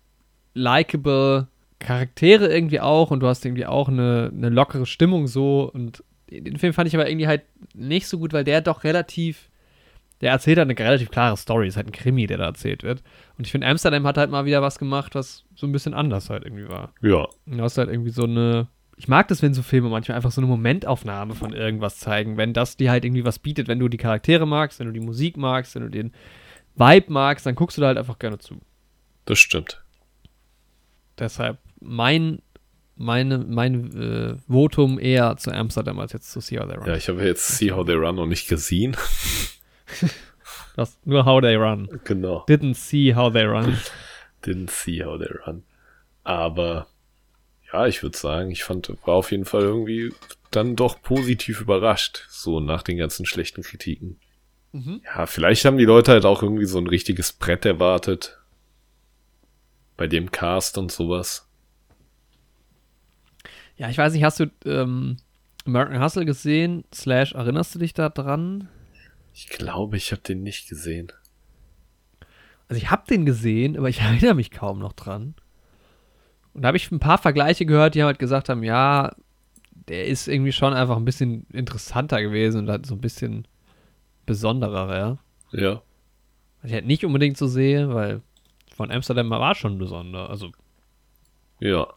likable 0.55 1.49
Charaktere 1.79 2.53
irgendwie 2.53 2.81
auch 2.81 3.11
und 3.11 3.21
du 3.21 3.27
hast 3.27 3.45
irgendwie 3.45 3.67
auch 3.67 3.89
eine, 3.89 4.31
eine 4.33 4.51
lockere 4.51 4.87
Stimmung 4.87 5.27
so 5.27 5.71
und 5.73 6.05
den 6.31 6.59
Film 6.59 6.73
fand 6.73 6.89
ich 6.89 6.95
aber 6.95 7.09
irgendwie 7.09 7.27
halt 7.27 7.43
nicht 7.75 8.07
so 8.07 8.19
gut, 8.19 8.33
weil 8.33 8.45
der 8.45 8.61
doch 8.61 8.85
relativ, 8.85 9.51
der 10.21 10.31
erzählt 10.31 10.59
halt 10.59 10.71
eine 10.71 10.79
relativ 10.79 11.11
klare 11.11 11.37
Story, 11.37 11.67
ist 11.67 11.77
halt 11.77 11.89
ein 11.89 11.93
Krimi, 11.93 12.27
der 12.27 12.39
da 12.39 12.45
erzählt 12.45 12.83
wird. 12.83 13.03
Und 13.37 13.47
ich 13.47 13.53
finde, 13.53 13.67
Amsterdam 13.67 14.07
hat 14.07 14.19
halt 14.19 14.31
mal 14.31 14.45
wieder 14.45 14.63
was 14.63 14.79
gemacht, 14.79 15.15
was 15.15 15.45
so 15.57 15.67
ein 15.67 15.73
bisschen 15.73 15.95
anders 15.95 16.31
halt 16.31 16.45
irgendwie 16.45 16.69
war. 16.69 16.93
Ja. 17.03 17.27
Und 17.47 17.59
du 17.59 17.63
hast 17.63 17.79
halt 17.79 17.89
irgendwie 17.89 18.11
so 18.11 18.25
eine. 18.25 18.69
Ich 18.97 19.09
mag 19.09 19.29
das, 19.29 19.41
wenn 19.41 19.55
so 19.55 19.63
Filme 19.63 19.89
manchmal 19.89 20.17
einfach 20.17 20.31
so 20.31 20.43
eine 20.43 20.49
Momentaufnahme 20.49 21.35
von 21.35 21.55
irgendwas 21.55 21.99
zeigen, 21.99 22.37
wenn 22.37 22.53
das 22.53 22.77
dir 22.77 22.91
halt 22.91 23.07
irgendwie 23.07 23.25
was 23.25 23.39
bietet, 23.39 23.67
wenn 23.67 23.79
du 23.79 23.89
die 23.89 23.97
Charaktere 23.97 24.47
magst, 24.47 24.79
wenn 24.79 24.89
du 24.89 24.93
die 24.93 25.01
Musik 25.01 25.39
magst, 25.39 25.75
wenn 25.75 25.85
du 25.85 25.89
den 25.89 26.13
Vibe 26.75 27.13
magst, 27.13 27.47
dann 27.47 27.55
guckst 27.55 27.77
du 27.77 27.83
da 27.83 27.89
halt 27.89 27.99
einfach 27.99 28.19
gerne 28.19 28.39
zu. 28.39 28.61
Das 29.25 29.39
stimmt. 29.39 29.83
Deshalb 31.19 31.59
mein, 31.81 32.41
meine, 32.97 33.39
mein 33.39 33.93
äh, 33.97 34.37
Votum 34.49 34.99
eher 34.99 35.37
zu 35.37 35.53
Amsterdam 35.53 35.99
als 35.99 36.13
jetzt 36.13 36.31
zu 36.31 36.41
See 36.41 36.59
How 36.59 36.67
They 36.67 36.77
Run. 36.77 36.87
Ja, 36.87 36.95
ich 36.97 37.09
habe 37.09 37.25
jetzt 37.25 37.47
See 37.59 37.73
How 37.73 37.85
They 37.85 37.95
Run 37.97 38.17
noch 38.17 38.27
nicht 38.27 38.49
gesehen. 38.49 38.97
Das, 40.77 40.97
nur 41.05 41.25
How 41.27 41.43
They 41.43 41.57
Run. 41.57 42.01
genau. 42.05 42.47
Didn't 42.49 42.75
see 42.75 43.15
How 43.15 43.31
They 43.33 43.45
Run. 43.45 43.77
Didn't 44.45 44.71
see 44.71 45.05
how 45.05 45.19
they 45.19 45.29
run. 45.47 45.65
Aber 46.25 46.87
ja, 47.73 47.87
ich 47.87 48.03
würde 48.03 48.17
sagen, 48.17 48.51
ich 48.51 48.65
fand, 48.65 48.89
war 49.07 49.15
auf 49.15 49.31
jeden 49.31 49.45
Fall 49.45 49.63
irgendwie 49.63 50.13
dann 50.51 50.77
doch 50.77 51.01
positiv 51.03 51.61
überrascht, 51.61 52.27
so 52.29 52.61
nach 52.61 52.83
den 52.83 52.97
ganzen 52.97 53.27
schlechten 53.27 53.63
Kritiken. 53.63 54.19
Mhm. 54.73 55.01
Ja, 55.05 55.27
vielleicht 55.27 55.65
haben 55.65 55.79
die 55.79 55.85
Leute 55.85 56.13
halt 56.13 56.25
auch 56.25 56.43
irgendwie 56.43 56.67
so 56.67 56.79
ein 56.79 56.87
richtiges 56.87 57.33
Brett 57.33 57.65
erwartet. 57.65 58.39
Bei 59.97 60.07
dem 60.07 60.31
Cast 60.31 60.79
und 60.79 60.93
sowas. 60.93 61.49
Ja, 63.77 63.89
ich 63.89 63.99
weiß 63.99 64.13
nicht, 64.13 64.25
hast 64.25 64.41
du 64.41 64.51
ähm, 64.65 65.17
American 65.67 66.03
Hustle 66.03 66.25
gesehen? 66.25 66.85
Slash, 66.95 67.33
erinnerst 67.33 67.75
du 67.75 67.79
dich 67.79 67.95
da 67.95 68.09
dran? 68.09 68.69
Ich 69.35 69.49
glaube, 69.49 69.97
ich 69.97 70.13
habe 70.13 70.23
den 70.23 70.43
nicht 70.43 70.69
gesehen. 70.69 71.13
Also 72.69 72.81
ich 72.81 72.91
habe 72.91 73.07
den 73.09 73.27
gesehen, 73.27 73.77
aber 73.77 73.89
ich 73.89 74.01
erinnere 74.01 74.35
mich 74.35 74.51
kaum 74.51 74.79
noch 74.79 74.93
dran. 74.93 75.35
Und 76.53 76.63
da 76.63 76.69
habe 76.69 76.77
ich 76.77 76.91
ein 76.91 76.99
paar 77.01 77.19
Vergleiche 77.19 77.67
gehört, 77.67 77.95
die 77.95 78.03
halt 78.03 78.19
gesagt 78.19 78.49
haben, 78.49 78.63
ja, 78.63 79.15
der 79.89 80.07
ist 80.07 80.29
irgendwie 80.29 80.53
schon 80.53 80.73
einfach 80.73 80.97
ein 80.97 81.05
bisschen 81.05 81.47
interessanter 81.53 82.23
gewesen 82.23 82.59
und 82.61 82.71
hat 82.71 82.87
so 82.87 82.95
ein 82.95 83.01
bisschen 83.01 83.47
besonderer, 84.31 84.97
ja. 84.97 85.19
Ja. 85.61 85.83
Was 86.63 86.71
ich 86.71 86.73
halt 86.75 86.87
nicht 86.87 87.05
unbedingt 87.05 87.37
so 87.37 87.47
sehe, 87.47 87.93
weil 87.93 88.23
von 88.77 88.91
Amsterdam 88.91 89.29
war 89.31 89.55
schon 89.55 89.77
besonder. 89.79 90.31
Also 90.31 90.53
Ja. 91.59 91.89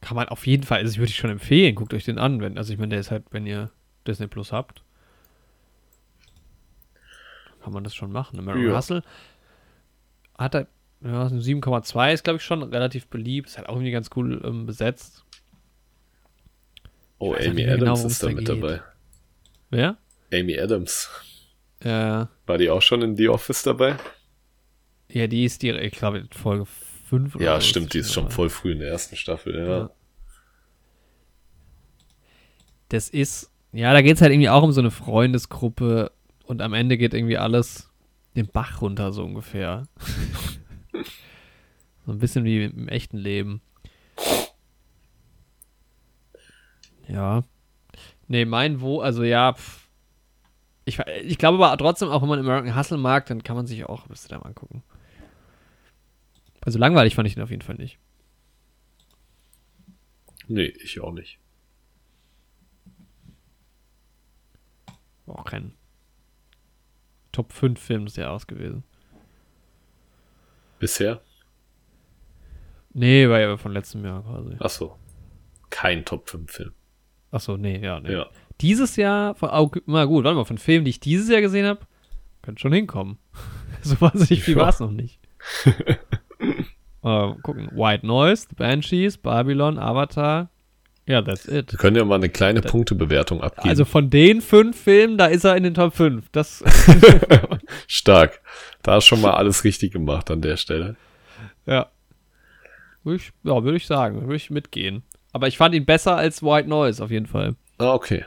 kann 0.00 0.16
man 0.16 0.28
auf 0.28 0.46
jeden 0.46 0.62
Fall, 0.62 0.78
also 0.78 0.92
ich 0.92 0.98
würde 0.98 1.10
ich 1.10 1.16
schon 1.16 1.30
empfehlen, 1.30 1.74
guckt 1.74 1.92
euch 1.94 2.04
den 2.04 2.18
an, 2.18 2.40
wenn, 2.40 2.56
also 2.58 2.72
ich 2.72 2.78
meine, 2.78 2.90
der 2.90 3.00
ist 3.00 3.10
halt, 3.10 3.24
wenn 3.30 3.46
ihr 3.46 3.70
Disney 4.06 4.26
Plus 4.28 4.50
habt, 4.52 4.82
kann 7.62 7.72
man 7.72 7.84
das 7.84 7.94
schon 7.94 8.12
machen. 8.12 8.38
American 8.38 8.68
Ja. 8.68 8.76
Hustle 8.76 9.02
hat 10.38 10.54
er, 10.54 10.66
ja, 11.02 11.26
eine 11.26 11.40
7,2 11.40 12.12
ist, 12.14 12.24
glaube 12.24 12.36
ich, 12.38 12.44
schon 12.44 12.62
relativ 12.62 13.08
beliebt, 13.08 13.48
ist 13.48 13.58
halt 13.58 13.68
auch 13.68 13.74
irgendwie 13.74 13.90
ganz 13.92 14.10
cool 14.16 14.40
ähm, 14.44 14.64
besetzt. 14.66 15.24
Oh, 17.18 17.34
Amy 17.34 17.62
genau, 17.64 17.72
Adams 17.74 17.98
worum 17.98 18.10
ist 18.10 18.22
da 18.22 18.28
mit 18.30 18.48
dabei. 18.48 18.82
Wer? 19.70 19.96
Amy 20.32 20.58
Adams. 20.58 21.08
Ja, 21.82 22.28
War 22.46 22.58
die 22.58 22.70
auch 22.70 22.82
schon 22.82 23.02
in 23.02 23.16
The 23.16 23.28
Office 23.28 23.62
dabei? 23.62 23.96
ja, 25.08 25.26
die 25.26 25.44
ist 25.44 25.62
die, 25.62 25.70
ich 25.70 25.92
glaube, 25.92 26.26
Folge 26.32 26.66
5 26.66 27.36
oder 27.36 27.44
Ja, 27.44 27.60
stimmt, 27.60 27.94
die 27.94 27.98
ist 27.98 28.12
schon 28.12 28.24
dabei. 28.24 28.34
voll 28.34 28.50
früh 28.50 28.72
in 28.72 28.80
der 28.80 28.88
ersten 28.88 29.14
Staffel, 29.16 29.54
ja. 29.56 29.66
Ja. 29.78 29.90
Das 32.88 33.08
ist, 33.08 33.50
ja, 33.72 33.92
da 33.92 34.00
geht 34.02 34.16
es 34.16 34.22
halt 34.22 34.32
irgendwie 34.32 34.48
auch 34.48 34.62
um 34.62 34.72
so 34.72 34.80
eine 34.80 34.90
Freundesgruppe 34.90 36.12
und 36.44 36.62
am 36.62 36.72
Ende 36.74 36.96
geht 36.98 37.14
irgendwie 37.14 37.38
alles 37.38 37.90
den 38.36 38.46
Bach 38.48 38.80
runter, 38.82 39.12
so 39.12 39.24
ungefähr. 39.24 39.84
so 42.06 42.12
ein 42.12 42.18
bisschen 42.18 42.44
wie 42.44 42.64
im 42.64 42.88
echten 42.88 43.16
Leben. 43.18 43.60
Ja. 47.08 47.44
Nee, 48.28 48.44
mein 48.44 48.80
Wo, 48.80 49.00
also 49.00 49.22
ja, 49.24 49.52
pff. 49.54 49.85
Ich, 50.86 50.98
ich 51.00 51.36
glaube 51.36 51.64
aber 51.64 51.76
trotzdem, 51.76 52.08
auch 52.08 52.22
wenn 52.22 52.28
man 52.28 52.38
American 52.38 52.76
Hustle 52.76 52.96
mag, 52.96 53.26
dann 53.26 53.42
kann 53.42 53.56
man 53.56 53.66
sich 53.66 53.84
auch 53.84 54.08
Amsterdam 54.08 54.42
angucken. 54.44 54.82
Also 56.64 56.78
langweilig 56.78 57.14
fand 57.14 57.28
ich 57.28 57.34
den 57.34 57.42
auf 57.42 57.50
jeden 57.50 57.62
Fall 57.62 57.74
nicht. 57.74 57.98
Nee, 60.48 60.72
ich 60.82 61.00
auch 61.00 61.12
nicht. 61.12 61.40
Auch 65.26 65.44
kein 65.44 65.74
Top 67.32 67.52
5 67.52 67.80
Film 67.80 68.04
des 68.04 68.14
Jahres 68.14 68.46
gewesen. 68.46 68.84
Bisher? 70.78 71.20
Nee, 72.92 73.28
war 73.28 73.40
ja 73.40 73.56
von 73.56 73.72
letztem 73.72 74.04
Jahr 74.04 74.22
quasi. 74.22 74.56
Ach 74.60 74.70
so. 74.70 74.96
Kein 75.68 76.04
Top 76.04 76.30
5 76.30 76.50
Film. 76.50 76.74
Ach 77.32 77.40
so, 77.40 77.56
nee, 77.56 77.78
ja, 77.78 77.98
nee. 77.98 78.12
Ja. 78.12 78.30
Dieses 78.60 78.96
Jahr, 78.96 79.34
von, 79.34 79.50
oh, 79.50 79.70
mal 79.86 80.06
gut, 80.06 80.24
warte 80.24 80.36
mal, 80.36 80.44
von 80.44 80.58
Filmen, 80.58 80.84
die 80.84 80.90
ich 80.90 81.00
dieses 81.00 81.28
Jahr 81.28 81.40
gesehen 81.40 81.66
habe, 81.66 81.80
könnte 82.42 82.60
schon 82.60 82.72
hinkommen. 82.72 83.18
so 83.82 84.00
wahnsinnig 84.00 84.42
viel 84.42 84.56
war 84.56 84.70
es 84.70 84.80
noch 84.80 84.90
nicht. 84.90 85.20
äh, 87.02 87.32
gucken. 87.42 87.68
White 87.72 88.06
Noise, 88.06 88.46
The 88.50 88.54
Banshees, 88.56 89.18
Babylon, 89.18 89.78
Avatar. 89.78 90.50
Ja, 91.08 91.22
that's 91.22 91.46
it. 91.46 91.72
Wir 91.72 91.78
können 91.78 91.96
ja 91.96 92.04
mal 92.04 92.16
eine 92.16 92.28
kleine 92.28 92.60
Punktebewertung 92.62 93.40
abgeben. 93.40 93.68
Also 93.68 93.84
von 93.84 94.10
den 94.10 94.40
fünf 94.40 94.80
Filmen, 94.80 95.16
da 95.16 95.26
ist 95.26 95.44
er 95.44 95.56
in 95.56 95.62
den 95.62 95.74
Top 95.74 95.94
5. 95.94 96.28
Das, 96.32 96.64
Stark. 97.86 98.40
Da 98.82 98.96
ist 98.96 99.04
schon 99.04 99.20
mal 99.20 99.34
alles 99.34 99.62
richtig 99.62 99.92
gemacht 99.92 100.30
an 100.30 100.40
der 100.40 100.56
Stelle. 100.56 100.96
ja. 101.66 101.90
Würde 103.04 103.22
ich, 103.22 103.30
ja, 103.44 103.62
würde 103.62 103.76
ich 103.76 103.86
sagen, 103.86 104.22
würde 104.22 104.34
ich 104.34 104.50
mitgehen. 104.50 105.04
Aber 105.32 105.46
ich 105.46 105.56
fand 105.56 105.76
ihn 105.76 105.84
besser 105.84 106.16
als 106.16 106.42
White 106.42 106.68
Noise 106.68 107.04
auf 107.04 107.12
jeden 107.12 107.26
Fall. 107.26 107.54
Ah, 107.78 107.92
okay. 107.92 108.24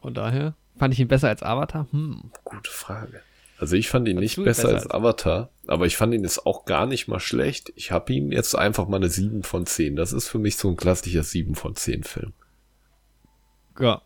Von 0.00 0.14
daher 0.14 0.54
fand 0.78 0.94
ich 0.94 1.00
ihn 1.00 1.08
besser 1.08 1.28
als 1.28 1.42
Avatar. 1.42 1.86
Hm. 1.90 2.30
Gute 2.44 2.70
Frage. 2.70 3.20
Also 3.58 3.74
ich 3.76 3.88
fand 3.88 4.06
ihn 4.06 4.18
nicht 4.18 4.36
du 4.36 4.42
ihn 4.42 4.44
besser, 4.44 4.64
besser 4.64 4.74
als 4.74 4.84
als- 4.86 4.94
Avatar, 4.94 5.50
aber 5.66 5.86
ich 5.86 5.96
fand 5.96 6.12
ihn 6.12 6.22
jetzt 6.22 6.44
auch 6.46 6.66
gar 6.66 6.84
nicht 6.86 7.08
mal 7.08 7.20
schlecht. 7.20 7.72
Ich 7.74 7.90
habe 7.90 8.12
ihm 8.12 8.30
jetzt 8.30 8.54
einfach 8.54 8.86
mal 8.86 8.98
eine 8.98 9.08
7 9.08 9.42
von 9.42 9.64
10. 9.66 9.96
Das 9.96 10.12
ist 10.12 10.28
für 10.28 10.38
mich 10.38 10.56
so 10.56 10.68
ein 10.68 10.76
klassischer 10.76 11.22
7 11.22 11.54
von 11.54 11.74
10 11.74 12.02
Film. 12.04 12.32
Ja, 13.80 14.02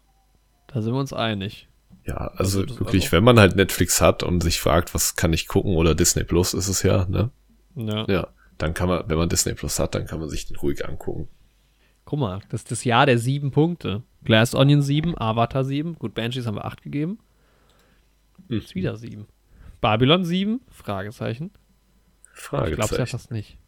da 0.68 0.82
sind 0.82 0.92
wir 0.92 1.00
uns 1.00 1.12
einig. 1.12 1.68
Ja, 2.06 2.16
also 2.16 2.60
Also 2.62 2.78
wirklich, 2.80 3.04
also- 3.04 3.12
wenn 3.16 3.24
man 3.24 3.38
halt 3.38 3.56
Netflix 3.56 4.00
hat 4.00 4.22
und 4.22 4.40
sich 4.42 4.60
fragt, 4.60 4.94
was 4.94 5.16
kann 5.16 5.32
ich 5.32 5.48
gucken 5.48 5.76
oder 5.76 5.94
Disney 5.94 6.24
Plus 6.24 6.54
ist 6.54 6.68
es 6.68 6.82
ja, 6.82 7.04
ne? 7.06 7.30
Ja. 7.74 8.04
Ja, 8.08 8.28
dann 8.58 8.74
kann 8.74 8.88
man, 8.88 9.04
wenn 9.08 9.18
man 9.18 9.28
Disney 9.28 9.54
Plus 9.54 9.78
hat, 9.78 9.94
dann 9.94 10.06
kann 10.06 10.20
man 10.20 10.28
sich 10.28 10.46
den 10.46 10.56
ruhig 10.56 10.86
angucken. 10.86 11.28
Guck 12.10 12.18
mal, 12.18 12.40
das 12.48 12.62
ist 12.62 12.72
das 12.72 12.82
Jahr 12.82 13.06
der 13.06 13.18
sieben 13.18 13.52
Punkte. 13.52 14.02
Glass 14.24 14.56
Onion 14.56 14.82
7, 14.82 15.16
Avatar 15.16 15.64
7. 15.64 15.94
Gut, 15.94 16.12
Banshees 16.12 16.44
haben 16.44 16.56
wir 16.56 16.64
8 16.64 16.82
gegeben. 16.82 17.20
Hm. 18.48 18.58
Ist 18.58 18.74
wieder 18.74 18.96
7. 18.96 19.28
Babylon 19.80 20.24
7? 20.24 20.60
Fragezeichen. 20.72 21.52
Ich 22.34 22.48
glaub's 22.48 22.68
ja 22.68 22.76
Fragezeichen. 22.76 23.10
fast 23.12 23.30
nicht. 23.30 23.58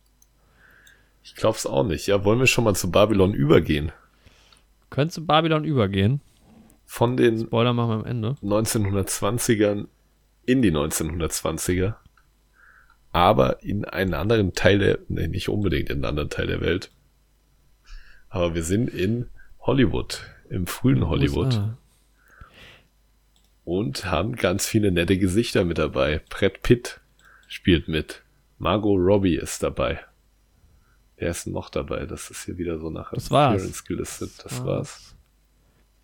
Ich 1.23 1.37
glaub's 1.37 1.67
auch 1.67 1.85
nicht. 1.85 2.09
Ja, 2.09 2.25
wollen 2.25 2.41
wir 2.41 2.49
schon 2.49 2.65
mal 2.65 2.75
zu 2.75 2.91
Babylon 2.91 3.33
übergehen? 3.33 3.93
Könntest 4.91 5.19
du 5.19 5.25
Babylon 5.25 5.63
übergehen? 5.63 6.21
Von 6.85 7.17
den 7.17 7.39
Spoiler 7.39 7.73
machen 7.73 7.91
wir 7.91 7.95
am 7.95 8.05
Ende. 8.07 8.31
1920ern 8.43 9.87
in 10.47 10.63
die 10.63 10.73
1920er, 10.73 11.95
aber 13.13 13.63
in 13.63 13.85
einen 13.85 14.15
anderen 14.15 14.53
Teil 14.53 14.81
der, 14.81 14.99
nee, 15.07 15.29
nicht 15.29 15.49
unbedingt 15.49 15.91
in 15.91 15.99
einen 15.99 16.07
anderen 16.07 16.29
Teil 16.29 16.49
der 16.49 16.61
Welt. 16.61 16.91
Aber 18.35 18.55
wir 18.55 18.63
sind 18.63 18.89
in 18.89 19.27
Hollywood, 19.61 20.23
im 20.49 20.67
frühen 20.67 21.07
Hollywood 21.07 21.47
USA. 21.49 21.77
und 23.65 24.07
haben 24.07 24.37
ganz 24.37 24.67
viele 24.67 24.91
nette 24.91 25.19
Gesichter 25.19 25.65
mit 25.65 25.77
dabei. 25.79 26.23
Brad 26.31 26.63
Pitt 26.63 27.01
spielt 27.47 27.89
mit. 27.89 28.23
Margot 28.59 28.99
Robbie 28.99 29.37
ist 29.37 29.63
dabei. 29.63 30.01
Wer 31.17 31.31
ist 31.31 31.47
noch 31.47 31.69
dabei? 31.69 32.07
Das 32.07 32.31
ist 32.31 32.45
hier 32.47 32.57
wieder 32.59 32.79
so 32.79 32.91
nach 32.91 33.13
Das 33.13 33.31
war's. 33.31 33.55
Appearance 33.57 33.85
gelistet. 33.85 34.31
Das 34.45 34.65
war's. 34.65 35.15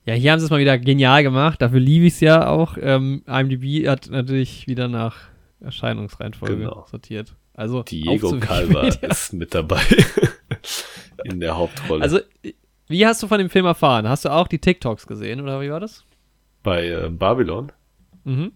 Ja, 0.04 0.14
hier 0.14 0.32
haben 0.32 0.38
sie 0.38 0.44
es 0.44 0.50
mal 0.50 0.60
wieder 0.60 0.78
genial 0.78 1.22
gemacht. 1.22 1.60
Dafür 1.62 1.80
liebe 1.80 2.06
ich 2.06 2.14
es 2.14 2.20
ja 2.20 2.46
auch. 2.48 2.76
Ähm, 2.80 3.22
IMDb 3.26 3.88
hat 3.88 4.08
natürlich 4.10 4.66
wieder 4.66 4.88
nach 4.88 5.16
Erscheinungsreihenfolge 5.60 6.56
Genau. 6.58 6.86
sortiert. 6.90 7.34
Also 7.54 7.82
Diego 7.82 8.38
Calva 8.38 8.88
ist 9.02 9.32
mit 9.32 9.54
dabei. 9.54 9.80
In 11.24 11.40
der 11.40 11.56
Hauptrolle. 11.56 12.02
Also, 12.02 12.20
wie 12.88 13.06
hast 13.06 13.22
du 13.22 13.28
von 13.28 13.38
dem 13.38 13.50
Film 13.50 13.66
erfahren? 13.66 14.08
Hast 14.08 14.24
du 14.24 14.30
auch 14.30 14.48
die 14.48 14.58
TikToks 14.58 15.06
gesehen 15.06 15.40
oder 15.40 15.60
wie 15.60 15.70
war 15.70 15.80
das? 15.80 16.04
bei 16.62 16.88
äh, 16.88 17.08
Babylon. 17.08 17.72
Mhm. 18.24 18.52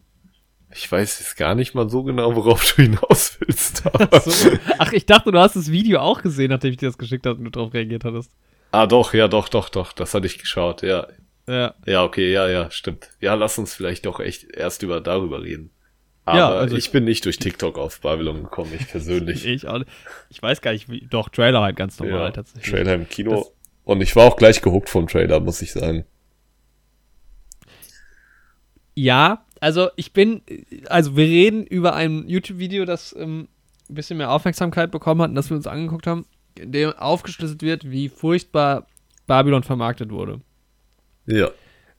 Ich 0.74 0.90
weiß 0.90 1.20
jetzt 1.20 1.36
gar 1.36 1.54
nicht 1.54 1.74
mal 1.74 1.88
so 1.88 2.02
genau, 2.02 2.34
worauf 2.34 2.64
du 2.74 2.82
hinaus 2.82 3.38
willst. 3.40 3.86
Aber 3.94 4.20
So. 4.20 4.50
Ach, 4.78 4.92
ich 4.92 5.06
dachte, 5.06 5.32
du 5.32 5.38
hast 5.38 5.56
das 5.56 5.70
Video 5.70 6.00
auch 6.00 6.22
gesehen, 6.22 6.50
nachdem 6.50 6.72
ich 6.72 6.78
dir 6.78 6.86
das 6.88 6.98
geschickt 6.98 7.26
habe 7.26 7.38
und 7.38 7.44
du 7.44 7.50
darauf 7.50 7.72
reagiert 7.72 8.04
hattest. 8.04 8.30
ah, 8.72 8.86
doch, 8.86 9.14
ja, 9.14 9.28
doch, 9.28 9.48
doch, 9.48 9.68
doch. 9.68 9.92
Das 9.92 10.14
hatte 10.14 10.26
ich 10.26 10.38
geschaut. 10.38 10.82
Ja, 10.82 11.06
Ja, 11.46 11.74
ja, 11.86 12.04
okay, 12.04 12.32
ja, 12.32 12.48
ja, 12.48 12.70
stimmt. 12.70 13.10
Ja, 13.20 13.34
lass 13.34 13.58
uns 13.58 13.74
vielleicht 13.74 14.06
doch 14.06 14.20
echt 14.20 14.44
erst 14.50 14.82
über 14.82 15.00
darüber 15.00 15.42
reden. 15.42 15.70
Aber 16.24 16.38
Ja, 16.38 16.50
also- 16.50 16.76
ich 16.76 16.90
bin 16.92 17.04
nicht 17.04 17.24
durch 17.24 17.38
TikTok 17.38 17.78
auf 17.78 18.00
Babylon 18.00 18.44
gekommen, 18.44 18.72
ich 18.78 18.88
persönlich. 18.88 19.44
ich 19.46 19.66
auch. 19.66 19.82
Ich 20.30 20.40
weiß 20.42 20.60
gar 20.60 20.72
nicht, 20.72 20.88
wie. 20.88 21.06
Doch, 21.10 21.28
Trailer 21.28 21.62
halt 21.62 21.76
ganz 21.76 21.98
normal 21.98 22.26
ja, 22.26 22.30
tatsächlich. 22.30 22.70
Trailer 22.72 22.94
im 22.94 23.08
Kino. 23.08 23.36
Das- 23.36 23.52
Und 23.84 24.00
ich 24.00 24.14
war 24.14 24.26
auch 24.26 24.36
gleich 24.36 24.62
gehuckt 24.62 24.88
vom 24.88 25.08
Trailer, 25.08 25.40
muss 25.40 25.60
ich 25.62 25.72
sagen. 25.72 26.04
Ja, 28.94 29.44
also 29.60 29.88
ich 29.96 30.12
bin, 30.12 30.42
also 30.88 31.16
wir 31.16 31.24
reden 31.24 31.64
über 31.66 31.94
ein 31.94 32.28
YouTube-Video, 32.28 32.84
das 32.84 33.14
ähm, 33.18 33.48
ein 33.88 33.94
bisschen 33.94 34.18
mehr 34.18 34.30
Aufmerksamkeit 34.30 34.90
bekommen 34.90 35.22
hat 35.22 35.30
und 35.30 35.34
das 35.34 35.50
wir 35.50 35.56
uns 35.56 35.66
angeguckt 35.66 36.06
haben, 36.06 36.26
in 36.58 36.72
dem 36.72 36.92
aufgeschlüsselt 36.92 37.62
wird, 37.62 37.90
wie 37.90 38.08
furchtbar 38.08 38.86
Babylon 39.26 39.62
vermarktet 39.62 40.10
wurde. 40.10 40.40
Ja. 41.26 41.50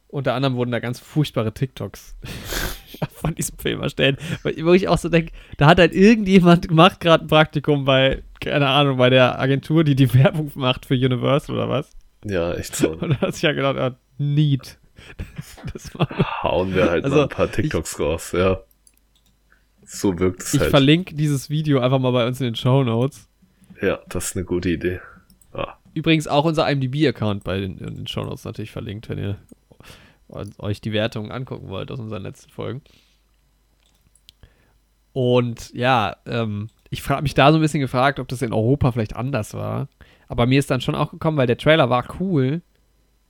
Unter 0.08 0.36
anderem 0.36 0.56
wurden 0.56 0.72
da 0.72 0.80
ganz 0.80 1.00
furchtbare 1.00 1.54
TikToks 1.54 2.16
von 3.14 3.36
diesem 3.36 3.58
Film 3.58 3.82
erstellt. 3.82 4.20
Weil- 4.44 4.56
Wo 4.66 4.74
ich 4.74 4.88
auch 4.88 4.98
so 4.98 5.10
denke, 5.10 5.32
da 5.58 5.68
hat 5.68 5.80
halt 5.80 5.94
irgendjemand 5.94 6.68
gemacht 6.68 7.00
gerade 7.00 7.26
ein 7.26 7.28
Praktikum 7.28 7.86
bei, 7.86 8.24
keine 8.40 8.68
Ahnung, 8.68 8.98
bei 8.98 9.10
der 9.10 9.40
Agentur, 9.40 9.84
die 9.84 9.96
die 9.96 10.14
Werbung 10.16 10.52
macht 10.56 10.86
für 10.86 10.94
Universal 10.96 11.56
oder 11.56 11.70
was. 11.70 11.90
Ja, 12.26 12.54
echt 12.54 12.76
so. 12.76 12.92
Und 13.00 13.10
da 13.12 13.22
hat 13.22 13.34
sich 13.34 13.44
ja 13.44 13.52
gedacht, 13.54 13.78
ah, 13.78 13.98
neat. 14.18 14.78
Das 15.74 15.94
war, 15.98 16.08
Hauen 16.44 16.74
wir 16.74 16.90
halt 16.90 17.04
Also, 17.04 17.18
mal 17.18 17.24
ein 17.24 17.30
paar 17.30 17.52
TikToks 17.52 18.00
raus, 18.00 18.32
ja. 18.32 18.62
So 19.86 20.18
wirkt 20.18 20.42
es 20.44 20.54
ich 20.54 20.62
halt. 20.62 20.70
verlinke 20.70 21.14
dieses 21.16 21.50
Video 21.50 21.80
einfach 21.80 22.00
mal 22.00 22.12
bei 22.12 22.26
uns 22.26 22.40
in 22.40 22.46
den 22.46 22.56
Show 22.56 22.84
Notes. 22.84 23.28
Ja, 23.82 24.00
das 24.08 24.28
ist 24.28 24.36
eine 24.38 24.46
gute 24.46 24.70
Idee. 24.70 25.02
Ah, 25.52 25.74
Übrigens 25.94 26.28
auch 26.28 26.46
unser 26.46 26.70
IMDb-Account 26.72 27.44
bei 27.44 27.60
den, 27.60 27.78
in 27.80 27.96
den 27.96 28.08
Show 28.08 28.24
Notes 28.24 28.46
natürlich 28.46 28.72
verlinkt, 28.72 29.10
wenn 29.10 29.20
ihr 29.20 29.38
euch 30.60 30.82
die 30.82 30.92
Wertungen 30.94 31.32
angucken 31.32 31.70
wollt 31.70 31.92
aus 31.92 32.00
unseren 32.00 32.24
letzten 32.24 32.50
Folgen. 32.52 32.82
Und 35.14 35.72
ja, 35.74 36.16
ähm, 36.26 36.68
ich 36.90 37.08
habe 37.08 37.22
mich 37.22 37.34
da 37.34 37.52
so 37.52 37.58
ein 37.58 37.62
bisschen 37.62 37.82
gefragt, 37.82 38.20
ob 38.20 38.28
das 38.28 38.42
in 38.42 38.54
Europa 38.54 38.92
vielleicht 38.92 39.16
anders 39.16 39.54
war. 39.54 39.88
Aber 40.28 40.46
mir 40.48 40.60
ist 40.60 40.72
dann 40.72 40.82
schon 40.82 40.96
auch 40.96 41.12
gekommen, 41.12 41.38
weil 41.38 41.48
der 41.48 41.58
Trailer 41.58 41.90
war 41.90 42.06
cool. 42.20 42.62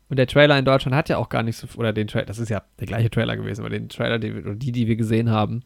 Und 0.09 0.17
der 0.17 0.27
Trailer 0.27 0.57
in 0.57 0.65
Deutschland 0.65 0.95
hat 0.95 1.09
ja 1.09 1.17
auch 1.17 1.29
gar 1.29 1.43
nicht 1.43 1.57
so, 1.57 1.67
oder 1.77 1.91
den 1.91 2.07
Trailer, 2.07 2.25
das 2.25 2.37
ist 2.39 2.49
ja 2.49 2.61
der 2.79 2.87
gleiche 2.87 3.09
Trailer 3.09 3.35
gewesen, 3.35 3.61
aber 3.61 3.69
den 3.69 3.89
Trailer, 3.89 4.19
die, 4.19 4.33
wir- 4.35 4.45
oder 4.45 4.55
die, 4.55 4.71
die 4.71 4.87
wir 4.87 4.95
gesehen 4.95 5.29
haben, 5.31 5.63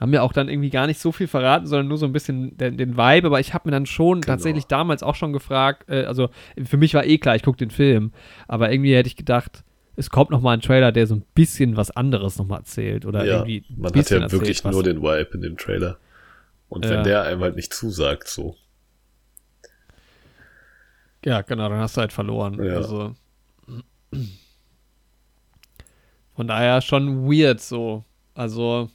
haben 0.00 0.10
mir 0.10 0.22
auch 0.22 0.32
dann 0.32 0.48
irgendwie 0.48 0.70
gar 0.70 0.86
nicht 0.86 1.00
so 1.00 1.12
viel 1.12 1.26
verraten, 1.26 1.66
sondern 1.66 1.88
nur 1.88 1.98
so 1.98 2.06
ein 2.06 2.12
bisschen 2.12 2.56
den, 2.56 2.76
den 2.76 2.96
Vibe. 2.96 3.26
Aber 3.26 3.40
ich 3.40 3.52
habe 3.52 3.68
mir 3.68 3.72
dann 3.72 3.86
schon 3.86 4.20
Genau. 4.20 4.32
tatsächlich 4.32 4.66
damals 4.66 5.02
auch 5.02 5.14
schon 5.14 5.32
gefragt, 5.32 5.88
äh, 5.88 6.04
also 6.04 6.28
für 6.64 6.76
mich 6.76 6.94
war 6.94 7.04
eh 7.04 7.18
klar, 7.18 7.36
ich 7.36 7.42
gucke 7.42 7.58
den 7.58 7.70
Film. 7.70 8.12
Aber 8.48 8.70
irgendwie 8.72 8.94
hätte 8.94 9.08
ich 9.08 9.16
gedacht, 9.16 9.64
es 9.96 10.10
kommt 10.10 10.30
noch 10.30 10.40
mal 10.40 10.52
ein 10.52 10.60
Trailer, 10.60 10.92
der 10.92 11.06
so 11.06 11.14
ein 11.14 11.24
bisschen 11.34 11.76
was 11.76 11.90
anderes 11.90 12.36
noch 12.38 12.46
mal 12.46 12.58
erzählt. 12.58 13.04
Oder 13.06 13.24
ja, 13.24 13.34
irgendwie 13.44 13.64
man 13.76 13.94
hat 13.94 14.10
ja 14.10 14.20
wirklich 14.30 14.32
erzählt, 14.58 14.64
was- 14.64 14.72
nur 14.74 14.82
den 14.82 15.02
Vibe 15.02 15.30
in 15.34 15.40
dem 15.42 15.56
Trailer. 15.56 15.98
Und 16.68 16.84
Ja. 16.84 16.90
wenn 16.92 17.04
der 17.04 17.22
einem 17.22 17.40
halt 17.42 17.56
nicht 17.56 17.72
zusagt, 17.72 18.26
so. 18.28 18.56
Ja, 21.24 21.42
genau, 21.42 21.68
dann 21.68 21.78
hast 21.78 21.96
du 21.96 22.00
halt 22.00 22.12
verloren. 22.12 22.62
Ja. 22.62 22.74
Also, 22.76 23.14
von 26.34 26.46
daher 26.48 26.80
schon 26.80 27.26
weird 27.30 27.60
so. 27.60 28.04
Also. 28.34 28.90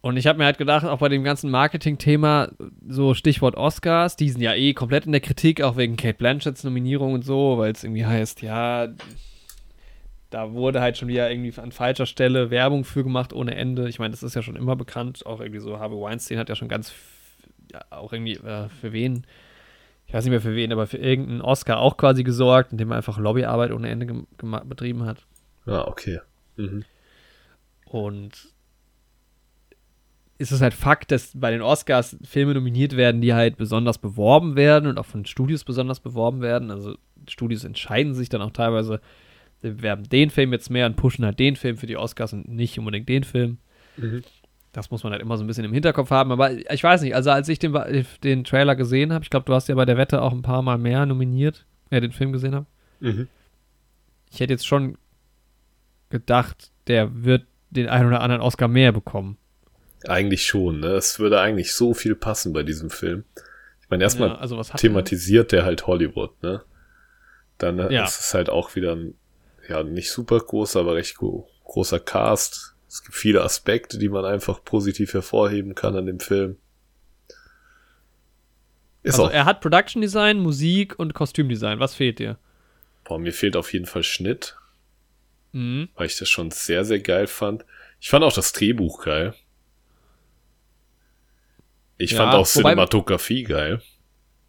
Und 0.00 0.16
ich 0.16 0.26
habe 0.26 0.38
mir 0.38 0.44
halt 0.44 0.58
gedacht, 0.58 0.84
auch 0.84 0.98
bei 0.98 1.08
dem 1.08 1.24
ganzen 1.24 1.50
Marketing-Thema, 1.50 2.50
so 2.86 3.14
Stichwort 3.14 3.56
Oscars, 3.56 4.14
die 4.14 4.30
sind 4.30 4.40
ja 4.40 4.54
eh 4.54 4.72
komplett 4.72 5.06
in 5.06 5.12
der 5.12 5.20
Kritik, 5.20 5.60
auch 5.60 5.76
wegen 5.76 5.96
Kate 5.96 6.16
Blanchetts 6.16 6.62
Nominierung 6.62 7.14
und 7.14 7.24
so, 7.24 7.58
weil 7.58 7.72
es 7.72 7.82
irgendwie 7.82 8.06
heißt, 8.06 8.42
ja, 8.42 8.88
da 10.30 10.52
wurde 10.52 10.80
halt 10.80 10.98
schon 10.98 11.08
wieder 11.08 11.30
irgendwie 11.30 11.58
an 11.60 11.72
falscher 11.72 12.06
Stelle 12.06 12.50
Werbung 12.50 12.84
für 12.84 13.02
gemacht 13.02 13.32
ohne 13.32 13.56
Ende. 13.56 13.88
Ich 13.88 13.98
meine, 13.98 14.12
das 14.12 14.22
ist 14.22 14.36
ja 14.36 14.42
schon 14.42 14.56
immer 14.56 14.76
bekannt. 14.76 15.26
Auch 15.26 15.40
irgendwie 15.40 15.60
so, 15.60 15.78
Harvey 15.80 15.96
Weinstein 15.96 16.38
hat 16.38 16.48
ja 16.48 16.54
schon 16.54 16.68
ganz, 16.68 16.92
ja, 17.72 17.80
auch 17.90 18.12
irgendwie, 18.12 18.34
äh, 18.34 18.68
für 18.68 18.92
wen, 18.92 19.26
ich 20.06 20.14
weiß 20.14 20.24
nicht 20.24 20.30
mehr 20.30 20.40
für 20.40 20.54
wen, 20.54 20.72
aber 20.72 20.86
für 20.86 20.98
irgendeinen 20.98 21.40
Oscar 21.40 21.80
auch 21.80 21.96
quasi 21.96 22.22
gesorgt, 22.22 22.70
indem 22.70 22.92
er 22.92 22.98
einfach 22.98 23.18
Lobbyarbeit 23.18 23.72
ohne 23.72 23.88
Ende 23.88 24.26
betrieben 24.64 25.04
hat. 25.06 25.26
Ja, 25.66 25.88
okay. 25.88 26.20
Mhm. 26.56 26.84
Und 27.86 28.52
ist 30.38 30.52
es 30.52 30.60
halt 30.60 30.74
Fakt, 30.74 31.10
dass 31.10 31.32
bei 31.34 31.50
den 31.50 31.62
Oscars 31.62 32.16
Filme 32.22 32.54
nominiert 32.54 32.96
werden, 32.96 33.20
die 33.20 33.34
halt 33.34 33.56
besonders 33.56 33.98
beworben 33.98 34.56
werden 34.56 34.88
und 34.88 34.98
auch 34.98 35.06
von 35.06 35.26
Studios 35.26 35.64
besonders 35.64 36.00
beworben 36.00 36.40
werden. 36.40 36.70
Also 36.70 36.96
Studios 37.28 37.64
entscheiden 37.64 38.14
sich 38.14 38.28
dann 38.28 38.42
auch 38.42 38.52
teilweise 38.52 39.00
wir 39.60 39.72
bewerben 39.72 40.08
den 40.08 40.30
Film 40.30 40.52
jetzt 40.52 40.70
mehr 40.70 40.86
und 40.86 40.96
pushen 40.96 41.24
halt 41.24 41.38
den 41.38 41.56
Film 41.56 41.76
für 41.76 41.86
die 41.86 41.96
Oscars 41.96 42.32
und 42.32 42.48
nicht 42.48 42.78
unbedingt 42.78 43.08
den 43.08 43.24
Film. 43.24 43.58
Mhm. 43.96 44.22
Das 44.72 44.90
muss 44.90 45.02
man 45.02 45.12
halt 45.12 45.22
immer 45.22 45.36
so 45.36 45.44
ein 45.44 45.46
bisschen 45.46 45.64
im 45.64 45.72
Hinterkopf 45.72 46.10
haben. 46.10 46.30
Aber 46.30 46.52
ich 46.52 46.84
weiß 46.84 47.02
nicht, 47.02 47.14
also 47.14 47.30
als 47.30 47.48
ich 47.48 47.58
den, 47.58 47.76
den 48.22 48.44
Trailer 48.44 48.76
gesehen 48.76 49.12
habe, 49.12 49.24
ich 49.24 49.30
glaube, 49.30 49.46
du 49.46 49.54
hast 49.54 49.68
ja 49.68 49.74
bei 49.74 49.84
der 49.84 49.96
Wette 49.96 50.22
auch 50.22 50.32
ein 50.32 50.42
paar 50.42 50.62
Mal 50.62 50.78
mehr 50.78 51.06
nominiert, 51.06 51.66
ja, 51.90 52.00
den 52.00 52.12
Film 52.12 52.32
gesehen 52.32 52.54
habe. 52.54 52.66
Mhm. 53.00 53.28
Ich 54.30 54.40
hätte 54.40 54.52
jetzt 54.52 54.66
schon 54.66 54.96
gedacht, 56.10 56.70
der 56.86 57.24
wird 57.24 57.46
den 57.70 57.88
einen 57.88 58.08
oder 58.08 58.20
anderen 58.20 58.42
Oscar 58.42 58.68
mehr 58.68 58.92
bekommen. 58.92 59.36
Eigentlich 60.06 60.46
schon, 60.46 60.80
ne? 60.80 60.88
Es 60.92 61.18
würde 61.18 61.40
eigentlich 61.40 61.74
so 61.74 61.92
viel 61.94 62.14
passen 62.14 62.52
bei 62.52 62.62
diesem 62.62 62.90
Film. 62.90 63.24
Ich 63.82 63.88
meine, 63.90 64.04
erstmal 64.04 64.28
Ja, 64.28 64.34
also 64.36 64.62
thematisiert 64.62 65.50
der 65.52 65.64
halt 65.64 65.86
Hollywood, 65.86 66.40
ne? 66.42 66.62
Dann 67.58 67.78
Ja. 67.90 68.04
ist 68.04 68.20
es 68.20 68.34
halt 68.34 68.48
auch 68.50 68.76
wieder 68.76 68.94
ein, 68.94 69.14
ja, 69.68 69.82
nicht 69.82 70.10
super 70.12 70.38
großer, 70.38 70.80
aber 70.80 70.94
recht 70.94 71.16
gro 71.16 71.48
großer 71.64 71.98
Cast. 72.00 72.74
Es 72.88 73.02
gibt 73.02 73.14
viele 73.16 73.42
Aspekte, 73.42 73.98
die 73.98 74.08
man 74.08 74.24
einfach 74.24 74.64
positiv 74.64 75.12
hervorheben 75.14 75.74
kann 75.74 75.96
an 75.96 76.06
dem 76.06 76.20
Film. 76.20 76.56
Ist 79.02 79.14
Also 79.14 79.26
auch, 79.26 79.30
er 79.30 79.44
hat 79.44 79.60
Production 79.60 80.02
Design, 80.02 80.38
Musik 80.38 80.98
und 80.98 81.14
Kostümdesign. 81.14 81.80
Was 81.80 81.94
fehlt 81.94 82.18
dir? 82.18 82.38
boah, 83.04 83.18
mir 83.18 83.32
fehlt 83.32 83.56
auf 83.56 83.72
jeden 83.72 83.86
Fall 83.86 84.02
Schnitt, 84.02 84.54
Mhm. 85.52 85.88
weil 85.94 86.06
ich 86.08 86.18
das 86.18 86.28
schon 86.28 86.50
sehr, 86.50 86.84
sehr 86.84 86.98
geil 87.00 87.26
fand. 87.26 87.64
Ich 88.00 88.10
fand 88.10 88.22
auch 88.22 88.34
das 88.34 88.52
Drehbuch 88.52 89.02
geil. 89.02 89.34
Ich 91.98 92.12
Ja, 92.12 92.18
fand 92.18 92.34
auch 92.34 92.46
Cinematografie 92.46 93.42
geil. 93.42 93.82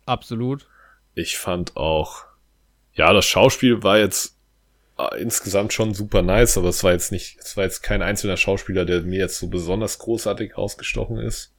Absolut. 0.05 0.67
Ich 1.15 1.37
fand 1.37 1.75
auch, 1.75 2.23
ja, 2.93 3.11
das 3.11 3.25
Schauspiel 3.25 3.83
war 3.83 3.97
jetzt 3.97 4.37
äh, 4.97 5.19
insgesamt 5.19 5.73
schon 5.73 5.93
super 5.93 6.21
nice, 6.21 6.57
aber 6.57 6.69
es 6.69 6.83
war 6.83 6.91
jetzt 6.91 7.11
nicht, 7.11 7.37
es 7.39 7.57
war 7.57 7.63
jetzt 7.63 7.81
kein 7.81 8.03
einzelner 8.03 8.37
Schauspieler, 8.37 8.85
der 8.85 9.01
mir 9.01 9.19
jetzt 9.19 9.39
so 9.39 9.47
besonders 9.47 9.97
großartig 9.97 10.57
rausgestochen 10.57 11.17
ist. 11.17 11.53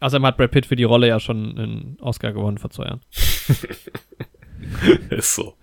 Außerdem 0.00 0.26
hat 0.26 0.36
Brad 0.36 0.50
Pitt 0.50 0.66
für 0.66 0.76
die 0.76 0.84
Rolle 0.84 1.08
ja 1.08 1.20
schon 1.20 1.58
einen 1.58 1.96
Oscar 2.00 2.32
gewonnen 2.32 2.58
vor 2.58 2.70
zwei 2.70 2.84
Jahren. 2.84 3.00
Ist 5.10 5.34
so. 5.34 5.56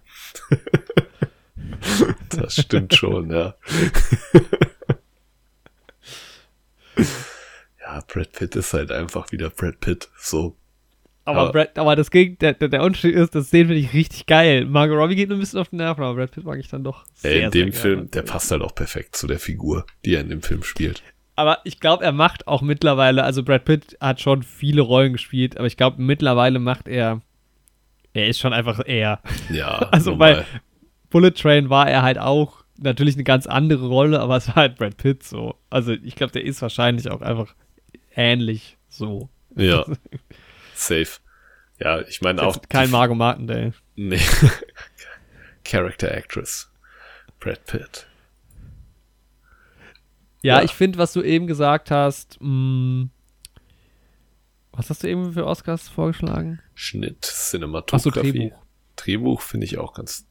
das 2.30 2.56
stimmt 2.56 2.96
schon, 2.96 3.32
ja. 3.32 3.56
ja, 7.96 8.04
Brad 8.08 8.32
Pitt 8.34 8.56
ist 8.56 8.74
halt 8.74 8.92
einfach 8.92 9.32
wieder 9.32 9.50
Brad 9.50 9.80
Pitt. 9.80 10.10
So. 10.18 10.56
Aber, 11.26 11.40
Aber- 11.42 11.52
Brad, 11.52 11.78
aber 11.78 11.96
das 11.96 12.10
Geg 12.12 12.40
der, 12.40 12.54
der, 12.54 12.82
Unterschied 12.84 13.14
ist, 13.16 13.36
das 13.36 13.50
sehen 13.52 13.68
finde 13.68 13.82
ich 13.82 13.94
richtig 13.94 14.26
geil. 14.26 14.66
Margot 14.66 14.98
Robbie 14.98 15.16
geht 15.16 15.30
nur 15.30 15.38
ein 15.38 15.42
bisschen 15.42 15.60
auf 15.60 15.70
den 15.70 15.78
Nerven, 15.78 16.04
aber 16.04 16.16
Brad 16.16 16.32
Pitt 16.32 16.44
mag 16.44 16.60
ich 16.60 16.68
dann 16.70 16.84
doch 16.84 17.04
sehr, 17.14 17.46
in 17.46 17.52
dem 17.52 17.72
sehr 17.72 17.82
Film, 17.82 17.96
gerne. 17.98 18.10
der 18.12 18.22
passt 18.24 18.50
halt 18.52 18.62
auch 18.62 18.74
perfekt 18.74 19.16
zu 19.16 19.28
der 19.28 19.40
Figur, 19.40 19.86
die 20.06 20.16
er 20.16 20.22
in 20.22 20.30
dem 20.30 20.42
Film 20.42 20.64
spielt. 20.64 21.04
Aber 21.36 21.60
ich 21.64 21.80
glaube, 21.80 22.04
er 22.04 22.12
macht 22.12 22.48
auch 22.48 22.62
mittlerweile, 22.62 23.24
also 23.24 23.44
Brad 23.44 23.64
Pitt 23.66 23.96
hat 24.02 24.20
schon 24.22 24.44
viele 24.44 24.82
Rollen 24.82 25.14
gespielt, 25.14 25.58
aber 25.58 25.68
ich 25.68 25.78
glaube, 25.78 26.02
mittlerweile 26.02 26.60
macht 26.60 26.88
er, 26.88 27.22
er 28.14 28.28
ist 28.28 28.40
schon 28.40 28.52
einfach 28.54 28.82
er. 28.86 29.22
Ja, 29.52 29.78
Also, 29.92 30.12
normal. 30.12 30.38
weil 30.38 30.46
Bullet 31.12 31.32
Train 31.32 31.70
war 31.70 31.90
er 31.90 32.02
halt 32.02 32.18
auch 32.20 32.64
natürlich 32.82 33.16
eine 33.16 33.24
ganz 33.24 33.46
andere 33.46 33.88
Rolle, 33.88 34.20
aber 34.20 34.38
es 34.38 34.48
war 34.48 34.56
halt 34.56 34.78
Brad 34.78 34.98
Pitt 34.98 35.24
so. 35.24 35.56
Also 35.70 35.92
ich 35.92 36.16
glaube, 36.16 36.32
der 36.34 36.44
ist 36.44 36.62
wahrscheinlich 36.62 37.10
auch 37.12 37.22
einfach 37.22 37.54
ähnlich 38.16 38.78
so. 38.90 39.30
Ja. 39.56 39.86
Safe. 40.76 41.08
Ja, 41.80 42.02
ich 42.02 42.22
meine 42.22 42.44
auch. 42.44 42.58
Kein 42.70 42.90
Margot 42.90 43.18
Martindale. 43.18 43.74
Nee. 43.96 44.20
Character 45.64 46.12
Actress. 46.12 46.72
Brad 47.40 47.66
Pitt. 47.66 48.08
Ja, 50.42 50.60
Ja. 50.60 50.64
ich 50.64 50.72
finde, 50.72 50.98
was 50.98 51.14
du 51.14 51.22
eben 51.22 51.48
gesagt 51.48 51.92
hast, 51.92 52.38
mh, 52.42 53.08
was 54.72 54.90
hast 54.90 55.04
du 55.04 55.08
eben 55.08 55.34
für 55.34 55.46
Oscars 55.46 55.90
vorgeschlagen? 55.90 56.60
Schnitt, 56.74 57.26
Achso, 57.26 57.58
Cinematografie. 57.58 58.32
Drehbuch. 58.32 58.62
Drehbuch 58.96 59.42
finde 59.42 59.66
ich 59.66 59.78
auch 59.78 59.94
ganz. 59.94 60.26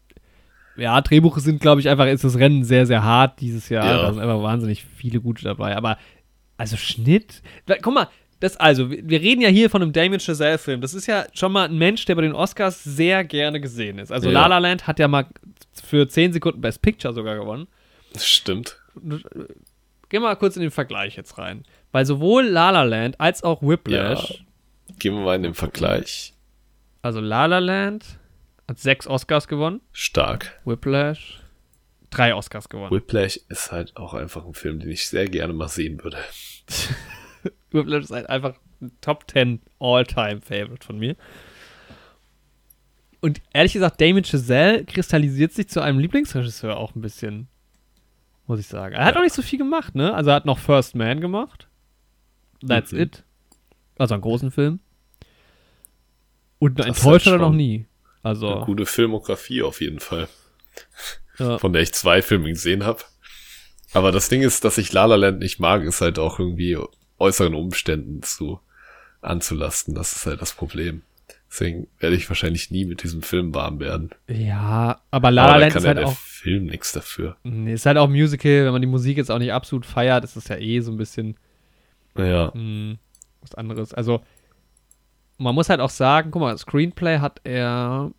Ja, 0.77 1.01
Drehbuche 1.01 1.41
sind, 1.41 1.61
glaube 1.61 1.81
ich, 1.81 1.89
einfach, 1.89 2.07
ist 2.07 2.25
das 2.25 2.39
Rennen 2.39 2.63
sehr, 2.65 2.87
sehr 2.87 3.03
hart 3.03 3.41
dieses 3.41 3.69
Jahr. 3.69 3.85
Ja. 3.85 4.03
Da 4.03 4.13
sind 4.13 4.23
einfach 4.23 4.43
wahnsinnig 4.43 4.85
viele 4.85 5.21
gute 5.21 5.43
dabei. 5.45 5.77
Aber, 5.77 5.99
also 6.59 6.77
Schnitt, 6.77 7.43
guck 7.83 7.95
mal, 7.95 8.09
das, 8.41 8.57
also, 8.57 8.89
wir 8.91 9.21
reden 9.21 9.41
ja 9.41 9.49
hier 9.49 9.69
von 9.69 9.83
einem 9.83 9.93
Damien 9.93 10.21
Chazelle-Film. 10.21 10.81
Das 10.81 10.95
ist 10.95 11.07
ja 11.07 11.27
schon 11.33 11.51
mal 11.51 11.65
ein 11.69 11.77
Mensch, 11.77 12.05
der 12.05 12.15
bei 12.15 12.23
den 12.23 12.35
Oscars 12.35 12.85
sehr 12.85 13.25
gerne 13.25 13.61
gesehen 13.61 13.99
ist. 13.99 14.13
Also, 14.13 14.29
Ja. 14.29 14.43
La 14.43 14.47
La 14.47 14.59
Land 14.59 14.87
hat 14.87 15.01
ja 15.01 15.09
mal 15.09 15.27
für 15.73 16.07
10 16.07 16.35
Sekunden 16.35 16.61
Best 16.61 16.81
Picture 16.83 17.13
sogar 17.13 17.37
gewonnen. 17.37 17.67
Das 18.13 18.27
stimmt. 18.29 18.79
Geh 20.09 20.19
mal 20.21 20.37
kurz 20.37 20.55
in 20.57 20.63
den 20.63 20.71
Vergleich 20.71 21.17
jetzt 21.17 21.37
rein. 21.39 21.65
Weil 21.91 22.07
sowohl 22.07 22.45
La 22.45 22.71
La 22.71 22.83
Land 22.85 23.21
als 23.21 23.43
auch 23.43 23.61
Whiplash, 23.63 24.45
Gehen 24.99 25.15
wir 25.15 25.23
mal 25.25 25.37
in 25.37 25.43
den 25.43 25.55
Vergleich. 25.55 26.35
also 27.03 27.21
La 27.21 27.47
La 27.47 27.59
Land 27.59 28.19
hat 28.69 28.79
sechs 28.79 29.07
Oscars 29.07 29.49
gewonnen, 29.49 29.81
Stark. 29.93 30.61
Whiplash 30.65 31.41
drei 32.11 32.35
Oscars 32.35 32.69
gewonnen. 32.69 32.91
Whiplash 32.91 33.39
ist 33.49 33.73
halt 33.73 33.97
auch 33.97 34.15
einfach 34.15 34.45
ein 34.47 34.55
Film, 34.55 34.81
den 34.81 34.91
ich 34.91 35.09
sehr 35.09 35.27
gerne 35.29 35.53
mal 35.53 35.69
sehen 35.69 36.03
würde. 36.03 36.19
Whiplash 37.71 38.05
ist 38.05 38.11
halt 38.11 38.29
einfach 38.29 38.55
ein 38.81 38.93
Top 39.01 39.25
10 39.31 39.61
All-Time-Favorite 39.81 40.87
von 40.87 40.99
mir. 40.99 41.17
Und 43.21 43.41
ehrlich 43.53 43.73
gesagt, 43.73 44.01
Damien 44.01 44.25
Chazelle 44.25 44.85
kristallisiert 44.85 45.53
sich 45.53 45.69
zu 45.69 45.81
einem 45.81 45.99
Lieblingsregisseur 45.99 46.77
auch 46.77 46.95
ein 46.95 47.01
bisschen, 47.01 47.49
muss 48.47 48.61
ich 48.61 48.67
sagen. 48.69 48.95
Er 48.95 49.05
hat 49.05 49.15
Ja. 49.15 49.21
auch 49.21 49.25
nicht 49.25 49.35
so 49.35 49.43
viel 49.43 49.59
gemacht, 49.59 49.95
ne? 49.97 50.15
Also 50.15 50.31
er 50.31 50.37
hat 50.37 50.47
noch 50.47 50.59
First 50.59 50.95
Man 50.95 51.21
gemacht. 51.21 51.69
That's 52.67 52.93
Mhm. 52.93 53.01
it. 53.01 53.25
Also 53.99 54.15
einen 54.15 54.23
großen 54.23 54.51
Film. 54.53 54.79
Und 56.61 56.79
enttäuscht 56.79 57.27
hat 57.27 57.33
er 57.35 57.39
noch 57.39 57.53
nie. 57.53 57.87
Eine 58.23 58.31
Also, 58.31 58.61
gute 58.65 58.87
Filmografie 58.87 59.63
auf 59.63 59.81
jeden 59.81 60.01
Fall. 60.01 60.29
Ja. 61.39 61.59
Von 61.59 61.73
der 61.73 61.83
ich 61.83 61.93
zwei 61.95 62.23
Filme 62.23 62.49
gesehen 62.49 62.85
habe. 62.85 63.03
Aber 63.95 64.13
das 64.13 64.29
Ding 64.29 64.43
ist, 64.43 64.65
dass 64.65 64.79
ich 64.79 64.93
La 64.93 65.07
La 65.07 65.17
Land 65.17 65.39
nicht 65.39 65.61
mag, 65.61 65.83
ist 65.83 66.01
halt 66.01 66.19
auch 66.19 66.39
irgendwie 66.39 66.77
äußeren 67.19 67.55
Umständen 67.55 68.23
zu 68.23 68.61
anzulasten. 69.23 69.95
Das 69.95 70.13
ist 70.15 70.27
halt 70.27 70.41
das 70.43 70.53
Problem. 70.53 71.03
Deswegen 71.51 71.87
werde 71.99 72.15
ich 72.15 72.29
wahrscheinlich 72.29 72.71
nie 72.71 72.85
mit 72.85 73.03
diesem 73.03 73.23
Film 73.23 73.55
warm 73.55 73.81
werden. 73.81 74.11
ja, 74.27 75.01
aber 75.11 75.31
La 75.31 75.47
La 75.47 75.57
Land 75.57 75.73
kann 75.73 75.79
ist 75.81 75.85
ja 75.85 75.89
halt 75.89 75.99
der 75.99 76.07
auch 76.09 76.17
Film 76.17 76.67
nichts 76.67 76.93
dafür. 76.93 77.37
Nee, 77.43 77.73
Ist 77.73 77.87
halt 77.87 77.97
auch 77.97 78.09
Musical, 78.09 78.67
wenn 78.67 78.73
man 78.73 78.83
die 78.83 78.87
Musik 78.89 79.17
jetzt 79.17 79.31
auch 79.31 79.39
nicht 79.39 79.53
absolut 79.53 79.87
feiert, 79.87 80.25
ist 80.25 80.37
das 80.37 80.49
ja 80.49 80.57
eh 80.57 80.81
so 80.81 80.91
ein 80.93 80.99
bisschen 80.99 81.37
Ja. 82.17 82.53
mh, 82.55 82.97
was 83.41 83.55
anderes. 83.55 83.95
Also, 83.95 84.21
man 85.39 85.55
muss 85.55 85.71
halt 85.71 85.81
auch 85.81 85.89
sagen, 85.91 86.31
guck 86.31 86.43
mal, 86.43 86.59
Screenplay 86.59 87.19
hat 87.21 87.41
er 87.45 88.11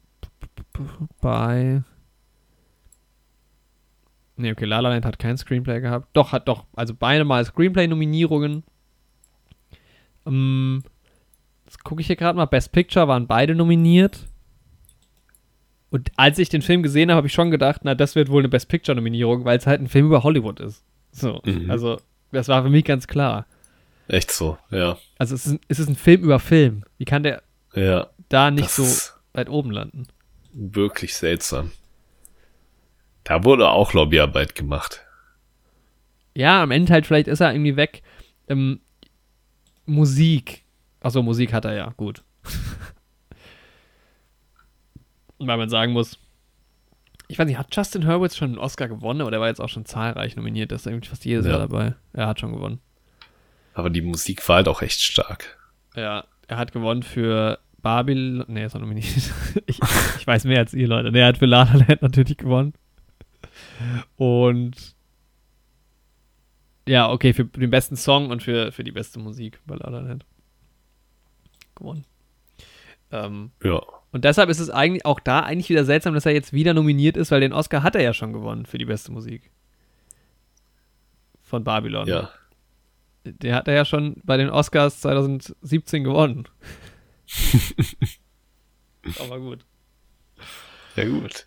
bei. 1.22 1.84
Nee, 4.40 4.52
okay, 4.54 4.66
La 4.66 4.80
La 4.80 4.90
Land 4.90 5.06
hat 5.06 5.20
kein 5.20 5.38
Screenplay 5.38 5.82
gehabt. 5.82 6.08
Doch, 6.14 6.32
hat 6.32 6.48
doch, 6.48 6.66
also 6.74 6.94
beide 6.98 7.26
mal 7.26 7.44
Screenplay-Nominierungen. 7.44 8.64
Ähm, 10.26 10.84
das 11.66 11.78
gucke 11.80 12.00
ich 12.02 12.08
hier 12.08 12.16
gerade 12.16 12.38
mal. 12.38 12.46
Best 12.46 12.72
Picture 12.72 13.08
waren 13.08 13.28
beide 13.28 13.54
nominiert. 13.54 14.28
Und 15.90 16.12
als 16.16 16.40
ich 16.40 16.50
den 16.50 16.62
Film 16.62 16.84
gesehen 16.84 17.10
habe, 17.10 17.18
habe 17.18 17.28
ich 17.28 17.34
schon 17.34 17.52
gedacht, 17.52 17.82
na, 17.84 17.96
das 17.96 18.16
wird 18.16 18.30
wohl 18.30 18.42
eine 18.42 18.50
Best 18.50 18.70
Picture-Nominierung, 18.70 19.44
weil 19.44 19.58
es 19.58 19.68
halt 19.68 19.82
ein 19.82 19.88
Film 19.90 20.06
über 20.06 20.24
Hollywood 20.24 20.60
ist. 20.60 20.84
So, 21.12 21.42
Mhm. 21.46 21.70
also, 21.70 22.00
das 22.32 22.48
war 22.48 22.64
für 22.64 22.70
mich 22.70 22.86
ganz 22.86 23.08
klar. 23.08 23.46
Echt 24.08 24.32
so, 24.32 24.58
ja. 24.72 24.98
Also, 25.18 25.36
es 25.36 25.46
ist, 25.48 25.52
ein, 25.54 25.60
es 25.68 25.80
ist 25.80 25.90
ein 25.90 25.96
Film 25.96 26.24
über 26.24 26.40
Film. 26.40 26.84
Wie 26.98 27.06
kann 27.06 27.24
der 27.24 27.42
Ja. 27.76 28.08
da 28.30 28.52
nicht 28.52 28.70
so 28.70 28.86
weit 29.34 29.50
oben 29.50 29.72
landen? 29.72 30.08
wirklich 30.52 31.14
seltsam. 31.14 31.72
Da 33.30 33.44
wurde 33.44 33.70
auch 33.70 33.94
Lobbyarbeit 33.94 34.56
gemacht. 34.56 35.06
Ja, 36.34 36.64
am 36.64 36.72
Ende 36.72 36.92
halt, 36.92 37.06
vielleicht 37.06 37.28
ist 37.28 37.42
er 37.42 37.54
irgendwie 37.54 37.76
weg. 37.76 38.02
Ähm, 38.48 38.80
Musik. 39.86 40.64
Achso, 41.00 41.22
Musik 41.22 41.54
hat 41.54 41.64
er 41.64 41.76
ja, 41.76 41.94
gut. 41.96 42.24
Weil 45.38 45.58
man 45.58 45.70
sagen 45.70 45.94
muss, 45.94 46.18
ich 47.28 47.38
weiß 47.38 47.46
nicht, 47.46 47.60
hat 47.60 47.76
Justin 47.76 48.08
Hurwitz 48.08 48.36
schon 48.36 48.50
einen 48.50 48.58
Oscar 48.58 48.88
gewonnen, 48.88 49.22
aber 49.22 49.30
der 49.30 49.40
war 49.40 49.48
jetzt 49.48 49.62
auch 49.62 49.70
schon 49.70 49.86
zahlreich 49.86 50.36
nominiert, 50.36 50.72
das 50.72 50.82
ist 50.82 50.88
irgendwie 50.88 51.10
fast 51.10 51.24
jedes 51.24 51.46
Ja. 51.46 51.52
Jahr 51.52 51.60
dabei. 51.60 51.94
Er 52.14 52.26
hat 52.26 52.40
schon 52.40 52.52
gewonnen. 52.52 52.80
Aber 53.76 53.92
die 53.92 54.02
Musik 54.02 54.50
war 54.50 54.56
halt 54.56 54.68
auch 54.68 54.82
echt 54.82 55.02
stark. 55.02 55.60
Ja, 55.96 56.24
er 56.48 56.58
hat 56.58 56.72
gewonnen 56.72 57.04
für 57.04 57.60
Babylon. 57.84 58.44
Nee, 58.48 58.66
ist 58.66 58.74
er 58.74 58.80
nominiert. 58.80 59.06
ich, 59.68 59.80
ich 60.18 60.26
weiß 60.26 60.46
mehr 60.46 60.58
als 60.58 60.74
ihr, 60.74 60.88
Leute. 60.88 61.12
Nee, 61.12 61.20
er 61.20 61.28
hat 61.28 61.38
für 61.38 61.46
La 61.46 61.70
La 61.72 61.86
Land 61.88 62.02
natürlich 62.02 62.38
gewonnen. 62.38 62.74
Und 64.18 64.96
ja, 66.88 67.12
okay, 67.12 67.34
für 67.34 67.46
den 67.46 67.70
besten 67.70 67.96
Song 67.96 68.30
und 68.32 68.42
für, 68.44 68.72
für 68.72 68.84
die 68.84 68.92
beste 68.92 69.20
Musik 69.20 69.60
bei 69.66 69.76
La 69.76 69.90
La 69.90 70.00
Land 70.00 70.26
gewonnen. 71.76 72.06
Ähm, 73.12 73.52
Ja. 73.64 73.82
und 74.12 74.24
deshalb 74.26 74.50
ist 74.50 74.60
es 74.60 74.70
eigentlich 74.70 75.06
auch 75.06 75.20
da 75.20 75.40
eigentlich 75.42 75.70
wieder 75.70 75.86
seltsam, 75.86 76.14
dass 76.14 76.26
er 76.26 76.34
jetzt 76.34 76.54
wieder 76.54 76.74
nominiert 76.74 77.18
ist, 77.18 77.32
weil 77.32 77.42
den 77.42 77.54
Oscar 77.54 77.82
hat 77.84 77.96
er 77.96 78.02
ja 78.04 78.14
schon 78.14 78.34
gewonnen 78.34 78.66
für 78.66 78.78
die 78.78 78.86
beste 78.86 79.12
Musik. 79.12 79.50
Von 81.42 81.64
Babylon. 81.64 82.08
Ja. 82.08 82.30
Der 83.26 83.56
hat 83.56 83.68
er 83.68 83.74
ja 83.76 83.86
schon 83.86 84.22
bei 84.24 84.38
den 84.38 84.50
Oscars 84.50 85.02
2017 85.02 86.04
gewonnen. 86.04 86.48
Aber 89.20 89.40
gut. 89.40 89.66
Ja, 90.96 91.06
gut. 91.06 91.46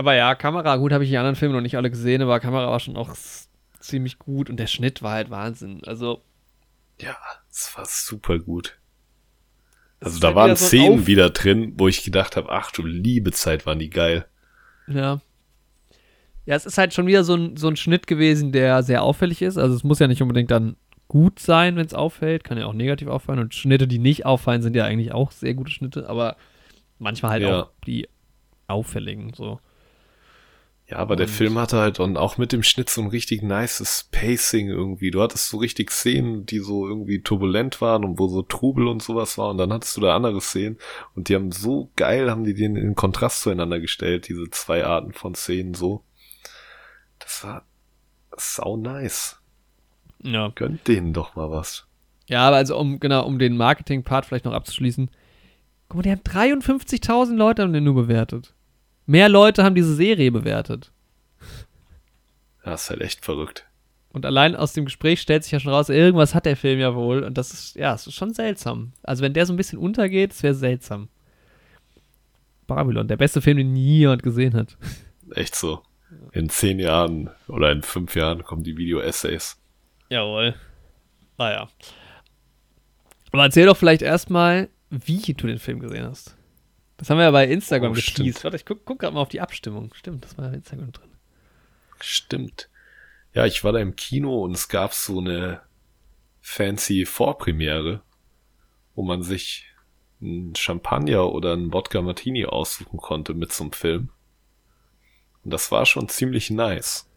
Aber 0.00 0.14
ja, 0.14 0.34
Kamera, 0.34 0.76
gut, 0.76 0.94
habe 0.94 1.04
ich 1.04 1.10
die 1.10 1.18
anderen 1.18 1.36
Filme 1.36 1.54
noch 1.54 1.60
nicht 1.60 1.76
alle 1.76 1.90
gesehen, 1.90 2.22
aber 2.22 2.40
Kamera 2.40 2.68
war 2.70 2.80
schon 2.80 2.96
auch 2.96 3.14
ziemlich 3.80 4.18
gut 4.18 4.48
und 4.48 4.56
der 4.56 4.66
Schnitt 4.66 5.02
war 5.02 5.12
halt 5.12 5.28
Wahnsinn. 5.28 5.82
Also, 5.84 6.22
Ja, 7.02 7.14
es 7.50 7.70
war 7.76 7.84
super 7.84 8.38
gut. 8.38 8.78
Also 10.00 10.18
da 10.18 10.34
waren 10.34 10.56
so 10.56 10.64
Szenen 10.64 11.00
Auf- 11.00 11.06
wieder 11.06 11.28
drin, 11.28 11.74
wo 11.76 11.86
ich 11.86 12.02
gedacht 12.02 12.36
habe, 12.38 12.48
ach 12.50 12.70
du 12.72 12.82
liebe 12.82 13.30
Zeit, 13.32 13.66
waren 13.66 13.78
die 13.78 13.90
geil. 13.90 14.24
ja. 14.86 15.20
Ja, 16.46 16.56
es 16.56 16.64
ist 16.64 16.78
halt 16.78 16.94
schon 16.94 17.06
wieder 17.06 17.22
so 17.22 17.34
ein, 17.34 17.58
so 17.58 17.68
ein 17.68 17.76
Schnitt 17.76 18.06
gewesen, 18.06 18.52
der 18.52 18.82
sehr 18.82 19.02
auffällig 19.02 19.42
ist. 19.42 19.58
Also, 19.58 19.76
es 19.76 19.84
muss 19.84 19.98
ja 19.98 20.08
nicht 20.08 20.22
unbedingt 20.22 20.50
dann 20.50 20.76
gut 21.08 21.38
sein, 21.38 21.76
wenn 21.76 21.84
es 21.84 21.92
auffällt. 21.92 22.42
Kann 22.42 22.56
ja 22.56 22.64
auch 22.64 22.72
negativ 22.72 23.08
auffallen. 23.08 23.38
Und 23.40 23.54
Schnitte, 23.54 23.86
die 23.86 23.98
nicht 23.98 24.24
auffallen, 24.24 24.62
sind 24.62 24.74
ja 24.74 24.84
eigentlich 24.86 25.12
auch 25.12 25.30
sehr 25.32 25.52
gute 25.52 25.70
Schnitte. 25.70 26.08
Aber 26.08 26.36
manchmal 26.98 27.32
halt 27.32 27.42
Ja. 27.42 27.62
auch 27.64 27.70
die 27.86 28.08
auffälligen, 28.66 29.34
so. 29.34 29.60
Ja, 30.90 30.96
aber 30.96 31.14
der 31.14 31.26
Und- 31.26 31.32
Film 31.32 31.56
hatte 31.58 31.78
halt 31.78 32.00
und 32.00 32.16
auch 32.16 32.36
mit 32.36 32.50
dem 32.52 32.62
Schnitt 32.64 32.90
so 32.90 33.00
ein 33.00 33.06
richtig 33.06 33.42
nices 33.42 34.08
Pacing 34.10 34.68
irgendwie. 34.68 35.10
Du 35.12 35.22
hattest 35.22 35.48
so 35.48 35.58
richtig 35.58 35.92
Szenen, 35.92 36.46
die 36.46 36.58
so 36.58 36.86
irgendwie 36.88 37.22
turbulent 37.22 37.80
waren 37.80 38.04
und 38.04 38.18
wo 38.18 38.26
so 38.26 38.42
Trubel 38.42 38.88
und 38.88 39.00
sowas 39.00 39.38
war 39.38 39.50
und 39.50 39.58
dann 39.58 39.72
hattest 39.72 39.96
du 39.96 40.00
da 40.00 40.16
andere 40.16 40.40
Szenen 40.40 40.78
und 41.14 41.28
die 41.28 41.36
haben 41.36 41.52
so 41.52 41.90
geil, 41.94 42.28
haben 42.28 42.42
die 42.44 42.54
den 42.54 42.74
in 42.74 42.96
Kontrast 42.96 43.42
zueinander 43.42 43.78
gestellt, 43.78 44.28
diese 44.28 44.50
zwei 44.50 44.84
Arten 44.84 45.12
von 45.12 45.34
Szenen 45.36 45.74
so. 45.74 46.02
Das 47.20 47.44
war 47.44 47.64
sau 48.36 48.76
nice. 48.76 49.40
Ja. 50.22 50.50
Gönnt 50.54 50.88
denen 50.88 51.12
doch 51.12 51.36
mal 51.36 51.50
was. 51.50 51.86
Ja, 52.26 52.46
aber 52.48 52.56
also 52.56 52.76
um, 52.78 52.98
genau, 53.00 53.24
um 53.26 53.38
den 53.38 53.56
Marketing-Part 53.56 54.26
vielleicht 54.26 54.44
noch 54.44 54.52
abzuschließen. 54.52 55.08
Guck 55.88 55.96
mal, 55.96 56.02
die 56.02 56.10
haben 56.10 56.20
53.000 56.22 57.36
Leute 57.36 57.62
haben 57.62 57.72
den 57.72 57.84
nur 57.84 57.94
bewertet. 57.94 58.54
Mehr 59.10 59.28
Leute 59.28 59.64
haben 59.64 59.74
diese 59.74 59.96
Serie 59.96 60.30
bewertet. 60.30 60.92
Ja, 62.64 62.74
ist 62.74 62.90
halt 62.90 63.00
echt 63.00 63.24
verrückt. 63.24 63.66
Und 64.12 64.24
allein 64.24 64.54
aus 64.54 64.72
dem 64.72 64.84
Gespräch 64.84 65.20
stellt 65.20 65.42
sich 65.42 65.50
ja 65.50 65.58
schon 65.58 65.72
raus, 65.72 65.88
irgendwas 65.88 66.32
hat 66.32 66.46
der 66.46 66.56
Film 66.56 66.78
ja 66.78 66.94
wohl. 66.94 67.24
Und 67.24 67.36
das 67.36 67.52
ist, 67.52 67.74
ja, 67.74 67.92
es 67.92 68.06
ist 68.06 68.14
schon 68.14 68.32
seltsam. 68.34 68.92
Also 69.02 69.24
wenn 69.24 69.32
der 69.32 69.46
so 69.46 69.52
ein 69.52 69.56
bisschen 69.56 69.80
untergeht, 69.80 70.30
es 70.30 70.44
wäre 70.44 70.54
seltsam. 70.54 71.08
Babylon, 72.68 73.08
der 73.08 73.16
beste 73.16 73.42
Film, 73.42 73.56
den 73.56 73.72
nie 73.72 73.98
jemand 73.98 74.22
gesehen 74.22 74.54
hat. 74.54 74.78
Echt 75.34 75.56
so. 75.56 75.82
In 76.30 76.48
zehn 76.48 76.78
Jahren 76.78 77.30
oder 77.48 77.72
in 77.72 77.82
fünf 77.82 78.14
Jahren 78.14 78.44
kommen 78.44 78.62
die 78.62 78.76
Video-Essays. 78.76 79.60
Jawohl. 80.08 80.54
Naja. 81.36 81.68
Aber 83.32 83.42
erzähl 83.42 83.66
doch 83.66 83.76
vielleicht 83.76 84.02
erstmal, 84.02 84.68
wie 84.88 85.34
du 85.34 85.48
den 85.48 85.58
Film 85.58 85.80
gesehen 85.80 86.04
hast. 86.04 86.36
Das 87.00 87.08
haben 87.08 87.16
wir 87.16 87.24
ja 87.24 87.30
bei 87.30 87.46
Instagram 87.46 87.92
Oh, 87.92 87.94
geteased. 87.94 88.44
Warte, 88.44 88.58
ich 88.58 88.66
guck, 88.66 88.84
guck 88.84 88.98
gerade 88.98 89.14
mal 89.14 89.22
auf 89.22 89.30
die 89.30 89.40
Abstimmung. 89.40 89.90
Stimmt, 89.94 90.22
das 90.22 90.36
war 90.36 90.48
ja 90.48 90.52
Instagram 90.52 90.92
drin. 90.92 91.08
Stimmt. 91.98 92.68
Ja, 93.32 93.46
ich 93.46 93.64
war 93.64 93.72
da 93.72 93.78
im 93.78 93.96
Kino 93.96 94.44
und 94.44 94.52
es 94.52 94.68
gab 94.68 94.92
so 94.92 95.18
eine 95.18 95.62
fancy 96.42 97.06
Vorpremiere, 97.06 98.02
wo 98.94 99.02
man 99.02 99.22
sich 99.22 99.64
ein 100.20 100.54
Champagner 100.54 101.32
oder 101.32 101.54
ein 101.54 101.72
Wodka 101.72 102.02
Martini 102.02 102.44
aussuchen 102.44 102.98
konnte 102.98 103.32
mit 103.32 103.50
zum 103.50 103.72
Film. 103.72 104.10
Und 105.42 105.54
das 105.54 105.72
war 105.72 105.86
schon 105.86 106.10
ziemlich 106.10 106.50
nice. 106.50 107.08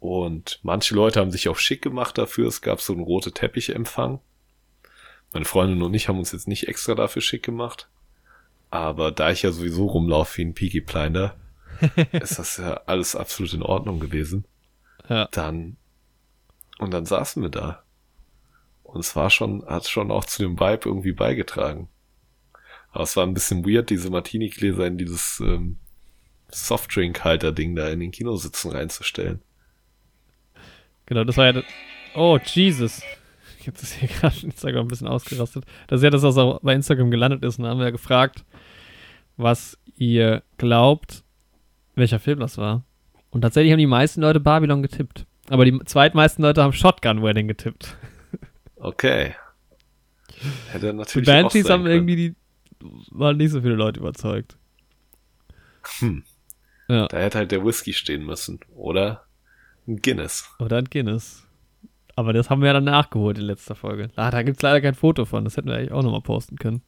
Und 0.00 0.58
manche 0.64 0.96
Leute 0.96 1.20
haben 1.20 1.30
sich 1.30 1.48
auch 1.48 1.58
schick 1.58 1.80
gemacht 1.80 2.18
dafür. 2.18 2.48
Es 2.48 2.60
gab 2.60 2.80
so 2.80 2.92
einen 2.92 3.02
rote 3.02 3.30
Teppichempfang. 3.30 4.18
Meine 5.32 5.44
Freundin 5.44 5.80
und 5.80 5.94
ich 5.94 6.08
haben 6.08 6.18
uns 6.18 6.32
jetzt 6.32 6.48
nicht 6.48 6.66
extra 6.66 6.96
dafür 6.96 7.22
schick 7.22 7.44
gemacht. 7.44 7.88
Aber 8.74 9.12
da 9.12 9.30
ich 9.30 9.42
ja 9.42 9.52
sowieso 9.52 9.86
rumlaufe 9.86 10.38
wie 10.38 10.46
ein 10.46 10.54
Peaky 10.54 10.80
Blinder, 10.80 11.36
ist 12.10 12.40
das 12.40 12.56
ja 12.56 12.74
alles 12.86 13.14
absolut 13.14 13.52
in 13.54 13.62
Ordnung 13.62 14.00
gewesen. 14.00 14.46
Ja. 15.08 15.28
Dann, 15.30 15.76
und 16.78 16.92
dann 16.92 17.06
saßen 17.06 17.40
wir 17.40 17.50
da. 17.50 17.84
Und 18.82 18.98
es 18.98 19.14
war 19.14 19.30
schon, 19.30 19.64
hat 19.66 19.86
schon 19.86 20.10
auch 20.10 20.24
zu 20.24 20.42
dem 20.42 20.58
Vibe 20.58 20.80
irgendwie 20.88 21.12
beigetragen. 21.12 21.88
Aber 22.90 23.04
es 23.04 23.16
war 23.16 23.24
ein 23.24 23.34
bisschen 23.34 23.64
weird, 23.64 23.90
diese 23.90 24.10
Martini-Gläser 24.10 24.86
in 24.88 24.98
dieses 24.98 25.38
ähm, 25.38 25.78
Softdrink-Halter-Ding 26.48 27.76
da 27.76 27.88
in 27.90 28.00
den 28.00 28.10
Kinositzen 28.10 28.72
reinzustellen. 28.72 29.40
Genau, 31.06 31.22
das 31.22 31.36
war 31.36 31.46
ja. 31.46 31.52
das- 31.52 31.64
Oh, 32.16 32.38
Jesus. 32.44 33.02
Ich 33.64 33.68
habe 33.68 33.78
das 33.78 33.92
hier 33.92 34.08
gerade 34.20 34.36
in 34.42 34.50
Instagram 34.50 34.84
ein 34.84 34.88
bisschen 34.88 35.08
ausgerastet. 35.08 35.64
Das 35.86 36.00
ist 36.00 36.04
ja 36.04 36.10
das, 36.10 36.22
auch 36.22 36.60
bei 36.60 36.74
Instagram 36.74 37.10
gelandet 37.10 37.42
ist. 37.42 37.58
Und 37.58 37.64
da 37.64 37.70
haben 37.70 37.80
wir 37.80 37.92
gefragt, 37.92 38.44
was 39.38 39.78
ihr 39.96 40.42
glaubt, 40.58 41.24
welcher 41.94 42.18
Film 42.18 42.40
das 42.40 42.58
war. 42.58 42.84
Und 43.30 43.40
tatsächlich 43.40 43.72
haben 43.72 43.78
die 43.78 43.86
meisten 43.86 44.20
Leute 44.20 44.38
Babylon 44.38 44.82
getippt. 44.82 45.24
Aber 45.48 45.64
die 45.64 45.78
zweitmeisten 45.86 46.44
Leute 46.44 46.62
haben 46.62 46.74
Shotgun 46.74 47.22
Wedding 47.22 47.48
getippt. 47.48 47.96
Okay. 48.76 49.34
Hätte 50.70 50.86
Die 50.90 50.92
natürlich 50.92 51.28
auch 51.30 51.32
Banshees 51.32 51.70
haben 51.70 51.86
irgendwie 51.86 52.16
die. 52.16 52.34
waren 53.12 53.38
nicht 53.38 53.50
so 53.50 53.62
viele 53.62 53.76
Leute 53.76 54.00
überzeugt. 54.00 54.58
Hm. 56.00 56.22
Ja. 56.88 57.08
Da 57.08 57.16
hätte 57.16 57.38
halt 57.38 57.50
der 57.50 57.64
Whisky 57.64 57.94
stehen 57.94 58.26
müssen. 58.26 58.60
Oder 58.74 59.24
ein 59.88 60.02
Guinness. 60.02 60.50
Oder 60.58 60.76
ein 60.76 60.84
Guinness. 60.90 61.43
Aber 62.16 62.32
das 62.32 62.50
haben 62.50 62.60
wir 62.60 62.68
ja 62.68 62.74
dann 62.74 62.84
nachgeholt 62.84 63.38
in 63.38 63.44
letzter 63.44 63.74
Folge. 63.74 64.08
Ah, 64.16 64.30
da 64.30 64.42
gibt 64.42 64.58
es 64.58 64.62
leider 64.62 64.80
kein 64.80 64.94
Foto 64.94 65.24
von. 65.24 65.44
Das 65.44 65.56
hätten 65.56 65.68
wir 65.68 65.76
eigentlich 65.76 65.92
auch 65.92 66.02
nochmal 66.02 66.20
posten 66.20 66.56
können. 66.56 66.82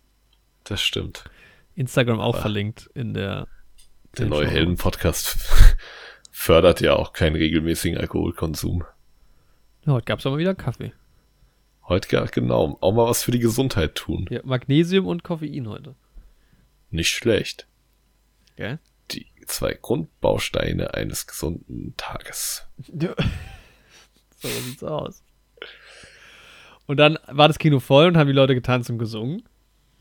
Das 0.64 0.82
stimmt. 0.82 1.24
Instagram 1.74 2.20
auch 2.20 2.34
Aber 2.34 2.42
verlinkt 2.42 2.88
in 2.94 3.14
der. 3.14 3.48
Der 4.18 4.26
neue 4.26 4.48
Helden-Podcast 4.48 5.36
fördert 6.30 6.80
ja 6.80 6.94
auch 6.94 7.12
keinen 7.12 7.36
regelmäßigen 7.36 7.98
Alkoholkonsum. 7.98 8.84
Ja, 9.84 9.92
heute 9.92 10.04
gab 10.06 10.20
es 10.20 10.26
aber 10.26 10.38
wieder 10.38 10.54
Kaffee. 10.54 10.92
Heute 11.88 12.08
gar 12.08 12.26
genau, 12.26 12.78
auch 12.80 12.92
mal 12.92 13.06
was 13.06 13.22
für 13.22 13.30
die 13.30 13.38
Gesundheit 13.38 13.94
tun. 13.94 14.26
Ja, 14.30 14.40
Magnesium 14.42 15.06
und 15.06 15.22
Koffein 15.22 15.68
heute. 15.68 15.94
Nicht 16.90 17.10
schlecht. 17.10 17.68
Gell? 18.56 18.78
Die 19.10 19.26
zwei 19.46 19.74
Grundbausteine 19.74 20.94
eines 20.94 21.26
gesunden 21.26 21.94
Tages. 21.96 22.66
Ja. 22.92 23.14
So 24.46 24.60
sieht's 24.60 24.84
aus. 24.84 25.22
Und 26.86 26.98
dann 26.98 27.18
war 27.26 27.48
das 27.48 27.58
Kino 27.58 27.80
voll 27.80 28.06
und 28.06 28.16
haben 28.16 28.28
die 28.28 28.32
Leute 28.32 28.54
getanzt 28.54 28.90
und 28.90 28.98
gesungen. 28.98 29.42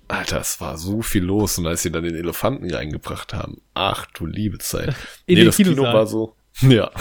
Alter, 0.08 0.40
es 0.40 0.62
war 0.62 0.78
so 0.78 1.02
viel 1.02 1.24
los 1.24 1.58
und 1.58 1.66
als 1.66 1.82
sie 1.82 1.92
dann 1.92 2.04
den 2.04 2.16
Elefanten 2.16 2.72
reingebracht 2.72 3.34
haben, 3.34 3.62
ach 3.74 4.06
du 4.08 4.28
liebe 4.28 4.60
Zeit. 4.60 4.96
In 5.26 5.40
nee, 5.40 5.46
das 5.46 5.58
Kino 5.58 5.82
war 5.82 6.06
so, 6.06 6.36
ja. 6.62 6.92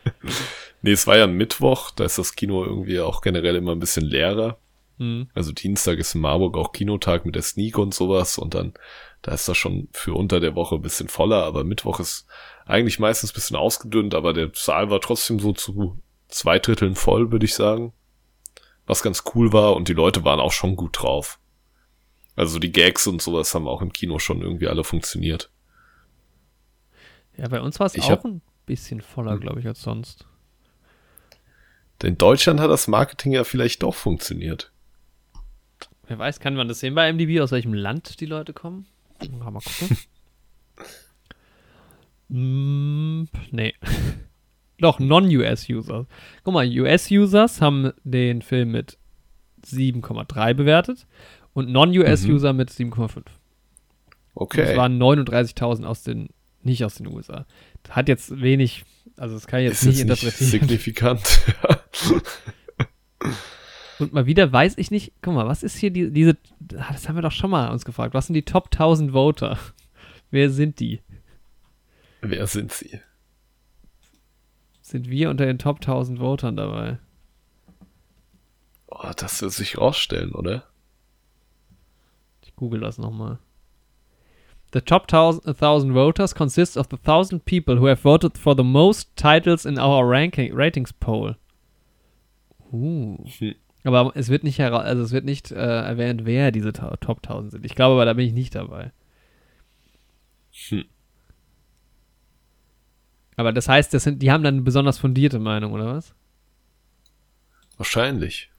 nee, 0.82 0.92
es 0.92 1.06
war 1.06 1.18
ja 1.18 1.24
ein 1.24 1.34
Mittwoch, 1.34 1.90
da 1.90 2.04
ist 2.04 2.16
das 2.16 2.34
Kino 2.34 2.64
irgendwie 2.64 3.00
auch 3.00 3.20
generell 3.20 3.56
immer 3.56 3.72
ein 3.72 3.78
bisschen 3.78 4.04
leerer. 4.04 4.58
Hm. 4.98 5.28
Also 5.34 5.52
Dienstag 5.52 5.98
ist 5.98 6.14
in 6.14 6.22
Marburg 6.22 6.56
auch 6.56 6.72
Kinotag 6.72 7.26
mit 7.26 7.34
der 7.34 7.42
Sneak 7.42 7.78
und 7.78 7.94
sowas 7.94 8.38
und 8.38 8.54
dann, 8.54 8.72
da 9.22 9.32
ist 9.32 9.48
das 9.48 9.56
schon 9.58 9.88
für 9.92 10.14
unter 10.14 10.40
der 10.40 10.54
Woche 10.54 10.76
ein 10.76 10.82
bisschen 10.82 11.08
voller, 11.08 11.44
aber 11.44 11.64
Mittwoch 11.64 12.00
ist 12.00 12.26
eigentlich 12.64 12.98
meistens 12.98 13.32
ein 13.32 13.34
bisschen 13.34 13.56
ausgedünnt, 13.56 14.14
aber 14.14 14.32
der 14.32 14.50
Saal 14.54 14.90
war 14.90 15.00
trotzdem 15.00 15.40
so 15.40 15.52
zu 15.52 15.98
zwei 16.30 16.58
Dritteln 16.58 16.94
voll, 16.94 17.30
würde 17.32 17.44
ich 17.46 17.54
sagen. 17.54 17.92
Was 18.86 19.02
ganz 19.02 19.22
cool 19.34 19.52
war 19.52 19.76
und 19.76 19.88
die 19.88 19.92
Leute 19.92 20.24
waren 20.24 20.40
auch 20.40 20.52
schon 20.52 20.76
gut 20.76 21.00
drauf. 21.02 21.38
Also 22.36 22.58
die 22.58 22.72
Gags 22.72 23.06
und 23.06 23.20
sowas 23.22 23.54
haben 23.54 23.68
auch 23.68 23.82
im 23.82 23.92
Kino 23.92 24.18
schon 24.18 24.40
irgendwie 24.42 24.68
alle 24.68 24.84
funktioniert. 24.84 25.50
Ja, 27.36 27.48
bei 27.48 27.60
uns 27.60 27.78
war 27.78 27.86
es 27.86 27.94
Ich 27.94 28.04
auch 28.04 28.10
hab- 28.10 28.24
ein 28.24 28.42
bisschen 28.66 29.00
voller, 29.00 29.38
glaube 29.38 29.60
ich, 29.60 29.66
als 29.66 29.82
sonst. 29.82 30.26
In 32.02 32.16
Deutschland 32.16 32.60
hat 32.60 32.70
das 32.70 32.88
Marketing 32.88 33.32
ja 33.32 33.44
vielleicht 33.44 33.82
doch 33.82 33.94
funktioniert. 33.94 34.72
Wer 36.06 36.18
weiß, 36.18 36.40
kann 36.40 36.54
man 36.54 36.66
das 36.66 36.80
sehen 36.80 36.94
bei 36.94 37.12
MDB, 37.12 37.40
aus 37.40 37.52
welchem 37.52 37.74
Land 37.74 38.20
die 38.20 38.26
Leute 38.26 38.52
kommen? 38.52 38.86
Mal 39.38 39.60
gucken. 39.60 39.98
mm, 42.28 43.28
nee. 43.50 43.74
Doch, 44.80 44.98
Non-US-Users. 44.98 46.06
Guck 46.44 46.54
mal, 46.54 46.66
US-Users 46.66 47.60
haben 47.60 47.92
den 48.04 48.42
Film 48.42 48.72
mit 48.72 48.96
7,3 49.66 50.54
bewertet 50.54 51.06
und 51.52 51.70
Non-US-User 51.70 52.52
mit 52.52 52.70
7,5. 52.70 53.14
Das 53.24 53.32
Okay. 54.34 54.76
waren 54.76 54.96
39.000 55.00 55.84
aus 55.84 56.02
den, 56.02 56.28
nicht 56.62 56.84
aus 56.84 56.94
den 56.94 57.08
USA. 57.08 57.46
Hat 57.90 58.08
jetzt 58.08 58.40
wenig, 58.40 58.84
also 59.16 59.34
das 59.34 59.46
kann 59.46 59.60
ich 59.60 59.66
jetzt 59.66 59.82
ist 59.82 59.86
nicht 59.86 59.98
jetzt 59.98 60.08
nicht 60.08 60.22
interpretieren. 60.22 60.50
signifikant. 60.50 61.40
Und 63.98 64.14
mal 64.14 64.24
wieder 64.24 64.50
weiß 64.50 64.78
ich 64.78 64.90
nicht, 64.90 65.12
guck 65.20 65.34
mal, 65.34 65.46
was 65.46 65.62
ist 65.62 65.76
hier 65.76 65.90
die, 65.90 66.10
diese, 66.10 66.38
ah, 66.78 66.90
das 66.92 67.06
haben 67.06 67.16
wir 67.16 67.22
doch 67.22 67.32
schon 67.32 67.50
mal 67.50 67.68
uns 67.70 67.84
gefragt, 67.84 68.14
was 68.14 68.26
sind 68.28 68.34
die 68.34 68.44
Top 68.46 68.70
1000 68.72 69.12
Voter? 69.12 69.58
Wer 70.30 70.48
sind 70.48 70.80
die? 70.80 71.00
Wer 72.22 72.46
sind 72.46 72.72
sie? 72.72 72.98
Sind 74.90 75.08
wir 75.08 75.30
unter 75.30 75.46
den 75.46 75.58
Top 75.58 75.76
1000 75.76 76.18
Votern 76.18 76.56
dabei? 76.56 76.98
Oh, 78.88 79.12
das 79.16 79.40
wird 79.40 79.52
sich 79.52 79.78
rausstellen, 79.78 80.32
oder? 80.32 80.64
Ich 82.42 82.56
google 82.56 82.80
das 82.80 82.98
nochmal. 82.98 83.38
The 84.72 84.80
top 84.80 85.02
1000 85.02 85.46
1000 85.46 85.94
voters 85.94 86.34
consists 86.34 86.76
of 86.76 86.88
the 86.90 86.96
1000 86.96 87.44
people 87.44 87.80
who 87.80 87.86
have 87.86 88.02
voted 88.02 88.36
for 88.36 88.56
the 88.56 88.64
most 88.64 89.14
titles 89.14 89.64
in 89.64 89.78
our 89.78 90.04
ranking, 90.04 90.52
ratings 90.52 90.92
poll. 90.92 91.36
Uh. 92.72 93.16
Hm. 93.38 93.54
Aber 93.84 94.10
es 94.16 94.28
wird 94.28 94.42
nicht, 94.42 94.60
also 94.60 95.04
es 95.04 95.12
wird 95.12 95.24
nicht 95.24 95.52
äh, 95.52 95.54
erwähnt, 95.54 96.24
wer 96.24 96.50
diese 96.50 96.72
Top 96.72 97.18
1000 97.22 97.52
sind. 97.52 97.64
Ich 97.64 97.76
glaube 97.76 97.94
aber, 97.94 98.06
da 98.06 98.14
bin 98.14 98.26
ich 98.26 98.32
nicht 98.32 98.56
dabei. 98.56 98.90
Hm. 100.68 100.84
Aber 103.40 103.54
das 103.54 103.70
heißt, 103.70 103.94
das 103.94 104.04
sind, 104.04 104.20
die 104.20 104.30
haben 104.30 104.44
dann 104.44 104.56
eine 104.56 104.62
besonders 104.62 104.98
fundierte 104.98 105.38
Meinung, 105.38 105.72
oder 105.72 105.94
was? 105.94 106.14
Wahrscheinlich. 107.78 108.50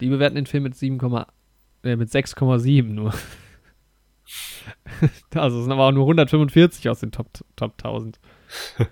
Die 0.00 0.08
bewerten 0.08 0.36
den 0.36 0.46
Film 0.46 0.62
mit 0.62 0.76
7, 0.76 1.00
äh, 1.82 1.96
mit 1.96 2.08
6,7 2.08 2.84
nur. 2.84 3.12
also 5.34 5.58
es 5.58 5.64
sind 5.64 5.72
aber 5.72 5.88
auch 5.88 5.90
nur 5.90 6.04
145 6.04 6.88
aus 6.88 7.00
den 7.00 7.10
Top, 7.10 7.26
Top 7.56 7.72
1000. 7.72 8.20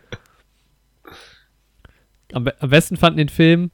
am, 2.32 2.42
be- 2.42 2.60
am 2.60 2.70
besten 2.70 2.96
fanden 2.96 3.18
den 3.18 3.28
Film, 3.28 3.70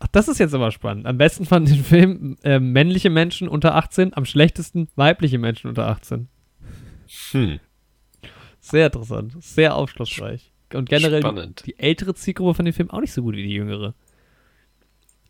ach, 0.00 0.08
das 0.08 0.26
ist 0.26 0.40
jetzt 0.40 0.54
aber 0.54 0.72
spannend. 0.72 1.06
Am 1.06 1.18
besten 1.18 1.46
fanden 1.46 1.72
den 1.72 1.84
Film 1.84 2.36
äh, 2.42 2.58
männliche 2.58 3.10
Menschen 3.10 3.46
unter 3.46 3.76
18, 3.76 4.12
am 4.14 4.24
schlechtesten 4.24 4.88
weibliche 4.96 5.38
Menschen 5.38 5.68
unter 5.68 5.86
18. 5.86 6.26
Hm. 7.30 7.60
Sehr 8.62 8.86
interessant, 8.86 9.34
sehr 9.42 9.74
aufschlussreich. 9.74 10.50
Und 10.72 10.88
generell 10.88 11.20
die, 11.20 11.26
Spannend. 11.26 11.62
die 11.66 11.78
ältere 11.78 12.14
Zielgruppe 12.14 12.54
von 12.54 12.64
dem 12.64 12.72
Film 12.72 12.88
auch 12.90 13.00
nicht 13.00 13.12
so 13.12 13.20
gut 13.22 13.34
wie 13.36 13.42
die 13.42 13.52
jüngere. 13.52 13.94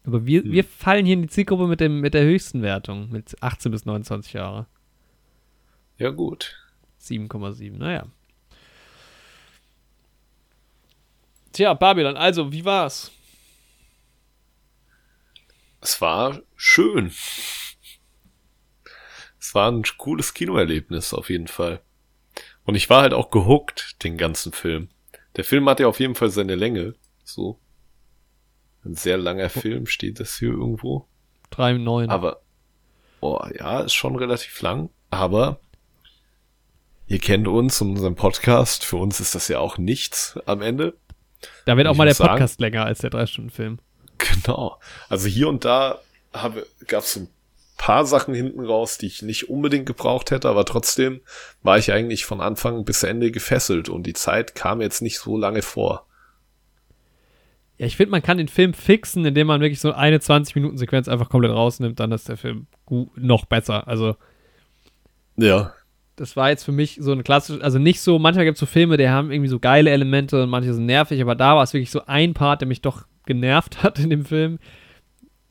Aber 0.04 0.24
wir, 0.26 0.42
Hm. 0.42 0.52
wir 0.52 0.62
fallen 0.64 1.04
hier 1.06 1.14
in 1.14 1.22
die 1.22 1.28
Zielgruppe 1.28 1.66
mit, 1.66 1.80
dem, 1.80 2.00
mit 2.00 2.14
der 2.14 2.22
höchsten 2.24 2.62
Wertung, 2.62 3.10
mit 3.10 3.42
18 3.42 3.72
bis 3.72 3.84
29 3.84 4.34
Jahre. 4.34 4.66
Ja, 5.98 6.10
gut. 6.10 6.56
7,7, 7.00 7.76
naja. 7.78 8.06
Tja, 11.52 11.74
Babylon, 11.74 12.16
also, 12.16 12.52
wie 12.52 12.64
war's? 12.64 13.10
Es 15.80 16.00
war 16.00 16.40
schön. 16.56 17.12
Es 19.40 19.54
war 19.54 19.70
ein 19.70 19.82
cooles 19.98 20.32
Kinoerlebnis 20.34 21.12
auf 21.12 21.28
jeden 21.28 21.48
Fall. 21.48 21.80
Und 22.64 22.74
ich 22.74 22.88
war 22.90 23.02
halt 23.02 23.12
auch 23.14 23.30
gehuckt, 23.30 24.02
den 24.04 24.16
ganzen 24.16 24.52
Film. 24.52 24.88
Der 25.36 25.44
Film 25.44 25.68
hat 25.68 25.80
ja 25.80 25.86
auf 25.88 26.00
jeden 26.00 26.14
Fall 26.14 26.30
seine 26.30 26.54
Länge. 26.54 26.94
So. 27.24 27.58
Ein 28.84 28.94
sehr 28.94 29.16
langer 29.16 29.48
Film 29.48 29.86
steht 29.86 30.20
das 30.20 30.38
hier 30.38 30.50
irgendwo. 30.50 31.06
3,9. 31.52 32.08
Aber, 32.08 32.42
oh 33.20 33.40
ja, 33.58 33.80
ist 33.80 33.94
schon 33.94 34.16
relativ 34.16 34.60
lang. 34.62 34.90
Aber 35.10 35.60
ihr 37.06 37.18
kennt 37.18 37.46
uns 37.48 37.80
und 37.80 37.90
unseren 37.90 38.14
Podcast. 38.14 38.84
Für 38.84 38.96
uns 38.96 39.20
ist 39.20 39.34
das 39.34 39.48
ja 39.48 39.58
auch 39.58 39.78
nichts 39.78 40.38
am 40.46 40.62
Ende. 40.62 40.94
Da 41.64 41.76
wird 41.76 41.86
auch 41.88 41.96
mal 41.96 42.04
der 42.04 42.12
muss 42.12 42.18
sagen- 42.18 42.30
Podcast 42.32 42.60
länger 42.60 42.84
als 42.84 43.00
der 43.00 43.10
3-Stunden-Film. 43.10 43.78
Genau. 44.18 44.78
Also 45.08 45.26
hier 45.28 45.48
und 45.48 45.64
da 45.64 46.00
gab 46.32 47.02
es 47.02 47.14
so 47.14 47.20
ein 47.20 47.28
paar 47.84 48.06
Sachen 48.06 48.32
hinten 48.32 48.64
raus, 48.64 48.96
die 48.96 49.06
ich 49.06 49.22
nicht 49.22 49.50
unbedingt 49.50 49.86
gebraucht 49.86 50.30
hätte, 50.30 50.48
aber 50.48 50.64
trotzdem 50.64 51.20
war 51.62 51.78
ich 51.78 51.92
eigentlich 51.92 52.24
von 52.24 52.40
Anfang 52.40 52.84
bis 52.84 53.02
Ende 53.02 53.32
gefesselt 53.32 53.88
und 53.88 54.04
die 54.06 54.12
Zeit 54.12 54.54
kam 54.54 54.80
jetzt 54.80 55.02
nicht 55.02 55.18
so 55.18 55.36
lange 55.36 55.62
vor. 55.62 56.06
Ja, 57.78 57.86
ich 57.86 57.96
finde, 57.96 58.12
man 58.12 58.22
kann 58.22 58.38
den 58.38 58.46
Film 58.46 58.72
fixen, 58.72 59.24
indem 59.24 59.48
man 59.48 59.60
wirklich 59.60 59.80
so 59.80 59.92
eine 59.92 60.18
20-Minuten-Sequenz 60.18 61.08
einfach 61.08 61.28
komplett 61.28 61.50
rausnimmt, 61.50 61.98
dann 61.98 62.12
ist 62.12 62.28
der 62.28 62.36
Film 62.36 62.66
noch 63.16 63.46
besser. 63.46 63.88
Also, 63.88 64.14
Ja. 65.36 65.72
das 66.14 66.36
war 66.36 66.50
jetzt 66.50 66.62
für 66.62 66.70
mich 66.72 66.98
so 67.00 67.10
ein 67.10 67.24
klassisch, 67.24 67.60
also 67.62 67.80
nicht 67.80 68.00
so, 68.00 68.20
manchmal 68.20 68.44
gibt 68.44 68.56
es 68.56 68.60
so 68.60 68.66
Filme, 68.66 68.96
die 68.96 69.08
haben 69.08 69.32
irgendwie 69.32 69.48
so 69.48 69.58
geile 69.58 69.90
Elemente 69.90 70.40
und 70.44 70.50
manche 70.50 70.72
sind 70.72 70.86
nervig, 70.86 71.20
aber 71.20 71.34
da 71.34 71.56
war 71.56 71.64
es 71.64 71.72
wirklich 71.72 71.90
so 71.90 72.02
ein 72.06 72.32
Part, 72.34 72.60
der 72.60 72.68
mich 72.68 72.80
doch 72.82 73.06
genervt 73.26 73.82
hat 73.82 73.98
in 73.98 74.10
dem 74.10 74.24
Film, 74.24 74.60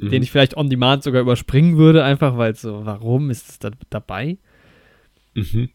den 0.02 0.10
Mhm. 0.10 0.24
ich 0.24 0.32
vielleicht 0.32 0.58
on 0.58 0.70
demand 0.70 1.04
sogar 1.04 1.22
überspringen 1.22 1.78
würde, 1.78 2.04
einfach 2.04 2.38
weil 2.38 2.56
so, 2.56 2.86
warum 2.86 3.30
ist 3.30 3.50
es 3.50 3.60
da 3.60 3.70
dabei? 3.90 4.38
Mhm. 5.36 5.70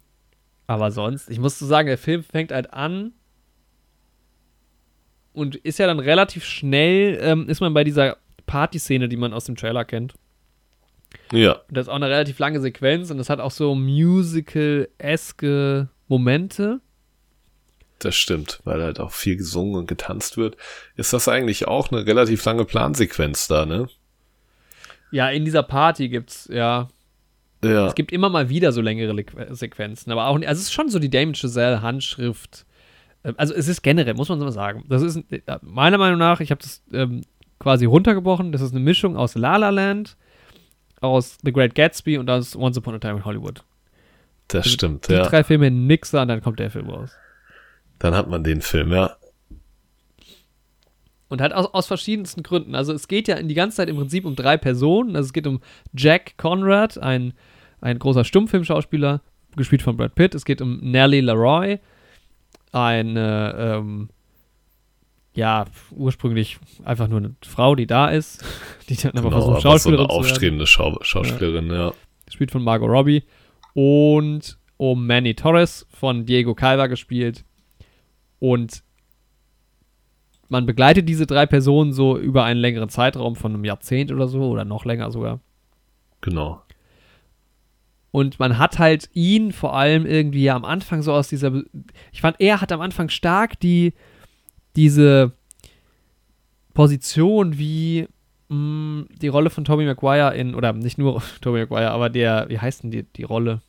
Aber 0.66 0.90
sonst, 0.90 1.30
ich 1.30 1.38
muss 1.38 1.58
so 1.58 1.64
sagen, 1.66 1.86
der 1.86 1.98
Film 1.98 2.22
fängt 2.24 2.50
halt 2.52 2.72
an 2.72 3.12
und 5.32 5.54
ist 5.56 5.78
ja 5.78 5.86
dann 5.86 6.00
relativ 6.00 6.44
schnell, 6.44 7.18
ähm, 7.22 7.48
ist 7.48 7.60
man 7.60 7.72
bei 7.72 7.84
dieser 7.84 8.16
Partyszene, 8.46 9.08
die 9.08 9.16
man 9.16 9.32
aus 9.32 9.44
dem 9.44 9.54
Trailer 9.56 9.84
kennt. 9.84 10.14
Ja. 11.32 11.52
Und 11.68 11.76
das 11.76 11.86
ist 11.86 11.90
auch 11.90 11.96
eine 11.96 12.08
relativ 12.08 12.38
lange 12.38 12.60
Sequenz 12.60 13.10
und 13.10 13.18
das 13.18 13.28
hat 13.30 13.40
auch 13.40 13.50
so 13.52 13.74
musical-eske 13.74 15.88
Momente. 16.08 16.80
Das 17.98 18.14
stimmt, 18.14 18.60
weil 18.64 18.82
halt 18.82 19.00
auch 19.00 19.12
viel 19.12 19.36
gesungen 19.36 19.74
und 19.76 19.86
getanzt 19.86 20.36
wird. 20.36 20.58
Ist 20.96 21.14
das 21.14 21.28
eigentlich 21.28 21.66
auch 21.66 21.90
eine 21.90 22.04
relativ 22.06 22.44
lange 22.44 22.66
Plansequenz 22.66 23.48
da, 23.48 23.64
ne? 23.64 23.88
Ja, 25.10 25.28
in 25.30 25.44
dieser 25.44 25.62
Party 25.62 26.08
gibt's, 26.08 26.48
ja, 26.52 26.88
Ja. 27.64 27.86
es 27.86 27.94
gibt 27.94 28.12
immer 28.12 28.28
mal 28.28 28.48
wieder 28.48 28.72
so 28.72 28.80
längere 28.80 29.12
Lequ- 29.12 29.54
Sequenzen, 29.54 30.10
aber 30.12 30.26
auch, 30.26 30.38
nicht- 30.38 30.48
also 30.48 30.58
es 30.60 30.66
ist 30.66 30.72
schon 30.72 30.88
so 30.88 30.98
die 30.98 31.10
Damien 31.10 31.34
Chazelle 31.34 31.82
Handschrift. 31.82 32.66
Ähm, 33.24 33.34
Also 33.38 33.54
es 33.54 33.68
ist 33.68 33.82
generell, 33.82 34.14
muss 34.14 34.28
man 34.28 34.38
so 34.38 34.44
mal 34.44 34.50
sagen. 34.52 34.84
Das 34.88 35.02
ist 35.02 35.16
äh, 35.30 35.40
meiner 35.62 35.98
Meinung 35.98 36.18
nach, 36.18 36.40
ich 36.40 36.50
habe 36.50 36.60
das 36.62 36.82
ähm, 36.92 37.22
quasi 37.58 37.84
runtergebrochen, 37.86 38.52
das 38.52 38.60
ist 38.60 38.72
eine 38.72 38.80
Mischung 38.80 39.16
aus 39.16 39.34
La 39.34 39.56
La 39.56 39.70
Land, 39.70 40.16
aus 41.00 41.38
The 41.44 41.52
Great 41.52 41.74
Gatsby 41.74 42.18
und 42.18 42.28
aus 42.30 42.54
Once 42.56 42.76
Upon 42.78 42.94
a 42.94 42.98
Time 42.98 43.16
in 43.18 43.24
Hollywood. 43.24 43.64
Das 44.48 44.68
stimmt, 44.68 45.08
Die 45.08 45.12
ja. 45.14 45.24
drei 45.28 45.42
Filme 45.42 45.70
Mixer 45.70 46.22
und 46.22 46.28
dann 46.28 46.40
kommt 46.42 46.58
der 46.60 46.70
Film 46.70 46.88
raus. 46.88 47.10
Dann 47.98 48.14
hat 48.14 48.28
man 48.28 48.44
den 48.44 48.60
Film, 48.60 48.92
ja. 48.92 49.16
Und 51.28 51.40
halt 51.40 51.52
aus, 51.52 51.66
aus 51.66 51.86
verschiedensten 51.86 52.42
Gründen. 52.42 52.74
Also 52.74 52.92
es 52.92 53.08
geht 53.08 53.26
ja 53.26 53.36
in 53.36 53.48
die 53.48 53.54
ganze 53.54 53.78
Zeit 53.78 53.88
im 53.88 53.96
Prinzip 53.96 54.24
um 54.24 54.36
drei 54.36 54.56
Personen. 54.56 55.16
Also 55.16 55.26
es 55.26 55.32
geht 55.32 55.46
um 55.46 55.60
Jack 55.92 56.36
Conrad, 56.36 56.98
ein, 56.98 57.32
ein 57.80 57.98
großer 57.98 58.24
Stummfilmschauspieler, 58.24 59.22
gespielt 59.56 59.82
von 59.82 59.96
Brad 59.96 60.14
Pitt. 60.14 60.34
Es 60.34 60.44
geht 60.44 60.60
um 60.60 60.78
Nellie 60.78 61.22
Leroy, 61.22 61.80
eine, 62.72 63.54
ähm, 63.58 64.08
ja, 65.34 65.64
ursprünglich 65.90 66.58
einfach 66.84 67.08
nur 67.08 67.18
eine 67.18 67.34
Frau, 67.44 67.74
die 67.74 67.86
da 67.86 68.08
ist, 68.08 68.44
die 68.88 68.96
dann 68.96 69.12
aber 69.12 69.30
Genau, 69.30 69.30
versucht, 69.30 69.50
aber 69.50 69.60
so 69.60 69.68
Schauspielerin 69.68 70.06
eine 70.06 70.14
aufstrebende 70.14 70.66
Schau 70.66 70.98
Schauspielerin, 71.02 71.70
ja. 71.70 71.92
Gespielt 72.26 72.50
von 72.50 72.62
Margot 72.62 72.88
Robbie. 72.88 73.24
Und 73.74 74.58
um 74.76 75.06
Manny 75.06 75.34
Torres 75.34 75.86
von 75.90 76.24
Diego 76.24 76.54
Calva 76.54 76.86
gespielt. 76.86 77.44
Und 78.38 78.82
man 80.48 80.66
begleitet 80.66 81.08
diese 81.08 81.26
drei 81.26 81.46
Personen 81.46 81.92
so 81.92 82.18
über 82.18 82.44
einen 82.44 82.60
längeren 82.60 82.88
Zeitraum 82.88 83.36
von 83.36 83.54
einem 83.54 83.64
Jahrzehnt 83.64 84.12
oder 84.12 84.28
so 84.28 84.42
oder 84.50 84.64
noch 84.64 84.84
länger 84.84 85.10
sogar. 85.10 85.40
Genau. 86.20 86.62
Und 88.10 88.38
man 88.38 88.58
hat 88.58 88.78
halt 88.78 89.10
ihn 89.12 89.52
vor 89.52 89.76
allem 89.76 90.06
irgendwie 90.06 90.44
ja 90.44 90.56
am 90.56 90.64
Anfang 90.64 91.02
so 91.02 91.12
aus 91.12 91.28
dieser. 91.28 91.52
Ich 92.12 92.20
fand, 92.20 92.40
er 92.40 92.60
hat 92.60 92.72
am 92.72 92.80
Anfang 92.80 93.10
stark 93.10 93.60
die, 93.60 93.92
diese 94.74 95.32
Position 96.72 97.58
wie 97.58 98.08
mh, 98.48 99.06
die 99.20 99.28
Rolle 99.28 99.50
von 99.50 99.64
Tobey 99.64 99.84
Maguire 99.84 100.34
in, 100.34 100.54
oder 100.54 100.72
nicht 100.72 100.98
nur 100.98 101.22
Tobey 101.40 101.60
Maguire, 101.60 101.90
aber 101.90 102.08
der, 102.08 102.46
wie 102.48 102.58
heißt 102.58 102.82
denn 102.84 102.90
die, 102.90 103.02
die 103.02 103.24
Rolle? 103.24 103.60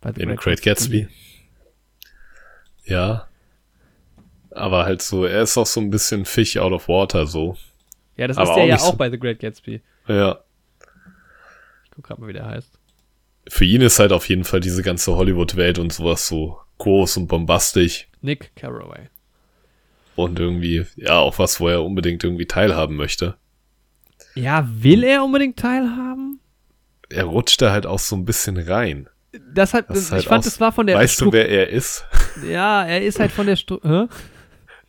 Bei 0.00 0.12
The 0.12 0.22
In 0.22 0.36
Great 0.36 0.62
Gatsby. 0.62 1.08
Ja. 2.86 3.26
Aber 4.50 4.84
halt 4.84 5.02
so, 5.02 5.24
er 5.24 5.42
ist 5.42 5.56
auch 5.58 5.66
so 5.66 5.80
ein 5.80 5.90
bisschen 5.90 6.24
Fish 6.24 6.56
out 6.56 6.72
of 6.72 6.88
water, 6.88 7.26
so. 7.26 7.56
Ja, 8.16 8.26
das 8.26 8.36
aber 8.38 8.50
ist 8.50 8.54
der 8.56 8.64
auch 8.64 8.68
ja 8.68 8.76
auch 8.76 8.90
so- 8.92 8.96
bei 8.96 9.10
The 9.10 9.18
Great 9.18 9.38
Gatsby. 9.40 9.80
Ja. 10.08 10.38
Ich 11.84 11.90
guck 11.90 12.04
grad 12.04 12.18
mal, 12.18 12.28
wie 12.28 12.32
der 12.32 12.46
heißt. 12.46 12.78
Für 13.48 13.64
ihn 13.64 13.80
ist 13.80 13.98
halt 13.98 14.12
auf 14.12 14.28
jeden 14.28 14.44
Fall 14.44 14.60
diese 14.60 14.82
ganze 14.82 15.16
Hollywood-Welt 15.16 15.78
und 15.78 15.92
sowas 15.92 16.26
so 16.26 16.58
groß 16.78 17.16
und 17.18 17.26
bombastisch 17.28 18.08
Nick 18.20 18.54
Carraway. 18.56 19.08
und 20.16 20.38
irgendwie, 20.38 20.86
ja, 20.96 21.18
auch 21.18 21.38
was, 21.38 21.60
wo 21.60 21.68
er 21.68 21.82
unbedingt 21.84 22.24
irgendwie 22.24 22.46
teilhaben 22.46 22.96
möchte. 22.96 23.36
Ja, 24.34 24.68
will 24.70 25.02
er 25.04 25.24
unbedingt 25.24 25.58
teilhaben? 25.58 26.40
Er 27.08 27.24
rutscht 27.24 27.60
da 27.62 27.70
halt 27.72 27.86
auch 27.86 27.98
so 27.98 28.16
ein 28.16 28.24
bisschen 28.24 28.56
rein. 28.58 29.08
Das 29.52 29.72
hat, 29.74 29.88
Das 29.90 30.06
ich 30.06 30.10
halt 30.12 30.24
fand, 30.24 30.40
auch- 30.40 30.44
das 30.44 30.60
war 30.60 30.72
von 30.72 30.86
der 30.86 30.96
weißt 30.96 31.20
du, 31.20 31.26
Stru- 31.26 31.32
wer 31.32 31.48
er 31.48 31.68
ist? 31.70 32.04
Ja, 32.48 32.84
er 32.84 33.02
ist 33.02 33.18
halt 33.18 33.32
von 33.32 33.46
der 33.46 33.56
Stru 33.56 33.78
Hä? 33.82 34.06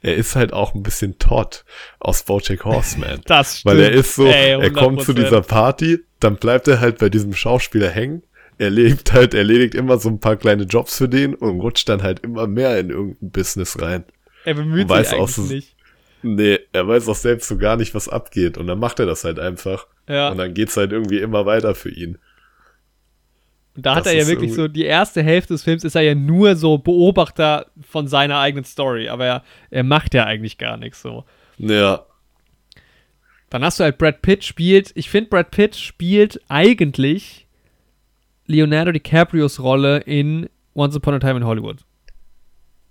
Er 0.02 0.16
ist 0.16 0.36
halt 0.36 0.54
auch 0.54 0.74
ein 0.74 0.84
bisschen 0.84 1.20
Todd 1.20 1.64
aus 2.00 2.24
Bojack 2.24 2.66
Horseman. 2.66 3.22
Das 3.26 3.60
stimmt. 3.60 3.76
Weil 3.76 3.84
er 3.84 3.92
ist 3.92 4.16
so, 4.16 4.26
Ey, 4.26 4.60
er 4.62 4.72
kommt 4.72 5.02
zu 5.02 5.12
100%. 5.12 5.16
dieser 5.16 5.42
Party, 5.42 6.00
dann 6.20 6.38
bleibt 6.38 6.68
er 6.68 6.80
halt 6.80 7.00
bei 7.00 7.10
diesem 7.10 7.34
Schauspieler 7.34 7.90
hängen. 7.90 8.24
Er 8.58 8.70
lebt 8.70 9.14
halt, 9.14 9.34
erledigt 9.34 9.74
immer 9.76 9.98
so 9.98 10.10
ein 10.10 10.20
paar 10.20 10.36
kleine 10.36 10.64
Jobs 10.64 10.98
für 10.98 11.08
den 11.08 11.34
und 11.34 11.62
rutscht 11.62 11.88
dann 11.88 12.04
halt 12.04 12.20
immer 12.22 12.48
mehr 12.48 12.78
in 12.80 12.90
irgendein 12.90 13.32
Business 13.32 13.82
rein. 13.82 14.04
Er 14.44 14.54
bemüht 14.54 14.90
sich 14.90 15.14
auch 15.14 15.38
nicht. 15.38 15.76
Nee, 16.22 16.60
er 16.74 16.88
weiß 16.88 17.08
auch 17.08 17.16
selbst 17.16 17.48
so 17.48 17.58
gar 17.58 17.78
nicht, 17.78 17.96
was 17.96 18.10
abgeht. 18.10 18.58
Und 18.58 18.68
dann 18.68 18.80
macht 18.80 19.00
er 19.00 19.06
das 19.06 19.24
halt 19.24 19.40
einfach. 19.40 19.88
Ja. 20.08 20.30
Und 20.30 20.38
dann 20.38 20.54
geht's 20.54 20.76
halt 20.76 20.92
irgendwie 20.92 21.20
immer 21.20 21.46
weiter 21.46 21.76
für 21.76 21.90
ihn. 21.90 22.18
Und 23.80 23.86
da 23.86 23.96
hat 23.96 24.06
Das 24.06 24.14
er 24.14 24.20
ja 24.20 24.28
wirklich 24.28 24.54
so, 24.54 24.68
die 24.68 24.84
erste 24.84 25.24
Hälfte 25.24 25.54
des 25.54 25.64
Films 25.64 25.84
ist 25.86 25.96
er 25.96 26.02
ja 26.02 26.16
nur 26.16 26.56
so 26.56 26.78
Beobachter 26.78 27.68
von 27.82 28.08
seiner 28.08 28.40
eigenen 28.40 28.66
Story, 28.66 29.08
aber 29.08 29.26
er, 29.26 29.44
er 29.72 29.84
macht 29.84 30.14
ja 30.14 30.26
eigentlich 30.26 30.58
gar 30.58 30.76
nichts 30.78 31.02
so. 31.02 31.24
Ja, 31.58 32.06
Dann 33.50 33.64
hast 33.64 33.80
du 33.80 33.84
halt 33.86 33.98
Brad 33.98 34.22
Pitt 34.22 34.44
spielt, 34.44 34.92
ich 34.96 35.10
finde 35.10 35.30
Brad 35.30 35.52
Pitt 35.52 35.76
spielt 35.76 36.42
eigentlich 36.50 37.48
Leonardo 38.46 38.92
DiCaprios 38.92 39.60
Rolle 39.60 40.00
in 40.00 40.50
Once 40.76 40.96
Upon 40.96 41.16
a 41.16 41.20
Time 41.20 41.38
in 41.38 41.46
Hollywood. 41.46 41.78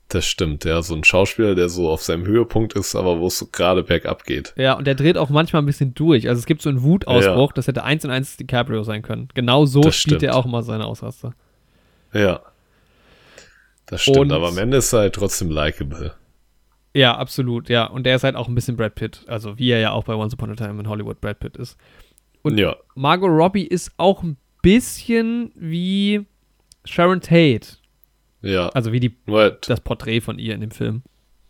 Das 0.09 0.25
stimmt. 0.27 0.65
Ja, 0.65 0.81
so 0.83 0.95
ein 0.95 1.05
Schauspieler, 1.05 1.55
der 1.55 1.69
so 1.69 1.91
auf 1.91 2.03
seinem 2.03 2.27
Höhepunkt 2.27 2.73
ist, 2.75 2.95
aber 2.97 3.19
wo 3.21 3.27
es 3.27 3.39
so 3.39 3.47
gerade 3.53 3.83
bergab 3.83 4.25
geht. 4.25 4.55
Ja, 4.57 4.73
und 4.75 4.87
der 4.87 4.95
dreht 4.95 5.19
auch 5.19 5.29
manchmal 5.31 5.63
ein 5.63 5.67
bisschen 5.67 5.95
durch. 5.95 6.29
Also 6.29 6.39
es 6.39 6.47
gibt 6.47 6.63
so 6.63 6.69
einen 6.71 6.83
Wutausbruch, 6.83 7.53
das 7.53 7.67
hätte 7.69 7.85
eins 7.85 8.05
und 8.05 8.11
eins 8.11 8.37
DiCaprio 8.37 8.83
sein 8.85 9.03
können. 9.03 9.29
Genau 9.35 9.67
so 9.67 9.81
Das 9.83 9.97
spielt 9.97 10.21
stimmt. 10.21 10.33
er 10.33 10.37
auch 10.37 10.47
immer 10.47 10.63
seine 10.63 10.87
Ausraster. 10.87 11.35
Ja. 12.13 12.41
Das 13.87 14.03
stimmt, 14.03 14.19
Und- 14.19 14.33
aber 14.33 14.49
am 14.49 14.59
Ende 14.59 14.79
ist 14.79 14.93
er 14.93 15.01
halt 15.01 15.15
trotzdem 15.15 15.51
likable. 15.51 16.15
Ja, 16.95 17.17
absolut, 17.17 17.69
ja. 17.69 17.85
Und 17.85 18.05
der 18.05 18.17
ist 18.17 18.25
halt 18.25 18.35
auch 18.35 18.49
ein 18.49 18.55
bisschen 18.55 18.77
Brad 18.77 18.95
Pitt. 18.95 19.25
Also 19.29 19.59
wie 19.59 19.71
er 19.71 19.79
ja 19.79 19.93
auch 19.93 20.05
bei 20.05 20.15
Once 20.15 20.33
Upon 20.35 20.51
a 20.51 20.55
Time 20.55 20.81
in 20.81 20.89
Hollywood 20.89 21.21
Brad 21.21 21.39
Pitt 21.39 21.57
ist. 21.57 21.77
Und 22.43 22.57
ja, 22.59 22.77
Margot 22.95 23.29
Robbie 23.31 23.67
ist 23.67 23.93
auch 23.99 24.23
ein 24.23 24.37
bisschen 24.63 25.53
wie 25.55 26.25
Sharon 26.85 27.21
Tate. 27.21 27.77
Ja. 28.43 28.69
Also 28.71 28.93
wie 28.93 29.01
die, 29.01 29.17
Nur 29.27 29.41
halt 29.41 29.69
das 29.69 29.81
Porträt 29.81 30.21
von 30.21 30.39
ihr 30.39 30.55
in 30.55 30.61
dem 30.61 30.71
Film. 30.71 31.03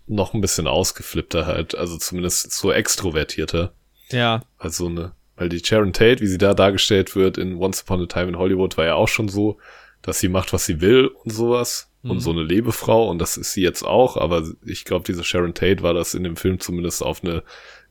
noch 0.06 0.32
ein 0.34 0.40
bisschen 0.40 0.66
ausgeflippter 0.66 1.46
halt, 1.46 1.74
also 1.76 1.96
zumindest 1.98 2.50
so 2.52 2.72
extrovertierter. 2.72 3.72
Ja, 4.10 4.42
Also 4.56 4.86
eine, 4.86 5.12
weil 5.36 5.48
die 5.50 5.62
Sharon 5.62 5.92
Tate, 5.92 6.20
wie 6.20 6.26
sie 6.26 6.38
da 6.38 6.54
dargestellt 6.54 7.14
wird 7.14 7.36
in 7.36 7.56
Once 7.56 7.82
Upon 7.82 8.02
a 8.02 8.06
Time 8.06 8.28
in 8.28 8.38
Hollywood, 8.38 8.76
war 8.78 8.86
ja 8.86 8.94
auch 8.94 9.08
schon 9.08 9.28
so, 9.28 9.58
dass 10.00 10.18
sie 10.18 10.28
macht, 10.28 10.52
was 10.54 10.64
sie 10.64 10.80
will 10.80 11.08
und 11.08 11.30
sowas. 11.30 11.90
Mhm. 12.02 12.10
Und 12.12 12.20
so 12.20 12.30
eine 12.30 12.42
Lebefrau 12.42 13.10
und 13.10 13.18
das 13.18 13.36
ist 13.36 13.52
sie 13.52 13.62
jetzt 13.62 13.82
auch, 13.82 14.16
aber 14.16 14.44
ich 14.64 14.84
glaube, 14.84 15.04
diese 15.04 15.24
Sharon 15.24 15.52
Tate 15.52 15.82
war 15.82 15.92
das 15.94 16.14
in 16.14 16.22
dem 16.22 16.36
Film 16.36 16.58
zumindest 16.60 17.02
auf 17.02 17.22
eine 17.22 17.42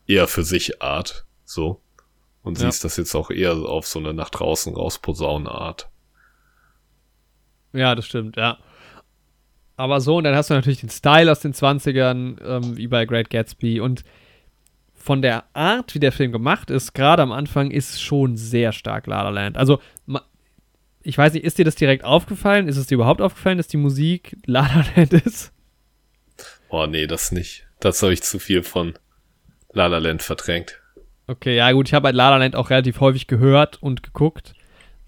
eher 0.06 0.26
für 0.26 0.42
sich 0.42 0.80
Art, 0.82 1.24
so. 1.44 1.80
Und 2.42 2.56
sie 2.56 2.64
Ja. 2.64 2.68
ist 2.70 2.82
das 2.84 2.96
jetzt 2.96 3.14
auch 3.14 3.30
eher 3.30 3.52
auf 3.54 3.86
so 3.86 3.98
eine 3.98 4.14
nach 4.14 4.30
draußen 4.30 4.74
raus 4.74 4.98
posaunen 4.98 5.46
Art. 5.46 5.88
ja, 7.74 7.94
das 7.94 8.06
stimmt, 8.06 8.36
ja. 8.36 8.58
Aber 9.78 10.00
so, 10.00 10.16
und 10.16 10.24
dann 10.24 10.34
hast 10.34 10.50
du 10.50 10.54
natürlich 10.54 10.80
den 10.80 10.90
Style 10.90 11.30
aus 11.30 11.38
den 11.38 11.54
20ern, 11.54 12.42
ähm, 12.44 12.76
wie 12.76 12.88
bei 12.88 13.06
Great 13.06 13.30
Gatsby. 13.30 13.78
Und 13.78 14.02
von 14.92 15.22
der 15.22 15.44
Art, 15.54 15.94
wie 15.94 16.00
der 16.00 16.10
Film 16.10 16.32
gemacht 16.32 16.68
ist, 16.68 16.94
gerade 16.94 17.22
am 17.22 17.30
Anfang, 17.30 17.70
ist 17.70 18.02
schon 18.02 18.36
sehr 18.36 18.72
stark 18.72 19.06
La 19.06 19.22
La 19.22 19.28
Land. 19.28 19.56
Also, 19.56 19.78
ich 21.04 21.16
weiß 21.16 21.32
nicht, 21.32 21.44
ist 21.44 21.58
dir 21.58 21.64
das 21.64 21.76
direkt 21.76 22.02
aufgefallen? 22.02 22.66
Ist 22.66 22.76
es 22.76 22.88
dir 22.88 22.96
überhaupt 22.96 23.20
aufgefallen, 23.20 23.56
dass 23.56 23.68
die 23.68 23.76
Musik 23.76 24.36
La 24.46 24.62
La 24.62 24.84
Land 24.96 25.12
ist? 25.12 25.52
Oh 26.70 26.86
nee, 26.86 27.06
das 27.06 27.30
nicht. 27.30 27.68
Das 27.78 28.02
habe 28.02 28.12
ich 28.12 28.22
zu 28.24 28.40
viel 28.40 28.64
von 28.64 28.98
La 29.72 29.86
La 29.86 29.98
Land 29.98 30.24
verdrängt. 30.24 30.80
Okay, 31.28 31.54
ja 31.54 31.70
gut, 31.70 31.86
ich 31.86 31.94
habe 31.94 32.08
halt 32.08 32.16
La 32.16 32.30
La 32.30 32.38
Land 32.38 32.56
auch 32.56 32.70
relativ 32.70 32.98
häufig 32.98 33.28
gehört 33.28 33.80
und 33.80 34.02
geguckt. 34.02 34.54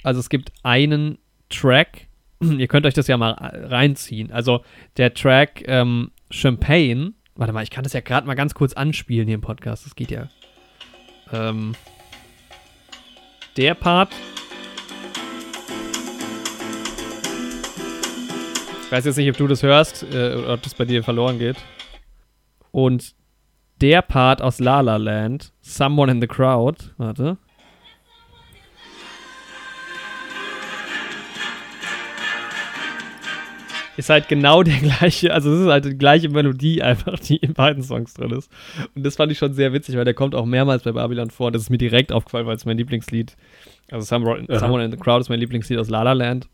Also 0.05 0.21
es 0.21 0.29
gibt 0.29 0.53
einen 0.63 1.19
Track, 1.49 2.07
ihr 2.59 2.69
könnt 2.69 2.87
euch 2.87 2.95
das 2.95 3.07
ja 3.07 3.17
mal 3.17 3.33
reinziehen. 3.33 4.31
Also 4.33 4.65
der 4.97 5.15
Track 5.15 5.62
ähm, 5.67 6.11
Champagne, 6.31 7.12
warte 7.35 7.53
mal, 7.53 7.62
ich 7.62 7.71
kann 7.71 7.85
das 7.85 7.93
ja 7.93 8.01
gerade 8.01 8.27
mal 8.27 8.35
ganz 8.35 8.55
kurz 8.55 8.73
anspielen 8.73 9.27
hier 9.27 9.35
im 9.35 9.41
Podcast, 9.41 9.87
das 9.87 9.95
geht 9.95 10.11
ja. 10.11 10.29
Ähm, 11.33 11.75
der 13.57 13.75
Part. 13.75 14.12
Ich 18.85 18.93
weiß 18.93 19.05
jetzt 19.05 19.17
nicht, 19.17 19.31
ob 19.31 19.37
du 19.37 19.47
das 19.47 19.62
hörst 19.62 20.03
äh, 20.03 20.35
oder 20.35 20.55
ob 20.55 20.62
das 20.62 20.75
bei 20.75 20.85
dir 20.85 21.05
verloren 21.05 21.39
geht. 21.39 21.57
Und 22.73 23.15
der 23.81 24.03
Part 24.03 24.43
aus 24.43 24.59
La 24.59 24.81
La 24.81 24.97
Land, 24.97 25.53
Someone 25.61 26.11
in 26.11 26.21
the 26.21 26.27
Crowd, 26.27 26.93
warte. 26.97 27.39
Ist 34.01 34.09
halt 34.09 34.28
genau 34.28 34.62
der 34.62 34.78
gleiche, 34.78 35.35
also 35.35 35.52
es 35.52 35.60
ist 35.60 35.66
halt 35.66 35.85
die 35.85 35.98
gleiche 35.98 36.31
Melodie 36.31 36.81
einfach, 36.81 37.18
die 37.18 37.36
in 37.36 37.52
beiden 37.52 37.82
Songs 37.82 38.14
drin 38.14 38.31
ist. 38.31 38.51
Und 38.94 39.05
das 39.05 39.16
fand 39.16 39.31
ich 39.31 39.36
schon 39.36 39.52
sehr 39.52 39.74
witzig, 39.74 39.94
weil 39.97 40.06
der 40.06 40.14
kommt 40.14 40.35
auch 40.35 40.47
mehrmals 40.47 40.85
bei 40.85 40.93
Babylon 40.93 41.28
vor. 41.28 41.52
Das 41.52 41.60
ist 41.60 41.68
mir 41.68 41.77
direkt 41.77 42.10
aufgefallen, 42.10 42.47
weil 42.47 42.56
es 42.56 42.64
mein 42.64 42.78
Lieblingslied, 42.78 43.36
also 43.90 44.06
Someone. 44.06 44.47
Someone 44.59 44.82
in 44.82 44.90
the 44.90 44.97
Crowd 44.97 45.20
ist 45.20 45.28
mein 45.28 45.39
Lieblingslied 45.39 45.78
aus 45.78 45.90
La 45.90 46.02
La 46.02 46.14
Land. 46.14 46.48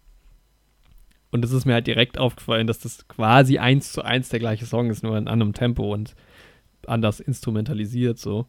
Und 1.31 1.44
es 1.44 1.52
ist 1.52 1.66
mir 1.66 1.74
halt 1.74 1.86
direkt 1.86 2.18
aufgefallen, 2.18 2.66
dass 2.66 2.81
das 2.81 3.06
quasi 3.06 3.59
eins 3.59 3.93
zu 3.93 4.02
eins 4.02 4.28
der 4.28 4.40
gleiche 4.40 4.66
Song 4.66 4.90
ist, 4.90 5.05
nur 5.05 5.16
in 5.16 5.28
anderem 5.28 5.52
Tempo 5.52 5.94
und 5.94 6.16
anders 6.89 7.20
instrumentalisiert 7.20 8.18
so. 8.18 8.47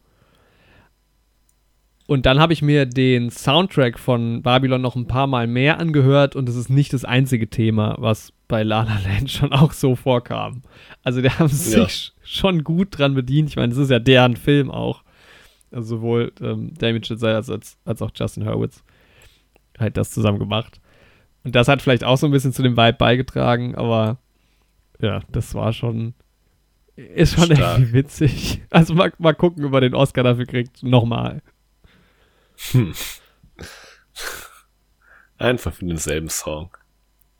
Und 2.08 2.24
dann 2.24 2.38
habe 2.40 2.54
ich 2.54 2.62
mir 2.62 2.86
den 2.86 3.30
Soundtrack 3.30 3.98
von 3.98 4.40
Babylon 4.40 4.80
noch 4.80 4.96
ein 4.96 5.06
paar 5.06 5.26
Mal 5.26 5.46
mehr 5.46 5.78
angehört 5.78 6.36
und 6.36 6.48
es 6.48 6.56
ist 6.56 6.70
nicht 6.70 6.94
das 6.94 7.04
einzige 7.04 7.50
Thema, 7.50 7.96
was 7.98 8.32
bei 8.48 8.62
La 8.62 8.82
La 8.84 8.98
Land 9.06 9.30
schon 9.30 9.52
auch 9.52 9.72
so 9.72 9.94
vorkam. 9.94 10.62
Also 11.04 11.20
die 11.20 11.28
haben 11.30 11.48
sich 11.48 11.76
Ja. 11.76 11.84
sch- 11.84 12.12
schon 12.24 12.64
gut 12.64 12.98
dran 12.98 13.12
bedient. 13.14 13.50
Ich 13.50 13.56
meine, 13.56 13.72
es 13.72 13.78
ist 13.78 13.90
ja 13.90 13.98
deren 13.98 14.36
Film 14.36 14.70
auch. 14.70 15.04
Also 15.70 15.96
sowohl 15.96 16.32
ähm, 16.40 16.72
Damien 16.78 17.04
Chazelle 17.04 17.36
als, 17.36 17.50
als, 17.50 17.76
als 17.84 18.00
auch 18.00 18.10
Justin 18.14 18.46
Hurwitz 18.46 18.82
halt 19.78 19.98
das 19.98 20.10
zusammen 20.10 20.38
gemacht. 20.38 20.80
Und 21.44 21.54
das 21.54 21.68
hat 21.68 21.82
vielleicht 21.82 22.04
auch 22.04 22.16
so 22.16 22.24
ein 22.26 22.32
bisschen 22.32 22.54
zu 22.54 22.62
dem 22.62 22.76
Vibe 22.78 22.94
beigetragen, 22.98 23.74
aber 23.74 24.16
ja, 24.98 25.20
das 25.30 25.54
war 25.54 25.74
schon 25.74 26.14
ist 26.96 27.34
schon 27.34 27.54
Stark. 27.54 27.60
irgendwie 27.80 27.92
witzig. 27.92 28.62
Also 28.70 28.94
mal, 28.94 29.12
mal 29.18 29.34
gucken, 29.34 29.66
ob 29.66 29.74
er 29.74 29.82
den 29.82 29.94
Oscar 29.94 30.22
dafür 30.24 30.46
kriegt. 30.46 30.82
Nochmal. 30.82 31.42
Einfach 35.38 35.72
für 35.72 35.86
denselben 35.86 36.28
Song. 36.28 36.70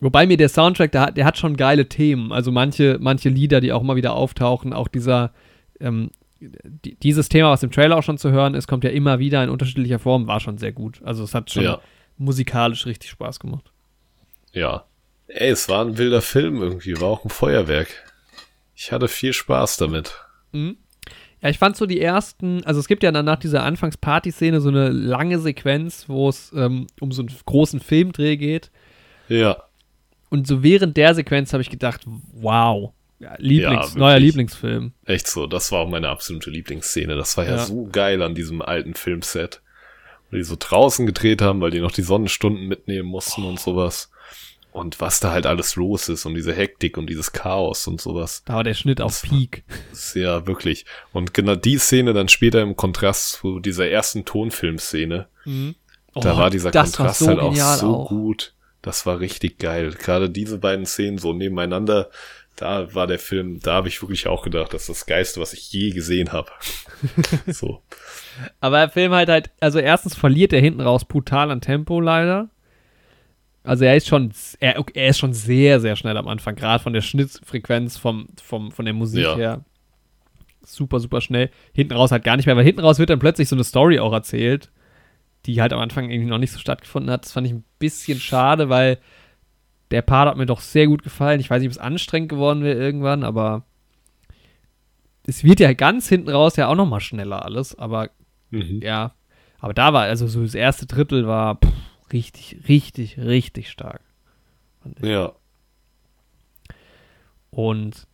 Wobei 0.00 0.26
mir 0.26 0.36
der 0.36 0.48
Soundtrack, 0.48 0.92
der 0.92 1.00
hat, 1.00 1.16
der 1.16 1.24
hat 1.24 1.36
schon 1.38 1.56
geile 1.56 1.88
Themen. 1.88 2.32
Also 2.32 2.52
manche, 2.52 2.98
manche 3.00 3.28
Lieder, 3.28 3.60
die 3.60 3.72
auch 3.72 3.80
immer 3.82 3.96
wieder 3.96 4.12
auftauchen, 4.12 4.72
auch 4.72 4.86
dieser, 4.86 5.32
ähm, 5.80 6.10
die, 6.40 6.94
dieses 6.94 7.28
Thema, 7.28 7.50
was 7.50 7.64
im 7.64 7.72
Trailer 7.72 7.96
auch 7.96 8.04
schon 8.04 8.16
zu 8.18 8.30
hören 8.30 8.54
ist, 8.54 8.68
kommt 8.68 8.84
ja 8.84 8.90
immer 8.90 9.18
wieder 9.18 9.42
in 9.42 9.50
unterschiedlicher 9.50 9.98
Form, 9.98 10.28
war 10.28 10.38
schon 10.38 10.56
sehr 10.58 10.70
gut. 10.70 11.00
Also 11.02 11.24
es 11.24 11.34
hat 11.34 11.50
schon 11.50 11.64
Ja. 11.64 11.80
musikalisch 12.16 12.86
richtig 12.86 13.10
Spaß 13.10 13.40
gemacht. 13.40 13.72
Ja. 14.52 14.84
Ey, 15.26 15.50
es 15.50 15.68
war 15.68 15.84
ein 15.84 15.98
wilder 15.98 16.22
Film 16.22 16.62
irgendwie, 16.62 17.00
war 17.00 17.08
auch 17.08 17.24
ein 17.24 17.30
Feuerwerk. 17.30 17.88
Ich 18.76 18.92
hatte 18.92 19.08
viel 19.08 19.32
Spaß 19.32 19.78
damit. 19.78 20.14
Ja, 21.42 21.48
ich 21.50 21.58
fand 21.58 21.76
so 21.76 21.86
die 21.86 22.00
ersten, 22.00 22.64
also 22.64 22.80
es 22.80 22.88
gibt 22.88 23.02
ja 23.02 23.12
dann 23.12 23.24
nach 23.24 23.38
dieser 23.38 23.62
Anfangsparty-Szene 23.62 24.60
so 24.60 24.68
eine 24.70 24.88
lange 24.88 25.38
Sequenz, 25.38 26.08
wo 26.08 26.28
es 26.28 26.52
ähm, 26.56 26.86
um 27.00 27.12
so 27.12 27.22
einen 27.22 27.30
großen 27.46 27.80
Filmdreh 27.80 28.36
geht. 28.36 28.70
Ja. 29.28 29.62
Und 30.30 30.46
so 30.46 30.62
während 30.62 30.96
der 30.96 31.14
Sequenz 31.14 31.52
habe 31.52 31.62
ich 31.62 31.70
gedacht, 31.70 32.02
wow, 32.34 32.92
ja, 33.20 33.34
Lieblings, 33.38 33.94
Ja, 33.94 33.98
neuer. 34.00 34.18
Lieblingsfilm. 34.18 34.92
Echt 35.04 35.26
so, 35.28 35.46
das 35.46 35.72
war 35.72 35.80
auch 35.80 35.88
meine 35.88 36.08
absolute 36.08 36.50
Lieblingsszene. 36.50 37.16
Das 37.16 37.36
war 37.36 37.44
ja, 37.44 37.52
Ja. 37.52 37.58
so 37.58 37.88
geil 37.90 38.22
an 38.22 38.34
diesem 38.34 38.60
alten 38.62 38.94
Filmset. 38.94 39.60
Wo 40.30 40.36
die 40.36 40.42
so 40.42 40.56
draußen 40.58 41.06
gedreht 41.06 41.40
haben, 41.40 41.60
weil 41.60 41.70
die 41.70 41.80
noch 41.80 41.90
die 41.92 42.02
Sonnenstunden 42.02 42.66
mitnehmen 42.68 43.08
mussten 43.08 43.44
und 43.44 43.58
sowas. 43.58 44.10
Und 44.78 45.00
was 45.00 45.18
da 45.18 45.32
halt 45.32 45.44
alles 45.44 45.74
los 45.74 46.08
ist 46.08 46.24
und 46.24 46.34
diese 46.34 46.52
Hektik 46.54 46.96
und 46.98 47.10
dieses 47.10 47.32
Chaos 47.32 47.88
und 47.88 48.00
sowas. 48.00 48.42
Da 48.44 48.54
war 48.54 48.62
der 48.64 48.74
Schnitt 48.74 49.00
auf 49.00 49.22
Peak. 49.22 49.64
Ja 50.14 50.46
wirklich. 50.46 50.86
Und 51.12 51.34
genau 51.34 51.56
die 51.56 51.78
Szene 51.78 52.12
dann 52.12 52.28
später 52.28 52.62
im 52.62 52.76
Kontrast 52.76 53.32
zu 53.32 53.58
dieser 53.58 53.88
ersten 53.88 54.24
Tonfilmszene. 54.24 55.26
Da 55.44 55.52
Oh, 56.14 56.24
war 56.38 56.50
dieser 56.50 56.70
das 56.70 56.92
Kontrast 56.92 57.22
war 57.22 57.34
so 57.36 57.42
halt 57.42 57.58
auch 57.60 57.76
so 57.76 57.94
auch. 57.96 58.08
gut. 58.08 58.54
Das 58.80 59.04
war 59.04 59.18
richtig 59.18 59.58
geil. 59.58 59.90
Gerade 59.98 60.30
diese 60.30 60.58
beiden 60.58 60.86
Szenen 60.86 61.18
so 61.18 61.32
nebeneinander, 61.32 62.08
da 62.54 62.94
war 62.94 63.08
der 63.08 63.18
Film, 63.18 63.58
da 63.60 63.74
habe 63.74 63.88
ich 63.88 64.00
wirklich 64.00 64.28
auch 64.28 64.42
gedacht, 64.44 64.72
das 64.74 64.82
ist 64.82 64.88
das 64.90 65.06
Geiste, 65.06 65.40
was 65.40 65.52
ich 65.54 65.72
je 65.72 65.90
gesehen 65.90 66.32
habe. 66.32 66.50
so. 67.48 67.82
Aber 68.60 68.78
der 68.78 68.90
Film 68.90 69.12
halt 69.12 69.28
halt, 69.28 69.50
also 69.58 69.80
erstens 69.80 70.14
verliert 70.14 70.52
er 70.52 70.60
hinten 70.60 70.80
raus 70.80 71.04
brutal 71.04 71.50
an 71.50 71.60
Tempo 71.60 72.00
leider. 72.00 72.48
Also 73.68 73.84
er 73.84 73.96
ist 73.96 74.08
schon, 74.08 74.32
er, 74.60 74.82
er 74.94 75.08
ist 75.08 75.18
schon 75.18 75.32
sehr, 75.32 75.80
sehr 75.80 75.94
schnell 75.96 76.16
am 76.16 76.26
Anfang, 76.28 76.54
gerade 76.56 76.82
von 76.82 76.92
der 76.92 77.02
Schnittfrequenz 77.02 77.96
vom, 77.98 78.26
vom, 78.42 78.72
von 78.72 78.84
der 78.84 78.94
Musik 78.94 79.22
Ja. 79.24 79.36
her. 79.36 79.64
super, 80.64 81.00
super 81.00 81.20
schnell. 81.20 81.50
Hinten 81.74 81.94
raus 81.94 82.10
halt 82.10 82.24
gar 82.24 82.36
nicht 82.36 82.46
mehr, 82.46 82.56
weil 82.56 82.64
hinten 82.64 82.80
raus 82.80 82.98
wird 82.98 83.10
dann 83.10 83.18
plötzlich 83.18 83.48
so 83.48 83.56
eine 83.56 83.64
Story 83.64 83.98
auch 84.00 84.12
erzählt, 84.12 84.70
die 85.46 85.60
halt 85.60 85.72
am 85.72 85.80
Anfang 85.80 86.10
irgendwie 86.10 86.28
noch 86.28 86.38
nicht 86.38 86.52
so 86.52 86.58
stattgefunden 86.58 87.10
hat. 87.10 87.24
Das 87.24 87.32
fand 87.32 87.46
ich 87.46 87.52
ein 87.54 87.64
bisschen 87.78 88.18
schade, 88.20 88.68
weil 88.68 88.98
der 89.90 90.02
Part 90.02 90.28
hat 90.28 90.36
mir 90.36 90.46
doch 90.46 90.60
sehr 90.60 90.86
gut 90.86 91.02
gefallen. 91.02 91.40
Ich 91.40 91.48
weiß 91.48 91.60
nicht, 91.60 91.68
ob 91.68 91.72
es 91.72 91.78
anstrengend 91.78 92.28
geworden 92.28 92.62
wäre 92.62 92.78
irgendwann, 92.78 93.24
aber 93.24 93.64
es 95.26 95.44
wird 95.44 95.60
ja 95.60 95.72
ganz 95.72 96.08
hinten 96.08 96.30
raus 96.30 96.56
ja 96.56 96.68
auch 96.68 96.74
noch 96.74 96.86
mal 96.88 97.00
schneller 97.00 97.44
alles, 97.44 97.78
aber 97.78 98.10
mhm. 98.50 98.80
ja, 98.82 99.12
aber 99.58 99.74
da 99.74 99.92
war 99.92 100.02
also 100.02 100.26
so 100.26 100.42
das 100.42 100.54
erste 100.54 100.86
Drittel 100.86 101.26
war 101.26 101.56
pff, 101.56 101.72
richtig, 102.12 102.56
richtig, 102.68 103.18
richtig 103.18 103.70
stark. 103.70 104.02
Ja. 105.02 105.32
Und 107.50 108.06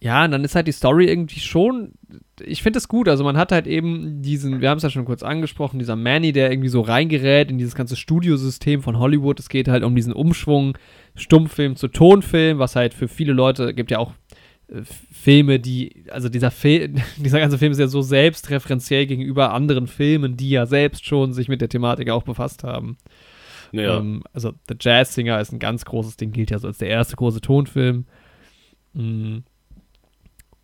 ja, 0.00 0.24
und 0.24 0.30
dann 0.30 0.44
ist 0.44 0.54
halt 0.54 0.68
die 0.68 0.72
Story 0.72 1.06
irgendwie 1.06 1.40
schon, 1.40 1.92
ich 2.40 2.62
finde 2.62 2.78
es 2.78 2.86
gut, 2.86 3.08
also 3.08 3.24
man 3.24 3.36
hat 3.36 3.50
halt 3.50 3.66
eben 3.66 4.22
diesen, 4.22 4.60
wir 4.60 4.70
haben 4.70 4.76
es 4.76 4.84
ja 4.84 4.90
schon 4.90 5.04
kurz 5.04 5.24
angesprochen, 5.24 5.80
dieser 5.80 5.96
Manny, 5.96 6.30
der 6.30 6.52
irgendwie 6.52 6.68
so 6.68 6.82
reingerät 6.82 7.50
in 7.50 7.58
dieses 7.58 7.74
ganze 7.74 7.96
Studiosystem 7.96 8.80
von 8.80 8.98
Hollywood. 9.00 9.40
Es 9.40 9.48
geht 9.48 9.66
halt 9.66 9.82
um 9.82 9.96
diesen 9.96 10.12
Umschwung 10.12 10.78
Stummfilm 11.16 11.74
zu 11.74 11.88
Tonfilm, 11.88 12.60
was 12.60 12.76
halt 12.76 12.94
für 12.94 13.08
viele 13.08 13.32
Leute, 13.32 13.74
gibt 13.74 13.90
ja 13.90 13.98
auch 13.98 14.12
Filme, 15.10 15.58
die, 15.60 16.04
also 16.10 16.28
dieser 16.28 16.50
Film, 16.50 16.96
dieser 17.16 17.40
ganze 17.40 17.58
Film 17.58 17.72
ist 17.72 17.78
ja 17.78 17.88
so 17.88 18.02
selbstreferenziell 18.02 19.06
gegenüber 19.06 19.52
anderen 19.52 19.86
Filmen, 19.86 20.36
die 20.36 20.50
ja 20.50 20.66
selbst 20.66 21.06
schon 21.06 21.32
sich 21.32 21.48
mit 21.48 21.60
der 21.60 21.68
Thematik 21.68 22.10
auch 22.10 22.22
befasst 22.22 22.64
haben. 22.64 22.98
Ja. 23.72 23.98
Ähm, 23.98 24.22
also 24.32 24.52
The 24.68 24.76
Jazz 24.78 25.14
Singer 25.14 25.40
ist 25.40 25.52
ein 25.52 25.58
ganz 25.58 25.84
großes 25.84 26.16
Ding, 26.16 26.32
gilt 26.32 26.50
ja 26.50 26.58
so 26.58 26.68
als 26.68 26.78
der 26.78 26.88
erste 26.88 27.16
große 27.16 27.40
Tonfilm. 27.40 28.06
Mhm 28.94 29.44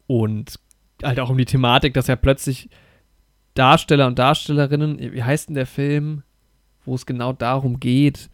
und 0.06 0.58
halt 1.02 1.20
auch 1.20 1.30
um 1.30 1.38
die 1.38 1.44
Thematik, 1.44 1.94
dass 1.94 2.06
ja 2.06 2.16
plötzlich 2.16 2.68
Darsteller 3.54 4.06
und 4.06 4.18
Darstellerinnen, 4.18 4.98
wie 4.98 5.22
heißt 5.22 5.48
denn 5.48 5.54
der 5.54 5.66
Film, 5.66 6.22
wo 6.84 6.94
es 6.94 7.06
genau 7.06 7.32
darum 7.32 7.80
geht, 7.80 8.30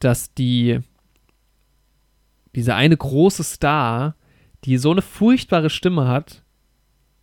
dass 0.00 0.34
die 0.34 0.80
dieser 2.54 2.76
eine 2.76 2.96
große 2.96 3.42
Star, 3.42 4.16
die 4.64 4.78
so 4.78 4.90
eine 4.90 5.02
furchtbare 5.02 5.70
Stimme 5.70 6.08
hat, 6.08 6.42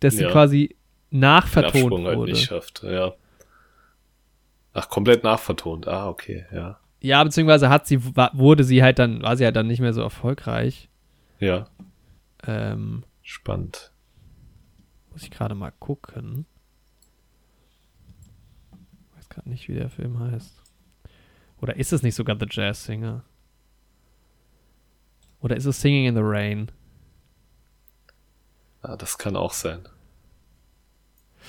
dass 0.00 0.18
ja. 0.18 0.26
sie 0.28 0.32
quasi 0.32 0.76
nachvertont 1.10 2.06
halt 2.06 2.16
wurde. 2.16 2.32
Nicht 2.32 2.44
schafft, 2.44 2.82
ja. 2.82 3.14
Ach, 4.72 4.88
komplett 4.88 5.22
nachvertont. 5.22 5.86
Ah, 5.86 6.08
okay, 6.08 6.46
ja. 6.52 6.78
Ja, 7.00 7.22
beziehungsweise 7.24 7.68
hat 7.68 7.86
sie, 7.86 8.02
wurde 8.04 8.64
sie 8.64 8.82
halt 8.82 8.98
dann, 8.98 9.22
war 9.22 9.36
sie 9.36 9.44
halt 9.44 9.56
dann 9.56 9.66
nicht 9.66 9.80
mehr 9.80 9.92
so 9.92 10.00
erfolgreich. 10.02 10.88
Ja. 11.40 11.68
Ähm, 12.46 13.04
Spannend. 13.22 13.92
Muss 15.10 15.24
ich 15.24 15.30
gerade 15.30 15.54
mal 15.54 15.72
gucken. 15.72 16.46
Ich 19.10 19.16
weiß 19.18 19.28
gerade 19.28 19.48
nicht, 19.48 19.68
wie 19.68 19.74
der 19.74 19.90
Film 19.90 20.18
heißt. 20.20 20.62
Oder 21.60 21.76
ist 21.76 21.92
es 21.92 22.02
nicht 22.02 22.14
sogar 22.14 22.36
The 22.38 22.46
Jazz 22.48 22.84
Singer? 22.84 23.24
Oder 25.40 25.56
ist 25.56 25.66
es 25.66 25.80
Singing 25.80 26.06
in 26.06 26.14
the 26.14 26.22
Rain? 26.22 26.70
Ah, 28.82 28.96
das 28.96 29.18
kann 29.18 29.36
auch 29.36 29.52
sein. 29.52 29.80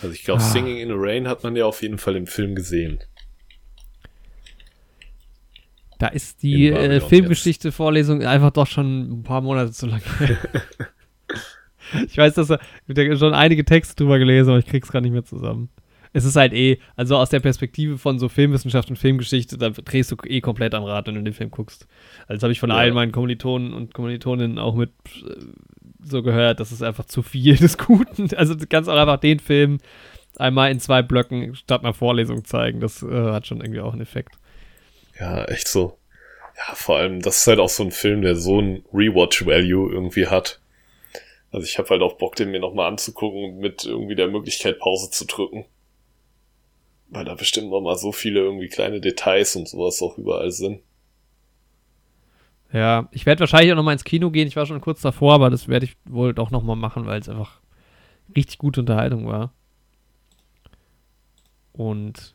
Also 0.01 0.13
ich 0.13 0.23
glaube, 0.23 0.41
ah. 0.41 0.45
Singing 0.45 0.77
in 0.77 0.89
the 0.89 0.95
Rain 0.97 1.27
hat 1.27 1.43
man 1.43 1.55
ja 1.55 1.65
auf 1.65 1.81
jeden 1.81 1.97
Fall 1.97 2.15
im 2.15 2.27
Film 2.27 2.55
gesehen. 2.55 2.99
Da 5.99 6.07
ist 6.07 6.43
die 6.43 6.67
äh, 6.67 6.99
Filmgeschichte-Vorlesung 6.99 8.23
einfach 8.23 8.51
doch 8.51 8.67
schon 8.67 9.19
ein 9.19 9.23
paar 9.23 9.41
Monate 9.41 9.71
zu 9.71 9.87
lang. 9.87 10.01
Ich 12.07 12.17
weiß, 12.17 12.33
dass 12.35 12.49
er 12.49 12.59
ich 12.87 13.19
schon 13.19 13.33
einige 13.33 13.65
Texte 13.65 13.95
drüber 13.95 14.17
gelesen, 14.17 14.49
aber 14.49 14.59
ich 14.59 14.65
krieg's 14.65 14.91
gar 14.91 15.01
nicht 15.01 15.11
mehr 15.11 15.25
zusammen. 15.25 15.69
Es 16.11 16.25
ist 16.25 16.35
halt 16.35 16.53
eh, 16.53 16.77
also 16.95 17.17
aus 17.17 17.29
der 17.29 17.39
Perspektive 17.39 17.97
von 17.97 18.19
so 18.19 18.29
Filmwissenschaft 18.29 18.89
und 18.89 18.97
Filmgeschichte, 18.97 19.57
da 19.57 19.69
drehst 19.69 20.11
du 20.11 20.15
eh 20.25 20.41
komplett 20.41 20.75
am 20.75 20.83
Rad, 20.83 21.07
wenn 21.07 21.15
du 21.15 21.23
den 21.23 21.33
Film 21.33 21.49
guckst. 21.49 21.87
Also 22.21 22.33
das 22.35 22.43
habe 22.43 22.53
ich 22.53 22.59
von 22.59 22.69
ja. 22.69 22.77
allen 22.77 22.93
meinen 22.93 23.11
Kommilitonen 23.11 23.73
und 23.73 23.93
Kommilitoninnen 23.93 24.59
auch 24.59 24.75
mit 24.75 24.91
äh, 25.17 25.35
so 26.05 26.23
gehört, 26.23 26.59
das 26.59 26.71
ist 26.71 26.81
einfach 26.81 27.05
zu 27.05 27.21
viel 27.21 27.55
des 27.57 27.77
Guten. 27.77 28.33
Also 28.35 28.55
du 28.55 28.65
kannst 28.67 28.89
auch 28.89 28.97
einfach 28.97 29.19
den 29.19 29.39
Film 29.39 29.79
einmal 30.37 30.71
in 30.71 30.79
zwei 30.79 31.01
Blöcken 31.01 31.55
statt 31.55 31.83
einer 31.83 31.93
Vorlesung 31.93 32.45
zeigen. 32.45 32.79
Das 32.79 33.03
äh, 33.03 33.31
hat 33.31 33.47
schon 33.47 33.61
irgendwie 33.61 33.81
auch 33.81 33.93
einen 33.93 34.01
Effekt. 34.01 34.35
Ja, 35.19 35.45
echt 35.45 35.67
so. 35.67 35.97
Ja, 36.55 36.75
vor 36.75 36.97
allem, 36.97 37.21
das 37.21 37.39
ist 37.39 37.47
halt 37.47 37.59
auch 37.59 37.69
so 37.69 37.83
ein 37.83 37.91
Film, 37.91 38.21
der 38.21 38.35
so 38.35 38.59
ein 38.59 38.83
Rewatch-Value 38.93 39.91
irgendwie 39.91 40.27
hat. 40.27 40.59
Also 41.51 41.65
ich 41.65 41.77
habe 41.77 41.89
halt 41.89 42.01
auch 42.01 42.17
Bock, 42.17 42.35
den 42.35 42.51
mir 42.51 42.59
nochmal 42.59 42.89
anzugucken 42.89 43.59
mit 43.59 43.85
irgendwie 43.85 44.15
der 44.15 44.27
Möglichkeit, 44.27 44.79
Pause 44.79 45.11
zu 45.11 45.25
drücken. 45.25 45.65
Weil 47.09 47.25
da 47.25 47.35
bestimmt 47.35 47.69
noch 47.69 47.81
mal 47.81 47.95
so 47.95 48.11
viele 48.11 48.39
irgendwie 48.39 48.69
kleine 48.69 48.99
Details 48.99 49.55
und 49.55 49.67
sowas 49.67 50.01
auch 50.01 50.17
überall 50.17 50.51
sind. 50.51 50.81
Ja, 52.73 53.07
ich 53.11 53.27
werde 53.27 53.41
wahrscheinlich 53.41 53.71
auch 53.71 53.75
noch 53.75 53.83
mal 53.83 53.93
ins 53.93 54.03
Kino 54.03 54.31
gehen. 54.31 54.47
Ich 54.47 54.55
war 54.55 54.65
schon 54.65 54.81
kurz 54.81 54.99
davor, 55.01 55.35
aber 55.35 55.51
das 55.51 55.67
werde 55.67 55.85
ich 55.85 55.95
wohl 56.05 56.33
doch 56.33 56.49
noch 56.49 56.63
mal 56.63 56.75
machen, 56.75 57.05
weil 57.05 57.21
es 57.21 57.29
einfach 57.29 57.61
richtig 58.35 58.57
gute 58.57 58.79
Unterhaltung 58.79 59.27
war. 59.27 59.53
Und 61.71 62.33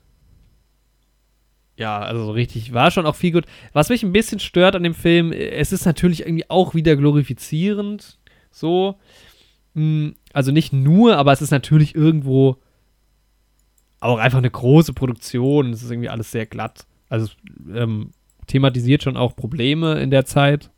ja, 1.77 1.99
also 1.99 2.31
richtig, 2.31 2.73
war 2.73 2.91
schon 2.93 3.07
auch 3.07 3.17
viel 3.17 3.33
gut. 3.33 3.47
Was 3.73 3.89
mich 3.89 4.05
ein 4.05 4.13
bisschen 4.13 4.39
stört 4.39 4.77
an 4.77 4.85
dem 4.85 4.95
Film, 4.95 5.33
es 5.33 5.73
ist 5.73 5.85
natürlich 5.85 6.21
irgendwie 6.21 6.49
auch 6.49 6.75
wieder 6.75 6.97
glorifizierend. 6.97 8.19
So. 8.51 8.97
Hm, 9.75 10.15
also 10.33 10.53
nicht 10.53 10.73
nur, 10.73 11.17
aber 11.17 11.33
es 11.33 11.43
ist 11.43 11.51
natürlich 11.51 11.97
irgendwo 11.97 12.59
auch 14.01 14.19
einfach 14.19 14.39
eine 14.39 14.51
große 14.51 14.93
Produktion. 14.93 15.73
Es 15.73 15.83
ist 15.83 15.91
irgendwie 15.91 16.09
alles 16.09 16.31
sehr 16.31 16.47
glatt. 16.47 16.87
Also 17.09 17.29
ähm, 17.75 18.11
thematisiert 18.49 19.03
schon 19.03 19.17
auch 19.17 19.37
Probleme 19.37 20.01
in 20.01 20.11
der 20.11 20.25
Zeit. 20.25 20.71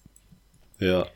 Ja. 0.78 1.06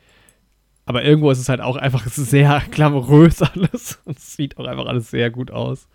Aber 0.85 1.03
irgendwo 1.03 1.31
ist 1.31 1.39
es 1.39 1.49
halt 1.49 1.61
auch 1.61 1.75
einfach 1.75 2.07
sehr 2.07 2.61
glamourös 2.71 3.41
alles. 3.41 3.99
Und 4.05 4.17
es 4.17 4.35
sieht 4.35 4.57
auch 4.57 4.65
einfach 4.65 4.85
alles 4.85 5.11
sehr 5.11 5.29
gut 5.29 5.51
aus. 5.51 5.87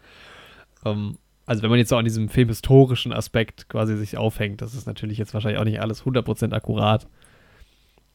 Ähm, 0.85 1.19
also 1.47 1.63
wenn 1.63 1.71
man 1.71 1.79
jetzt 1.79 1.89
so 1.89 1.97
an 1.97 2.05
diesem 2.05 2.29
filmhistorischen 2.29 3.13
Aspekt 3.13 3.69
quasi 3.69 3.97
sich 3.97 4.17
aufhängt, 4.17 4.63
das 4.63 4.75
ist 4.75 4.87
natürlich 4.87 5.19
jetzt 5.19 5.35
wahrscheinlich 5.35 5.61
auch 5.61 5.65
nicht 5.65 5.81
alles 5.81 6.05
100% 6.05 6.53
akkurat. 6.53 7.09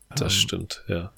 Das 0.10 0.34
ähm, 0.34 0.40
stimmt, 0.40 0.84
ja. 0.88 1.12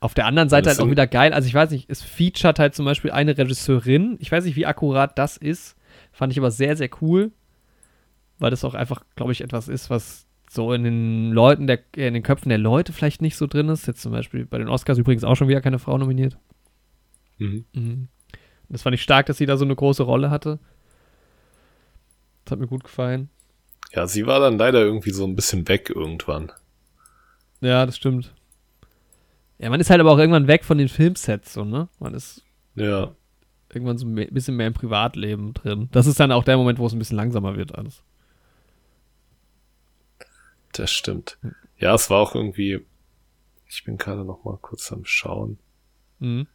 Auf 0.00 0.14
der 0.14 0.24
anderen 0.26 0.48
Seite 0.48 0.70
halt 0.70 0.80
auch 0.80 0.88
wieder 0.88 1.06
geil. 1.06 1.34
Also 1.34 1.46
ich 1.46 1.54
weiß 1.54 1.70
nicht, 1.70 1.90
es 1.90 2.02
featuret 2.02 2.58
halt 2.58 2.74
zum 2.74 2.86
Beispiel 2.86 3.10
eine 3.10 3.36
Regisseurin. 3.36 4.16
Ich 4.18 4.32
weiß 4.32 4.44
nicht, 4.44 4.56
wie 4.56 4.64
akkurat 4.64 5.18
das 5.18 5.36
ist. 5.36 5.76
Fand 6.10 6.32
ich 6.32 6.38
aber 6.38 6.50
sehr, 6.50 6.74
sehr 6.76 6.88
cool. 7.02 7.32
Weil 8.38 8.50
das 8.50 8.64
auch 8.64 8.72
einfach, 8.72 9.04
glaube 9.14 9.32
ich, 9.32 9.42
etwas 9.42 9.68
ist, 9.68 9.90
was 9.90 10.26
so 10.52 10.72
in 10.72 10.82
den 10.82 11.30
Leuten, 11.30 11.68
der, 11.68 11.78
in 11.94 12.12
den 12.12 12.24
Köpfen 12.24 12.48
der 12.48 12.58
Leute 12.58 12.92
vielleicht 12.92 13.22
nicht 13.22 13.36
so 13.36 13.46
drin 13.46 13.68
ist. 13.68 13.86
Jetzt 13.86 14.02
zum 14.02 14.10
Beispiel 14.10 14.44
bei 14.46 14.58
den 14.58 14.68
Oscars 14.68 14.98
übrigens 14.98 15.22
auch 15.22 15.36
schon 15.36 15.46
wieder 15.46 15.60
keine 15.60 15.78
Frau 15.78 15.96
nominiert. 15.96 16.36
Mhm. 17.38 17.64
Mhm. 17.72 18.08
Das 18.68 18.82
fand 18.82 18.94
ich 18.94 19.02
stark, 19.02 19.26
dass 19.26 19.38
sie 19.38 19.46
da 19.46 19.56
so 19.56 19.64
eine 19.64 19.76
große 19.76 20.02
Rolle 20.02 20.28
hatte. 20.28 20.58
Das 22.44 22.52
hat 22.52 22.58
mir 22.58 22.66
gut 22.66 22.82
gefallen. 22.82 23.30
Ja, 23.92 24.08
sie 24.08 24.26
war 24.26 24.40
dann 24.40 24.58
leider 24.58 24.80
irgendwie 24.80 25.12
so 25.12 25.24
ein 25.24 25.36
bisschen 25.36 25.68
weg 25.68 25.88
irgendwann. 25.94 26.50
Ja, 27.60 27.86
das 27.86 27.96
stimmt. 27.96 28.34
Ja, 29.58 29.70
man 29.70 29.78
ist 29.78 29.90
halt 29.90 30.00
aber 30.00 30.10
auch 30.10 30.18
irgendwann 30.18 30.48
weg 30.48 30.64
von 30.64 30.78
den 30.78 30.88
Filmsets, 30.88 31.52
so, 31.52 31.64
ne? 31.64 31.88
Man 32.00 32.12
ist 32.12 32.42
ja. 32.74 33.14
irgendwann 33.72 33.98
so 33.98 34.06
ein 34.06 34.14
bisschen 34.14 34.56
mehr 34.56 34.66
im 34.66 34.74
Privatleben 34.74 35.54
drin. 35.54 35.88
Das 35.92 36.08
ist 36.08 36.18
dann 36.18 36.32
auch 36.32 36.42
der 36.42 36.56
Moment, 36.56 36.80
wo 36.80 36.86
es 36.86 36.92
ein 36.92 36.98
bisschen 36.98 37.18
langsamer 37.18 37.56
wird, 37.56 37.78
alles. 37.78 38.02
Das 40.80 40.92
stimmt. 40.92 41.36
Ja, 41.76 41.94
es 41.94 42.08
war 42.08 42.20
auch 42.20 42.34
irgendwie. 42.34 42.80
Ich 43.68 43.84
bin 43.84 43.98
gerade 43.98 44.24
noch 44.24 44.44
mal 44.44 44.56
kurz 44.62 44.90
am 44.92 45.04
Schauen. 45.04 45.58
Mhm. 46.20 46.46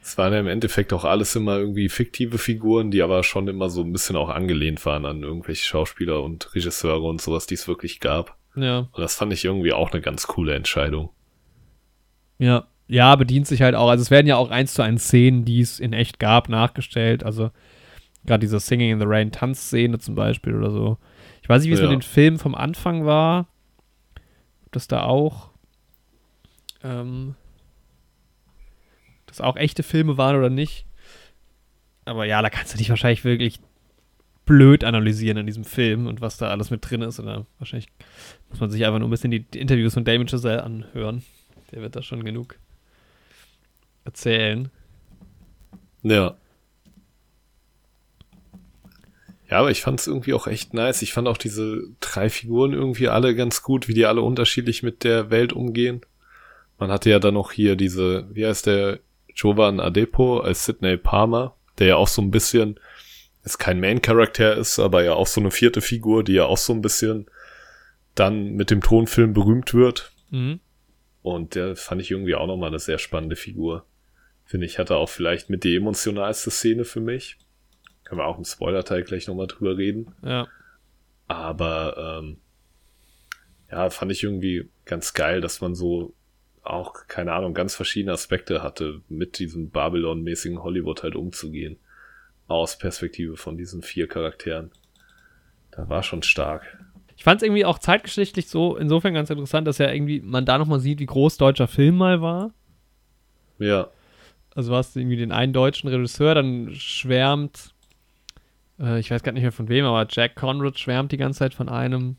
Es 0.00 0.16
waren 0.16 0.32
ja 0.32 0.38
im 0.38 0.46
Endeffekt 0.46 0.92
auch 0.92 1.04
alles 1.04 1.34
immer 1.34 1.58
irgendwie 1.58 1.88
fiktive 1.88 2.38
Figuren, 2.38 2.92
die 2.92 3.02
aber 3.02 3.24
schon 3.24 3.48
immer 3.48 3.70
so 3.70 3.82
ein 3.82 3.90
bisschen 3.92 4.14
auch 4.14 4.28
angelehnt 4.28 4.86
waren 4.86 5.04
an 5.04 5.24
irgendwelche 5.24 5.64
Schauspieler 5.64 6.22
und 6.22 6.54
Regisseure 6.54 7.08
und 7.08 7.20
sowas, 7.20 7.48
die 7.48 7.54
es 7.54 7.66
wirklich 7.66 7.98
gab. 7.98 8.36
Ja. 8.54 8.88
Und 8.92 8.98
das 8.98 9.16
fand 9.16 9.32
ich 9.32 9.44
irgendwie 9.44 9.72
auch 9.72 9.90
eine 9.90 10.00
ganz 10.00 10.28
coole 10.28 10.54
Entscheidung. 10.54 11.10
Ja, 12.38 12.68
ja, 12.86 13.16
bedient 13.16 13.48
sich 13.48 13.62
halt 13.62 13.74
auch. 13.74 13.88
Also 13.88 14.02
es 14.02 14.12
werden 14.12 14.28
ja 14.28 14.36
auch 14.36 14.50
eins 14.50 14.74
zu 14.74 14.82
eins 14.82 15.08
Szenen, 15.08 15.44
die 15.44 15.60
es 15.60 15.80
in 15.80 15.92
echt 15.92 16.20
gab, 16.20 16.48
nachgestellt. 16.48 17.24
Also 17.24 17.50
gerade 18.24 18.40
diese 18.40 18.60
Singing 18.60 18.92
in 18.92 19.00
the 19.00 19.06
Rain 19.08 19.32
Tanzszene 19.32 19.98
zum 19.98 20.14
Beispiel 20.14 20.54
oder 20.54 20.70
so. 20.70 20.98
Ich 21.42 21.48
weiß 21.48 21.62
nicht, 21.62 21.70
wie 21.70 21.74
es 21.74 21.80
ja. 21.80 21.86
mit 21.86 21.92
den 21.92 22.02
Filmen 22.02 22.38
vom 22.38 22.54
Anfang 22.54 23.04
war. 23.04 23.48
Ob 24.66 24.72
das 24.72 24.88
da 24.88 25.02
auch 25.02 25.50
ähm, 26.82 27.34
das 29.26 29.40
auch 29.40 29.56
echte 29.56 29.82
Filme 29.82 30.16
waren 30.16 30.36
oder 30.36 30.50
nicht. 30.50 30.86
Aber 32.04 32.24
ja, 32.24 32.42
da 32.42 32.50
kannst 32.50 32.74
du 32.74 32.78
dich 32.78 32.90
wahrscheinlich 32.90 33.24
wirklich 33.24 33.60
blöd 34.44 34.82
analysieren 34.82 35.36
in 35.38 35.46
diesem 35.46 35.64
Film 35.64 36.06
und 36.06 36.20
was 36.20 36.36
da 36.36 36.48
alles 36.48 36.70
mit 36.70 36.88
drin 36.88 37.02
ist. 37.02 37.20
Oder 37.20 37.46
wahrscheinlich 37.58 37.88
muss 38.48 38.60
man 38.60 38.70
sich 38.70 38.84
einfach 38.84 38.98
nur 38.98 39.08
ein 39.08 39.12
bisschen 39.12 39.30
die 39.30 39.46
Interviews 39.54 39.94
von 39.94 40.04
Damien 40.04 40.28
Chazelle 40.28 40.62
anhören. 40.62 41.22
Der 41.70 41.82
wird 41.82 41.94
da 41.94 42.02
schon 42.02 42.24
genug 42.24 42.58
erzählen. 44.04 44.70
Ja. 46.02 46.36
Ja, 49.50 49.58
aber 49.58 49.70
ich 49.70 49.82
fand 49.82 49.98
es 49.98 50.06
irgendwie 50.06 50.32
auch 50.32 50.46
echt 50.46 50.74
nice. 50.74 51.02
Ich 51.02 51.12
fand 51.12 51.26
auch 51.26 51.36
diese 51.36 51.82
drei 51.98 52.30
Figuren 52.30 52.72
irgendwie 52.72 53.08
alle 53.08 53.34
ganz 53.34 53.62
gut, 53.62 53.88
wie 53.88 53.94
die 53.94 54.06
alle 54.06 54.22
unterschiedlich 54.22 54.82
mit 54.84 55.02
der 55.02 55.30
Welt 55.30 55.52
umgehen. 55.52 56.02
Man 56.78 56.92
hatte 56.92 57.10
ja 57.10 57.18
dann 57.18 57.34
noch 57.34 57.50
hier 57.50 57.74
diese, 57.74 58.28
wie 58.32 58.46
heißt 58.46 58.66
der, 58.66 59.00
Jovan 59.34 59.80
Adepo 59.80 60.40
als 60.40 60.64
Sidney 60.66 60.96
Palmer, 60.96 61.54
der 61.78 61.86
ja 61.88 61.96
auch 61.96 62.08
so 62.08 62.20
ein 62.20 62.30
bisschen, 62.30 62.78
ist 63.44 63.58
kein 63.58 63.80
Main-Charakter 63.80 64.56
ist, 64.56 64.78
aber 64.78 65.02
ja 65.02 65.14
auch 65.14 65.26
so 65.26 65.40
eine 65.40 65.50
vierte 65.50 65.80
Figur, 65.80 66.24
die 66.24 66.34
ja 66.34 66.44
auch 66.44 66.58
so 66.58 66.72
ein 66.72 66.82
bisschen 66.82 67.26
dann 68.14 68.52
mit 68.52 68.70
dem 68.70 68.82
Tonfilm 68.82 69.32
berühmt 69.32 69.72
wird. 69.72 70.12
Mhm. 70.30 70.60
Und 71.22 71.54
der 71.54 71.76
fand 71.76 72.00
ich 72.00 72.10
irgendwie 72.10 72.34
auch 72.34 72.46
nochmal 72.46 72.68
eine 72.68 72.78
sehr 72.78 72.98
spannende 72.98 73.36
Figur. 73.36 73.84
Finde 74.44 74.66
ich, 74.66 74.78
hatte 74.78 74.96
auch 74.96 75.08
vielleicht 75.08 75.48
mit 75.48 75.64
die 75.64 75.76
emotionalste 75.76 76.50
Szene 76.50 76.84
für 76.84 77.00
mich. 77.00 77.38
Können 78.10 78.22
wir 78.22 78.26
auch 78.26 78.38
im 78.38 78.44
Spoiler-Teil 78.44 79.04
gleich 79.04 79.28
nochmal 79.28 79.46
drüber 79.46 79.78
reden. 79.78 80.12
Ja. 80.24 80.48
Aber 81.28 82.18
ähm, 82.18 82.38
ja, 83.70 83.88
fand 83.88 84.10
ich 84.10 84.24
irgendwie 84.24 84.68
ganz 84.84 85.14
geil, 85.14 85.40
dass 85.40 85.60
man 85.60 85.76
so 85.76 86.12
auch, 86.64 87.06
keine 87.06 87.34
Ahnung, 87.34 87.54
ganz 87.54 87.76
verschiedene 87.76 88.10
Aspekte 88.12 88.64
hatte, 88.64 89.00
mit 89.08 89.38
diesem 89.38 89.70
Babylon-mäßigen 89.70 90.60
Hollywood 90.60 91.04
halt 91.04 91.14
umzugehen. 91.14 91.78
Aus 92.48 92.78
Perspektive 92.78 93.36
von 93.36 93.56
diesen 93.56 93.80
vier 93.80 94.08
Charakteren. 94.08 94.72
Da 95.70 95.88
war 95.88 96.02
schon 96.02 96.24
stark. 96.24 96.84
Ich 97.16 97.22
fand 97.22 97.40
es 97.40 97.46
irgendwie 97.46 97.64
auch 97.64 97.78
zeitgeschichtlich 97.78 98.48
so 98.48 98.76
insofern 98.76 99.14
ganz 99.14 99.30
interessant, 99.30 99.68
dass 99.68 99.78
ja 99.78 99.88
irgendwie 99.92 100.20
man 100.20 100.46
da 100.46 100.58
nochmal 100.58 100.80
sieht, 100.80 100.98
wie 100.98 101.06
groß 101.06 101.36
deutscher 101.36 101.68
Film 101.68 101.96
mal 101.96 102.20
war. 102.20 102.52
Ja. 103.60 103.88
Also 104.56 104.74
hast 104.74 104.96
du 104.96 104.98
irgendwie 104.98 105.16
den 105.16 105.30
einen 105.30 105.52
deutschen 105.52 105.88
Regisseur, 105.88 106.34
dann 106.34 106.74
schwärmt, 106.74 107.69
äh, 108.80 108.98
ich 108.98 109.10
weiß 109.10 109.22
gar 109.22 109.32
nicht 109.32 109.42
mehr 109.42 109.52
von 109.52 109.68
wem, 109.68 109.84
aber 109.84 110.06
Jack 110.10 110.34
Conrad 110.36 110.78
schwärmt 110.78 111.12
die 111.12 111.16
ganze 111.16 111.40
Zeit 111.40 111.54
von 111.54 111.68
einem. 111.68 112.16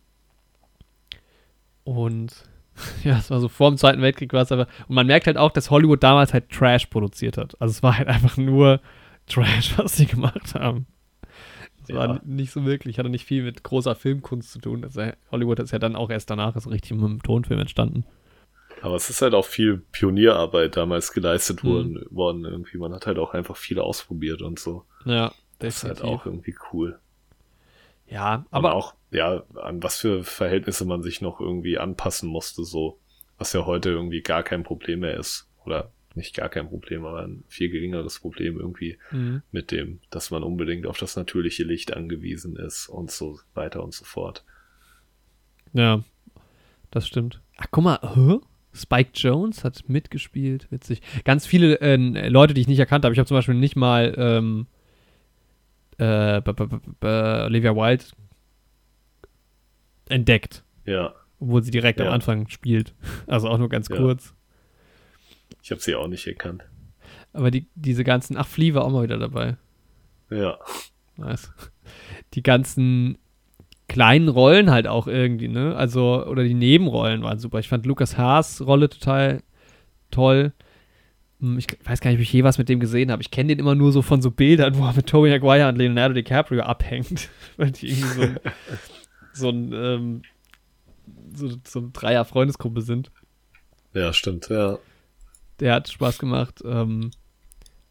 Und 1.83 2.33
ja, 3.03 3.17
es 3.17 3.29
war 3.29 3.39
so 3.39 3.47
vor 3.49 3.69
dem 3.71 3.77
Zweiten 3.77 4.01
Weltkrieg 4.01 4.31
war 4.33 4.43
es 4.43 4.51
aber. 4.51 4.67
Und 4.88 4.95
man 4.95 5.07
merkt 5.07 5.27
halt 5.27 5.38
auch, 5.38 5.51
dass 5.51 5.69
Hollywood 5.71 6.03
damals 6.03 6.33
halt 6.33 6.49
Trash 6.49 6.85
produziert 6.88 7.38
hat. 7.38 7.59
Also 7.59 7.71
es 7.71 7.83
war 7.83 7.97
halt 7.97 8.07
einfach 8.07 8.38
nur 8.38 8.79
Trash, 9.27 9.77
was 9.77 9.97
sie 9.97 10.05
gemacht 10.05 10.55
haben. 10.55 10.88
Es 11.83 11.89
Ja. 11.89 11.95
war 11.95 12.21
nicht 12.23 12.51
so 12.51 12.65
wirklich, 12.65 12.99
hatte 12.99 13.09
nicht 13.09 13.25
viel 13.25 13.43
mit 13.43 13.63
großer 13.63 13.95
Filmkunst 13.95 14.51
zu 14.51 14.59
tun. 14.59 14.83
Also 14.83 15.11
Hollywood 15.31 15.59
ist 15.59 15.71
ja 15.71 15.79
dann 15.79 15.95
auch 15.95 16.09
erst 16.09 16.29
danach 16.29 16.59
so 16.59 16.69
richtig 16.69 16.91
mit 16.91 17.01
dem 17.01 17.23
Tonfilm 17.23 17.59
entstanden. 17.59 18.05
Aber 18.81 18.95
es 18.95 19.09
ist 19.11 19.21
halt 19.21 19.35
auch 19.35 19.45
viel 19.45 19.83
Pionierarbeit 19.91 20.75
damals 20.75 21.11
geleistet 21.11 21.63
Mhm. 21.63 21.67
worden, 21.69 22.05
worden 22.09 22.45
irgendwie. 22.45 22.77
Man 22.77 22.93
hat 22.93 23.05
halt 23.05 23.19
auch 23.19 23.33
einfach 23.33 23.57
viel 23.57 23.79
ausprobiert 23.79 24.41
und 24.41 24.59
so. 24.59 24.85
Ja, 25.05 25.31
Das 25.61 25.77
ist 25.77 25.83
halt 25.83 26.01
auch 26.01 26.25
irgendwie 26.25 26.55
cool. 26.73 26.99
Ja, 28.07 28.45
Aber 28.51 28.69
aber 28.69 28.75
auch, 28.75 28.95
ja, 29.11 29.43
an 29.55 29.81
was 29.81 29.97
für 29.99 30.23
Verhältnisse 30.23 30.85
man 30.85 31.01
sich 31.01 31.21
noch 31.21 31.39
irgendwie 31.39 31.77
anpassen 31.77 32.27
musste, 32.29 32.63
so. 32.65 32.99
Was 33.38 33.53
ja 33.53 33.65
heute 33.65 33.89
irgendwie 33.89 34.21
gar 34.21 34.43
kein 34.43 34.63
Problem 34.63 34.99
mehr 34.99 35.17
ist. 35.17 35.49
Oder 35.65 35.91
nicht 36.13 36.35
gar 36.35 36.49
kein 36.49 36.67
Problem, 36.67 37.05
aber 37.05 37.21
ein 37.23 37.43
viel 37.47 37.69
geringeres 37.69 38.19
Problem 38.19 38.59
irgendwie 38.59 38.97
Mhm. 39.11 39.41
mit 39.51 39.71
dem, 39.71 39.99
dass 40.09 40.29
man 40.29 40.43
unbedingt 40.43 40.85
auf 40.85 40.97
das 40.97 41.15
natürliche 41.15 41.63
Licht 41.63 41.93
angewiesen 41.95 42.55
ist 42.57 42.89
und 42.89 43.09
so 43.11 43.39
weiter 43.53 43.81
und 43.83 43.93
so 43.93 44.03
fort. 44.03 44.43
Ja, 45.73 46.03
das 46.91 47.07
stimmt. 47.07 47.41
Ach, 47.57 47.67
guck 47.71 47.83
mal, 47.83 47.99
hä? 48.15 48.39
Spike 48.73 49.11
Jones 49.15 49.63
hat 49.63 49.88
mitgespielt, 49.88 50.69
witzig. 50.71 51.01
Ganz 51.23 51.45
viele 51.45 51.79
äh, 51.81 51.95
Leute, 52.29 52.53
die 52.53 52.61
ich 52.61 52.67
nicht 52.67 52.79
erkannt 52.79 53.03
habe. 53.05 53.13
Ich 53.13 53.19
habe 53.19 53.27
zum 53.27 53.38
Beispiel 53.38 53.55
nicht 53.55 53.75
mal 53.75 54.13
ähm, 54.17 54.67
äh, 56.01 56.41
b- 56.41 56.53
b- 56.53 56.65
b- 56.99 57.07
Olivia 57.45 57.75
Wilde 57.75 58.03
entdeckt, 60.09 60.63
Ja, 60.85 61.13
obwohl 61.39 61.63
sie 61.63 61.71
direkt 61.71 61.99
Ja. 61.99 62.07
am 62.07 62.13
Anfang 62.13 62.47
spielt. 62.49 62.93
Also 63.27 63.49
auch 63.49 63.57
nur 63.57 63.69
ganz 63.69 63.87
Ja. 63.89 63.97
kurz. 63.97 64.33
ich 65.61 65.71
habe 65.71 65.81
sie 65.81 65.95
auch 65.95 66.07
nicht 66.07 66.25
erkannt. 66.27 66.63
Aber 67.33 67.51
die, 67.51 67.67
diese 67.75 68.03
ganzen, 68.03 68.35
ach, 68.37 68.47
Flea 68.47 68.73
war 68.73 68.83
auch 68.83 68.89
mal 68.91 69.03
wieder 69.03 69.17
dabei. 69.19 69.57
Ja, 70.29 70.57
Nice. 71.17 71.51
Die 72.33 72.41
ganzen 72.41 73.17
kleinen 73.87 74.29
Rollen 74.29 74.71
halt 74.71 74.87
auch 74.87 75.07
irgendwie, 75.07 75.49
ne? 75.49 75.75
Also, 75.75 76.25
oder 76.25 76.43
die 76.43 76.53
Nebenrollen 76.53 77.21
waren 77.21 77.37
super. 77.37 77.59
Ich 77.59 77.67
fand 77.67 77.85
Lukas 77.85 78.17
Haas 78.17 78.65
Rolle 78.65 78.89
total 78.89 79.43
toll. 80.09 80.53
Hm, 81.41 81.57
Ich 81.57 81.68
weiß 81.84 81.99
gar 81.99 82.09
nicht, 82.11 82.18
ob 82.19 82.23
ich 82.23 82.31
je 82.34 82.43
was 82.43 82.57
mit 82.57 82.69
dem 82.69 82.80
gesehen 82.80 83.11
habe. 83.11 83.22
Ich 83.22 83.31
kenne 83.31 83.49
den 83.49 83.59
immer 83.59 83.76
nur 83.76 83.91
so 83.91 84.01
von 84.01 84.22
so 84.22 84.31
Bildern, 84.31 84.77
wo 84.77 84.85
er 84.85 84.93
mit 84.93 85.07
Tobey 85.07 85.30
Maguire 85.30 85.68
und 85.68 85.77
Leonardo 85.77 86.13
DiCaprio 86.13 86.63
abhängt. 86.63 87.30
Weil 87.57 87.72
die 87.72 87.89
irgendwie 87.89 88.07
so 88.13 88.22
ein, 88.22 88.39
so 89.34 89.49
ein, 89.49 89.73
ähm, 89.73 90.22
so, 91.34 91.49
so 91.68 91.80
ein 91.80 91.93
Dreier-Freundesgruppe 91.93 92.81
sind. 92.81 93.11
ja, 93.93 94.13
stimmt, 94.13 94.47
ja. 94.49 94.77
Der 95.59 95.73
hat 95.76 95.89
Spaß 95.89 96.18
gemacht. 96.18 96.61
Ähm, 96.65 97.11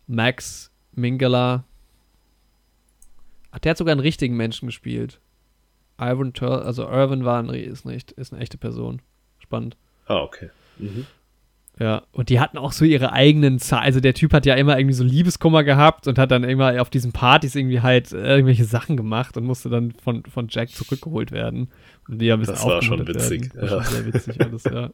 Max 0.08 0.72
Mingala. 0.92 1.64
Ach, 3.52 3.58
der 3.60 3.70
hat 3.70 3.78
sogar 3.78 3.92
einen 3.92 4.00
richtigen 4.00 4.36
Menschen 4.36 4.66
gespielt. 4.66 5.20
Ivan 6.00 6.32
Tur 6.32 6.64
also 6.64 6.88
Irvin 6.88 7.24
war 7.24 7.40
ein, 7.42 7.48
ist, 7.50 7.84
nicht, 7.84 8.12
ist 8.12 8.32
eine 8.32 8.42
echte 8.42 8.58
Person. 8.58 9.02
Spannend. 9.38 9.76
Ah, 10.06 10.20
okay. 10.22 10.50
Mhm. 10.78 11.06
Ja, 11.80 12.02
und 12.12 12.28
die 12.28 12.40
hatten 12.40 12.58
auch 12.58 12.72
so 12.72 12.84
ihre 12.84 13.14
eigenen 13.14 13.58
Zahlen. 13.58 13.84
Also 13.84 14.00
der 14.00 14.12
Typ 14.12 14.34
hat 14.34 14.44
ja 14.44 14.54
immer 14.54 14.78
irgendwie 14.78 14.94
so 14.94 15.02
Liebeskummer 15.02 15.64
gehabt 15.64 16.06
und 16.08 16.18
hat 16.18 16.30
dann 16.30 16.44
immer 16.44 16.78
auf 16.82 16.90
diesen 16.90 17.12
Partys 17.12 17.54
irgendwie 17.54 17.80
halt 17.80 18.12
äh, 18.12 18.36
irgendwelche 18.36 18.66
Sachen 18.66 18.98
gemacht 18.98 19.38
und 19.38 19.44
musste 19.44 19.70
dann 19.70 19.92
von, 19.92 20.22
von 20.24 20.48
Jack 20.50 20.68
zurückgeholt 20.68 21.32
werden. 21.32 21.68
Und 22.06 22.20
die 22.20 22.28
bisschen 22.28 22.54
Das 22.54 22.66
war 22.66 22.82
schon 22.82 23.08
witzig, 23.08 23.54
Werden. 23.54 23.70
War 23.70 23.78
ja. 23.78 23.84
schon 23.84 23.94
sehr 23.94 24.12
witzig 24.12 24.40
alles, 24.42 24.64
ja. 24.64 24.90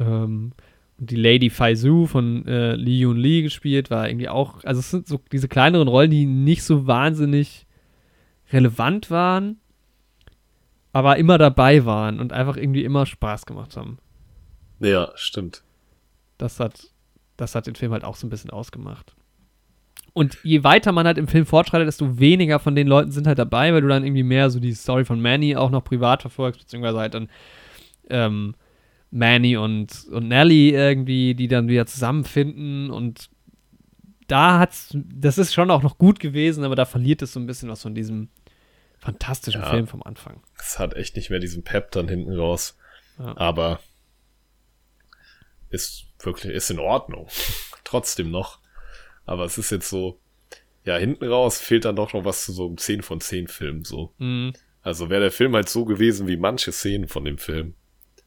ähm, 0.00 0.52
und 0.98 1.10
die 1.10 1.16
Lady 1.16 1.48
Faizu 1.48 2.08
von 2.08 2.44
äh, 2.48 2.74
Lee 2.74 2.98
Yun 2.98 3.16
Lee 3.16 3.42
gespielt, 3.42 3.88
war 3.88 4.08
irgendwie 4.08 4.28
auch, 4.28 4.64
also 4.64 4.80
es 4.80 4.90
sind 4.90 5.06
so 5.06 5.20
diese 5.30 5.46
kleineren 5.46 5.86
Rollen, 5.86 6.10
die 6.10 6.26
nicht 6.26 6.64
so 6.64 6.88
wahnsinnig 6.88 7.66
relevant 8.52 9.12
waren, 9.12 9.58
aber 10.92 11.18
immer 11.18 11.38
dabei 11.38 11.84
waren 11.84 12.18
und 12.18 12.32
einfach 12.32 12.56
irgendwie 12.56 12.82
immer 12.82 13.06
Spaß 13.06 13.46
gemacht 13.46 13.76
haben 13.76 13.98
Ja, 14.82 15.10
stimmt. 15.14 15.62
das 16.38 16.58
hat, 16.60 16.88
das 17.36 17.54
hat 17.54 17.66
den 17.66 17.74
Film 17.76 17.92
halt 17.92 18.04
auch 18.04 18.16
so 18.16 18.26
ein 18.26 18.30
bisschen 18.30 18.50
ausgemacht. 18.50 19.14
Und 20.14 20.36
je 20.42 20.62
weiter 20.62 20.92
man 20.92 21.06
halt 21.06 21.16
im 21.16 21.26
Film 21.28 21.46
fortschreitet, 21.46 21.86
desto 21.88 22.18
weniger 22.18 22.58
von 22.58 22.74
den 22.74 22.86
Leuten 22.86 23.12
sind 23.12 23.26
halt 23.26 23.38
dabei, 23.38 23.72
weil 23.72 23.80
du 23.80 23.88
dann 23.88 24.04
irgendwie 24.04 24.22
mehr 24.22 24.50
so 24.50 24.60
die 24.60 24.74
Story 24.74 25.04
von 25.06 25.20
Manny 25.22 25.56
auch 25.56 25.70
noch 25.70 25.82
privat 25.84 26.20
verfolgst, 26.20 26.60
beziehungsweise 26.60 26.98
halt 26.98 27.14
dann 27.14 27.30
ähm, 28.10 28.54
Manny 29.10 29.56
und, 29.56 30.06
und 30.10 30.28
Nelly 30.28 30.70
irgendwie, 30.70 31.34
die 31.34 31.48
dann 31.48 31.68
wieder 31.68 31.86
zusammenfinden 31.86 32.90
und 32.90 33.30
da 34.28 34.58
hat's, 34.58 34.90
das 34.94 35.38
ist 35.38 35.52
schon 35.54 35.70
auch 35.70 35.82
noch 35.82 35.98
gut 35.98 36.18
gewesen, 36.20 36.64
aber 36.64 36.76
da 36.76 36.84
verliert 36.84 37.22
es 37.22 37.32
so 37.32 37.40
ein 37.40 37.46
bisschen 37.46 37.68
was 37.68 37.82
von 37.82 37.94
diesem 37.94 38.28
fantastischen 38.98 39.62
Ja. 39.62 39.70
Film 39.70 39.86
vom 39.86 40.02
Anfang. 40.02 40.42
Es 40.58 40.78
hat 40.78 40.94
echt 40.94 41.16
nicht 41.16 41.30
mehr 41.30 41.40
diesen 41.40 41.64
Pep 41.64 41.90
dann 41.90 42.08
hinten 42.08 42.34
raus. 42.34 42.78
Ja. 43.18 43.36
Aber 43.36 43.80
ist 45.72 46.06
wirklich, 46.20 46.52
ist 46.52 46.70
in 46.70 46.78
Ordnung. 46.78 47.28
Trotzdem 47.84 48.30
noch. 48.30 48.60
Aber 49.24 49.44
es 49.44 49.58
ist 49.58 49.70
jetzt 49.70 49.88
so, 49.88 50.20
ja, 50.84 50.96
hinten 50.96 51.26
raus 51.26 51.58
fehlt 51.60 51.84
dann 51.84 51.96
doch 51.96 52.12
noch 52.12 52.24
was 52.24 52.44
zu 52.44 52.52
so 52.52 52.66
einem 52.66 52.78
10 52.78 53.02
von 53.02 53.20
10 53.20 53.48
Film, 53.48 53.84
so. 53.84 54.14
Mhm. 54.18 54.52
Also 54.82 55.10
wäre 55.10 55.22
der 55.22 55.30
Film 55.30 55.54
halt 55.54 55.68
so 55.68 55.84
gewesen 55.84 56.26
wie 56.26 56.36
manche 56.36 56.72
Szenen 56.72 57.08
von 57.08 57.24
dem 57.24 57.38
Film, 57.38 57.74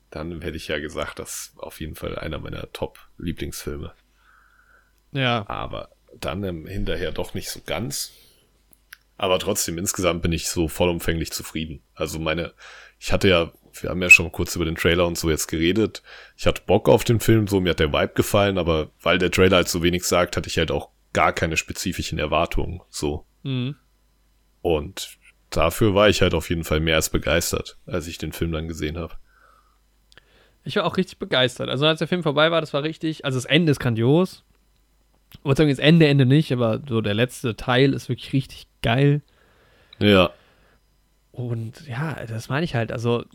dann 0.09 0.41
hätte 0.41 0.55
ich 0.55 0.69
ja 0.69 0.79
gesagt, 0.79 1.19
das 1.19 1.47
ist 1.47 1.59
auf 1.59 1.81
jeden 1.81 1.95
Fall 1.95 2.17
einer 2.17 2.39
meiner 2.39 2.71
Top-Lieblingsfilme. 2.71 3.93
Ja, 5.11 5.47
Aber 5.47 5.89
dann 6.19 6.43
ähm, 6.43 6.65
hinterher 6.65 7.11
doch 7.11 7.33
nicht 7.33 7.49
so 7.49 7.59
ganz. 7.65 8.13
Aber 9.17 9.39
trotzdem, 9.39 9.77
insgesamt 9.77 10.21
bin 10.21 10.31
ich 10.31 10.47
so 10.47 10.67
vollumfänglich 10.67 11.31
zufrieden. 11.31 11.81
Also 11.93 12.19
meine, 12.19 12.53
ich 12.99 13.11
hatte 13.11 13.27
ja, 13.29 13.51
wir 13.81 13.89
haben 13.89 14.01
ja 14.01 14.09
schon 14.09 14.31
kurz 14.31 14.55
über 14.55 14.65
den 14.65 14.75
Trailer 14.75 15.05
und 15.07 15.17
so 15.17 15.29
jetzt 15.29 15.47
geredet. 15.47 16.01
Ich 16.37 16.45
hatte 16.47 16.61
Bock 16.65 16.89
auf 16.89 17.03
den 17.03 17.19
Film, 17.19 17.47
so 17.47 17.59
mir 17.61 17.71
hat 17.71 17.79
der 17.79 17.93
Vibe 17.93 18.13
gefallen, 18.15 18.57
aber 18.57 18.89
weil 19.01 19.17
der 19.17 19.31
Trailer 19.31 19.57
halt 19.57 19.69
so 19.69 19.83
wenig 19.83 20.03
sagt, 20.05 20.37
hatte 20.37 20.49
ich 20.49 20.57
halt 20.57 20.71
auch 20.71 20.89
gar 21.13 21.33
keine 21.33 21.57
spezifischen 21.57 22.19
Erwartungen, 22.19 22.81
so. 22.89 23.25
mhm. 23.43 23.75
Und 24.61 25.17
dafür 25.51 25.93
war 25.93 26.09
ich 26.09 26.21
halt 26.21 26.33
auf 26.33 26.49
jeden 26.49 26.63
Fall 26.63 26.79
mehr 26.79 26.95
als 26.95 27.09
begeistert, 27.09 27.77
als 27.85 28.07
ich 28.07 28.17
den 28.17 28.31
Film 28.31 28.51
dann 28.51 28.67
gesehen 28.67 28.97
habe. 28.97 29.15
Ich 30.63 30.75
war 30.77 30.85
auch 30.85 30.97
richtig 30.97 31.19
begeistert. 31.19 31.69
Also 31.69 31.85
als 31.85 31.99
der 31.99 32.07
Film 32.07 32.23
vorbei 32.23 32.49
war, 32.51 32.59
das 32.61 32.73
war 32.73 32.81
richtig. 32.83 33.23
Also 33.25 33.37
das 33.37 33.45
Ende 33.45 33.71
ist 33.71 33.79
grandios. 33.79 34.43
Ich 35.33 35.45
wollte 35.45 35.59
sagen, 35.59 35.69
das 35.69 35.79
Ende, 35.79 36.07
Ende 36.07 36.25
nicht, 36.25 36.51
aber 36.51 36.81
so 36.87 37.01
der 37.01 37.13
letzte 37.13 37.55
Teil 37.55 37.93
ist 37.93 38.09
wirklich 38.09 38.33
richtig 38.33 38.67
geil. 38.81 39.21
Ja, 39.99 40.31
Und 41.31 41.85
ja, 41.87 42.25
das 42.25 42.49
meine 42.49 42.63
ich 42.63 42.75
halt. 42.75 42.91
Also 42.91 43.25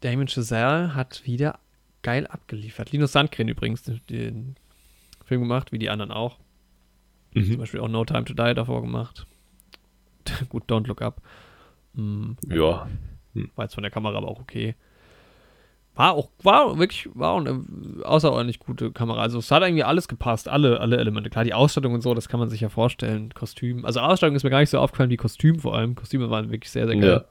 Damien 0.00 0.28
Chazelle 0.28 0.94
hat 0.94 1.22
wieder 1.24 1.58
geil 2.02 2.26
abgeliefert. 2.26 2.92
Linus 2.92 3.12
Sandgren 3.12 3.48
übrigens, 3.48 3.82
den 3.82 4.56
Film 5.24 5.40
gemacht, 5.42 5.72
wie 5.72 5.78
die 5.78 5.90
anderen 5.90 6.12
auch. 6.12 6.38
Zum 7.32 7.42
Mhm. 7.42 7.58
Beispiel 7.58 7.80
auch 7.80 7.88
No 7.88 8.04
Time 8.04 8.24
to 8.24 8.34
Die 8.34 8.54
davor 8.54 8.80
gemacht. 8.82 9.26
Gut, 10.48 10.64
Don't 10.70 10.86
Look 10.86 11.02
Up. 11.02 11.20
Hm, 11.94 12.36
Ja, 12.48 12.86
war 13.54 13.64
jetzt 13.64 13.74
von 13.74 13.82
der 13.82 13.90
Kamera 13.90 14.16
aber 14.18 14.28
auch 14.28 14.40
okay. 14.40 14.74
War 15.94 16.12
auch, 16.12 16.28
war 16.42 16.78
wirklich, 16.78 17.08
war 17.14 17.32
auch 17.32 17.40
eine 17.40 17.64
außerordentlich 18.04 18.58
gute 18.58 18.92
Kamera. 18.92 19.20
Also 19.22 19.38
es 19.38 19.50
hat 19.50 19.62
irgendwie 19.62 19.82
alles 19.84 20.08
gepasst, 20.08 20.46
alle, 20.46 20.78
alle 20.80 20.98
Elemente. 20.98 21.30
Klar, 21.30 21.44
die 21.44 21.54
Ausstattung 21.54 21.94
und 21.94 22.02
so, 22.02 22.12
das 22.12 22.28
kann 22.28 22.38
man 22.38 22.50
sich 22.50 22.60
ja 22.60 22.68
vorstellen. 22.68 23.32
Kostüm. 23.32 23.84
Also 23.86 24.00
Ausstattung 24.00 24.36
ist 24.36 24.44
mir 24.44 24.50
gar 24.50 24.60
nicht 24.60 24.68
so 24.70 24.78
aufgefallen 24.78 25.08
wie 25.10 25.16
Kostüm 25.16 25.58
vor 25.58 25.74
allem. 25.74 25.94
Kostüme 25.94 26.28
waren 26.28 26.50
wirklich 26.50 26.70
sehr, 26.70 26.86
sehr 26.86 26.96
geil. 26.96 27.10
ja. 27.10 27.24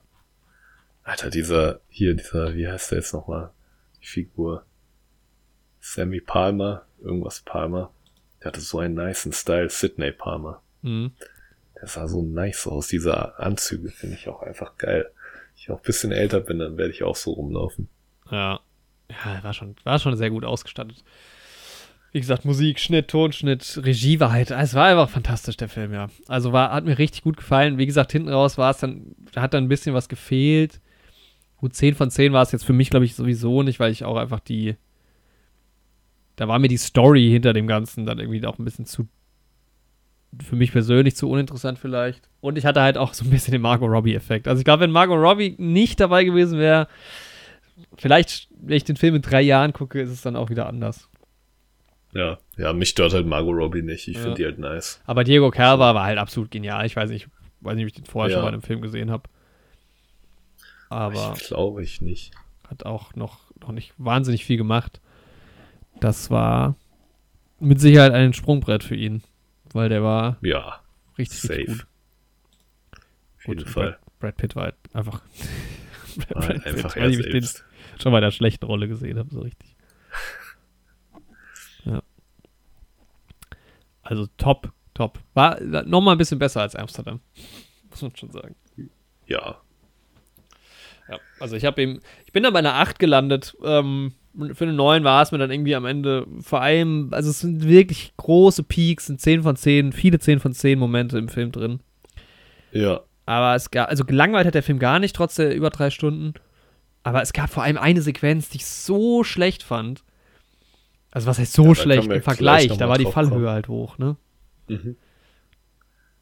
Alter, 1.05 1.29
dieser, 1.29 1.81
hier, 1.87 2.15
dieser, 2.15 2.55
wie 2.55 2.67
heißt 2.67 2.91
der 2.91 2.97
jetzt 2.97 3.13
nochmal? 3.13 3.51
Die 4.01 4.07
Figur. 4.07 4.65
Sammy 5.79 6.19
Palmer, 6.19 6.87
irgendwas 6.99 7.41
Palmer. 7.41 7.91
Der 8.41 8.47
hatte 8.47 8.59
so 8.59 8.79
einen 8.79 8.95
niceen 8.95 9.31
Style, 9.31 9.69
Sidney 9.69 10.11
Palmer. 10.11 10.63
Mhm. 10.81 11.11
Der 11.79 11.87
sah 11.87 12.07
so 12.07 12.23
nice 12.23 12.65
aus, 12.65 12.87
diese 12.87 13.37
Anzüge 13.37 13.91
finde 13.91 14.15
ich 14.15 14.27
auch 14.27 14.41
einfach 14.41 14.77
geil. 14.77 15.11
Wenn 15.13 15.57
ich 15.57 15.69
auch 15.69 15.77
ein 15.77 15.83
bisschen 15.83 16.11
älter 16.11 16.39
bin, 16.39 16.57
dann 16.57 16.75
werde 16.77 16.91
ich 16.91 17.03
auch 17.03 17.15
so 17.15 17.33
rumlaufen. 17.33 17.87
Ja. 18.31 18.59
Ja, 19.11 19.43
war 19.43 19.53
schon, 19.53 19.75
war 19.83 19.99
schon 19.99 20.17
sehr 20.17 20.31
gut 20.31 20.43
ausgestattet. 20.43 21.03
Wie 22.11 22.19
gesagt, 22.19 22.45
Musik, 22.45 22.79
Schnitt, 22.79 23.09
Tonschnitt, 23.09 23.79
Regie 23.83 24.19
war 24.19 24.31
halt, 24.31 24.49
es 24.49 24.73
war 24.73 24.87
einfach 24.87 25.09
fantastisch, 25.09 25.57
der 25.57 25.69
Film, 25.69 25.93
ja. 25.93 26.07
Also 26.27 26.51
war, 26.51 26.71
hat 26.71 26.85
mir 26.85 26.97
richtig 26.97 27.21
gut 27.21 27.37
gefallen. 27.37 27.77
Wie 27.77 27.85
gesagt, 27.85 28.11
hinten 28.11 28.29
raus 28.29 28.57
war 28.57 28.71
es 28.71 28.79
dann, 28.79 29.15
da 29.33 29.43
hat 29.43 29.53
dann 29.53 29.65
ein 29.65 29.69
bisschen 29.69 29.93
was 29.93 30.09
gefehlt. 30.09 30.81
Gut, 31.57 31.73
10 31.73 31.95
von 31.95 32.09
10 32.11 32.33
war 32.33 32.41
es 32.41 32.51
jetzt 32.51 32.65
für 32.65 32.73
mich, 32.73 32.89
glaube 32.89 33.05
ich, 33.05 33.15
sowieso 33.15 33.63
nicht, 33.63 33.79
weil 33.79 33.91
ich 33.91 34.03
auch 34.03 34.17
einfach 34.17 34.39
die, 34.39 34.75
da 36.35 36.47
war 36.47 36.59
mir 36.59 36.67
die 36.67 36.77
Story 36.77 37.29
hinter 37.29 37.53
dem 37.53 37.67
Ganzen 37.67 38.05
dann 38.05 38.19
irgendwie 38.19 38.45
auch 38.45 38.59
ein 38.59 38.65
bisschen 38.65 38.85
zu, 38.85 39.07
für 40.43 40.55
mich 40.57 40.71
persönlich 40.73 41.15
zu 41.15 41.29
uninteressant 41.29 41.79
vielleicht. 41.79 42.27
Und 42.41 42.57
ich 42.57 42.65
hatte 42.65 42.81
halt 42.81 42.97
auch 42.97 43.13
so 43.13 43.23
ein 43.23 43.29
bisschen 43.31 43.53
den 43.53 43.61
Margot 43.61 43.89
Robbie-Effekt. 43.89 44.47
Also 44.47 44.59
ich 44.59 44.65
glaube, 44.65 44.81
wenn 44.81 44.91
Margot 44.91 45.17
Robbie 45.17 45.55
nicht 45.57 45.99
dabei 46.01 46.25
gewesen 46.25 46.59
wäre, 46.59 46.87
vielleicht, 47.97 48.49
wenn 48.59 48.75
ich 48.75 48.83
den 48.83 48.97
Film 48.97 49.15
in 49.15 49.21
drei 49.21 49.41
Jahren 49.41 49.71
gucke, 49.73 50.01
ist 50.01 50.09
es 50.09 50.21
dann 50.21 50.35
auch 50.35 50.49
wieder 50.49 50.67
anders. 50.67 51.09
Ja, 52.13 52.37
ja, 52.57 52.71
mich 52.73 52.89
stört 52.89 53.13
halt 53.13 53.25
Margot 53.27 53.55
Robbie 53.55 53.81
nicht. 53.81 54.07
Ich 54.07 54.15
Ja. 54.17 54.23
finde 54.23 54.35
die 54.35 54.45
halt 54.45 54.59
nice. 54.59 55.01
Aber 55.05 55.23
Diego 55.23 55.51
Calva 55.51 55.95
war 55.95 56.03
halt 56.05 56.17
absolut 56.17 56.51
genial. 56.51 56.85
Ich 56.85 56.95
weiß 56.95 57.09
nicht, 57.09 57.27
weiß 57.61 57.75
nicht, 57.75 57.83
ob 57.85 57.87
ich 57.87 57.93
den 57.93 58.05
vorher 58.05 58.29
Ja. 58.31 58.35
schon 58.37 58.43
mal 58.43 58.49
in 58.49 58.55
einem 58.55 58.61
Film 58.63 58.81
gesehen 58.81 59.09
habe. 59.11 59.23
Aber 60.95 61.33
glaube 61.47 61.83
ich 61.83 62.01
nicht. 62.01 62.31
hat 62.69 62.85
auch 62.85 63.13
noch, 63.15 63.39
noch 63.61 63.71
nicht 63.71 63.93
wahnsinnig 63.97 64.45
viel 64.45 64.57
gemacht. 64.57 65.01
Das 65.99 66.29
war 66.29 66.75
mit 67.59 67.79
Sicherheit 67.79 68.11
ein 68.13 68.33
Sprungbrett 68.33 68.83
für 68.83 68.95
ihn, 68.95 69.23
weil 69.73 69.89
der 69.89 70.03
war 70.03 70.37
Ja, 70.41 70.81
richtig, 71.17 71.39
safe. 71.41 71.53
richtig 71.53 71.67
gut. 71.77 71.87
auf 73.37 73.47
jeden 73.47 73.63
Gut, 73.63 73.69
Fall. 73.69 73.91
Brad, 73.91 74.19
Brad 74.19 74.37
Pitt 74.37 74.55
war 74.55 74.63
halt 74.65 74.75
einfach, 74.93 75.21
War 76.29 76.47
halt 76.47 76.65
einfach 76.65 76.95
weil 76.95 77.11
ich 77.11 77.29
den 77.29 77.45
schon 78.01 78.11
mal 78.11 78.19
in 78.19 78.23
der 78.23 78.31
schlechten 78.31 78.65
Rolle 78.65 78.87
gesehen 78.87 79.17
habe, 79.19 79.29
so 79.33 79.41
richtig. 79.41 79.75
Ja. 81.85 82.01
Also 84.01 84.27
top, 84.37 84.71
top. 84.95 85.19
War 85.35 85.59
noch 85.61 86.01
mal 86.01 86.13
ein 86.13 86.17
bisschen 86.17 86.39
besser 86.39 86.61
als 86.61 86.75
Amsterdam, 86.75 87.19
muss 87.91 88.01
man 88.01 88.15
schon 88.15 88.31
sagen. 88.31 88.55
Ja, 89.27 89.61
Ja, 91.09 91.19
also 91.39 91.55
ich 91.55 91.65
habe 91.65 91.81
eben, 91.81 91.99
ich 92.25 92.31
bin 92.31 92.43
dann 92.43 92.53
bei 92.53 92.59
einer 92.59 92.75
8 92.75 92.99
gelandet. 92.99 93.55
Ähm, 93.63 94.13
für 94.53 94.65
eine 94.65 94.73
9 94.73 95.03
war 95.03 95.21
es 95.21 95.31
mir 95.31 95.37
dann 95.37 95.51
irgendwie 95.51 95.75
am 95.75 95.85
Ende 95.85 96.27
vor 96.41 96.61
allem, 96.61 97.09
also 97.11 97.29
es 97.29 97.39
sind 97.39 97.67
wirklich 97.67 98.13
große 98.17 98.63
Peaks, 98.63 99.05
sind 99.05 99.21
10 99.21 99.43
von 99.43 99.55
10, 99.55 99.93
viele 99.93 100.19
10 100.19 100.39
von 100.39 100.53
10 100.53 100.77
Momente 100.77 101.17
im 101.17 101.29
Film 101.29 101.51
drin. 101.51 101.79
ja, 102.71 103.01
Aber 103.25 103.55
es 103.55 103.71
gab, 103.71 103.89
also 103.89 104.03
gelangweilt 104.03 104.45
hat 104.47 104.55
der 104.55 104.63
Film 104.63 104.79
gar 104.79 104.99
nicht, 104.99 105.15
trotz 105.15 105.35
der 105.35 105.55
über 105.55 105.69
drei 105.69 105.89
Stunden. 105.89 106.33
Aber 107.03 107.21
es 107.21 107.33
gab 107.33 107.49
vor 107.49 107.63
allem 107.63 107.77
eine 107.77 108.01
Sequenz, 108.01 108.49
die 108.49 108.57
ich 108.57 108.65
so 108.65 109.23
schlecht 109.23 109.63
fand. 109.63 110.03
Also 111.11 111.27
was 111.27 111.39
heißt 111.39 111.53
so 111.53 111.63
Ja, 111.63 111.69
da 111.69 111.75
schlecht 111.75 112.03
im 112.03 112.09
gleich 112.09 112.23
Vergleich? 112.23 112.77
Da 112.77 112.89
war 112.89 112.97
die 112.97 113.05
Fallhöhe 113.05 113.35
kommen. 113.35 113.49
halt 113.49 113.67
hoch, 113.67 113.97
ne? 113.97 114.17
mhm. 114.67 114.97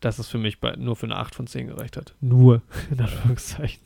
Dass 0.02 0.20
es 0.20 0.28
für 0.28 0.38
mich 0.38 0.60
bei, 0.60 0.76
nur 0.76 0.96
für 0.96 1.06
eine 1.06 1.16
8 1.16 1.34
von 1.34 1.48
10 1.48 1.68
gereicht 1.68 1.98
hat. 1.98 2.14
Nur, 2.20 2.62
in 2.92 3.00
Anführungszeichen. 3.00 3.82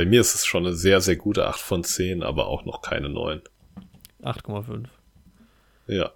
Bei 0.00 0.06
mir 0.06 0.22
ist 0.22 0.34
es 0.34 0.46
schon 0.46 0.64
eine 0.64 0.74
sehr, 0.74 1.02
sehr 1.02 1.16
gute 1.16 1.46
8 1.46 1.60
von 1.60 1.84
10, 1.84 2.22
aber 2.22 2.46
auch 2.46 2.64
noch 2.64 2.80
keine 2.80 3.10
9. 3.10 3.42
8,5. 4.22 4.86
Ja. 5.88 6.10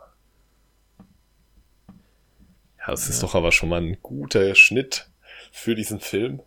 Ja, 2.78 2.86
das 2.86 3.10
ist 3.10 3.22
doch 3.22 3.34
aber 3.34 3.52
schon 3.52 3.68
mal 3.68 3.82
ein 3.82 3.98
guter 4.00 4.54
Schnitt 4.54 5.10
für 5.52 5.74
diesen 5.74 6.00
Film. 6.00 6.40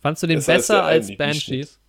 Fandst 0.00 0.22
du 0.22 0.28
den 0.28 0.44
Besser 0.44 0.84
als 0.84 1.08
besser 1.08 1.14
als. 1.16 1.18
Banshees? 1.18 1.80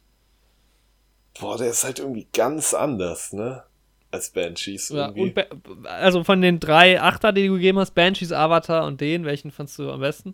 Boah, 1.40 1.60
der 1.60 1.70
ist 1.70 1.84
halt 1.84 2.00
irgendwie 2.00 2.28
ganz 2.34 2.74
anders, 2.74 3.34
ne? 3.34 3.66
Als 4.10 4.32
Banshees 4.32 4.90
Ja, 4.90 5.12
Ba- 5.12 5.46
also 5.84 6.24
von 6.24 6.42
den 6.42 6.60
drei 6.60 7.00
Achter, 7.00 7.34
die 7.34 7.46
du 7.46 7.54
gegeben 7.54 7.78
hast, 7.78 7.92
Banshees, 7.92 8.32
Avatar 8.32 8.88
und 8.88 9.00
den, 9.00 9.26
welchen 9.26 9.52
fandst 9.52 9.78
du 9.78 9.92
am 9.92 10.00
besten? 10.00 10.34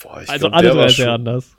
Boah, 0.00 0.22
ich 0.22 0.28
also 0.28 0.46
glaub, 0.48 0.58
alle 0.60 0.70
drei 0.70 0.88
sehr 0.90 1.10
anders. 1.10 1.56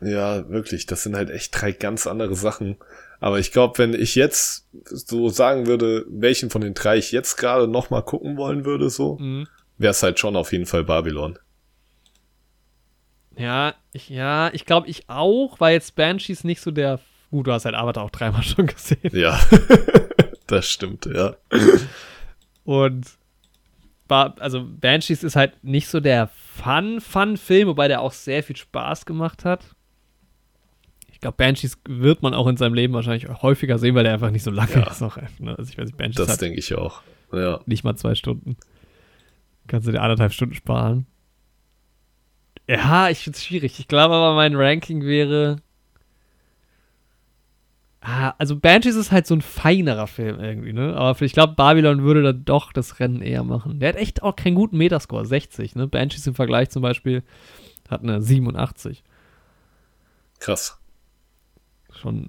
Ja, 0.00 0.48
wirklich, 0.48 0.86
das 0.86 1.02
sind 1.02 1.16
halt 1.16 1.30
echt 1.30 1.60
drei 1.60 1.72
ganz 1.72 2.06
andere 2.06 2.34
Sachen. 2.34 2.76
Aber 3.20 3.38
ich 3.40 3.50
glaube, 3.52 3.78
wenn 3.78 3.94
ich 3.94 4.14
jetzt 4.14 4.68
so 4.84 5.28
sagen 5.28 5.66
würde, 5.66 6.06
welchen 6.08 6.50
von 6.50 6.60
den 6.60 6.74
drei 6.74 6.98
ich 6.98 7.10
jetzt 7.12 7.36
gerade 7.36 7.66
noch 7.66 7.90
mal 7.90 8.02
gucken 8.02 8.36
wollen 8.36 8.64
würde, 8.64 8.90
so, 8.90 9.16
Mhm. 9.18 9.48
wäre 9.76 9.90
es 9.90 10.02
halt 10.02 10.18
schon 10.20 10.36
auf 10.36 10.52
jeden 10.52 10.66
Fall 10.66 10.84
Babylon. 10.84 11.38
Ja, 13.36 13.74
ich, 13.92 14.08
ja, 14.08 14.50
ich 14.52 14.66
glaube, 14.66 14.88
ich 14.88 15.08
auch, 15.08 15.60
weil 15.60 15.74
jetzt 15.74 15.94
Banshees 15.94 16.44
nicht 16.44 16.60
so 16.60 16.70
der. 16.70 17.00
Gut, 17.30 17.46
du 17.46 17.52
hast 17.52 17.64
halt 17.66 17.74
Avatar 17.74 18.04
auch 18.04 18.10
dreimal 18.10 18.42
schon 18.44 18.66
gesehen. 18.66 19.10
Ja, 19.12 19.38
das 20.46 20.68
stimmt, 20.68 21.06
ja. 21.06 21.36
Und 22.64 23.06
ba 24.08 24.34
also 24.40 24.64
Banshees 24.66 25.22
ist 25.22 25.36
halt 25.36 25.62
nicht 25.62 25.88
so 25.88 26.00
der 26.00 26.28
Fun-Fun-Film, 26.28 27.68
wobei 27.68 27.88
der 27.88 28.00
auch 28.00 28.12
sehr 28.12 28.42
viel 28.42 28.56
Spaß 28.56 29.06
gemacht 29.06 29.44
hat. 29.44 29.64
Ich 31.12 31.20
glaube, 31.20 31.36
Banshees 31.36 31.78
wird 31.88 32.22
man 32.22 32.32
auch 32.34 32.46
in 32.46 32.56
seinem 32.56 32.74
Leben 32.74 32.94
wahrscheinlich 32.94 33.28
häufiger 33.42 33.78
sehen, 33.78 33.94
weil 33.94 34.04
der 34.04 34.12
einfach 34.14 34.30
nicht 34.30 34.44
so 34.44 34.50
lange 34.50 34.72
Ja. 34.72 34.90
ist. 34.90 35.00
Noch, 35.00 35.16
ne? 35.38 35.56
Also 35.58 35.70
ich 35.70 35.78
weiß 35.78 35.86
nicht, 35.86 35.96
Banshees 35.96 36.26
Das 36.26 36.38
denke 36.38 36.58
ich 36.58 36.74
auch. 36.74 37.02
Ja. 37.32 37.60
nicht 37.66 37.84
mal 37.84 37.96
zwei 37.96 38.14
Stunden. 38.14 38.56
Kannst 39.66 39.86
du 39.86 39.92
dir 39.92 40.00
anderthalb 40.00 40.32
Stunden 40.32 40.54
sparen. 40.54 41.06
Ja, 42.68 43.08
ich 43.08 43.18
finde 43.18 43.36
es 43.36 43.44
schwierig. 43.44 43.78
Ich 43.80 43.88
glaube 43.88 44.14
aber, 44.14 44.34
mein 44.34 44.54
Ranking 44.54 45.02
wäre. 45.04 45.56
Ah, 48.00 48.34
also 48.38 48.56
Banshees 48.56 48.94
ist 48.94 49.10
halt 49.10 49.26
so 49.26 49.34
ein 49.34 49.42
feinerer 49.42 50.06
Film 50.06 50.38
irgendwie, 50.38 50.72
ne? 50.72 50.96
Aber 50.96 51.20
ich 51.22 51.32
glaube, 51.32 51.54
Babylon 51.54 52.02
würde 52.02 52.22
dann 52.22 52.44
doch 52.44 52.72
das 52.72 53.00
Rennen 53.00 53.22
eher 53.22 53.42
machen. 53.42 53.80
Der 53.80 53.90
hat 53.90 53.96
echt 53.96 54.22
auch 54.22 54.36
keinen 54.36 54.54
guten 54.54 54.78
Metascore, 54.78 55.26
60, 55.26 55.74
ne? 55.74 55.88
Banshees 55.88 56.26
im 56.26 56.34
Vergleich 56.34 56.70
zum 56.70 56.82
Beispiel 56.82 57.24
hat 57.88 58.02
eine 58.02 58.22
87. 58.22 59.02
Krass. 60.38 60.78
Schon 61.92 62.16
ein 62.16 62.28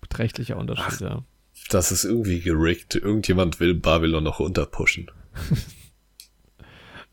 beträchtlicher 0.00 0.56
Unterschied, 0.56 1.00
ja. 1.00 1.22
Das 1.68 1.92
ist 1.92 2.04
irgendwie 2.04 2.40
gerickt. 2.40 2.94
Irgendjemand 2.94 3.60
will 3.60 3.74
Babylon 3.74 4.24
noch 4.24 4.40
runterpushen. 4.40 5.10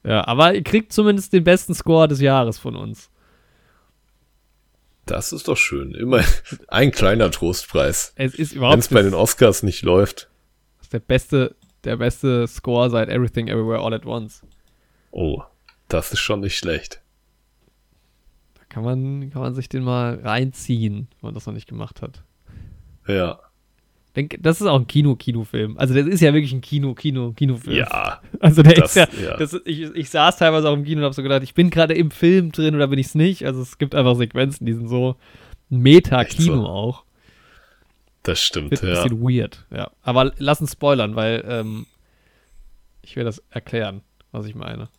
Ja, 0.04 0.26
aber 0.26 0.56
ihr 0.56 0.64
kriegt 0.64 0.94
zumindest 0.94 1.34
den 1.34 1.44
besten 1.44 1.74
Score 1.74 2.08
des 2.08 2.22
Jahres 2.22 2.58
von 2.58 2.78
uns. 2.78 3.10
Das 5.08 5.32
ist 5.32 5.48
doch 5.48 5.58
schön. 5.58 5.94
Immer 5.96 6.24
ein 6.68 6.92
kleiner 6.92 7.32
Trostpreis. 7.32 8.14
Es 8.16 8.36
ist 8.36 8.52
Wenn 8.52 8.58
überhaupt 8.58 8.80
es 8.80 8.88
bei 8.90 9.02
den 9.02 9.14
Oscars 9.14 9.64
nicht 9.64 9.82
läuft. 9.82 10.30
Das 10.78 10.88
ist 10.88 10.94
der 10.94 11.00
beste, 11.00 11.56
der 11.84 11.98
beste 11.98 12.48
Score 12.48 12.90
seit 12.90 13.10
Everything 13.10 13.48
Everywhere 13.48 13.80
All 13.80 13.94
at 13.94 14.06
Once. 14.06 14.42
Oh, 15.12 15.42
das 15.88 16.12
ist 16.12 16.20
schon 16.20 16.42
nicht 16.42 16.58
schlecht. 16.58 17.02
Da 18.56 18.62
kann 18.70 18.84
man, 18.84 19.32
kann 19.32 19.42
man 19.42 19.56
sich 19.56 19.70
den 19.70 19.84
mal 19.84 20.20
reinziehen, 20.22 21.08
wenn 21.22 21.28
man 21.30 21.34
das 21.34 21.46
noch 21.46 21.54
nicht 21.54 21.68
gemacht 21.68 22.02
hat. 22.02 22.24
Ja. 23.08 23.40
Das 24.40 24.60
ist 24.62 24.68
auch 24.68 24.80
ein 24.80 24.88
Kino-Kinofilm. 24.88 25.78
Also 25.78 25.94
das 25.94 26.08
ist 26.08 26.22
ja 26.22 26.34
wirklich 26.34 26.52
ein 26.54 26.62
Kino-Kino-Kinofilm. 26.62 27.76
Ja. 27.78 28.22
Also 28.40 28.64
der 28.64 28.74
Das- 28.74 28.96
ist 28.96 29.14
ja, 29.14 29.24
ja. 29.32 29.38
Das, 29.38 29.54
ich, 29.66 29.82
ich 29.96 30.10
saß 30.10 30.38
teilweise 30.38 30.70
auch 30.70 30.74
im 30.74 30.84
Kino 30.84 31.00
und 31.00 31.06
habe 31.06 31.14
so 31.16 31.24
gedacht, 31.24 31.44
ich 31.44 31.54
bin 31.54 31.70
gerade 31.70 31.94
im 31.94 32.12
Film 32.12 32.52
drin 32.52 32.76
oder 32.76 32.88
bin 32.88 33.00
ich 33.00 33.08
es 33.08 33.16
nicht. 33.16 33.46
Also 33.46 33.62
es 33.62 33.78
gibt 33.78 33.94
einfach 33.96 34.16
Sequenzen, 34.16 34.66
die 34.66 34.74
sind 34.74 34.88
so 34.88 35.16
Meta-Kino 35.70 36.62
so? 36.62 36.68
auch. 36.68 37.04
Das 38.24 38.42
stimmt, 38.42 38.72
Wird 38.72 38.84
ein 38.84 38.90
ja. 38.94 39.04
bisschen 39.04 39.22
weird, 39.22 39.66
ja. 39.72 39.90
Aber 40.04 40.34
lass 40.38 40.60
uns 40.62 40.74
spoilern, 40.74 41.16
weil 41.16 41.44
ähm, 41.48 41.86
ich 43.02 43.16
will 43.16 43.24
das 43.24 43.42
erklären, 43.52 44.02
was 44.32 44.46
ich 44.46 44.56
meine. 44.56 44.90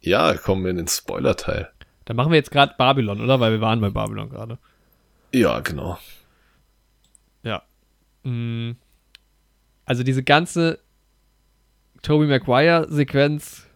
Ja, 0.00 0.32
kommen 0.34 0.62
wir 0.64 0.70
in 0.70 0.78
den 0.78 0.88
Spoiler-Teil. 0.88 1.68
Dann 2.06 2.16
machen 2.16 2.30
wir 2.32 2.38
jetzt 2.38 2.50
gerade 2.50 2.74
Babylon, 2.78 3.20
oder? 3.20 3.38
Weil 3.38 3.52
wir 3.52 3.60
waren 3.60 3.80
bei 3.80 3.90
Babylon 3.90 4.30
gerade. 4.30 4.58
Ja, 5.32 5.60
genau. 5.60 5.98
Mm. 8.22 8.72
Also 9.84 10.02
diese 10.02 10.22
ganze 10.22 10.78
Tobey 12.02 12.26
Maguire-Sequenz. 12.26 13.66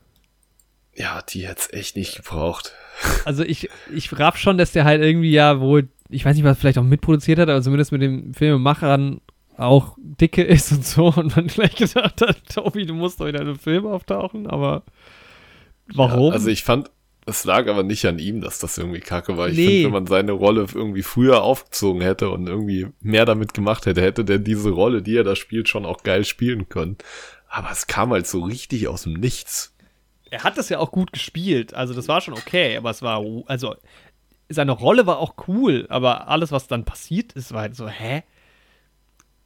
Ja, 0.95 1.23
die 1.23 1.47
hätte 1.47 1.61
es 1.61 1.73
echt 1.73 1.97
nicht 1.97 2.17
gebraucht. 2.17 2.73
Also 3.25 3.43
ich, 3.43 3.69
ich 3.93 4.17
raff 4.21 4.37
schon, 4.37 4.57
dass 4.57 4.71
der 4.71 4.85
halt 4.85 5.03
irgendwie 5.03 5.33
ja 5.33 5.59
wohl, 5.59 5.89
ich 6.11 6.25
weiß 6.25 6.37
nicht, 6.37 6.45
was 6.45 6.57
vielleicht 6.57 6.79
auch 6.79 6.85
mitproduziert 6.85 7.41
hat, 7.41 7.49
aber 7.49 7.61
zumindest 7.61 7.91
mit 7.91 8.03
den 8.03 8.33
Filmemachern 8.35 9.21
auch 9.57 9.97
dicke 9.99 10.43
ist 10.45 10.71
und 10.71 10.87
so 10.87 11.07
und 11.17 11.35
man 11.35 11.49
vielleicht 11.49 11.79
gedacht 11.79 12.21
hat, 12.21 12.37
Tobi, 12.53 12.87
du 12.87 12.95
musst 12.95 13.21
doch 13.21 13.27
in 13.27 13.37
einem 13.37 13.59
Film 13.59 13.87
auftauchen, 13.87 14.47
aber 14.47 14.85
warum? 15.93 16.29
Ja, 16.29 16.35
also 16.35 16.49
ich 16.49 16.63
fand, 16.63 16.91
es 17.27 17.45
lag 17.45 17.69
aber 17.69 17.83
nicht 17.83 18.05
an 18.07 18.19
ihm, 18.19 18.41
dass 18.41 18.59
das 18.59 18.77
irgendwie 18.79 19.01
kacke 19.01 19.37
war. 19.37 19.49
Ich 19.49 19.57
Nee. 19.57 19.67
finde, 19.67 19.85
wenn 19.87 19.93
man 19.93 20.07
seine 20.07 20.33
Rolle 20.33 20.67
irgendwie 20.75 21.03
früher 21.03 21.43
aufgezogen 21.43 22.03
hätte 22.03 22.29
und 22.31 22.47
irgendwie 22.47 22.89
mehr 23.01 23.25
damit 23.25 23.55
gemacht 23.55 23.87
hätte, 23.87 24.03
hätte 24.03 24.25
der 24.25 24.39
diese 24.39 24.71
Rolle, 24.71 25.03
die 25.03 25.17
er 25.17 25.25
da 25.25 25.35
spielt, 25.37 25.69
schon 25.69 25.87
auch 25.87 26.03
geil 26.03 26.25
spielen 26.25 26.69
können. 26.69 26.99
Aber 27.49 27.71
es 27.71 27.87
kam 27.87 28.11
halt 28.11 28.27
so 28.27 28.41
richtig 28.43 28.89
aus 28.89 29.05
dem 29.05 29.15
Nichts. 29.15 29.75
er 30.31 30.43
hat 30.45 30.59
das 30.59 30.69
ja 30.69 30.79
auch 30.81 30.91
gut 30.91 31.13
gespielt, 31.13 31.73
also 31.75 31.95
das 31.95 32.09
war 32.09 32.21
schon 32.21 32.35
okay, 32.35 32.77
aber 32.77 32.91
es 32.91 33.01
war, 33.03 33.25
also 33.47 33.77
seine 34.49 34.73
Rolle 34.73 35.07
war 35.07 35.19
auch 35.19 35.35
cool, 35.49 35.87
aber 35.89 36.29
alles, 36.29 36.51
was 36.53 36.67
dann 36.67 36.85
passiert 36.85 37.33
ist, 37.35 37.53
war 37.53 37.61
halt 37.63 37.77
so, 37.77 37.89
hä? 37.89 38.23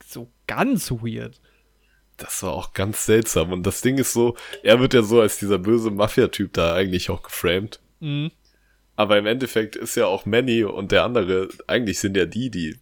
So 0.05 0.30
ganz 0.46 0.90
weird. 0.90 1.40
Das 2.18 2.42
war 2.42 2.52
auch 2.52 2.74
ganz 2.74 3.06
seltsam. 3.06 3.52
Und 3.52 3.64
das 3.64 3.80
Ding 3.80 3.96
ist 3.96 4.12
so, 4.12 4.36
er 4.62 4.80
wird 4.80 4.92
ja 4.92 5.02
so 5.02 5.20
als 5.20 5.38
dieser 5.38 5.58
böse 5.58 5.90
Mafia-Typ 5.90 6.52
da 6.52 6.74
eigentlich 6.74 7.10
auch 7.10 7.22
geframed. 7.22 7.80
Mhm. 8.00 8.30
Aber 8.96 9.16
im 9.16 9.26
Endeffekt 9.26 9.76
ist 9.76 9.96
ja 9.96 10.06
auch 10.06 10.26
Manny 10.26 10.64
und 10.64 10.90
der 10.90 11.04
andere, 11.04 11.48
eigentlich 11.68 12.00
sind 12.00 12.16
ja 12.16 12.26
die, 12.26 12.50
die, 12.50 12.76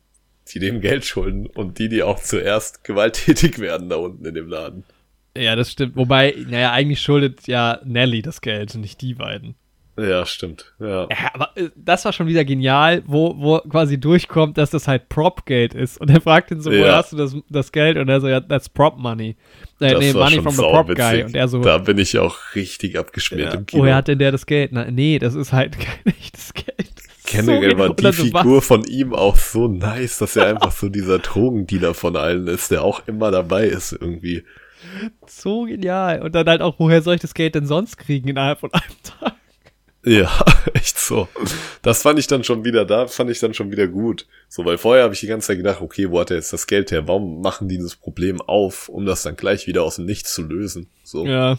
die 0.48 0.58
dem 0.58 0.80
Geld 0.80 1.04
schulden 1.04 1.46
und 1.46 1.78
die, 1.78 1.90
die 1.90 2.02
auch 2.02 2.20
zuerst 2.20 2.82
gewalttätig 2.84 3.58
werden 3.58 3.90
da 3.90 3.96
unten 3.96 4.24
in 4.24 4.34
dem 4.34 4.48
Laden. 4.48 4.84
Ja, 5.36 5.54
das 5.54 5.70
stimmt. 5.70 5.96
Wobei, 5.96 6.34
naja, 6.48 6.72
eigentlich 6.72 7.02
schuldet 7.02 7.46
ja 7.46 7.80
Nelly 7.84 8.22
das 8.22 8.40
Geld 8.40 8.74
und 8.74 8.80
nicht 8.80 9.02
die 9.02 9.12
beiden. 9.12 9.54
Ja, 9.98 10.27
stimmt. 10.27 10.74
Ja. 10.78 11.02
Ja, 11.10 11.31
aber 11.32 11.51
äh, 11.56 11.70
das 11.74 12.05
war 12.05 12.12
schon 12.12 12.27
wieder 12.27 12.44
genial, 12.44 13.02
wo, 13.06 13.35
wo 13.39 13.59
quasi 13.60 13.98
durchkommt, 13.98 14.59
dass 14.59 14.70
das 14.70 14.86
halt 14.89 15.09
Prop-Geld 15.09 15.74
ist. 15.74 15.98
Und 16.01 16.10
er 16.10 16.20
fragt 16.20 16.51
ihn 16.51 16.60
so, 16.60 16.70
wo 16.70 16.74
Ja. 16.74 16.97
hast 16.97 17.12
du 17.12 17.16
das, 17.16 17.35
das 17.48 17.73
Geld? 17.73 17.97
Und 17.97 18.09
er 18.09 18.20
so, 18.20 18.28
ja, 18.28 18.40
that's 18.40 18.68
Prop-Money. 18.68 19.31
Äh, 19.31 19.35
Das 19.78 19.98
nee, 20.01 20.12
war 20.14 20.24
Money 20.24 20.35
schon 20.36 20.44
from 20.44 20.55
the. 20.55 20.62
Prop-Guy. 20.62 21.24
Und 21.24 21.35
er 21.35 21.48
so, 21.48 21.60
Da 21.62 21.78
bin 21.78 21.97
ich 21.98 22.18
auch 22.18 22.36
richtig 22.55 22.98
abgeschmiert 22.98 23.52
ja, 23.55 23.59
im 23.59 23.64
Kino. 23.66 23.82
woher 23.82 23.94
hat 23.97 24.09
denn 24.09 24.18
der 24.18 24.32
das 24.32 24.44
Geld? 24.47 24.73
Na, 24.73 24.90
nee, 24.90 25.18
das 25.18 25.35
ist 25.35 25.52
halt 25.52 25.78
kein 25.78 26.06
echtes 26.14 26.52
Geld. 26.52 26.66
Generell 27.28 27.73
so- 27.73 27.78
war 27.78 27.90
und 27.90 27.98
die 28.01 28.12
so, 28.12 28.32
was? 28.35 28.43
Figur 28.43 28.62
von 28.62 28.85
ihm 28.85 29.14
auch 29.14 29.36
so 29.36 29.66
nice, 29.66 30.18
dass 30.18 30.36
er 30.36 30.47
einfach 30.47 30.73
so 30.73 30.89
dieser 30.89 31.18
Drogendealer 31.18 31.94
von 31.94 32.16
allen 32.16 32.47
ist, 32.48 32.70
der 32.70 32.85
auch 32.85 33.02
immer 33.09 33.31
dabei 33.31 33.66
ist 33.66 33.93
irgendwie. 33.93 34.44
So 35.27 35.64
genial. 35.64 36.20
Und 36.23 36.35
dann 36.35 36.47
halt 36.47 36.60
auch, 36.60 36.74
woher 36.78 37.02
soll 37.02 37.14
ich 37.16 37.20
das 37.23 37.35
Geld 37.35 37.55
denn 37.55 37.66
sonst 37.66 37.97
kriegen 37.97 38.28
innerhalb 38.28 38.60
von 38.60 38.73
einem 38.73 38.85
Tag? 39.02 39.32
Ja, 40.07 40.31
echt 40.74 40.99
so. 41.01 41.28
Das 41.83 42.03
fand 42.03 42.19
ich 42.20 42.28
dann 42.28 42.45
schon 42.45 42.65
wieder, 42.65 42.85
da 42.85 43.09
fand 43.09 43.28
ich 43.28 43.41
dann 43.41 43.55
schon 43.55 43.73
wieder 43.73 43.89
gut. 43.89 44.27
So, 44.49 44.65
weil 44.65 44.78
vorher 44.78 45.03
habe 45.05 45.15
ich 45.15 45.20
die 45.20 45.27
ganze 45.27 45.49
Zeit 45.49 45.57
gedacht, 45.59 45.81
okay, 45.81 46.11
wo 46.11 46.20
hat 46.20 46.31
er 46.31 46.37
jetzt 46.37 46.53
das 46.53 46.66
Geld 46.69 46.93
her? 46.93 47.09
Warum 47.09 47.41
machen 47.41 47.69
die 47.69 47.78
das 47.78 47.97
Problem 47.97 48.41
auf, 48.41 48.89
um 48.89 49.05
das 49.05 49.23
dann 49.24 49.35
gleich 49.37 49.66
wieder 49.66 49.83
aus 49.83 49.97
dem 49.97 50.05
Nichts 50.05 50.33
zu 50.33 50.43
lösen? 50.43 50.89
So. 51.03 51.27
Ja. 51.27 51.59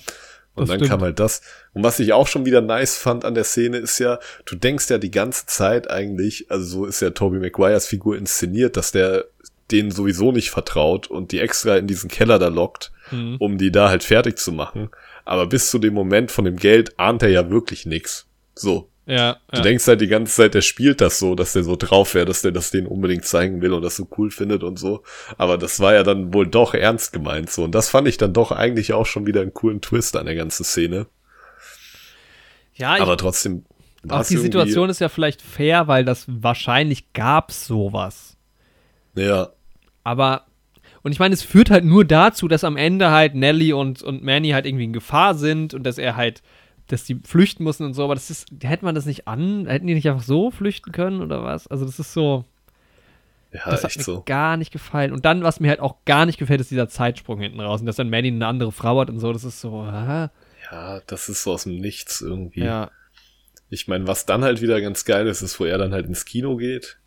Und 0.56 0.70
dann 0.70 0.78
stimmt. 0.80 0.90
kam 0.90 1.02
halt 1.02 1.20
das. 1.20 1.42
Und 1.74 1.84
was 1.84 2.00
ich 2.00 2.14
auch 2.14 2.28
schon 2.28 2.46
wieder 2.46 2.62
nice 2.62 2.98
fand 2.98 3.26
an 3.26 3.36
der 3.36 3.44
Szene 3.44 3.78
ist 3.78 4.00
ja, 4.00 4.18
du 4.46 4.56
denkst 4.56 4.90
ja 4.90 4.98
die 4.98 5.12
ganze 5.12 5.46
Zeit 5.46 5.90
eigentlich, 5.92 6.50
also 6.50 6.66
so 6.66 6.86
ist 6.86 7.02
ja 7.02 7.10
Tobey 7.12 7.40
Maguires 7.40 7.86
Figur 7.86 8.18
inszeniert, 8.18 8.76
dass 8.78 8.92
der 8.92 9.26
denen 9.70 9.92
sowieso 9.92 10.32
nicht 10.32 10.50
vertraut 10.50 11.08
und 11.08 11.34
die 11.34 11.42
extra 11.42 11.76
in 11.78 11.86
diesen 11.88 12.10
Keller 12.10 12.40
da 12.40 12.48
lockt, 12.48 12.92
Mhm. 13.12 13.36
um 13.40 13.58
die 13.58 13.72
da 13.72 13.90
halt 13.90 14.04
fertig 14.04 14.38
zu 14.38 14.52
machen. 14.52 14.90
Aber 15.26 15.46
bis 15.48 15.70
zu 15.70 15.78
dem 15.80 15.94
Moment 15.94 16.32
von 16.32 16.46
dem 16.46 16.56
Geld 16.56 16.98
ahnt 17.00 17.22
er 17.24 17.30
ja 17.30 17.50
wirklich 17.50 17.86
nix. 17.86 18.27
So. 18.58 18.90
Ja, 19.06 19.38
Du 19.52 19.58
ja. 19.58 19.62
denkst 19.64 19.88
halt 19.88 20.02
die 20.02 20.08
ganze 20.08 20.36
Zeit, 20.36 20.54
der 20.54 20.60
spielt 20.62 21.00
das 21.00 21.18
so, 21.18 21.34
dass 21.34 21.54
der 21.54 21.64
so 21.64 21.78
drauf 21.78 22.14
wäre, 22.14 22.26
dass 22.26 22.42
der 22.42 22.52
das 22.52 22.72
denen 22.72 22.88
unbedingt 22.88 23.24
zeigen 23.24 23.62
will 23.62 23.72
und 23.72 23.82
das 23.82 23.96
so 23.96 24.06
cool 24.18 24.32
findet 24.32 24.64
und 24.64 24.78
so. 24.78 25.02
Aber 25.38 25.58
das 25.58 25.80
war 25.80 25.94
ja 25.94 26.04
dann 26.04 26.34
wohl 26.34 26.46
doch 26.46 26.74
ernst 26.74 27.14
gemeint 27.14 27.50
so. 27.50 27.64
Und 27.64 27.74
das 27.74 27.88
fand 27.90 28.10
ich 28.10 28.18
dann 28.18 28.34
doch 28.34 28.52
eigentlich 28.52 28.92
auch 28.92 29.06
schon 29.06 29.26
wieder 29.26 29.40
einen 29.42 29.54
coolen 29.54 29.80
Twist 29.80 30.18
an 30.18 30.26
der 30.26 30.36
ganzen 30.36 30.66
Szene. 30.66 31.08
ja, 32.76 32.96
Aber 33.00 33.16
trotzdem. 33.16 33.64
auch 34.10 34.26
die 34.26 34.36
Situation 34.38 34.90
ist 34.90 35.00
ja 35.00 35.08
vielleicht 35.08 35.42
fair, 35.42 35.88
weil 35.88 36.04
das 36.04 36.26
wahrscheinlich 36.28 37.14
gab's 37.14 37.66
sowas. 37.66 38.36
Ja, 39.16 39.50
Aber, 40.04 40.44
und 41.02 41.14
ich 41.14 41.20
meine, 41.20 41.34
es 41.34 41.44
führt 41.44 41.70
halt 41.72 41.86
nur 41.86 42.04
dazu, 42.04 42.50
dass 42.50 42.64
am 42.66 42.76
Ende 42.78 43.10
halt 43.10 43.36
Nelly 43.36 43.72
und, 43.72 44.04
und 44.04 44.22
Manny 44.22 44.50
halt 44.50 44.66
irgendwie 44.66 44.84
in 44.84 44.94
Gefahr 44.94 45.34
sind 45.36 45.74
und 45.74 45.84
dass 45.84 45.98
er 45.98 46.18
halt, 46.18 46.44
dass 46.88 47.04
die 47.06 47.20
flüchten 47.24 47.64
mussten 47.64 47.84
und 47.86 47.94
so, 47.94 48.04
aber 48.04 48.16
das 48.16 48.30
ist, 48.30 48.48
hätte 48.64 48.86
man 48.86 48.96
das 48.96 49.06
nicht 49.06 49.28
an, 49.28 49.68
hätten 49.68 49.88
die 49.88 49.94
nicht 49.96 50.08
einfach 50.10 50.24
so 50.24 50.52
flüchten 50.52 50.92
können 50.92 51.22
oder 51.22 51.44
was? 51.44 51.68
Also 51.68 51.86
das 51.86 52.00
ist 52.00 52.14
so, 52.14 52.46
ja, 53.52 53.62
das 53.70 53.84
hat 53.84 53.96
mir 53.98 54.04
so. 54.04 54.24
gar 54.26 54.58
nicht 54.58 54.72
gefallen. 54.72 55.12
Und 55.14 55.26
dann, 55.26 55.44
was 55.44 55.60
mir 55.60 55.70
halt 55.70 55.80
auch 55.80 56.04
gar 56.06 56.26
nicht 56.26 56.38
gefällt, 56.38 56.62
ist 56.62 56.72
dieser 56.72 56.90
Zeitsprung 56.90 57.40
hinten 57.40 57.60
raus 57.60 57.80
und 57.80 57.86
dass 57.88 57.96
dann 57.96 58.10
Manny 58.10 58.28
eine 58.30 58.46
andere 58.48 58.72
Frau 58.72 59.00
hat 59.00 59.10
und 59.10 59.20
so, 59.20 59.32
das 59.34 59.44
ist 59.44 59.62
so, 59.62 59.86
hä? 59.90 60.28
Ja, 60.72 61.02
das 61.08 61.30
ist 61.30 61.44
so 61.44 61.54
aus 61.54 61.64
dem 61.64 61.78
Nichts 61.78 62.22
irgendwie. 62.22 62.64
Ja, 62.64 62.92
Ich 63.70 63.88
meine, 63.88 64.08
was 64.08 64.26
dann 64.26 64.44
halt 64.44 64.62
wieder 64.62 64.82
ganz 64.82 65.06
geil 65.06 65.28
ist, 65.28 65.42
ist, 65.42 65.60
wo 65.60 65.66
er 65.66 65.78
dann 65.78 65.94
halt 65.94 66.06
ins 66.08 66.26
Kino 66.26 66.58
geht. 66.58 67.00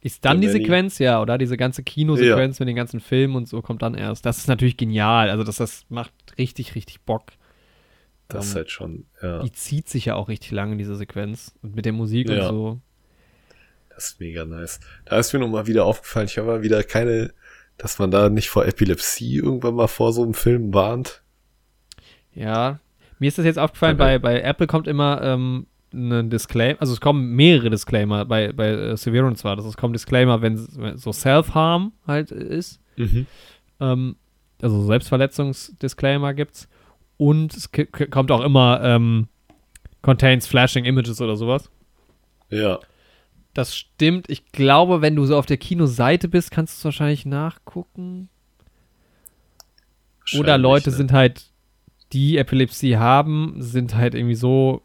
Ist 0.00 0.24
dann 0.24 0.40
die 0.40 0.48
Der 0.48 0.54
Manny. 0.54 0.64
Sequenz, 0.64 0.98
ja, 0.98 1.20
oder? 1.22 1.38
Diese 1.38 1.56
ganze 1.56 1.82
Kinosequenz 1.84 2.58
mit 2.58 2.68
den 2.68 2.74
ganzen 2.76 3.00
Filmen 3.00 3.36
und 3.36 3.48
so 3.48 3.62
kommt 3.62 3.82
dann 3.82 3.94
erst. 3.94 4.26
Das 4.26 4.38
ist 4.38 4.48
natürlich 4.48 4.76
genial. 4.76 5.30
Also, 5.30 5.44
das, 5.44 5.56
das 5.56 5.86
macht 5.90 6.12
richtig, 6.38 6.74
richtig 6.74 7.02
Bock. 7.02 7.32
Das 8.32 8.46
ist 8.46 8.52
Ähm, 8.52 8.56
halt 8.56 8.70
schon, 8.70 9.04
ja, 9.22 9.42
Die 9.42 9.52
zieht 9.52 9.88
sich 9.88 10.06
ja 10.06 10.14
auch 10.14 10.28
richtig 10.28 10.50
lange, 10.52 10.76
diese 10.76 10.96
Sequenz. 10.96 11.54
Und 11.62 11.74
mit 11.76 11.84
der 11.84 11.92
Musik 11.92 12.28
Ja. 12.28 12.48
und 12.48 12.54
so. 12.54 12.80
das 13.94 14.06
ist 14.08 14.20
mega 14.20 14.44
nice. 14.44 14.80
Da 15.04 15.18
ist 15.18 15.32
mir 15.32 15.38
noch 15.40 15.48
mal 15.48 15.66
wieder 15.66 15.84
aufgefallen, 15.84 16.26
ich 16.26 16.38
habe 16.38 16.46
mal 16.48 16.62
wieder 16.62 16.82
keine, 16.82 17.32
dass 17.76 17.98
man 17.98 18.10
da 18.10 18.28
nicht 18.30 18.48
vor 18.48 18.64
Epilepsie 18.66 19.36
irgendwann 19.36 19.74
mal 19.74 19.86
vor 19.88 20.12
so 20.12 20.22
einem 20.22 20.34
Film 20.34 20.72
warnt. 20.74 21.22
Ja. 22.34 22.80
Mir 23.18 23.28
ist 23.28 23.38
das 23.38 23.44
jetzt 23.44 23.58
aufgefallen, 23.58 23.96
Okay. 24.00 24.18
bei, 24.18 24.18
bei 24.18 24.40
Apple 24.42 24.66
kommt 24.66 24.88
immer 24.88 25.20
ähm, 25.22 25.66
ein 25.92 26.30
Disclaimer, 26.30 26.80
also 26.80 26.94
es 26.94 27.00
kommen 27.02 27.32
mehrere 27.36 27.68
Disclaimer 27.68 28.24
bei, 28.24 28.52
bei 28.52 28.70
äh, 28.70 28.96
Severance 28.96 29.44
war 29.44 29.56
das. 29.56 29.66
Es 29.66 29.76
kommt 29.76 29.94
Disclaimer, 29.94 30.40
wenn 30.40 30.56
so 30.96 31.12
Self-Harm 31.12 31.92
halt 32.06 32.30
ist. 32.30 32.80
Ähm, 33.78 34.16
also 34.62 34.86
Selbstverletzungsdisclaimer 34.86 36.34
gibt's. 36.34 36.68
Und 37.22 37.54
es 37.54 37.70
kommt 38.10 38.32
auch 38.32 38.40
immer 38.40 38.80
ähm, 38.82 39.28
contains 40.02 40.48
flashing 40.48 40.84
images 40.84 41.20
oder 41.20 41.36
sowas. 41.36 41.70
Ja. 42.50 42.80
Das 43.54 43.76
stimmt. 43.76 44.28
Ich 44.28 44.50
glaube, 44.50 45.02
wenn 45.02 45.14
du 45.14 45.24
so 45.24 45.36
auf 45.36 45.46
der 45.46 45.56
Kinoseite 45.56 46.26
bist, 46.26 46.50
kannst 46.50 46.74
du 46.74 46.78
es 46.78 46.84
wahrscheinlich 46.86 47.24
nachgucken. 47.24 48.28
Oder 50.34 50.38
wahrscheinlich, 50.38 50.62
Leute 50.62 50.90
ne? 50.90 50.96
sind 50.96 51.12
halt, 51.12 51.44
die 52.12 52.38
Epilepsie 52.38 52.96
haben, 52.96 53.54
sind 53.58 53.94
halt 53.94 54.16
irgendwie 54.16 54.34
so. 54.34 54.82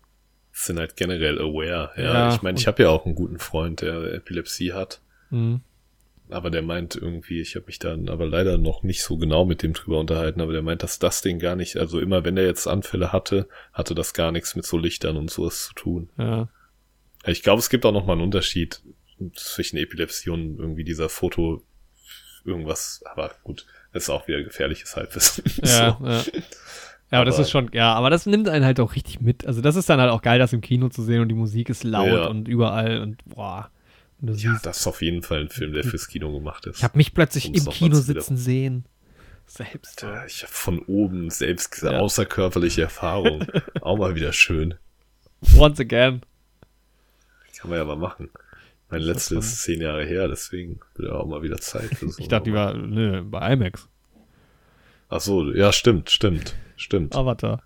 sind 0.52 0.78
halt 0.78 0.96
generell 0.96 1.40
aware. 1.40 1.90
Ja, 1.98 2.04
Ja, 2.04 2.36
ich 2.36 2.44
meine, 2.44 2.60
ich 2.60 2.68
habe 2.68 2.84
ja 2.84 2.90
auch 2.90 3.08
einen 3.08 3.16
guten 3.16 3.40
Freund, 3.40 3.82
der 3.82 4.14
Epilepsie 4.14 4.74
hat. 4.74 5.02
Mh, 5.32 5.62
Aber 6.30 6.50
der 6.50 6.62
meint 6.62 6.96
irgendwie, 6.96 7.40
ich 7.40 7.56
habe 7.56 7.68
mich 7.68 7.80
dann 7.80 8.10
aber 8.10 8.26
leider 8.26 8.58
noch 8.58 8.84
nicht 8.84 9.02
so 9.02 9.18
genau 9.18 9.46
mit 9.46 9.64
dem 9.64 9.74
drüber 9.74 10.00
unterhalten, 10.00 10.42
aber 10.42 10.52
der 10.52 10.62
meint, 10.62 10.84
dass 10.84 11.00
das 11.00 11.22
Ding 11.22 11.40
gar 11.40 11.56
nicht, 11.56 11.78
also 11.78 12.00
immer 12.02 12.26
wenn 12.26 12.36
er 12.38 12.46
jetzt 12.46 12.68
Anfälle 12.68 13.14
hatte, 13.14 13.48
hatte 13.72 13.96
das 13.96 14.14
gar 14.14 14.32
nichts 14.34 14.56
mit 14.56 14.66
so 14.66 14.78
Lichtern 14.78 15.16
und 15.18 15.32
sowas 15.32 15.68
zu 15.68 15.74
tun. 15.74 16.10
ja. 16.18 16.48
Ich 17.26 17.44
glaube, 17.44 17.60
es 17.60 17.70
gibt 17.70 17.86
auch 17.86 17.92
noch 17.92 18.06
mal 18.06 18.14
einen 18.14 18.22
Unterschied 18.22 18.82
zwischen 19.36 19.76
Epilepsie 19.78 20.30
und 20.30 20.60
irgendwie 20.60 20.84
dieser 20.86 21.10
Foto 21.10 21.62
irgendwas, 22.46 23.02
aber 23.12 23.32
gut, 23.44 23.66
das 23.92 24.04
ist 24.04 24.10
auch 24.10 24.28
wieder 24.28 24.44
gefährliches 24.44 24.96
Halbwissen. 24.96 25.44
Ja, 25.64 25.98
so. 26.00 26.08
ja. 26.08 26.24
Ja, 27.10 27.20
aber 27.20 27.26
das 27.26 27.36
Aber- 27.36 27.44
ist 27.44 27.52
schon, 27.52 27.70
ja, 27.74 27.94
aber 27.94 28.10
das 28.10 28.26
nimmt 28.26 28.50
einen 28.50 28.66
halt 28.66 28.80
auch 28.82 28.94
richtig 28.96 29.22
mit. 29.22 29.46
Also 29.48 29.62
das 29.62 29.78
ist 29.78 29.90
dann 29.90 30.00
halt 30.02 30.12
auch 30.12 30.22
geil, 30.22 30.40
das 30.40 30.52
im 30.52 30.60
Kino 30.62 30.90
zu 30.90 31.04
sehen 31.04 31.22
und 31.22 31.30
die 31.30 31.36
Musik 31.36 31.70
ist 31.70 31.86
laut 31.86 32.08
Ja. 32.08 32.28
und 32.28 32.48
überall 32.50 33.00
und 33.02 33.24
boah. 33.26 33.70
Du 34.20 34.34
ja, 34.34 34.52
siehst, 34.54 34.66
das 34.66 34.80
ist 34.80 34.88
auf 34.88 35.02
jeden 35.02 35.22
Fall 35.22 35.42
ein 35.42 35.50
Film, 35.50 35.74
der 35.74 35.84
fürs 35.84 36.08
Kino 36.08 36.32
gemacht 36.34 36.66
ist. 36.66 36.78
ich 36.78 36.84
habe 36.84 36.98
mich 36.98 37.14
plötzlich 37.14 37.48
Um's 37.50 37.66
im 37.66 37.72
Kino 37.72 37.92
wieder- 37.92 38.02
sitzen 38.22 38.38
sehen. 38.38 38.86
Selbst. 39.46 40.02
Ja, 40.02 40.26
ich 40.26 40.42
habe 40.44 40.52
von 40.52 40.80
oben 40.80 41.30
selbst 41.30 41.82
Ja. 41.82 42.00
außerkörperliche 42.00 42.82
Erfahrung. 42.82 43.46
auch 43.82 43.98
mal 43.98 44.16
wieder 44.16 44.34
schön. 44.34 44.74
Once 45.56 45.80
again. 45.80 46.22
Kann 47.58 47.70
man 47.70 47.80
ja 47.80 47.86
mal 47.86 47.96
machen. 47.96 48.30
Mein 48.90 49.02
letztes 49.02 49.46
ist 49.46 49.64
zehn 49.64 49.82
Jahre 49.82 50.06
her, 50.06 50.28
deswegen 50.28 50.80
wird 50.96 51.10
ja 51.10 51.16
auch 51.16 51.26
mal 51.28 51.42
wieder 51.44 51.58
Zeit 51.58 51.96
für 51.96 52.10
so. 52.10 52.20
Ich 52.22 52.28
dachte, 52.28 52.46
die 52.50 52.54
war, 52.54 52.74
nö, 52.74 53.22
bei 53.24 53.54
IMAX. 53.54 53.88
Ach 55.10 55.22
so, 55.22 55.50
ja, 55.54 55.72
stimmt, 55.72 56.10
stimmt, 56.10 56.56
stimmt, 56.76 57.16
Avatar. 57.16 57.64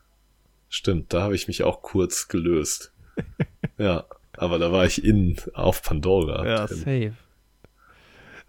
stimmt. 0.70 1.12
Da 1.14 1.24
habe 1.24 1.36
ich 1.36 1.48
mich 1.48 1.64
auch 1.64 1.82
kurz 1.82 2.28
gelöst. 2.28 2.94
ja, 3.78 4.06
aber 4.38 4.60
da 4.60 4.72
war 4.72 4.86
ich 4.86 5.04
in 5.04 5.38
auf 5.54 5.82
Pandora. 5.82 6.46
Ja, 6.46 6.66
drin. 6.68 6.78
safe. 6.78 7.14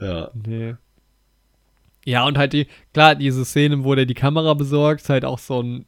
ja, 0.00 0.30
Nee. 0.34 0.74
Ja, 2.04 2.24
und 2.26 2.36
halt 2.36 2.52
die, 2.52 2.66
klar, 2.92 3.14
diese 3.14 3.44
Szene, 3.44 3.84
wo 3.84 3.94
der 3.94 4.06
die 4.06 4.14
Kamera 4.14 4.54
besorgt, 4.54 5.02
ist 5.02 5.08
halt 5.08 5.24
auch 5.24 5.38
so 5.38 5.62
ein, 5.62 5.86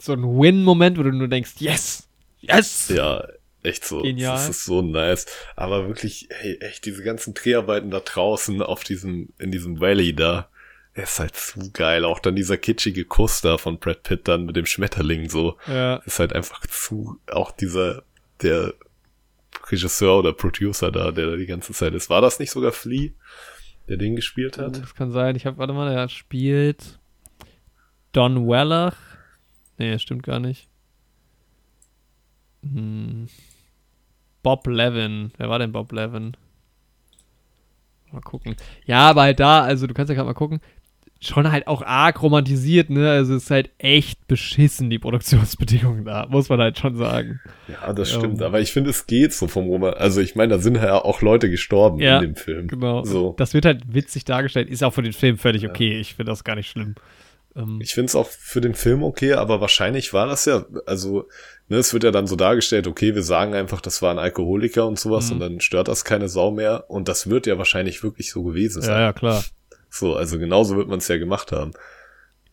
so 0.00 0.12
ein 0.12 0.22
Win-Moment, 0.22 0.98
wo 0.98 1.02
du 1.02 1.12
nur 1.12 1.28
denkst, 1.28 1.52
yes, 1.58 2.08
yes. 2.40 2.92
Ja, 2.94 3.26
echt 3.62 3.84
so. 3.84 4.02
Genial. 4.02 4.34
Das 4.34 4.48
ist 4.48 4.64
so 4.64 4.82
nice. 4.82 5.26
Aber 5.56 5.88
wirklich, 5.88 6.28
hey, 6.30 6.58
echt, 6.60 6.84
diese 6.84 7.02
ganzen 7.02 7.34
Dreharbeiten 7.34 7.90
da 7.90 8.00
draußen 8.00 8.60
auf 8.62 8.84
diesem, 8.84 9.30
in 9.38 9.50
diesem 9.50 9.80
Valley 9.80 10.14
da, 10.14 10.50
ist 10.94 11.20
halt 11.20 11.36
zu 11.36 11.70
geil. 11.72 12.04
Auch 12.04 12.18
dann 12.18 12.36
dieser 12.36 12.58
kitschige 12.58 13.04
Kuss 13.04 13.40
da 13.40 13.56
von 13.56 13.78
Brad 13.78 14.02
Pitt 14.02 14.28
dann 14.28 14.44
mit 14.44 14.56
dem 14.56 14.66
Schmetterling 14.66 15.30
so. 15.30 15.56
Ja. 15.66 15.96
Ist 16.04 16.18
halt 16.18 16.32
einfach 16.32 16.66
zu, 16.66 17.18
auch 17.30 17.52
dieser, 17.52 18.02
der 18.42 18.74
Regisseur 19.70 20.18
oder 20.18 20.32
Producer 20.32 20.90
da, 20.90 21.10
der 21.10 21.30
da 21.30 21.36
die 21.36 21.46
ganze 21.46 21.72
Zeit 21.72 21.94
ist. 21.94 22.10
War 22.10 22.20
das 22.20 22.38
nicht 22.38 22.50
sogar 22.50 22.72
Flea, 22.72 23.10
der 23.88 23.96
den 23.96 24.16
gespielt 24.16 24.58
hat? 24.58 24.80
Das 24.80 24.94
kann 24.94 25.10
sein. 25.10 25.36
Ich 25.36 25.46
habe, 25.46 25.58
warte 25.58 25.72
mal, 25.72 25.92
der 25.92 26.08
spielt 26.08 26.98
Don 28.12 28.48
Wellach. 28.48 28.96
Nee, 29.78 29.98
stimmt 29.98 30.22
gar 30.22 30.40
nicht. 30.40 30.68
Hm. 32.62 33.28
Bob 34.42 34.66
Levin. 34.66 35.32
Wer 35.36 35.48
war 35.48 35.58
denn 35.58 35.72
Bob 35.72 35.92
Levin? 35.92 36.36
Mal 38.10 38.22
gucken. 38.22 38.56
Ja, 38.86 39.10
aber 39.10 39.22
halt 39.22 39.40
da, 39.40 39.62
also 39.62 39.86
du 39.86 39.94
kannst 39.94 40.08
ja 40.08 40.14
gerade 40.14 40.26
mal 40.28 40.34
gucken, 40.34 40.60
schon 41.20 41.50
halt 41.50 41.66
auch 41.66 41.82
arg 41.82 42.22
romantisiert, 42.22 42.90
ne? 42.90 43.10
Also 43.10 43.34
es 43.34 43.44
ist 43.44 43.50
halt 43.50 43.70
echt 43.78 44.26
beschissen, 44.28 44.88
die 44.88 44.98
Produktionsbedingungen 45.00 46.04
da, 46.04 46.26
muss 46.30 46.48
man 46.48 46.60
halt 46.60 46.78
schon 46.78 46.96
sagen. 46.96 47.40
Ja, 47.66 47.92
das 47.92 48.12
Ja. 48.12 48.18
stimmt. 48.18 48.40
Aber 48.42 48.60
ich 48.60 48.72
finde, 48.72 48.90
es 48.90 49.06
geht 49.06 49.32
so 49.32 49.48
vom 49.48 49.66
Roman. 49.66 49.94
Also 49.94 50.20
ich 50.20 50.36
meine, 50.36 50.54
da 50.54 50.60
sind 50.60 50.76
ja 50.76 50.94
auch 51.04 51.20
Leute 51.22 51.50
gestorben 51.50 51.98
Ja, 52.00 52.16
in 52.18 52.22
dem 52.22 52.36
Film. 52.36 52.68
Genau. 52.68 53.04
So. 53.04 53.34
Das 53.36 53.52
wird 53.54 53.64
halt 53.64 53.82
witzig 53.92 54.24
dargestellt, 54.24 54.68
ist 54.68 54.84
auch 54.84 54.94
für 54.94 55.02
den 55.02 55.12
Film 55.12 55.38
völlig 55.38 55.66
okay. 55.68 55.98
Ich 55.98 56.14
finde 56.14 56.30
das 56.30 56.44
gar 56.44 56.54
nicht 56.54 56.70
schlimm. 56.70 56.94
Ähm, 57.56 57.80
Ich 57.82 57.94
finde 57.94 58.06
es 58.06 58.14
auch 58.14 58.26
für 58.28 58.60
den 58.60 58.74
Film 58.74 59.02
okay, 59.02 59.32
aber 59.32 59.60
wahrscheinlich 59.60 60.12
war 60.12 60.26
das 60.26 60.44
ja, 60.44 60.66
also, 60.86 61.26
ne, 61.68 61.78
es 61.78 61.92
wird 61.92 62.04
ja 62.04 62.10
dann 62.12 62.26
so 62.28 62.36
dargestellt, 62.36 62.86
okay, 62.86 63.14
wir 63.16 63.22
sagen 63.24 63.54
einfach, 63.54 63.80
das 63.80 64.02
war 64.02 64.12
ein 64.12 64.18
Alkoholiker 64.20 64.86
und 64.86 65.00
sowas 65.00 65.28
Mhm. 65.28 65.32
und 65.32 65.40
dann 65.40 65.60
stört 65.60 65.88
das 65.88 66.04
keine 66.04 66.28
Sau 66.28 66.50
mehr 66.52 66.84
und 66.88 67.08
das 67.08 67.28
wird 67.28 67.46
ja 67.48 67.58
wahrscheinlich 67.58 68.02
wirklich 68.04 68.30
so 68.30 68.44
gewesen 68.44 68.82
sein. 68.82 68.94
ja, 68.94 69.00
ja, 69.00 69.12
klar. 69.12 69.42
So, 69.90 70.14
also 70.14 70.38
genauso 70.38 70.76
wird 70.76 70.88
man 70.88 70.98
es 70.98 71.08
ja 71.08 71.16
gemacht 71.18 71.52
haben. 71.52 71.72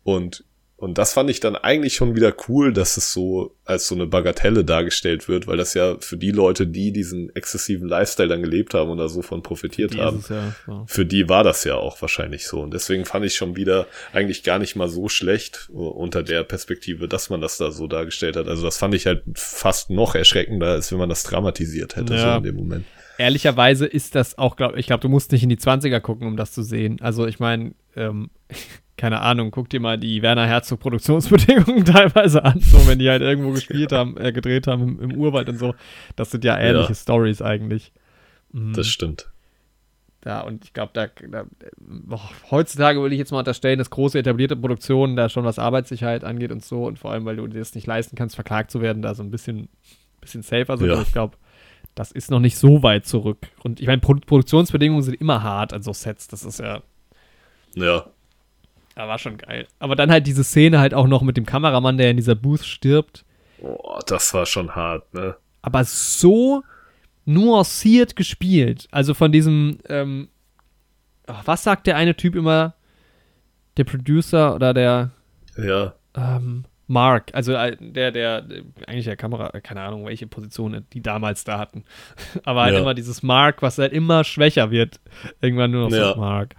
Und, 0.04 0.44
und 0.78 0.98
das 0.98 1.14
fand 1.14 1.30
ich 1.30 1.40
dann 1.40 1.56
eigentlich 1.56 1.96
schon 1.96 2.16
wieder 2.16 2.34
cool, 2.48 2.72
dass 2.74 2.98
es 2.98 3.12
so 3.12 3.56
als 3.64 3.88
so 3.88 3.96
eine 3.96 4.06
Bagatelle 4.08 4.64
dargestellt 4.64 5.28
wird, 5.28 5.48
weil 5.48 5.58
das 5.58 5.74
ja 5.74 5.96
für 6.00 6.18
die 6.18 6.32
Leute, 6.32 6.68
die 6.68 6.92
diesen 6.92 7.34
exzessiven 7.36 7.88
Lifestyle 7.88 8.28
dann 8.30 8.42
gelebt 8.44 8.74
haben 8.74 8.90
und 8.92 8.98
da 8.98 9.08
so 9.08 9.22
von 9.22 9.42
profitiert 9.42 9.94
Die 9.94 10.02
haben, 10.02 10.24
ja, 10.30 10.54
so. 10.66 10.84
für 10.88 11.06
die 11.06 11.28
war 11.30 11.44
das 11.44 11.64
ja 11.64 11.76
auch 11.76 12.02
wahrscheinlich 12.02 12.46
so. 12.48 12.62
Und 12.62 12.74
deswegen 12.74 13.06
fand 13.06 13.26
ich 13.26 13.36
schon 13.36 13.56
wieder 13.56 13.88
eigentlich 14.14 14.44
gar 14.44 14.60
nicht 14.60 14.76
mal 14.76 14.90
so 14.90 15.10
schlecht 15.10 15.70
unter 15.74 16.24
der 16.24 16.44
Perspektive, 16.44 17.08
dass 17.08 17.30
man 17.30 17.42
das 17.42 17.58
da 17.58 17.72
so 17.72 17.88
dargestellt 17.88 18.36
hat. 18.36 18.48
Also 18.48 18.64
das 18.64 18.78
fand 18.78 18.94
ich 18.94 19.08
halt 19.08 19.24
fast 19.34 19.90
noch 19.90 20.14
erschreckender, 20.14 20.68
als 20.68 20.92
wenn 20.92 21.00
man 21.00 21.10
das 21.10 21.24
dramatisiert 21.24 21.96
hätte, 21.96 22.14
Ja. 22.16 22.34
so 22.34 22.38
in 22.38 22.44
dem 22.44 22.56
Moment. 22.56 22.86
Ehrlicherweise 23.18 23.86
ist 23.86 24.16
das 24.16 24.38
auch, 24.38 24.56
glaube 24.56 24.80
ich, 24.80 24.88
glaube, 24.88 25.02
du 25.02 25.10
musst 25.10 25.32
nicht 25.32 25.44
in 25.44 25.50
die 25.50 25.58
20er 25.58 26.00
gucken, 26.00 26.28
um 26.28 26.38
das 26.38 26.52
zu 26.52 26.64
sehen. 26.64 27.00
Also 27.02 27.26
ich 27.26 27.40
meine, 27.40 27.74
ähm, 27.96 28.30
keine 28.98 29.22
Ahnung, 29.22 29.52
guck 29.52 29.70
dir 29.70 29.80
mal 29.80 29.98
die 29.98 30.22
Werner 30.22 30.48
Herzog 30.48 30.80
Produktionsbedingungen 30.80 31.86
teilweise 31.86 32.44
an, 32.46 32.60
so 32.62 32.88
wenn 32.88 33.00
die 33.00 33.10
halt 33.10 33.22
irgendwo 33.22 33.52
gespielt 33.52 33.92
haben, 33.92 34.18
äh, 34.18 34.32
gedreht 34.32 34.68
haben 34.68 35.00
im, 35.00 35.12
im 35.12 35.18
Urwald 35.18 35.50
und 35.50 35.58
so. 35.58 35.76
Das 36.16 36.32
sind 36.32 36.44
ja 36.46 36.58
ähnliche 36.58 36.90
Ja. 36.90 36.96
Stories 36.96 37.42
eigentlich. 37.42 37.92
Mhm. 38.52 38.74
Das 38.74 38.88
stimmt. 38.88 39.30
Ja, 40.26 40.42
und 40.42 40.66
ich 40.66 40.74
glaube, 40.74 40.92
da, 40.94 41.08
da 41.30 41.46
boah, 41.78 42.30
heutzutage 42.50 43.00
würde 43.00 43.14
ich 43.14 43.20
jetzt 43.20 43.32
mal 43.32 43.40
unterstellen, 43.40 43.78
dass 43.78 43.92
große 43.92 44.18
etablierte 44.18 44.56
Produktionen 44.56 45.16
da 45.16 45.30
schon 45.30 45.46
was 45.46 45.60
Arbeitssicherheit 45.60 46.24
angeht 46.24 46.52
und 46.52 46.66
so 46.66 46.86
und 46.86 46.98
vor 46.98 47.12
allem, 47.12 47.26
weil 47.26 47.36
du 47.36 47.46
dir 47.46 47.60
das 47.60 47.76
nicht 47.76 47.86
leisten 47.86 48.16
kannst, 48.16 48.34
verklagt 48.34 48.72
zu 48.72 48.82
werden, 48.82 49.04
da 49.04 49.14
so 49.14 49.22
ein 49.22 49.30
bisschen, 49.30 49.70
bisschen 50.22 50.42
safer 50.42 50.78
sind. 50.78 50.90
Ja. 50.90 51.02
Ich 51.02 51.12
glaube, 51.12 51.38
das 51.96 52.12
ist 52.12 52.30
noch 52.32 52.40
nicht 52.40 52.58
so 52.58 52.84
weit 52.84 53.06
zurück. 53.06 53.48
Und 53.64 53.80
ich 53.80 53.88
meine, 53.88 54.02
Pro 54.02 54.14
Produktionsbedingungen 54.16 55.02
sind 55.04 55.20
immer 55.20 55.42
hart 55.44 55.74
an 55.74 55.82
so 55.82 55.94
Sets. 55.94 56.28
Das 56.28 56.44
ist 56.44 56.60
ja, 56.60 56.82
Ja. 57.76 58.06
da 58.96 59.08
war 59.08 59.18
schon 59.18 59.38
geil. 59.38 59.68
Aber 59.80 59.96
dann 59.96 60.12
halt 60.12 60.28
diese 60.28 60.44
Szene 60.44 60.80
halt 60.80 60.94
auch 60.94 61.08
noch 61.08 61.22
mit 61.22 61.38
dem 61.38 61.46
Kameramann, 61.46 61.98
der 61.98 62.12
in 62.12 62.18
dieser 62.18 62.36
Booth 62.36 62.64
stirbt. 62.66 63.24
Boah, 63.62 64.02
das 64.06 64.34
war 64.34 64.46
schon 64.46 64.76
hart, 64.76 65.14
ne? 65.14 65.36
aber 65.62 65.84
so 65.84 66.62
nuanciert 67.26 68.16
gespielt. 68.16 68.88
Also 68.92 69.14
von 69.16 69.32
diesem, 69.32 69.80
ähm, 69.90 70.28
ach, 71.28 71.42
was 71.46 71.64
sagt 71.64 71.88
der 71.88 71.96
eine 71.98 72.16
Typ 72.16 72.36
immer? 72.36 72.76
Der 73.78 73.84
Producer 73.84 74.54
oder 74.56 74.74
der 74.74 75.12
Ja. 75.58 75.94
ähm, 76.16 76.66
Mark, 76.88 77.32
also 77.34 77.54
äh, 77.54 77.76
der, 77.80 78.12
der, 78.12 78.42
der, 78.42 78.64
eigentlich 78.88 79.06
der 79.06 79.16
Kamera, 79.18 79.50
äh, 79.54 79.62
keine 79.62 79.82
Ahnung, 79.82 80.06
welche 80.06 80.28
Position 80.28 80.86
die 80.94 81.02
damals 81.02 81.44
da 81.44 81.58
hatten. 81.58 81.84
Aber 82.44 82.64
halt 82.64 82.74
Ja. 82.76 82.82
immer 82.82 82.94
dieses 82.94 83.24
Mark, 83.24 83.62
was 83.62 83.78
halt 83.78 83.92
immer 83.94 84.24
schwächer 84.24 84.70
wird. 84.72 85.00
Irgendwann 85.42 85.72
nur 85.72 85.90
noch 85.90 85.96
Ja. 85.96 86.14
so 86.14 86.20
Mark. 86.20 86.56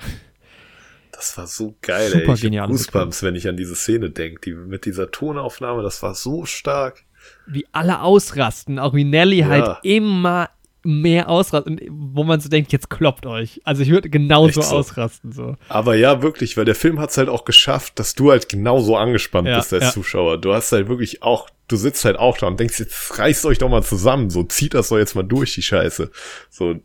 Das 1.12 1.38
war 1.38 1.46
so 1.46 1.76
geil, 1.80 2.08
Super 2.10 2.18
ey. 2.18 2.24
Ich 2.24 2.30
hab 2.30 2.40
geniale 2.40 2.70
Goosebumps, 2.70 3.22
wenn 3.22 3.34
ich 3.36 3.48
an 3.48 3.56
diese 3.56 3.74
Szene 3.74 4.10
denke. 4.10 4.40
Die, 4.42 4.52
mit 4.54 4.84
dieser 4.84 5.10
Tonaufnahme, 5.10 5.82
das 5.82 6.02
war 6.02 6.14
so 6.14 6.44
stark. 6.44 7.04
Wie 7.46 7.66
alle 7.72 8.02
ausrasten, 8.02 8.78
auch 8.78 8.94
wie 8.94 9.04
Nelly 9.04 9.38
Ja. 9.38 9.46
halt 9.48 9.78
immer 9.82 10.50
mehr 10.86 11.28
ausrasten, 11.28 11.80
wo 11.90 12.24
man 12.24 12.40
so 12.40 12.48
denkt, 12.48 12.72
jetzt 12.72 12.88
kloppt 12.88 13.26
euch. 13.26 13.60
Also 13.64 13.82
ich 13.82 13.90
würde 13.90 14.08
genauso 14.08 14.62
so. 14.62 14.76
ausrasten, 14.76 15.32
so. 15.32 15.56
Aber 15.68 15.96
ja, 15.96 16.22
wirklich, 16.22 16.56
weil 16.56 16.64
der 16.64 16.74
Film 16.74 17.00
hat's 17.00 17.18
halt 17.18 17.28
auch 17.28 17.44
geschafft, 17.44 17.98
dass 17.98 18.14
du 18.14 18.30
halt 18.30 18.48
genauso 18.48 18.96
angespannt 18.96 19.48
Ja, 19.48 19.56
bist 19.58 19.72
als 19.72 19.84
ja. 19.84 19.90
Zuschauer. 19.90 20.38
Du 20.38 20.54
hast 20.54 20.72
halt 20.72 20.88
wirklich 20.88 21.22
auch, 21.22 21.50
du 21.68 21.76
sitzt 21.76 22.04
halt 22.04 22.18
auch 22.18 22.38
da 22.38 22.46
und 22.46 22.60
denkst, 22.60 22.78
jetzt 22.78 23.18
reißt 23.18 23.44
euch 23.46 23.58
doch 23.58 23.68
mal 23.68 23.82
zusammen, 23.82 24.30
so 24.30 24.44
zieht 24.44 24.74
das 24.74 24.88
doch 24.88 24.98
jetzt 24.98 25.14
mal 25.14 25.22
durch, 25.24 25.54
die 25.54 25.62
Scheiße. 25.62 26.10
So, 26.48 26.76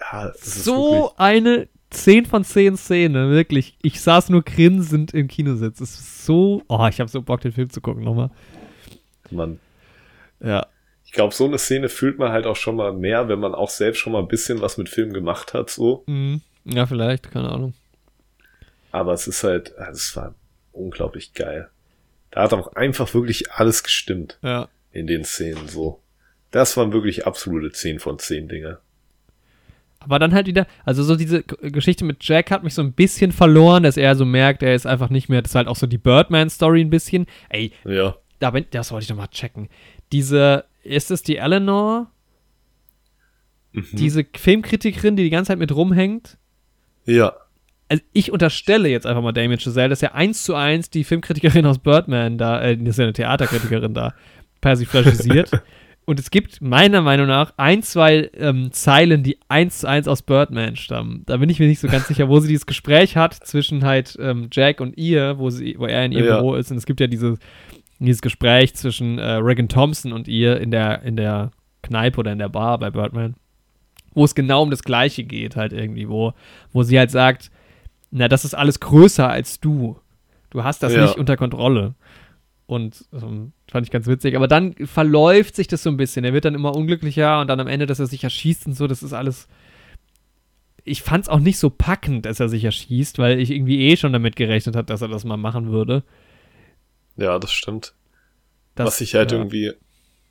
ja, 0.00 0.32
so 0.40 1.12
eine 1.16 1.68
10 1.90 2.26
von 2.26 2.44
10 2.44 2.76
Szene, 2.76 3.30
wirklich. 3.30 3.76
Ich 3.82 4.00
saß 4.00 4.28
nur 4.28 4.42
grinsend 4.42 5.14
im 5.14 5.28
Kinositz. 5.28 5.80
Es 5.80 5.94
ist 5.94 6.26
so, 6.26 6.62
oh, 6.68 6.86
ich 6.88 7.00
habe 7.00 7.08
so 7.08 7.22
Bock, 7.22 7.40
den 7.40 7.52
Film 7.52 7.70
zu 7.70 7.80
gucken 7.80 8.04
nochmal. 8.04 8.30
man, 9.30 9.58
Ja. 10.40 10.66
Ich 11.16 11.18
glaube, 11.18 11.32
so 11.34 11.46
eine 11.46 11.56
Szene 11.56 11.88
fühlt 11.88 12.18
man 12.18 12.30
halt 12.30 12.44
auch 12.44 12.56
schon 12.56 12.76
mal 12.76 12.92
mehr, 12.92 13.26
wenn 13.30 13.38
man 13.40 13.54
auch 13.54 13.70
selbst 13.70 14.00
schon 14.00 14.12
mal 14.12 14.18
ein 14.18 14.28
bisschen 14.28 14.60
was 14.60 14.76
mit 14.76 14.90
Film 14.90 15.14
gemacht 15.14 15.54
hat, 15.54 15.70
so. 15.70 16.04
Mhm. 16.06 16.42
Ja, 16.66 16.84
vielleicht, 16.84 17.30
keine 17.30 17.48
Ahnung. 17.48 17.72
Aber 18.92 19.14
es 19.14 19.26
ist 19.26 19.42
halt, 19.42 19.74
also 19.78 19.92
es 19.96 20.14
war 20.14 20.34
unglaublich 20.72 21.32
geil. 21.32 21.70
Da 22.32 22.42
hat 22.42 22.52
auch 22.52 22.74
einfach 22.74 23.14
wirklich 23.14 23.50
alles 23.50 23.82
gestimmt 23.82 24.38
Ja. 24.42 24.68
in 24.92 25.06
den 25.06 25.24
Szenen, 25.24 25.68
so. 25.68 26.02
Das 26.50 26.76
waren 26.76 26.92
wirklich 26.92 27.26
absolute 27.26 27.72
10 27.72 27.98
von 27.98 28.18
10 28.18 28.48
Dinge. 28.48 28.76
Aber 30.00 30.18
dann 30.18 30.34
halt 30.34 30.46
wieder, 30.48 30.66
also 30.84 31.02
so 31.02 31.16
diese 31.16 31.42
Geschichte 31.44 32.04
mit 32.04 32.18
Jack 32.28 32.50
hat 32.50 32.62
mich 32.62 32.74
so 32.74 32.82
ein 32.82 32.92
bisschen 32.92 33.32
verloren, 33.32 33.84
dass 33.84 33.96
er 33.96 34.16
so 34.16 34.26
merkt, 34.26 34.62
er 34.62 34.74
ist 34.74 34.86
einfach 34.86 35.08
nicht 35.08 35.30
mehr, 35.30 35.40
das 35.40 35.52
ist 35.52 35.54
halt 35.54 35.66
auch 35.66 35.76
so 35.76 35.86
die 35.86 35.96
Birdman-Story 35.96 36.82
ein 36.82 36.90
bisschen. 36.90 37.24
Ey, 37.48 37.72
Ja. 37.86 38.16
da 38.38 38.50
bin, 38.50 38.66
das 38.70 38.92
wollte 38.92 39.04
ich 39.04 39.08
nochmal 39.08 39.28
checken. 39.28 39.70
Diese, 40.12 40.66
ist 40.86 41.10
es 41.10 41.22
die 41.22 41.36
Eleanor? 41.36 42.10
Mhm. 43.72 43.84
Diese 43.92 44.24
Filmkritikerin, 44.36 45.16
die 45.16 45.24
die 45.24 45.30
ganze 45.30 45.48
Zeit 45.48 45.58
mit 45.58 45.74
rumhängt? 45.74 46.38
Ja. 47.04 47.34
also 47.88 48.02
ich 48.12 48.32
unterstelle 48.32 48.88
jetzt 48.88 49.06
einfach 49.06 49.22
mal 49.22 49.32
Damien 49.32 49.60
Chazelle, 49.60 49.88
dass 49.90 50.02
er 50.02 50.14
eins 50.14 50.42
zu 50.42 50.54
eins 50.56 50.90
die 50.90 51.04
Filmkritikerin 51.04 51.64
aus 51.66 51.78
Birdman 51.78 52.36
da, 52.38 52.60
äh, 52.60 52.76
das 52.76 52.90
ist 52.90 52.98
ja 52.98 53.04
eine 53.04 53.12
Theaterkritikerin 53.12 53.94
da, 53.94 54.14
persiflagisiert. 54.60 55.50
Und 56.08 56.20
es 56.20 56.30
gibt 56.30 56.60
meiner 56.62 57.02
Meinung 57.02 57.26
nach 57.26 57.52
ein, 57.56 57.82
zwei 57.82 58.30
ähm, 58.36 58.70
Zeilen, 58.70 59.24
die 59.24 59.38
eins 59.48 59.80
zu 59.80 59.88
eins 59.88 60.06
aus 60.06 60.22
Birdman 60.22 60.76
stammen. 60.76 61.24
Da 61.26 61.36
bin 61.36 61.50
ich 61.50 61.58
mir 61.58 61.66
nicht 61.66 61.80
so 61.80 61.88
ganz 61.88 62.06
sicher, 62.06 62.28
wo 62.28 62.38
sie 62.38 62.46
dieses 62.46 62.66
Gespräch 62.66 63.16
hat 63.16 63.34
zwischen 63.34 63.84
halt 63.84 64.16
ähm, 64.20 64.48
Jack 64.52 64.80
und 64.80 64.96
ihr, 64.96 65.36
wo, 65.38 65.50
sie, 65.50 65.74
wo 65.78 65.86
er 65.86 66.04
in 66.04 66.12
ihrem 66.12 66.26
Ja. 66.26 66.36
Büro 66.36 66.54
ist. 66.54 66.70
Und 66.70 66.76
es 66.76 66.86
gibt 66.86 67.00
ja 67.00 67.08
diese, 67.08 67.38
dieses 67.98 68.20
Gespräch 68.22 68.74
zwischen 68.74 69.18
äh, 69.18 69.32
Regan 69.32 69.68
Thompson 69.68 70.12
und 70.12 70.28
ihr 70.28 70.60
in 70.60 70.70
der, 70.70 71.02
in 71.02 71.16
der 71.16 71.50
Kneipe 71.82 72.18
oder 72.20 72.32
in 72.32 72.38
der 72.38 72.48
Bar 72.48 72.78
bei 72.78 72.90
Birdman, 72.90 73.34
wo 74.14 74.24
es 74.24 74.34
genau 74.34 74.62
um 74.62 74.70
das 74.70 74.82
Gleiche 74.82 75.24
geht, 75.24 75.56
halt 75.56 75.72
irgendwie, 75.72 76.08
wo, 76.08 76.32
wo 76.72 76.82
sie 76.82 76.98
halt 76.98 77.10
sagt, 77.10 77.50
na, 78.10 78.28
das 78.28 78.44
ist 78.44 78.54
alles 78.54 78.80
größer 78.80 79.28
als 79.28 79.60
du. 79.60 79.98
Du 80.50 80.64
hast 80.64 80.82
das 80.82 80.94
Ja. 80.94 81.02
nicht 81.02 81.18
unter 81.18 81.36
Kontrolle. 81.36 81.94
Und 82.66 83.04
ähm, 83.12 83.52
fand 83.70 83.86
ich 83.86 83.92
ganz 83.92 84.06
witzig. 84.08 84.34
Aber 84.36 84.48
dann 84.48 84.74
verläuft 84.86 85.54
sich 85.54 85.68
das 85.68 85.82
so 85.84 85.90
ein 85.90 85.96
bisschen. 85.96 86.24
Er 86.24 86.32
wird 86.32 86.44
dann 86.44 86.54
immer 86.54 86.74
unglücklicher 86.74 87.40
und 87.40 87.46
dann 87.48 87.60
am 87.60 87.68
Ende, 87.68 87.86
dass 87.86 88.00
er 88.00 88.06
sich 88.06 88.24
erschießt 88.24 88.66
und 88.66 88.72
so, 88.74 88.86
das 88.88 89.02
ist 89.04 89.12
alles. 89.12 89.46
Ich 90.84 91.02
fand 91.02 91.24
es 91.24 91.28
auch 91.28 91.38
nicht 91.40 91.58
so 91.58 91.70
packend, 91.70 92.26
dass 92.26 92.40
er 92.40 92.48
sich 92.48 92.64
erschießt, 92.64 93.18
weil 93.18 93.38
ich 93.40 93.50
irgendwie 93.50 93.80
eh 93.88 93.96
schon 93.96 94.12
damit 94.12 94.34
gerechnet 94.36 94.76
habe, 94.76 94.86
dass 94.86 95.02
er 95.02 95.08
das 95.08 95.24
mal 95.24 95.36
machen 95.36 95.70
würde. 95.70 96.02
Ja, 97.16 97.38
das 97.38 97.52
stimmt. 97.52 97.94
Das, 98.74 98.86
Was 98.86 99.00
ich 99.00 99.14
halt 99.14 99.32
ja. 99.32 99.38
irgendwie 99.38 99.72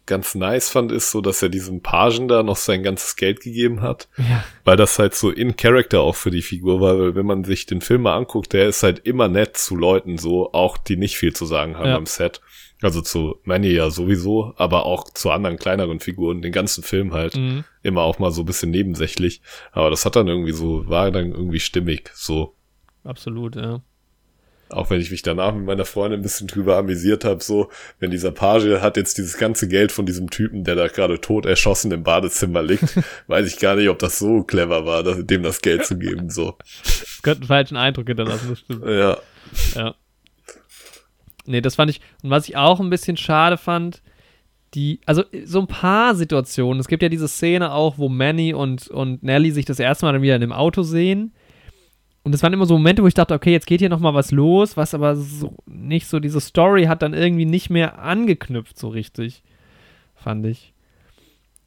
ganz 0.06 0.36
nice 0.36 0.70
fand, 0.70 0.92
ist 0.92 1.10
so, 1.10 1.20
dass 1.20 1.42
er 1.42 1.50
diesem 1.50 1.82
Pagen 1.82 2.28
da 2.28 2.44
noch 2.44 2.58
sein 2.58 2.84
ganzes 2.84 3.16
Geld 3.16 3.40
gegeben 3.42 3.82
hat. 3.82 4.08
Ja. 4.18 4.44
Weil 4.64 4.78
das 4.78 5.00
halt 5.00 5.16
so 5.16 5.32
in 5.32 5.56
Character 5.56 6.02
auch 6.02 6.16
für 6.16 6.30
die 6.30 6.44
Figur 6.44 6.80
war, 6.80 7.00
weil 7.00 7.16
wenn 7.16 7.26
man 7.26 7.44
sich 7.44 7.66
den 7.66 7.82
Film 7.82 8.04
mal 8.04 8.16
anguckt, 8.16 8.54
der 8.54 8.68
ist 8.68 8.84
halt 8.84 9.00
immer 9.00 9.28
nett 9.28 9.58
zu 9.58 9.76
Leuten 9.76 10.18
so, 10.20 10.54
auch 10.54 10.78
die 10.78 10.96
nicht 10.96 11.18
viel 11.18 11.34
zu 11.34 11.46
sagen 11.46 11.76
haben 11.78 11.88
Ja. 11.88 11.96
am 11.96 12.06
Set. 12.06 12.42
Also 12.82 13.02
zu 13.02 13.38
Manny 13.46 13.70
ja 13.70 13.90
sowieso, 13.90 14.54
aber 14.58 14.86
auch 14.86 15.06
zu 15.06 15.32
anderen 15.32 15.58
kleineren 15.58 16.00
Figuren, 16.00 16.42
den 16.44 16.52
ganzen 16.52 16.84
Film 16.84 17.14
halt 17.14 17.36
Mhm. 17.36 17.64
immer 17.82 18.02
auch 18.02 18.20
mal 18.20 18.32
so 18.32 18.44
ein 18.44 18.46
bisschen 18.46 18.70
nebensächlich. 18.70 19.42
Aber 19.72 19.90
das 19.90 20.06
hat 20.06 20.16
dann 20.16 20.28
irgendwie 20.28 20.52
so, 20.52 20.88
war 20.88 21.10
dann 21.10 21.32
irgendwie 21.32 21.60
stimmig, 21.60 22.12
so. 22.14 22.54
Absolut, 23.04 23.56
ja. 23.56 23.82
Auch 24.70 24.90
wenn 24.90 25.00
ich 25.00 25.12
mich 25.12 25.22
danach 25.22 25.54
mit 25.54 25.66
meiner 25.66 25.86
Freundin 25.86 26.20
ein 26.20 26.24
bisschen 26.24 26.48
drüber 26.48 26.78
amüsiert 26.78 27.24
habe, 27.24 27.44
so, 27.44 27.70
wenn 28.00 28.10
dieser 28.12 28.32
Page 28.32 28.82
hat 28.82 28.98
jetzt 28.98 29.18
dieses 29.18 29.38
ganze 29.38 29.68
Geld 29.68 29.92
von 29.92 30.06
diesem 30.06 30.30
Typen, 30.30 30.64
der 30.64 30.76
da 30.76 30.88
gerade 30.88 31.22
tot 31.22 31.46
erschossen 31.46 31.92
im 31.92 32.04
Badezimmer 32.04 32.64
liegt, 32.64 32.98
weiß 33.28 33.48
ich 33.48 33.60
gar 33.60 33.76
nicht, 33.76 33.90
ob 33.90 34.00
das 34.00 34.18
so 34.18 34.44
clever 34.44 34.86
war, 34.86 35.04
das, 35.04 35.26
dem 35.26 35.44
das 35.44 35.62
Geld 35.62 35.86
zu 35.86 35.98
geben, 35.98 36.30
so. 36.30 36.58
Das 36.84 37.22
könnte 37.22 37.42
einen 37.42 37.48
falschen 37.48 37.78
Eindruck 37.78 38.08
hinterlassen, 38.08 38.50
das 38.50 38.60
stimmt. 38.60 38.86
Ja, 38.86 39.18
Ja. 39.76 39.96
Nee, 41.46 41.62
das 41.62 41.76
fand 41.76 41.92
ich. 41.92 42.02
Und 42.24 42.32
was 42.32 42.48
ich 42.48 42.58
auch 42.58 42.80
ein 42.80 42.90
bisschen 42.90 43.18
schade 43.18 43.58
fand, 43.58 44.02
die, 44.74 45.00
also 45.06 45.24
so 45.46 45.60
ein 45.60 45.68
paar 45.68 46.16
Situationen. 46.16 46.80
Es 46.80 46.88
gibt 46.88 47.04
ja 47.04 47.10
diese 47.10 47.28
Szene 47.28 47.72
auch, 47.72 47.98
wo 47.98 48.10
Manny 48.10 48.54
und, 48.54 48.88
und 48.88 49.24
Nelly 49.24 49.52
sich 49.52 49.66
das 49.66 49.80
erste 49.80 50.06
Mal 50.06 50.14
dann 50.14 50.22
wieder 50.22 50.36
in 50.36 50.42
dem 50.42 50.52
Auto 50.52 50.84
sehen. 50.84 51.34
Und 52.26 52.34
es 52.34 52.42
waren 52.42 52.54
immer 52.54 52.66
so 52.66 52.74
Momente, 52.74 53.04
wo 53.04 53.08
ich 53.08 53.14
dachte, 53.14 53.36
okay, 53.36 53.52
jetzt 53.52 53.68
geht 53.68 53.82
hier 53.82 53.90
nochmal 53.90 54.16
was 54.16 54.32
los, 54.32 54.76
was 54.76 54.96
aber 54.96 55.16
so 55.16 55.56
nicht 55.68 56.08
so, 56.08 56.20
diese 56.20 56.42
Story 56.42 56.86
hat 56.86 57.04
dann 57.04 57.14
irgendwie 57.14 57.46
nicht 57.46 57.70
mehr 57.70 58.00
angeknüpft, 58.00 58.80
so 58.80 58.88
richtig. 58.88 59.44
Fand 60.16 60.44
ich. 60.48 60.74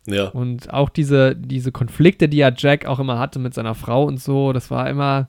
ja, 0.07 0.31
Und 0.31 0.75
auch 0.75 0.89
diese, 0.89 1.37
diese 1.37 1.71
Konflikte, 1.71 2.29
die 2.29 2.39
ja 2.39 2.51
Jack 2.55 2.87
auch 2.87 2.99
immer 2.99 3.21
hatte 3.21 3.39
mit 3.39 3.55
seiner 3.55 3.77
Frau 3.77 4.03
und 4.05 4.21
so, 4.21 4.53
das 4.53 4.69
war 4.69 4.91
immer. 4.91 5.29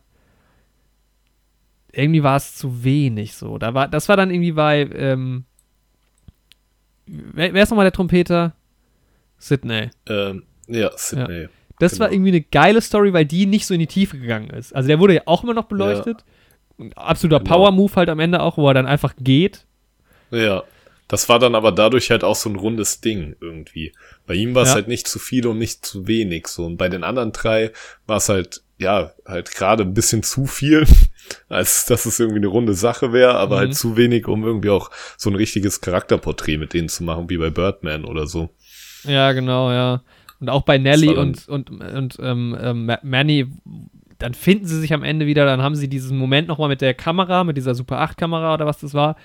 Irgendwie 1.92 2.24
war 2.24 2.38
es 2.38 2.56
zu 2.56 2.84
wenig 2.84 3.36
so. 3.36 3.60
Da 3.60 3.76
war, 3.76 3.88
das 3.88 4.10
war 4.10 4.18
dann 4.18 4.32
irgendwie 4.32 4.54
bei. 4.54 4.90
Ähm, 4.96 5.46
wer, 7.06 7.54
wer 7.54 7.62
ist 7.62 7.70
nochmal 7.70 7.86
der 7.86 7.92
Trompeter? 7.92 8.56
Sydney. 9.38 9.92
ähm, 10.08 10.44
ja, 10.68 10.90
Sydney. 10.98 11.50
Das 11.80 11.94
Genau. 11.94 12.06
war 12.06 12.12
irgendwie 12.12 12.30
eine 12.32 12.42
geile 12.42 12.82
Story, 12.82 13.14
weil 13.14 13.26
die 13.26 13.46
nicht 13.46 13.66
so 13.66 13.74
in 13.74 13.80
die 13.80 13.88
Tiefe 13.88 14.18
gegangen 14.18 14.50
ist. 14.52 14.76
Also 14.76 14.88
der 14.88 15.00
wurde 15.00 15.16
ja 15.16 15.22
auch 15.26 15.44
immer 15.44 15.54
noch 15.54 15.66
beleuchtet. 15.66 16.24
Ein 16.78 16.94
absoluter 16.94 17.40
Genau. 17.40 17.50
Power-Move 17.56 17.96
halt 17.96 18.10
am 18.10 18.20
Ende 18.20 18.42
auch, 18.42 18.58
wo 18.58 18.68
er 18.68 18.74
dann 18.74 18.86
einfach 18.88 19.14
geht. 19.20 19.66
Ja. 20.32 20.64
Das 21.08 21.28
war 21.28 21.40
dann 21.40 21.56
aber 21.56 21.72
dadurch 21.72 22.12
halt 22.12 22.24
auch 22.24 22.36
so 22.36 22.50
ein 22.50 22.56
rundes 22.56 23.02
Ding 23.02 23.36
irgendwie. 23.42 23.94
Bei 24.28 24.36
ihm 24.36 24.54
war 24.54 24.62
es 24.64 24.70
Ja. 24.70 24.76
halt 24.76 24.88
nicht 24.88 25.08
zu 25.08 25.18
viel 25.18 25.48
und 25.48 25.58
nicht 25.58 25.84
zu 25.84 26.06
wenig 26.08 26.48
so. 26.48 26.66
Und 26.68 26.78
bei 26.78 26.88
den 26.88 27.04
anderen 27.04 27.32
drei 27.32 27.72
war 28.06 28.18
es 28.18 28.30
halt, 28.30 28.62
ja, 28.78 29.12
halt 29.26 29.52
gerade 29.56 29.84
ein 29.84 29.96
bisschen 29.96 30.22
zu 30.22 30.46
viel, 30.46 30.86
als 31.50 31.86
dass 31.88 32.06
es 32.06 32.20
irgendwie 32.20 32.38
eine 32.38 32.48
runde 32.48 32.76
Sache 32.76 33.12
wäre, 33.12 33.34
aber 33.36 33.56
Mhm. 33.56 33.60
halt 33.60 33.76
zu 33.76 33.98
wenig, 33.98 34.28
um 34.28 34.44
irgendwie 34.44 34.70
auch 34.70 34.92
so 35.18 35.32
ein 35.32 35.36
richtiges 35.36 35.82
Charakterporträt 35.82 36.58
mit 36.58 36.74
denen 36.76 36.90
zu 36.90 37.04
machen, 37.04 37.28
wie 37.30 37.38
bei 37.38 37.50
Birdman 37.50 38.06
oder 38.06 38.28
so. 38.28 38.50
Ja, 39.04 39.32
genau, 39.32 39.72
ja. 39.72 40.04
Und 40.40 40.50
auch 40.50 40.62
bei 40.64 40.78
Nelly 40.78 41.08
dann- 41.08 41.18
und, 41.18 41.48
und, 41.50 41.70
und 41.72 42.18
ähm, 42.22 42.58
ähm, 42.62 42.86
Ma- 42.86 43.00
Manny, 43.04 43.48
dann 44.18 44.34
finden 44.34 44.66
sie 44.68 44.80
sich 44.80 44.94
am 44.94 45.04
Ende 45.04 45.26
wieder, 45.26 45.46
dann 45.46 45.62
haben 45.62 45.76
sie 45.76 45.88
diesen 45.90 46.18
Moment 46.18 46.48
nochmal 46.48 46.70
mit 46.70 46.82
der 46.82 46.94
Kamera, 46.94 47.44
mit 47.44 47.58
dieser 47.58 47.76
Super 47.76 48.02
8-Kamera 48.02 48.54
oder 48.54 48.66
was 48.66 48.80
das 48.80 48.94
war. 48.94 49.16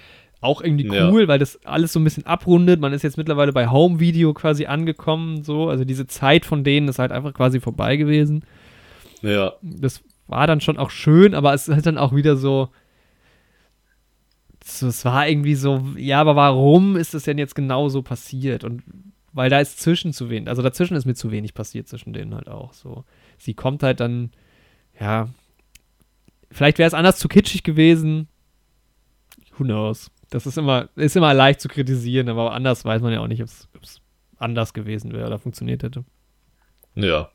Auch 0.40 0.60
irgendwie 0.60 0.86
Ja. 0.86 1.08
cool, 1.10 1.26
weil 1.26 1.38
das 1.38 1.64
alles 1.64 1.92
so 1.92 2.00
ein 2.00 2.04
bisschen 2.04 2.26
abrundet. 2.26 2.78
Man 2.80 2.92
ist 2.92 3.02
jetzt 3.02 3.16
mittlerweile 3.16 3.52
bei 3.52 3.68
Home 3.68 3.98
Video 3.98 4.34
quasi 4.34 4.66
angekommen, 4.66 5.42
so. 5.42 5.68
Also 5.68 5.84
diese 5.84 6.06
Zeit 6.06 6.44
von 6.44 6.64
denen 6.64 6.86
ist 6.88 6.98
halt 6.98 7.12
einfach 7.12 7.32
quasi 7.32 7.60
vorbei 7.60 7.96
gewesen. 7.96 8.42
Ja, 9.22 9.52
Das 9.62 10.02
war 10.26 10.46
dann 10.46 10.60
schon 10.60 10.76
auch 10.78 10.90
schön, 10.90 11.34
aber 11.34 11.54
es 11.54 11.66
ist 11.68 11.74
halt 11.74 11.86
dann 11.86 11.96
auch 11.98 12.14
wieder 12.14 12.36
so. 12.36 12.68
so, 14.64 14.86
Es 14.88 15.04
war 15.04 15.28
irgendwie 15.28 15.54
so, 15.54 15.82
ja, 15.96 16.20
aber 16.20 16.36
warum 16.36 16.96
ist 16.96 17.14
das 17.14 17.24
denn 17.24 17.38
jetzt 17.38 17.54
genau 17.54 17.88
so 17.88 18.02
passiert? 18.02 18.64
Und 18.64 18.82
weil 19.34 19.50
da 19.50 19.60
ist 19.60 19.80
zwischen 19.80 20.12
zu 20.12 20.30
wenig, 20.30 20.48
also 20.48 20.62
dazwischen 20.62 20.96
ist 20.96 21.04
mir 21.04 21.14
zu 21.14 21.30
wenig 21.30 21.54
passiert 21.54 21.88
zwischen 21.88 22.12
denen 22.12 22.34
halt 22.34 22.48
auch 22.48 22.72
so. 22.72 23.04
Sie 23.36 23.54
kommt 23.54 23.82
halt 23.82 24.00
dann, 24.00 24.30
ja, 24.98 25.28
vielleicht 26.50 26.78
wäre 26.78 26.86
es 26.86 26.94
anders 26.94 27.18
zu 27.18 27.28
kitschig 27.28 27.64
gewesen. 27.64 28.28
Who 29.58 29.64
knows? 29.64 30.10
Das 30.30 30.46
ist 30.46 30.56
immer, 30.56 30.88
ist 30.96 31.16
immer 31.16 31.34
leicht 31.34 31.60
zu 31.60 31.68
kritisieren, 31.68 32.28
aber 32.28 32.52
anders 32.52 32.84
weiß 32.84 33.02
man 33.02 33.12
ja 33.12 33.20
auch 33.20 33.28
nicht, 33.28 33.42
ob 33.42 33.48
es 33.82 34.00
anders 34.36 34.72
gewesen 34.72 35.12
wäre 35.12 35.26
oder 35.26 35.38
funktioniert 35.38 35.82
hätte. 35.82 36.04
ja, 36.94 37.30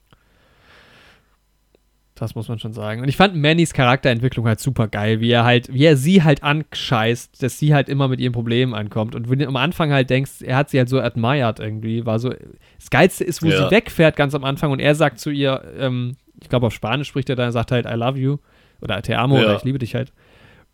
Das 2.20 2.36
muss 2.36 2.50
man 2.50 2.60
schon 2.60 2.74
sagen. 2.74 3.02
Und 3.02 3.08
ich 3.08 3.16
fand 3.18 3.36
Mannys 3.36 3.74
Charakterentwicklung 3.74 4.46
halt 4.46 4.60
super 4.60 4.88
geil, 4.90 5.22
wie 5.22 5.32
er 5.32 5.46
halt, 5.46 5.74
wie 5.74 5.86
er 5.86 5.96
sie 5.96 6.22
halt 6.24 6.44
anscheißt, 6.44 7.42
dass 7.42 7.58
sie 7.58 7.74
halt 7.74 7.88
immer 7.90 8.08
mit 8.10 8.20
ihren 8.20 8.34
Problemen 8.34 8.74
ankommt. 8.74 9.16
Und 9.16 9.30
wenn 9.30 9.40
du 9.40 9.48
am 9.48 9.56
Anfang 9.56 9.92
halt 9.92 10.10
denkst, 10.10 10.42
er 10.42 10.58
hat 10.58 10.70
sie 10.70 10.78
halt 10.80 10.90
so 10.90 11.00
admired 11.00 11.60
irgendwie, 11.60 12.06
war 12.06 12.20
so. 12.20 12.30
Das 12.78 12.90
Geilste 12.90 13.24
ist, 13.24 13.42
wo 13.42 13.48
Ja. 13.50 13.66
sie 13.70 13.72
wegfährt 13.76 14.16
ganz 14.16 14.36
am 14.36 14.44
Anfang 14.44 14.72
und 14.72 14.80
er 14.80 14.96
sagt 14.96 15.20
zu 15.20 15.30
ihr, 15.30 15.64
ähm, 15.78 16.18
ich 16.42 16.50
glaube 16.50 16.68
auf 16.68 16.74
Spanisch 16.74 17.08
spricht 17.08 17.30
er 17.30 17.36
da, 17.36 17.44
er 17.44 17.52
sagt 17.52 17.72
halt 17.72 17.86
I 17.86 17.94
love 17.96 18.20
you 18.20 18.38
oder 18.82 19.02
Te 19.02 19.18
amo 19.18 19.38
Ja. 19.38 19.44
oder 19.46 19.56
ich 19.56 19.64
liebe 19.64 19.80
dich 19.80 19.96
halt. 19.96 20.12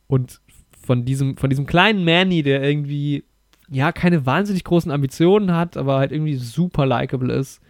Und 0.07 0.41
von 0.85 1.05
diesem, 1.05 1.37
von 1.37 1.49
diesem 1.49 1.65
kleinen 1.65 2.03
Manny, 2.05 2.43
der 2.43 2.63
irgendwie, 2.63 3.23
ja, 3.71 3.91
keine 3.91 4.25
wahnsinnig 4.25 4.63
großen 4.63 4.91
Ambitionen 4.91 5.55
hat, 5.55 5.77
aber 5.77 5.97
halt 5.97 6.11
irgendwie 6.11 6.35
super 6.35 6.85
likable 6.85 7.33
ist, 7.33 7.61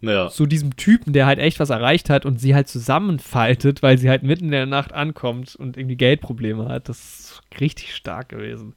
ja, 0.00 0.28
zu 0.28 0.46
diesem 0.46 0.76
Typen, 0.76 1.12
der 1.12 1.26
halt 1.26 1.38
echt 1.38 1.60
was 1.60 1.70
erreicht 1.70 2.10
hat 2.10 2.24
und 2.24 2.40
sie 2.40 2.54
halt 2.54 2.68
zusammenfaltet, 2.68 3.82
weil 3.82 3.98
sie 3.98 4.08
halt 4.08 4.22
mitten 4.22 4.46
in 4.46 4.50
der 4.50 4.66
Nacht 4.66 4.92
ankommt 4.92 5.56
und 5.56 5.76
irgendwie 5.76 5.96
Geldprobleme 5.96 6.68
hat. 6.68 6.88
Das 6.88 7.20
ist 7.20 7.42
richtig 7.60 7.94
stark 7.94 8.30
gewesen. 8.30 8.74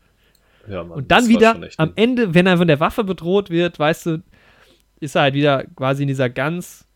ja, 0.67 0.83
Mann, 0.83 0.97
und 0.97 1.11
dann 1.11 1.27
wieder 1.27 1.59
am 1.77 1.93
Ende, 1.95 2.33
wenn 2.33 2.45
er 2.45 2.57
von 2.57 2.67
der 2.67 2.79
Waffe 2.79 3.03
bedroht 3.03 3.49
wird, 3.49 3.79
weißt 3.79 4.05
du, 4.07 4.23
ist 4.99 5.15
er 5.15 5.23
halt 5.23 5.33
wieder 5.33 5.65
quasi 5.75 6.03
in 6.03 6.07
dieser 6.07 6.29
ganz 6.29 6.87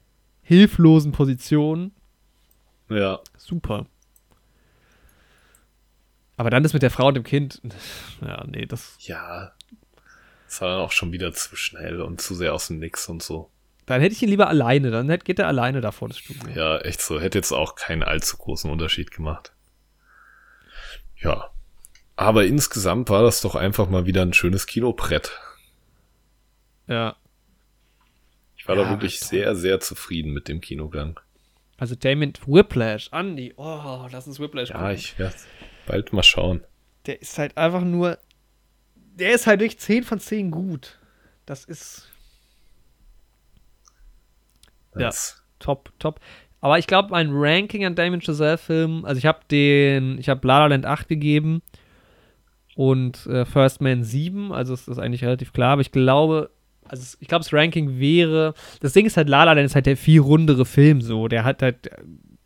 hilflosen 0.41 1.11
Position. 1.11 1.91
Ja, 2.89 3.19
Super. 3.37 3.85
Aber 6.37 6.51
dann 6.51 6.63
das 6.63 6.73
mit 6.73 6.83
der 6.83 6.91
Frau 6.91 7.07
und 7.07 7.15
dem 7.15 7.23
Kind, 7.23 7.61
ja, 8.21 8.45
nee, 8.45 8.65
das, 8.65 8.95
ja, 8.99 9.51
das 10.45 10.61
war 10.61 10.69
dann 10.69 10.81
auch 10.81 10.91
schon 10.91 11.11
wieder 11.11 11.33
zu 11.33 11.55
schnell 11.55 12.01
und 12.01 12.21
zu 12.21 12.35
sehr 12.35 12.53
aus 12.53 12.67
dem 12.67 12.79
Nix 12.79 13.09
und 13.09 13.23
so. 13.23 13.49
Dann 13.87 14.01
hätte 14.01 14.13
ich 14.13 14.21
ihn 14.21 14.29
lieber 14.29 14.47
alleine, 14.47 14.91
dann 14.91 15.07
geht 15.19 15.39
er 15.39 15.47
alleine 15.47 15.81
da 15.81 15.91
vor 15.91 16.07
das 16.09 16.17
Studio. 16.19 16.49
Ja, 16.53 16.77
echt 16.79 17.01
so. 17.01 17.19
Hätte 17.19 17.37
jetzt 17.39 17.51
auch 17.51 17.75
keinen 17.75 18.03
allzu 18.03 18.37
großen 18.37 18.69
Unterschied 18.69 19.11
gemacht. 19.11 19.53
Ja. 21.17 21.49
Aber 22.15 22.45
insgesamt 22.45 23.09
war 23.09 23.23
das 23.23 23.41
doch 23.41 23.55
einfach 23.55 23.89
mal 23.89 24.05
wieder 24.05 24.21
ein 24.23 24.33
schönes 24.33 24.65
Kinobrett. 24.67 25.31
Ja. 26.87 27.15
Ich 28.55 28.67
war 28.67 28.75
Ja, 28.75 28.83
da 28.83 28.89
wirklich 28.89 29.19
sehr, 29.19 29.55
sehr 29.55 29.79
zufrieden 29.79 30.33
mit 30.33 30.47
dem 30.47 30.61
Kinogang. 30.61 31.19
Also 31.77 31.95
Damon 31.95 32.33
Whiplash, 32.45 33.09
Andy, 33.13 33.53
oh, 33.55 34.07
lass 34.11 34.25
uns 34.27 34.39
Whiplash 34.39 34.69
Ja, 34.69 34.91
ich 34.91 35.17
werde 35.19 35.35
bald 35.85 36.11
mal 36.11 36.23
schauen. 36.23 36.63
der 37.05 37.21
ist 37.21 37.37
halt 37.37 37.55
einfach 37.55 37.81
nur. 37.81 38.17
Der 38.95 39.31
ist 39.33 39.47
halt 39.47 39.61
durch 39.61 39.77
10 39.79 40.03
von 40.03 40.19
10 40.19 40.51
gut. 40.51 40.99
Das 41.45 41.63
ist 41.65 42.09
Ja. 45.01 45.11
Top, 45.59 45.91
top. 45.99 46.19
Aber 46.59 46.79
ich 46.79 46.87
glaube, 46.87 47.09
mein 47.11 47.29
Ranking 47.31 47.85
an 47.85 47.95
Damon 47.95 48.21
Chazelle-Filmen, 48.21 49.05
also 49.05 49.17
ich 49.17 49.25
habe 49.25 49.39
den, 49.49 50.17
ich 50.17 50.29
habe 50.29 50.45
La 50.47 50.59
La 50.59 50.67
Land 50.67 50.85
8 50.85 51.07
gegeben 51.07 51.61
und 52.75 53.25
äh, 53.27 53.45
First 53.45 53.81
Man 53.81 54.03
7, 54.03 54.51
also 54.51 54.73
es 54.73 54.87
ist 54.87 54.97
eigentlich 54.97 55.23
relativ 55.23 55.53
klar, 55.53 55.73
aber 55.73 55.81
ich 55.81 55.91
glaube, 55.91 56.49
also 56.85 57.17
ich 57.19 57.27
glaube, 57.27 57.43
das 57.43 57.53
Ranking 57.53 57.99
wäre, 57.99 58.53
das 58.81 58.93
Ding 58.93 59.05
ist 59.05 59.17
halt, 59.17 59.29
La 59.29 59.43
La 59.43 59.53
Land 59.53 59.65
ist 59.65 59.75
halt 59.75 59.85
der 59.85 59.97
viel 59.97 60.19
rundere 60.19 60.65
Film 60.65 61.01
so, 61.01 61.27
der 61.27 61.43
hat 61.43 61.61
halt 61.61 61.89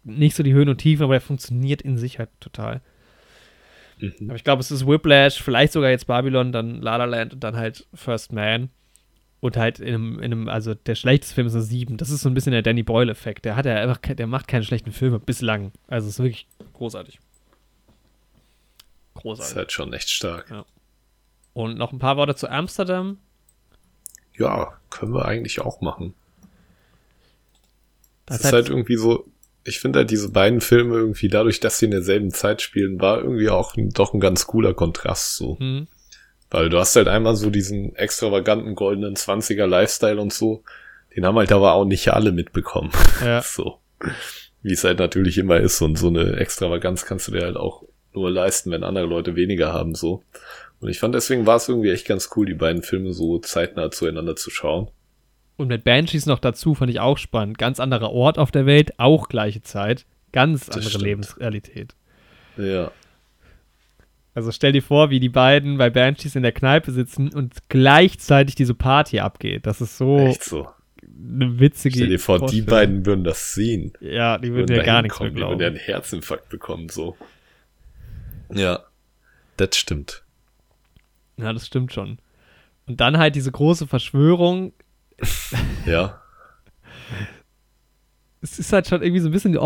nicht 0.03 0.35
so 0.35 0.43
die 0.43 0.53
Höhen 0.53 0.69
und 0.69 0.77
Tiefen, 0.77 1.03
aber 1.03 1.13
der 1.13 1.21
funktioniert 1.21 1.81
in 1.81 1.97
sich 1.97 2.19
halt 2.19 2.29
total. 2.39 2.81
mhm. 3.99 4.13
Aber 4.27 4.35
ich 4.35 4.43
glaube, 4.43 4.59
es 4.59 4.71
ist 4.71 4.85
Whiplash, 4.85 5.41
vielleicht 5.41 5.73
sogar 5.73 5.89
jetzt 5.89 6.07
Babylon, 6.07 6.51
dann 6.51 6.81
La 6.81 6.97
La 6.97 7.05
Land 7.05 7.33
und 7.33 7.43
dann 7.43 7.55
halt 7.55 7.87
First 7.93 8.33
Man. 8.33 8.69
Und 9.41 9.57
halt 9.57 9.79
in 9.79 9.87
einem, 9.93 10.19
in 10.19 10.31
einem, 10.31 10.47
also 10.49 10.73
der 10.75 10.95
schlechteste 10.95 11.35
Film 11.35 11.47
ist 11.47 11.55
eine 11.55 11.63
7. 11.63 11.97
Das 11.97 12.09
ist 12.11 12.21
so 12.21 12.29
ein 12.29 12.33
bisschen 12.35 12.51
der 12.53 12.61
Danny 12.61 12.83
Boyle-Effekt. 12.83 13.43
Der 13.43 13.55
hat 13.55 13.65
ja 13.65 13.75
einfach, 13.75 13.97
der 13.99 14.27
macht 14.27 14.47
keine 14.47 14.63
schlechten 14.63 14.91
Filme 14.91 15.19
bislang. 15.19 15.71
Also 15.87 16.07
es 16.07 16.15
ist 16.15 16.19
wirklich 16.19 16.47
großartig. 16.73 17.15
Das 17.17 17.25
ist 19.17 19.21
Großartig. 19.23 19.55
halt 19.57 19.71
schon 19.71 19.93
echt 19.93 20.09
stark. 20.09 20.53
Und 21.53 21.77
noch 21.77 21.91
ein 21.91 21.99
paar 21.99 22.17
Worte 22.17 22.35
zu 22.35 22.49
Amsterdam. 22.49 23.17
Ja, 24.37 24.79
können 24.89 25.13
wir 25.13 25.25
eigentlich 25.25 25.59
auch 25.59 25.81
machen. 25.81 26.13
Das 28.25 28.37
Das 28.37 28.45
ist 28.47 28.53
halt 28.53 28.69
irgendwie 28.69 28.95
so, 28.95 29.25
ich 29.63 29.79
finde 29.79 29.99
halt 29.99 30.11
diese 30.11 30.31
beiden 30.31 30.61
Filme 30.61 30.95
irgendwie 30.95 31.27
dadurch, 31.27 31.59
dass 31.59 31.79
sie 31.79 31.85
in 31.85 31.91
derselben 31.91 32.31
Zeit 32.31 32.61
spielen, 32.61 33.01
war 33.01 33.19
irgendwie 33.19 33.49
auch 33.49 33.75
ein, 33.75 33.89
doch 33.89 34.13
ein 34.13 34.19
ganz 34.19 34.47
cooler 34.47 34.73
Kontrast 34.73 35.35
so. 35.35 35.57
hm, 35.59 35.87
Weil 36.51 36.69
du 36.69 36.77
hast 36.77 36.95
halt 36.95 37.07
einmal 37.07 37.35
so 37.35 37.49
diesen 37.49 37.95
extravaganten 37.95 38.75
goldenen 38.75 39.15
20er 39.15 39.65
Lifestyle 39.65 40.19
und 40.21 40.33
so. 40.33 40.63
Den 41.15 41.25
haben 41.25 41.37
halt 41.37 41.51
aber 41.51 41.73
auch 41.73 41.85
nicht 41.85 42.09
alle 42.09 42.31
mitbekommen. 42.31 42.91
Ja. 43.23 43.41
So. 43.51 43.79
Wie 44.63 44.73
es 44.73 44.83
halt 44.83 44.99
natürlich 44.99 45.37
immer 45.37 45.57
ist. 45.57 45.81
Und 45.81 45.97
so 45.97 46.07
eine 46.07 46.35
Extravaganz 46.35 47.05
kannst 47.05 47.27
du 47.27 47.31
dir 47.31 47.43
halt 47.43 47.57
auch 47.57 47.83
nur 48.13 48.29
leisten, 48.29 48.71
wenn 48.71 48.83
andere 48.83 49.05
Leute 49.05 49.35
weniger 49.35 49.73
haben, 49.73 49.95
so. 49.95 50.23
Und 50.79 50.89
ich 50.89 50.99
fand 50.99 51.15
deswegen 51.15 51.45
war 51.45 51.57
es 51.57 51.69
irgendwie 51.69 51.91
echt 51.91 52.07
ganz 52.07 52.29
cool, 52.35 52.45
die 52.45 52.55
beiden 52.55 52.83
Filme 52.83 53.13
so 53.13 53.39
zeitnah 53.39 53.91
zueinander 53.91 54.35
zu 54.35 54.49
schauen. 54.49 54.89
Und 55.57 55.67
mit 55.67 55.83
Banshees 55.83 56.25
noch 56.25 56.39
dazu 56.39 56.73
fand 56.73 56.91
ich 56.91 56.99
auch 56.99 57.17
spannend. 57.17 57.59
Ganz 57.59 57.79
anderer 57.79 58.11
Ort 58.11 58.39
auf 58.39 58.51
der 58.51 58.65
Welt, 58.65 58.93
auch 58.97 59.29
gleiche 59.29 59.61
Zeit. 59.61 60.05
Ganz 60.31 60.69
andere. 60.69 60.97
Lebensrealität. 60.97 61.93
Ja. 62.57 62.91
Also 64.33 64.51
stell 64.51 64.71
dir 64.71 64.81
vor, 64.81 65.09
wie 65.09 65.19
die 65.19 65.29
beiden 65.29 65.77
bei 65.77 65.89
Banshees 65.89 66.35
in 66.35 66.43
der 66.43 66.51
Kneipe 66.53 66.91
sitzen 66.91 67.33
und 67.33 67.55
gleichzeitig 67.69 68.55
diese 68.55 68.73
Party 68.73 69.19
abgeht. 69.19 69.65
Das 69.65 69.81
ist 69.81 69.97
so 69.97 70.17
Echt 70.19 70.43
so. 70.43 70.69
eine 71.03 71.59
witzige 71.59 71.95
Stell 71.97 72.07
dir 72.09 72.19
vor, 72.19 72.37
die 72.37 72.41
Vorstellung. 72.61 72.65
beiden 72.67 73.05
würden 73.05 73.23
das 73.25 73.53
sehen. 73.53 73.91
Ja, 73.99 74.37
die 74.37 74.49
würden 74.53 74.69
Würden 74.69 74.75
ja 74.77 74.83
gar 74.83 75.01
nichts 75.01 75.19
mehr 75.19 75.29
hinkommen, 75.29 75.35
Die 75.35 75.41
würden 75.41 75.59
ja 75.61 75.69
glauben. 75.69 75.77
einen 75.77 75.85
Herzinfarkt 75.85 76.47
bekommen, 76.49 76.87
so. 76.89 77.17
Ja. 78.53 78.83
Das 79.57 79.77
stimmt. 79.77 80.23
Ja, 81.37 81.51
das 81.51 81.67
stimmt 81.67 81.91
schon. 81.91 82.17
Und 82.87 83.01
dann 83.01 83.17
halt 83.17 83.35
diese 83.35 83.51
große 83.51 83.85
Verschwörung. 83.87 84.71
Ja. 85.85 86.21
Es 88.43 88.57
ist 88.57 88.73
halt 88.73 88.87
schon 88.87 89.03
irgendwie 89.03 89.19
so 89.21 89.29
ein 89.29 89.31
bisschen 89.31 89.51
die 89.51 89.59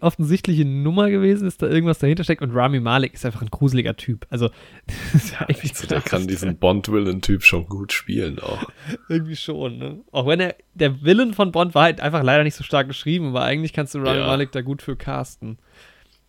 offensichtliche 0.00 0.64
Nummer 0.64 1.10
gewesen, 1.10 1.44
dass 1.44 1.58
da 1.58 1.66
irgendwas 1.68 1.98
dahinter 1.98 2.24
steckt. 2.24 2.40
Und 2.40 2.52
Rami 2.54 2.80
Malek 2.80 3.12
ist 3.12 3.26
einfach 3.26 3.42
ein 3.42 3.50
gruseliger 3.50 3.94
Typ. 3.96 4.26
Also, 4.30 4.46
ja 5.32 5.40
eigentlich 5.40 5.64
Echt 5.64 5.76
so, 5.76 5.86
der 5.86 6.00
krass. 6.00 6.10
kann 6.10 6.26
diesen 6.26 6.56
Bond-Villain-Typ 6.56 7.42
schon 7.44 7.66
gut 7.66 7.92
spielen 7.92 8.38
auch. 8.38 8.62
Irgendwie 9.10 9.36
schon, 9.36 9.76
ne? 9.76 10.00
Auch 10.12 10.26
wenn 10.26 10.40
er, 10.40 10.54
der 10.72 11.02
Villain 11.02 11.34
von 11.34 11.52
Bond 11.52 11.74
war 11.74 11.82
halt 11.84 12.00
einfach 12.00 12.22
leider 12.22 12.42
nicht 12.42 12.54
so 12.54 12.64
stark 12.64 12.88
geschrieben, 12.88 13.28
aber 13.28 13.42
eigentlich 13.42 13.74
kannst 13.74 13.94
du 13.94 13.98
Rami 13.98 14.20
Ja. 14.20 14.26
Malek 14.26 14.50
da 14.52 14.62
gut 14.62 14.80
für 14.80 14.96
casten. 14.96 15.58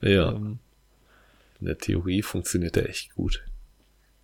Ja. 0.01 0.33
Ähm, 0.33 0.59
In 1.61 1.67
der 1.67 1.77
Theorie 1.77 2.21
funktioniert 2.21 2.75
der 2.75 2.89
echt 2.89 3.15
gut. 3.15 3.41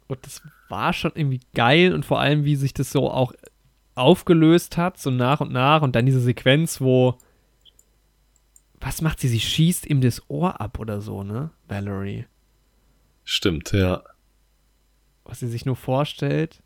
und 0.08 0.20
das 0.26 0.42
war 0.68 0.92
schon 0.92 1.14
irgendwie 1.16 1.40
geil 1.56 1.94
und 1.94 2.04
vor 2.06 2.20
allem, 2.20 2.44
wie 2.44 2.58
sich 2.58 2.74
das 2.74 2.92
so 2.92 3.10
auch 3.10 3.32
aufgelöst 3.96 4.78
hat, 4.78 4.98
so 5.00 5.10
nach 5.12 5.40
und 5.42 5.52
nach. 5.52 5.82
Und 5.82 5.96
dann 5.96 6.06
diese 6.06 6.20
Sequenz, 6.20 6.82
wo. 6.82 7.18
Was 8.82 9.02
macht 9.02 9.20
sie? 9.20 9.28
Sie 9.28 9.40
schießt 9.40 9.88
ihm 9.88 10.02
das 10.02 10.30
Ohr 10.30 10.62
ab 10.62 10.80
oder 10.80 11.02
so, 11.02 11.24
ne? 11.24 11.52
Valerie. 11.68 12.26
Stimmt, 13.24 13.72
ja. 13.74 14.04
Was 15.26 15.40
sie 15.40 15.48
sich 15.48 15.66
nur 15.66 15.76
vorstellt. 15.76 16.62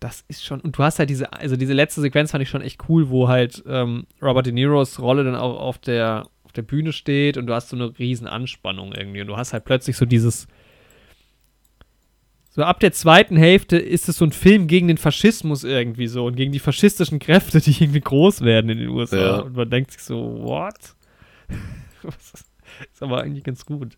Das 0.00 0.24
ist 0.28 0.44
schon. 0.44 0.60
Und 0.60 0.76
du 0.76 0.82
hast 0.82 0.98
halt 0.98 1.10
diese, 1.10 1.32
also 1.32 1.56
diese 1.56 1.74
letzte 1.74 2.00
Sequenz 2.00 2.32
fand 2.32 2.42
ich 2.42 2.48
schon 2.48 2.62
echt 2.62 2.88
cool, 2.88 3.10
wo 3.10 3.28
halt 3.28 3.62
ähm, 3.66 4.06
Robert 4.20 4.46
De 4.46 4.52
Niros 4.52 4.98
Rolle 4.98 5.24
dann 5.24 5.36
auch 5.36 5.58
auf 5.58 5.78
der, 5.78 6.26
auf 6.42 6.52
der 6.52 6.62
Bühne 6.62 6.92
steht 6.92 7.36
und 7.36 7.46
du 7.46 7.54
hast 7.54 7.68
so 7.68 7.76
eine 7.76 7.98
riesen 7.98 8.26
Anspannung 8.26 8.92
irgendwie. 8.92 9.20
Und 9.20 9.28
du 9.28 9.36
hast 9.36 9.52
halt 9.52 9.64
plötzlich 9.64 9.96
so 9.96 10.06
dieses. 10.06 10.48
So 12.52 12.64
ab 12.64 12.80
der 12.80 12.92
zweiten 12.92 13.36
Hälfte 13.36 13.78
ist 13.78 14.08
es 14.08 14.16
so 14.16 14.24
ein 14.24 14.32
Film 14.32 14.66
gegen 14.66 14.88
den 14.88 14.98
Faschismus 14.98 15.62
irgendwie 15.62 16.08
so 16.08 16.24
und 16.24 16.34
gegen 16.34 16.50
die 16.50 16.58
faschistischen 16.58 17.20
Kräfte, 17.20 17.60
die 17.60 17.70
irgendwie 17.70 18.00
groß 18.00 18.40
werden 18.40 18.70
in 18.70 18.78
den 18.78 18.88
USA. 18.88 19.16
Ja. 19.16 19.38
Und 19.40 19.54
man 19.54 19.70
denkt 19.70 19.92
sich 19.92 20.02
so, 20.02 20.40
what? 20.42 20.96
Was 22.02 22.32
ist, 22.34 23.02
aber 23.02 23.22
eigentlich 23.22 23.44
ganz 23.44 23.64
gut. 23.66 23.96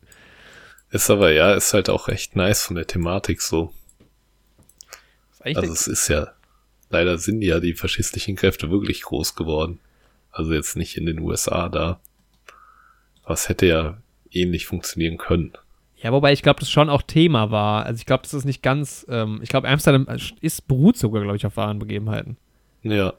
Ist 0.90 1.10
aber 1.10 1.32
ja, 1.32 1.54
ist 1.54 1.72
halt 1.72 1.88
auch 1.88 2.08
echt 2.08 2.36
nice 2.36 2.62
von 2.64 2.76
der 2.76 2.86
Thematik 2.86 3.40
so. 3.40 3.72
Also 5.40 5.72
es 5.72 5.88
ist 5.88 6.08
ja, 6.08 6.32
leider 6.90 7.18
sind 7.18 7.42
ja 7.42 7.58
die 7.60 7.74
faschistischen 7.74 8.36
Kräfte 8.36 8.70
wirklich 8.70 9.02
groß 9.02 9.34
geworden. 9.34 9.80
Also 10.30 10.52
jetzt 10.52 10.76
nicht 10.76 10.96
in 10.96 11.06
den 11.06 11.18
USA 11.20 11.68
da. 11.68 12.00
Es 13.26 13.48
hätte 13.48 13.66
ja 13.66 13.98
ähnlich 14.30 14.66
funktionieren 14.66 15.18
können. 15.18 15.52
Ja, 15.96 16.12
wobei 16.12 16.32
ich 16.32 16.42
glaube, 16.42 16.60
das 16.60 16.70
schon 16.70 16.90
auch 16.90 17.02
Thema 17.02 17.50
war. 17.50 17.86
Also 17.86 17.98
ich 17.98 18.06
glaube, 18.06 18.22
das 18.24 18.34
ist 18.34 18.44
nicht 18.44 18.62
ganz, 18.62 19.06
ähm, 19.08 19.40
ich 19.42 19.48
glaube, 19.48 19.68
Amsterdam 19.68 20.06
ist, 20.40 20.66
beruht 20.68 20.96
sogar, 20.96 21.22
glaube 21.22 21.36
ich, 21.36 21.46
auf 21.46 21.56
wahren 21.56 21.78
Begebenheiten. 21.78 22.36
Ja. 22.82 23.12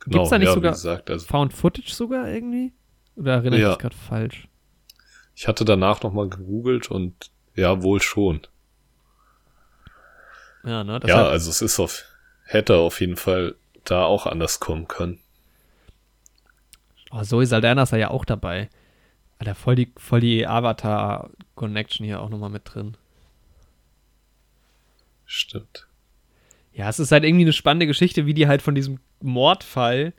Genau, 0.00 0.18
Gibt's 0.18 0.30
da 0.30 0.38
nicht 0.38 0.48
ja, 0.48 0.54
sogar- 0.54 0.72
gesagt, 0.72 1.10
also 1.10 1.26
Found 1.26 1.52
Footage 1.52 1.90
sogar 1.92 2.28
irgendwie? 2.28 2.72
Oder 3.16 3.32
erinnere 3.34 3.56
ich 3.56 3.62
Ja. 3.62 3.70
mich 3.70 3.78
gerade 3.78 3.96
falsch? 3.96 4.48
ich 5.34 5.46
hatte 5.48 5.64
danach 5.66 6.02
nochmal 6.02 6.28
gegoogelt 6.30 6.90
und 6.90 7.30
ja, 7.54 7.82
wohl 7.82 8.00
schon. 8.00 8.40
Ja, 10.64 10.82
ne? 10.82 10.98
ja, 11.06 11.28
also 11.28 11.50
es 11.50 11.60
ist 11.62 11.78
auf, 11.78 12.04
hätte 12.44 12.76
auf 12.76 13.00
jeden 13.00 13.16
Fall 13.16 13.54
da 13.84 14.04
auch 14.04 14.26
anders 14.26 14.60
kommen 14.60 14.88
können. 14.88 15.20
oh, 17.10 17.22
Zoe 17.22 17.46
Saldana 17.46 17.82
ist 17.82 17.92
ja 17.92 18.10
auch 18.10 18.24
dabei. 18.24 18.68
Alter, 19.38 19.54
voll 19.54 19.74
die, 19.76 19.92
voll 19.98 20.20
die 20.20 20.46
Avatar-Connection 20.46 22.04
hier 22.06 22.20
auch 22.22 22.30
nochmal 22.30 22.50
mit 22.50 22.62
drin. 22.64 22.96
Stimmt. 25.26 25.86
Ja, 26.72 26.88
es 26.88 26.98
ist 26.98 27.12
halt 27.12 27.24
irgendwie 27.24 27.44
eine 27.44 27.52
spannende 27.52 27.86
Geschichte, 27.86 28.26
wie 28.26 28.34
die 28.34 28.48
halt 28.48 28.62
von 28.62 28.74
diesem 28.74 29.00
Mordfall, 29.20 30.12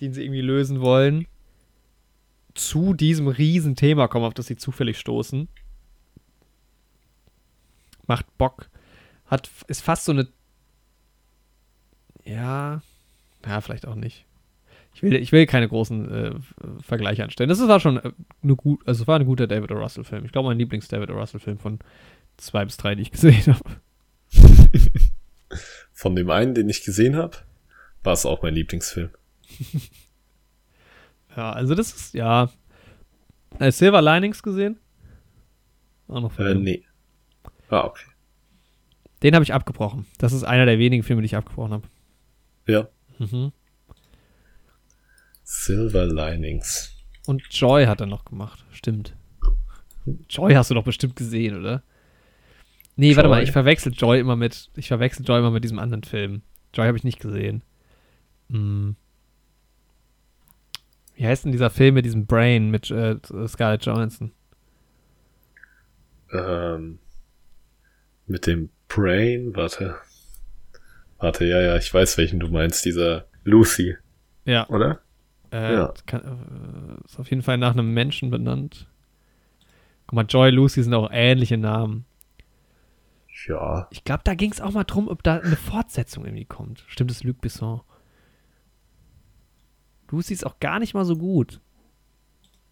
den 0.00 0.12
sie 0.14 0.22
irgendwie 0.24 0.40
lösen 0.40 0.80
wollen, 0.80 1.26
zu 2.54 2.94
diesem 2.94 3.28
riesen 3.28 3.76
Thema 3.76 4.08
kommen, 4.08 4.24
auf 4.24 4.34
das 4.34 4.46
sie 4.46 4.56
zufällig 4.56 4.98
stoßen. 4.98 5.48
Macht 8.06 8.26
Bock. 8.38 8.68
Hat, 9.26 9.50
ist 9.68 9.82
fast 9.82 10.04
so 10.04 10.12
eine. 10.12 10.28
Ja. 12.24 12.82
Ja, 13.46 13.60
vielleicht 13.60 13.86
auch 13.86 13.94
nicht. 13.94 14.26
Ich 14.94 15.02
will, 15.02 15.14
ich 15.14 15.32
will 15.32 15.46
keine 15.46 15.68
großen 15.68 16.10
äh, 16.10 16.34
Vergleiche 16.82 17.24
anstellen. 17.24 17.48
Das 17.48 17.66
war 17.66 17.80
schon 17.80 17.96
äh, 17.96 18.12
eine 18.42 18.56
gut, 18.56 18.86
also 18.86 19.02
es 19.02 19.08
war 19.08 19.18
ein 19.18 19.24
guter 19.24 19.46
David 19.46 19.72
O. 19.72 19.74
Russell-Film. 19.74 20.24
Ich 20.26 20.32
glaube, 20.32 20.48
mein 20.48 20.58
Lieblings-David 20.58 21.10
O. 21.10 21.14
Russell-Film 21.14 21.58
von 21.58 21.78
zwei 22.36 22.64
bis 22.64 22.76
drei, 22.76 22.94
die 22.94 23.02
ich 23.02 23.10
gesehen 23.10 23.46
habe. 23.46 23.80
Von 25.92 26.14
dem 26.14 26.30
einen, 26.30 26.54
den 26.54 26.68
ich 26.68 26.84
gesehen 26.84 27.16
habe, 27.16 27.38
war 28.02 28.12
es 28.12 28.26
auch 28.26 28.42
mein 28.42 28.54
Lieblingsfilm. 28.54 29.10
Ja, 31.36 31.52
also 31.52 31.74
das 31.74 31.92
ist, 31.92 32.14
ja. 32.14 32.50
Äh, 33.58 33.70
Silver 33.70 34.02
Linings 34.02 34.42
gesehen? 34.42 34.78
Auch 36.08 36.20
noch 36.20 36.38
Äh, 36.38 36.54
nee. 36.54 36.84
Ah, 37.70 37.84
okay. 37.84 38.04
Den 39.22 39.34
habe 39.34 39.44
ich 39.44 39.54
abgebrochen. 39.54 40.06
Das 40.18 40.32
ist 40.32 40.44
einer 40.44 40.66
der 40.66 40.78
wenigen 40.78 41.02
Filme, 41.02 41.22
die 41.22 41.26
ich 41.26 41.36
abgebrochen 41.36 41.72
habe. 41.72 41.88
Ja. 42.66 42.88
Mhm. 43.18 43.52
Silver 45.44 46.06
Linings. 46.06 46.94
Und 47.26 47.42
Joy 47.50 47.86
hat 47.86 48.00
er 48.00 48.06
noch 48.06 48.24
gemacht. 48.24 48.64
Stimmt. 48.72 49.14
Joy 50.28 50.54
hast 50.54 50.70
du 50.70 50.74
doch 50.74 50.84
bestimmt 50.84 51.14
gesehen, 51.14 51.58
oder? 51.58 51.82
Nee, 52.96 53.16
warte 53.16 53.28
Joy? 53.28 53.36
mal, 53.36 53.42
ich 53.42 53.52
verwechsel 53.52 53.92
Joy 53.92 54.18
immer 54.18 54.36
mit, 54.36 54.70
ich 54.76 54.88
verwechsel 54.88 55.24
Joy 55.24 55.38
immer 55.38 55.50
mit 55.50 55.64
diesem 55.64 55.78
anderen 55.78 56.02
Film. 56.02 56.42
Joy 56.74 56.86
habe 56.86 56.96
ich 56.96 57.04
nicht 57.04 57.20
gesehen. 57.20 57.62
Hm. 58.50 58.96
Wie 61.22 61.26
heißt 61.28 61.44
denn 61.44 61.52
dieser 61.52 61.70
Film 61.70 61.94
mit 61.94 62.04
diesem 62.04 62.26
Brain 62.26 62.68
mit 62.72 62.90
äh, 62.90 63.16
Scarlett 63.46 63.86
Johansson? 63.86 64.32
Ähm, 66.32 66.98
mit 68.26 68.48
dem 68.48 68.70
Brain, 68.88 69.54
warte. 69.54 69.94
Warte, 71.18 71.44
ja, 71.44 71.60
ja, 71.60 71.76
ich 71.76 71.94
weiß, 71.94 72.18
welchen 72.18 72.40
du 72.40 72.48
meinst, 72.48 72.84
dieser 72.84 73.26
Lucy, 73.44 73.96
Ja. 74.46 74.68
oder? 74.68 74.98
Äh, 75.52 75.74
Ja. 75.74 75.94
kann, 76.06 76.22
äh, 77.00 77.04
ist 77.04 77.20
auf 77.20 77.30
jeden 77.30 77.42
Fall 77.42 77.56
nach 77.56 77.74
einem 77.74 77.94
Menschen 77.94 78.30
benannt. 78.32 78.88
Guck 80.08 80.16
mal, 80.16 80.26
Joy, 80.28 80.50
Lucy 80.50 80.82
sind 80.82 80.92
auch 80.92 81.08
ähnliche 81.12 81.56
Namen. 81.56 82.04
Ja. 83.46 83.86
Ich 83.92 84.02
glaube, 84.02 84.22
da 84.24 84.34
ging 84.34 84.50
es 84.50 84.60
auch 84.60 84.72
mal 84.72 84.82
drum, 84.82 85.06
ob 85.06 85.22
da 85.22 85.36
eine 85.38 85.54
Fortsetzung 85.54 86.24
irgendwie 86.24 86.46
kommt. 86.46 86.82
Stimmt 86.88 87.12
es 87.12 87.22
Luc 87.22 87.40
Besson? 87.40 87.82
Lucy 90.12 90.34
ist 90.34 90.46
auch 90.46 90.60
gar 90.60 90.78
nicht 90.78 90.94
mal 90.94 91.04
so 91.04 91.16
gut. 91.16 91.60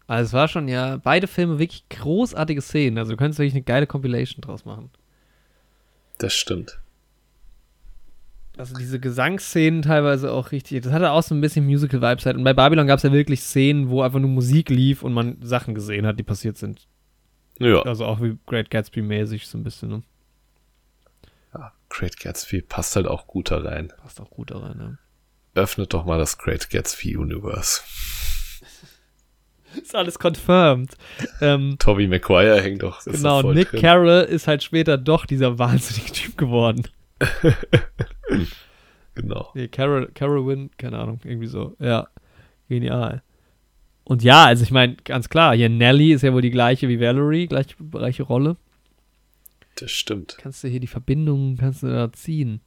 Also 0.07 0.27
es 0.27 0.33
war 0.33 0.47
schon 0.47 0.67
ja, 0.67 0.97
beide 0.97 1.27
Filme 1.27 1.59
wirklich 1.59 1.87
großartige 1.89 2.61
Szenen. 2.61 2.97
Also 2.97 3.11
du 3.11 3.17
könntest 3.17 3.39
wirklich 3.39 3.53
eine 3.53 3.63
geile 3.63 3.87
Compilation 3.87 4.41
draus 4.41 4.63
machen. 4.63 4.89
Das 6.17 6.33
stimmt. 6.33 6.79
Also 8.57 8.75
diese 8.75 8.99
Gesangsszenen 8.99 9.81
teilweise 9.81 10.31
auch 10.31 10.51
richtig. 10.51 10.83
Das 10.83 10.91
hatte 10.91 11.11
auch 11.11 11.23
so 11.23 11.33
ein 11.33 11.41
bisschen 11.41 11.65
Musical-Vibes 11.65 12.25
halt. 12.25 12.37
Und 12.37 12.43
bei 12.43 12.53
Babylon 12.53 12.87
gab 12.87 12.97
es 12.97 13.03
ja 13.03 13.11
wirklich 13.11 13.41
Szenen, 13.41 13.89
wo 13.89 14.01
einfach 14.01 14.19
nur 14.19 14.29
Musik 14.29 14.69
lief 14.69 15.01
und 15.01 15.13
man 15.13 15.37
Sachen 15.41 15.73
gesehen 15.73 16.05
hat, 16.05 16.19
die 16.19 16.23
passiert 16.23 16.57
sind. 16.57 16.87
Ja. 17.59 17.81
Also 17.83 18.05
auch 18.05 18.21
wie 18.21 18.37
Great 18.45 18.69
Gatsby-mäßig 18.69 19.47
so 19.47 19.57
ein 19.57 19.63
bisschen, 19.63 19.89
ne? 19.89 20.03
ja. 21.53 21.71
Great 21.89 22.19
Gatsby 22.19 22.61
passt 22.61 22.95
halt 22.95 23.07
auch 23.07 23.27
gut 23.27 23.49
da 23.49 23.59
rein. 23.59 23.93
Passt 24.01 24.19
auch 24.19 24.29
gut 24.29 24.51
da 24.51 24.59
rein, 24.59 24.77
ne? 24.77 24.97
Öffnet 25.55 25.93
doch 25.93 26.05
mal 26.05 26.17
das 26.17 26.37
Great 26.37 26.69
Gatsby 26.69 27.17
Universe. 27.17 27.81
ist 29.81 29.95
alles 29.95 30.17
confirmed. 30.19 30.95
Ähm, 31.41 31.75
Toby 31.79 32.07
Maguire 32.07 32.61
hängt 32.61 32.83
doch. 32.83 33.03
genau, 33.03 33.51
Nick 33.53 33.71
drin. 33.71 33.81
Carroll 33.81 34.23
ist 34.23 34.47
halt 34.47 34.63
später 34.63 34.97
doch 34.97 35.25
dieser 35.25 35.59
wahnsinnige 35.59 36.11
Typ 36.11 36.37
geworden. 36.37 36.87
Genau. 39.15 39.51
Nee, 39.55 39.67
Carol, 39.67 40.09
Carolyn, 40.13 40.69
keine 40.77 40.97
Ahnung, 40.99 41.19
irgendwie 41.23 41.47
so. 41.47 41.75
Ja, 41.79 42.07
genial. 42.69 43.21
Und 44.03 44.23
ja, 44.23 44.45
also 44.45 44.63
ich 44.63 44.71
meine, 44.71 44.95
ganz 44.95 45.29
klar, 45.29 45.55
hier 45.55 45.69
Nelly 45.69 46.13
ist 46.13 46.21
ja 46.23 46.33
wohl 46.33 46.41
die 46.41 46.49
gleiche 46.51 46.87
wie 46.87 46.99
Valerie, 46.99 47.47
gleiche, 47.47 47.75
gleiche 47.91 48.23
Rolle. 48.23 48.57
Das 49.75 49.91
stimmt. 49.91 50.37
Kannst 50.39 50.63
du 50.63 50.67
hier 50.67 50.79
die 50.79 50.87
Verbindungen, 50.87 51.57
kannst 51.57 51.83
du 51.83 51.87
da 51.87 52.11
ziehen. 52.11 52.61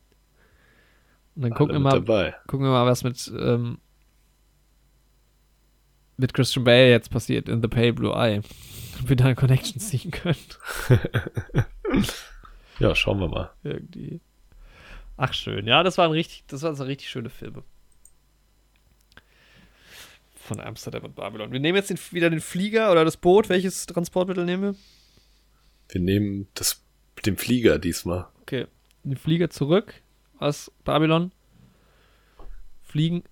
Und 1.37 1.43
dann 1.43 1.55
gucken 1.55 1.75
wir 1.75 1.81
mal, 1.81 1.91
dabei. 1.91 2.35
gucken 2.47 2.67
wir 2.67 2.71
mal, 2.71 2.87
was 2.87 3.03
mit, 3.03 3.33
ähm, 3.37 3.79
mit 6.17 6.33
Christian 6.33 6.65
Bale 6.65 6.91
jetzt 6.91 7.11
passiert 7.11 7.49
in 7.49 7.61
The 7.61 7.69
Pale 7.69 7.93
Blue 7.93 8.15
Eye. 8.15 8.41
Ob 9.01 9.09
wir 9.09 9.17
da 9.17 9.25
eine 9.25 9.35
Connection 9.35 9.81
ziehen 9.81 10.11
können. 10.11 10.37
Ja, 12.79 12.95
schauen 12.95 13.21
wir 13.21 13.29
mal. 13.29 13.51
Irgendwie. 13.63 14.21
Ach 15.17 15.33
schön, 15.33 15.67
ja, 15.67 15.83
das 15.83 15.97
waren 15.99 16.11
richtig, 16.11 16.45
das 16.49 16.63
waren 16.63 16.75
so 16.75 16.85
richtig 16.85 17.09
schöne 17.09 17.31
Filme. 17.31 17.63
Von 20.35 20.61
Amsterdam 20.61 21.05
und 21.05 21.15
Babylon. 21.15 21.53
Wir 21.53 21.61
nehmen 21.61 21.77
jetzt 21.77 21.91
den, 21.91 21.99
wieder 22.11 22.31
den 22.31 22.41
Flieger 22.41 22.91
oder 22.93 23.05
das 23.05 23.17
Boot. 23.17 23.49
Welches 23.49 23.87
Transportmittel 23.87 24.45
nehmen 24.45 24.63
wir? 24.63 24.75
Wir 25.89 26.01
nehmen 26.01 26.49
das, 26.55 26.83
den 27.25 27.37
Flieger 27.37 27.79
diesmal. 27.79 28.27
Okay. 28.43 28.67
Den 29.05 29.17
Flieger 29.17 29.49
zurück 29.51 30.03
aus 30.39 30.71
Babylon. 30.85 31.33
Fliegen 32.83 33.25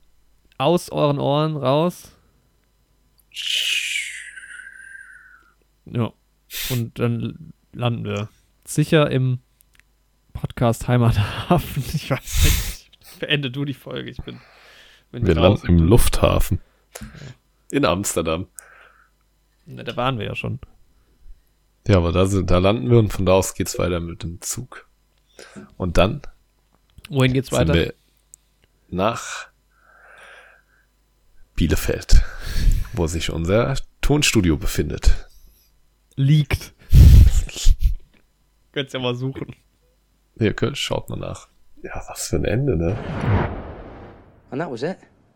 aus 0.58 0.90
euren 0.90 1.18
Ohren 1.18 1.56
raus. 1.56 2.12
Ja. 5.86 6.12
Und 6.70 6.98
dann 6.98 7.52
landen 7.72 8.04
wir 8.04 8.28
sicher 8.64 9.10
im 9.10 9.40
Podcast 10.32 10.88
Heimathafen. 10.88 11.84
Ich 11.94 12.10
weiß 12.10 12.44
nicht. 12.44 13.18
Beende 13.20 13.50
du 13.50 13.64
die 13.64 13.74
Folge. 13.74 14.10
Ich 14.10 14.18
bin. 14.18 14.40
bin 15.10 15.26
Wir 15.26 15.34
landen 15.34 15.66
im 15.66 15.78
Lufthafen. 15.78 16.60
In 17.70 17.84
Amsterdam. 17.84 18.46
Na, 19.66 19.82
Da 19.82 19.96
waren 19.96 20.18
wir 20.18 20.26
ja 20.26 20.34
schon. 20.34 20.58
Ja, 21.86 21.96
aber 21.96 22.12
da, 22.12 22.26
sind, 22.26 22.50
da 22.50 22.58
landen 22.58 22.90
wir 22.90 22.98
und 22.98 23.12
von 23.12 23.26
da 23.26 23.32
aus 23.32 23.54
geht's 23.54 23.78
weiter 23.78 24.00
mit 24.00 24.22
dem 24.22 24.40
Zug. 24.40 24.88
Und 25.76 25.96
dann 25.98 26.22
Wohin 27.12 27.32
geht's 27.34 27.50
sind 27.50 27.58
weiter? 27.68 27.74
wir 27.74 27.94
nach 28.88 29.48
Bielefeld, 31.54 32.22
wo 32.94 33.06
sich 33.06 33.30
unser 33.30 33.74
Tonstudio 34.00 34.56
befindet. 34.56 35.28
Liegt. 36.16 36.72
Könnt's 38.72 38.92
ja 38.94 39.00
mal 39.00 39.14
suchen. 39.14 39.54
Hier, 40.38 40.54
könnt- 40.54 40.78
schaut 40.78 41.10
mal 41.10 41.16
nach. 41.18 41.48
Ja, 41.82 42.02
was 42.08 42.28
für 42.28 42.36
ein 42.36 42.44
Ende, 42.46 42.76
ne? 42.76 42.96
And 44.50 44.60
that 44.60 44.70
was 44.70 44.82
it. 44.82 44.96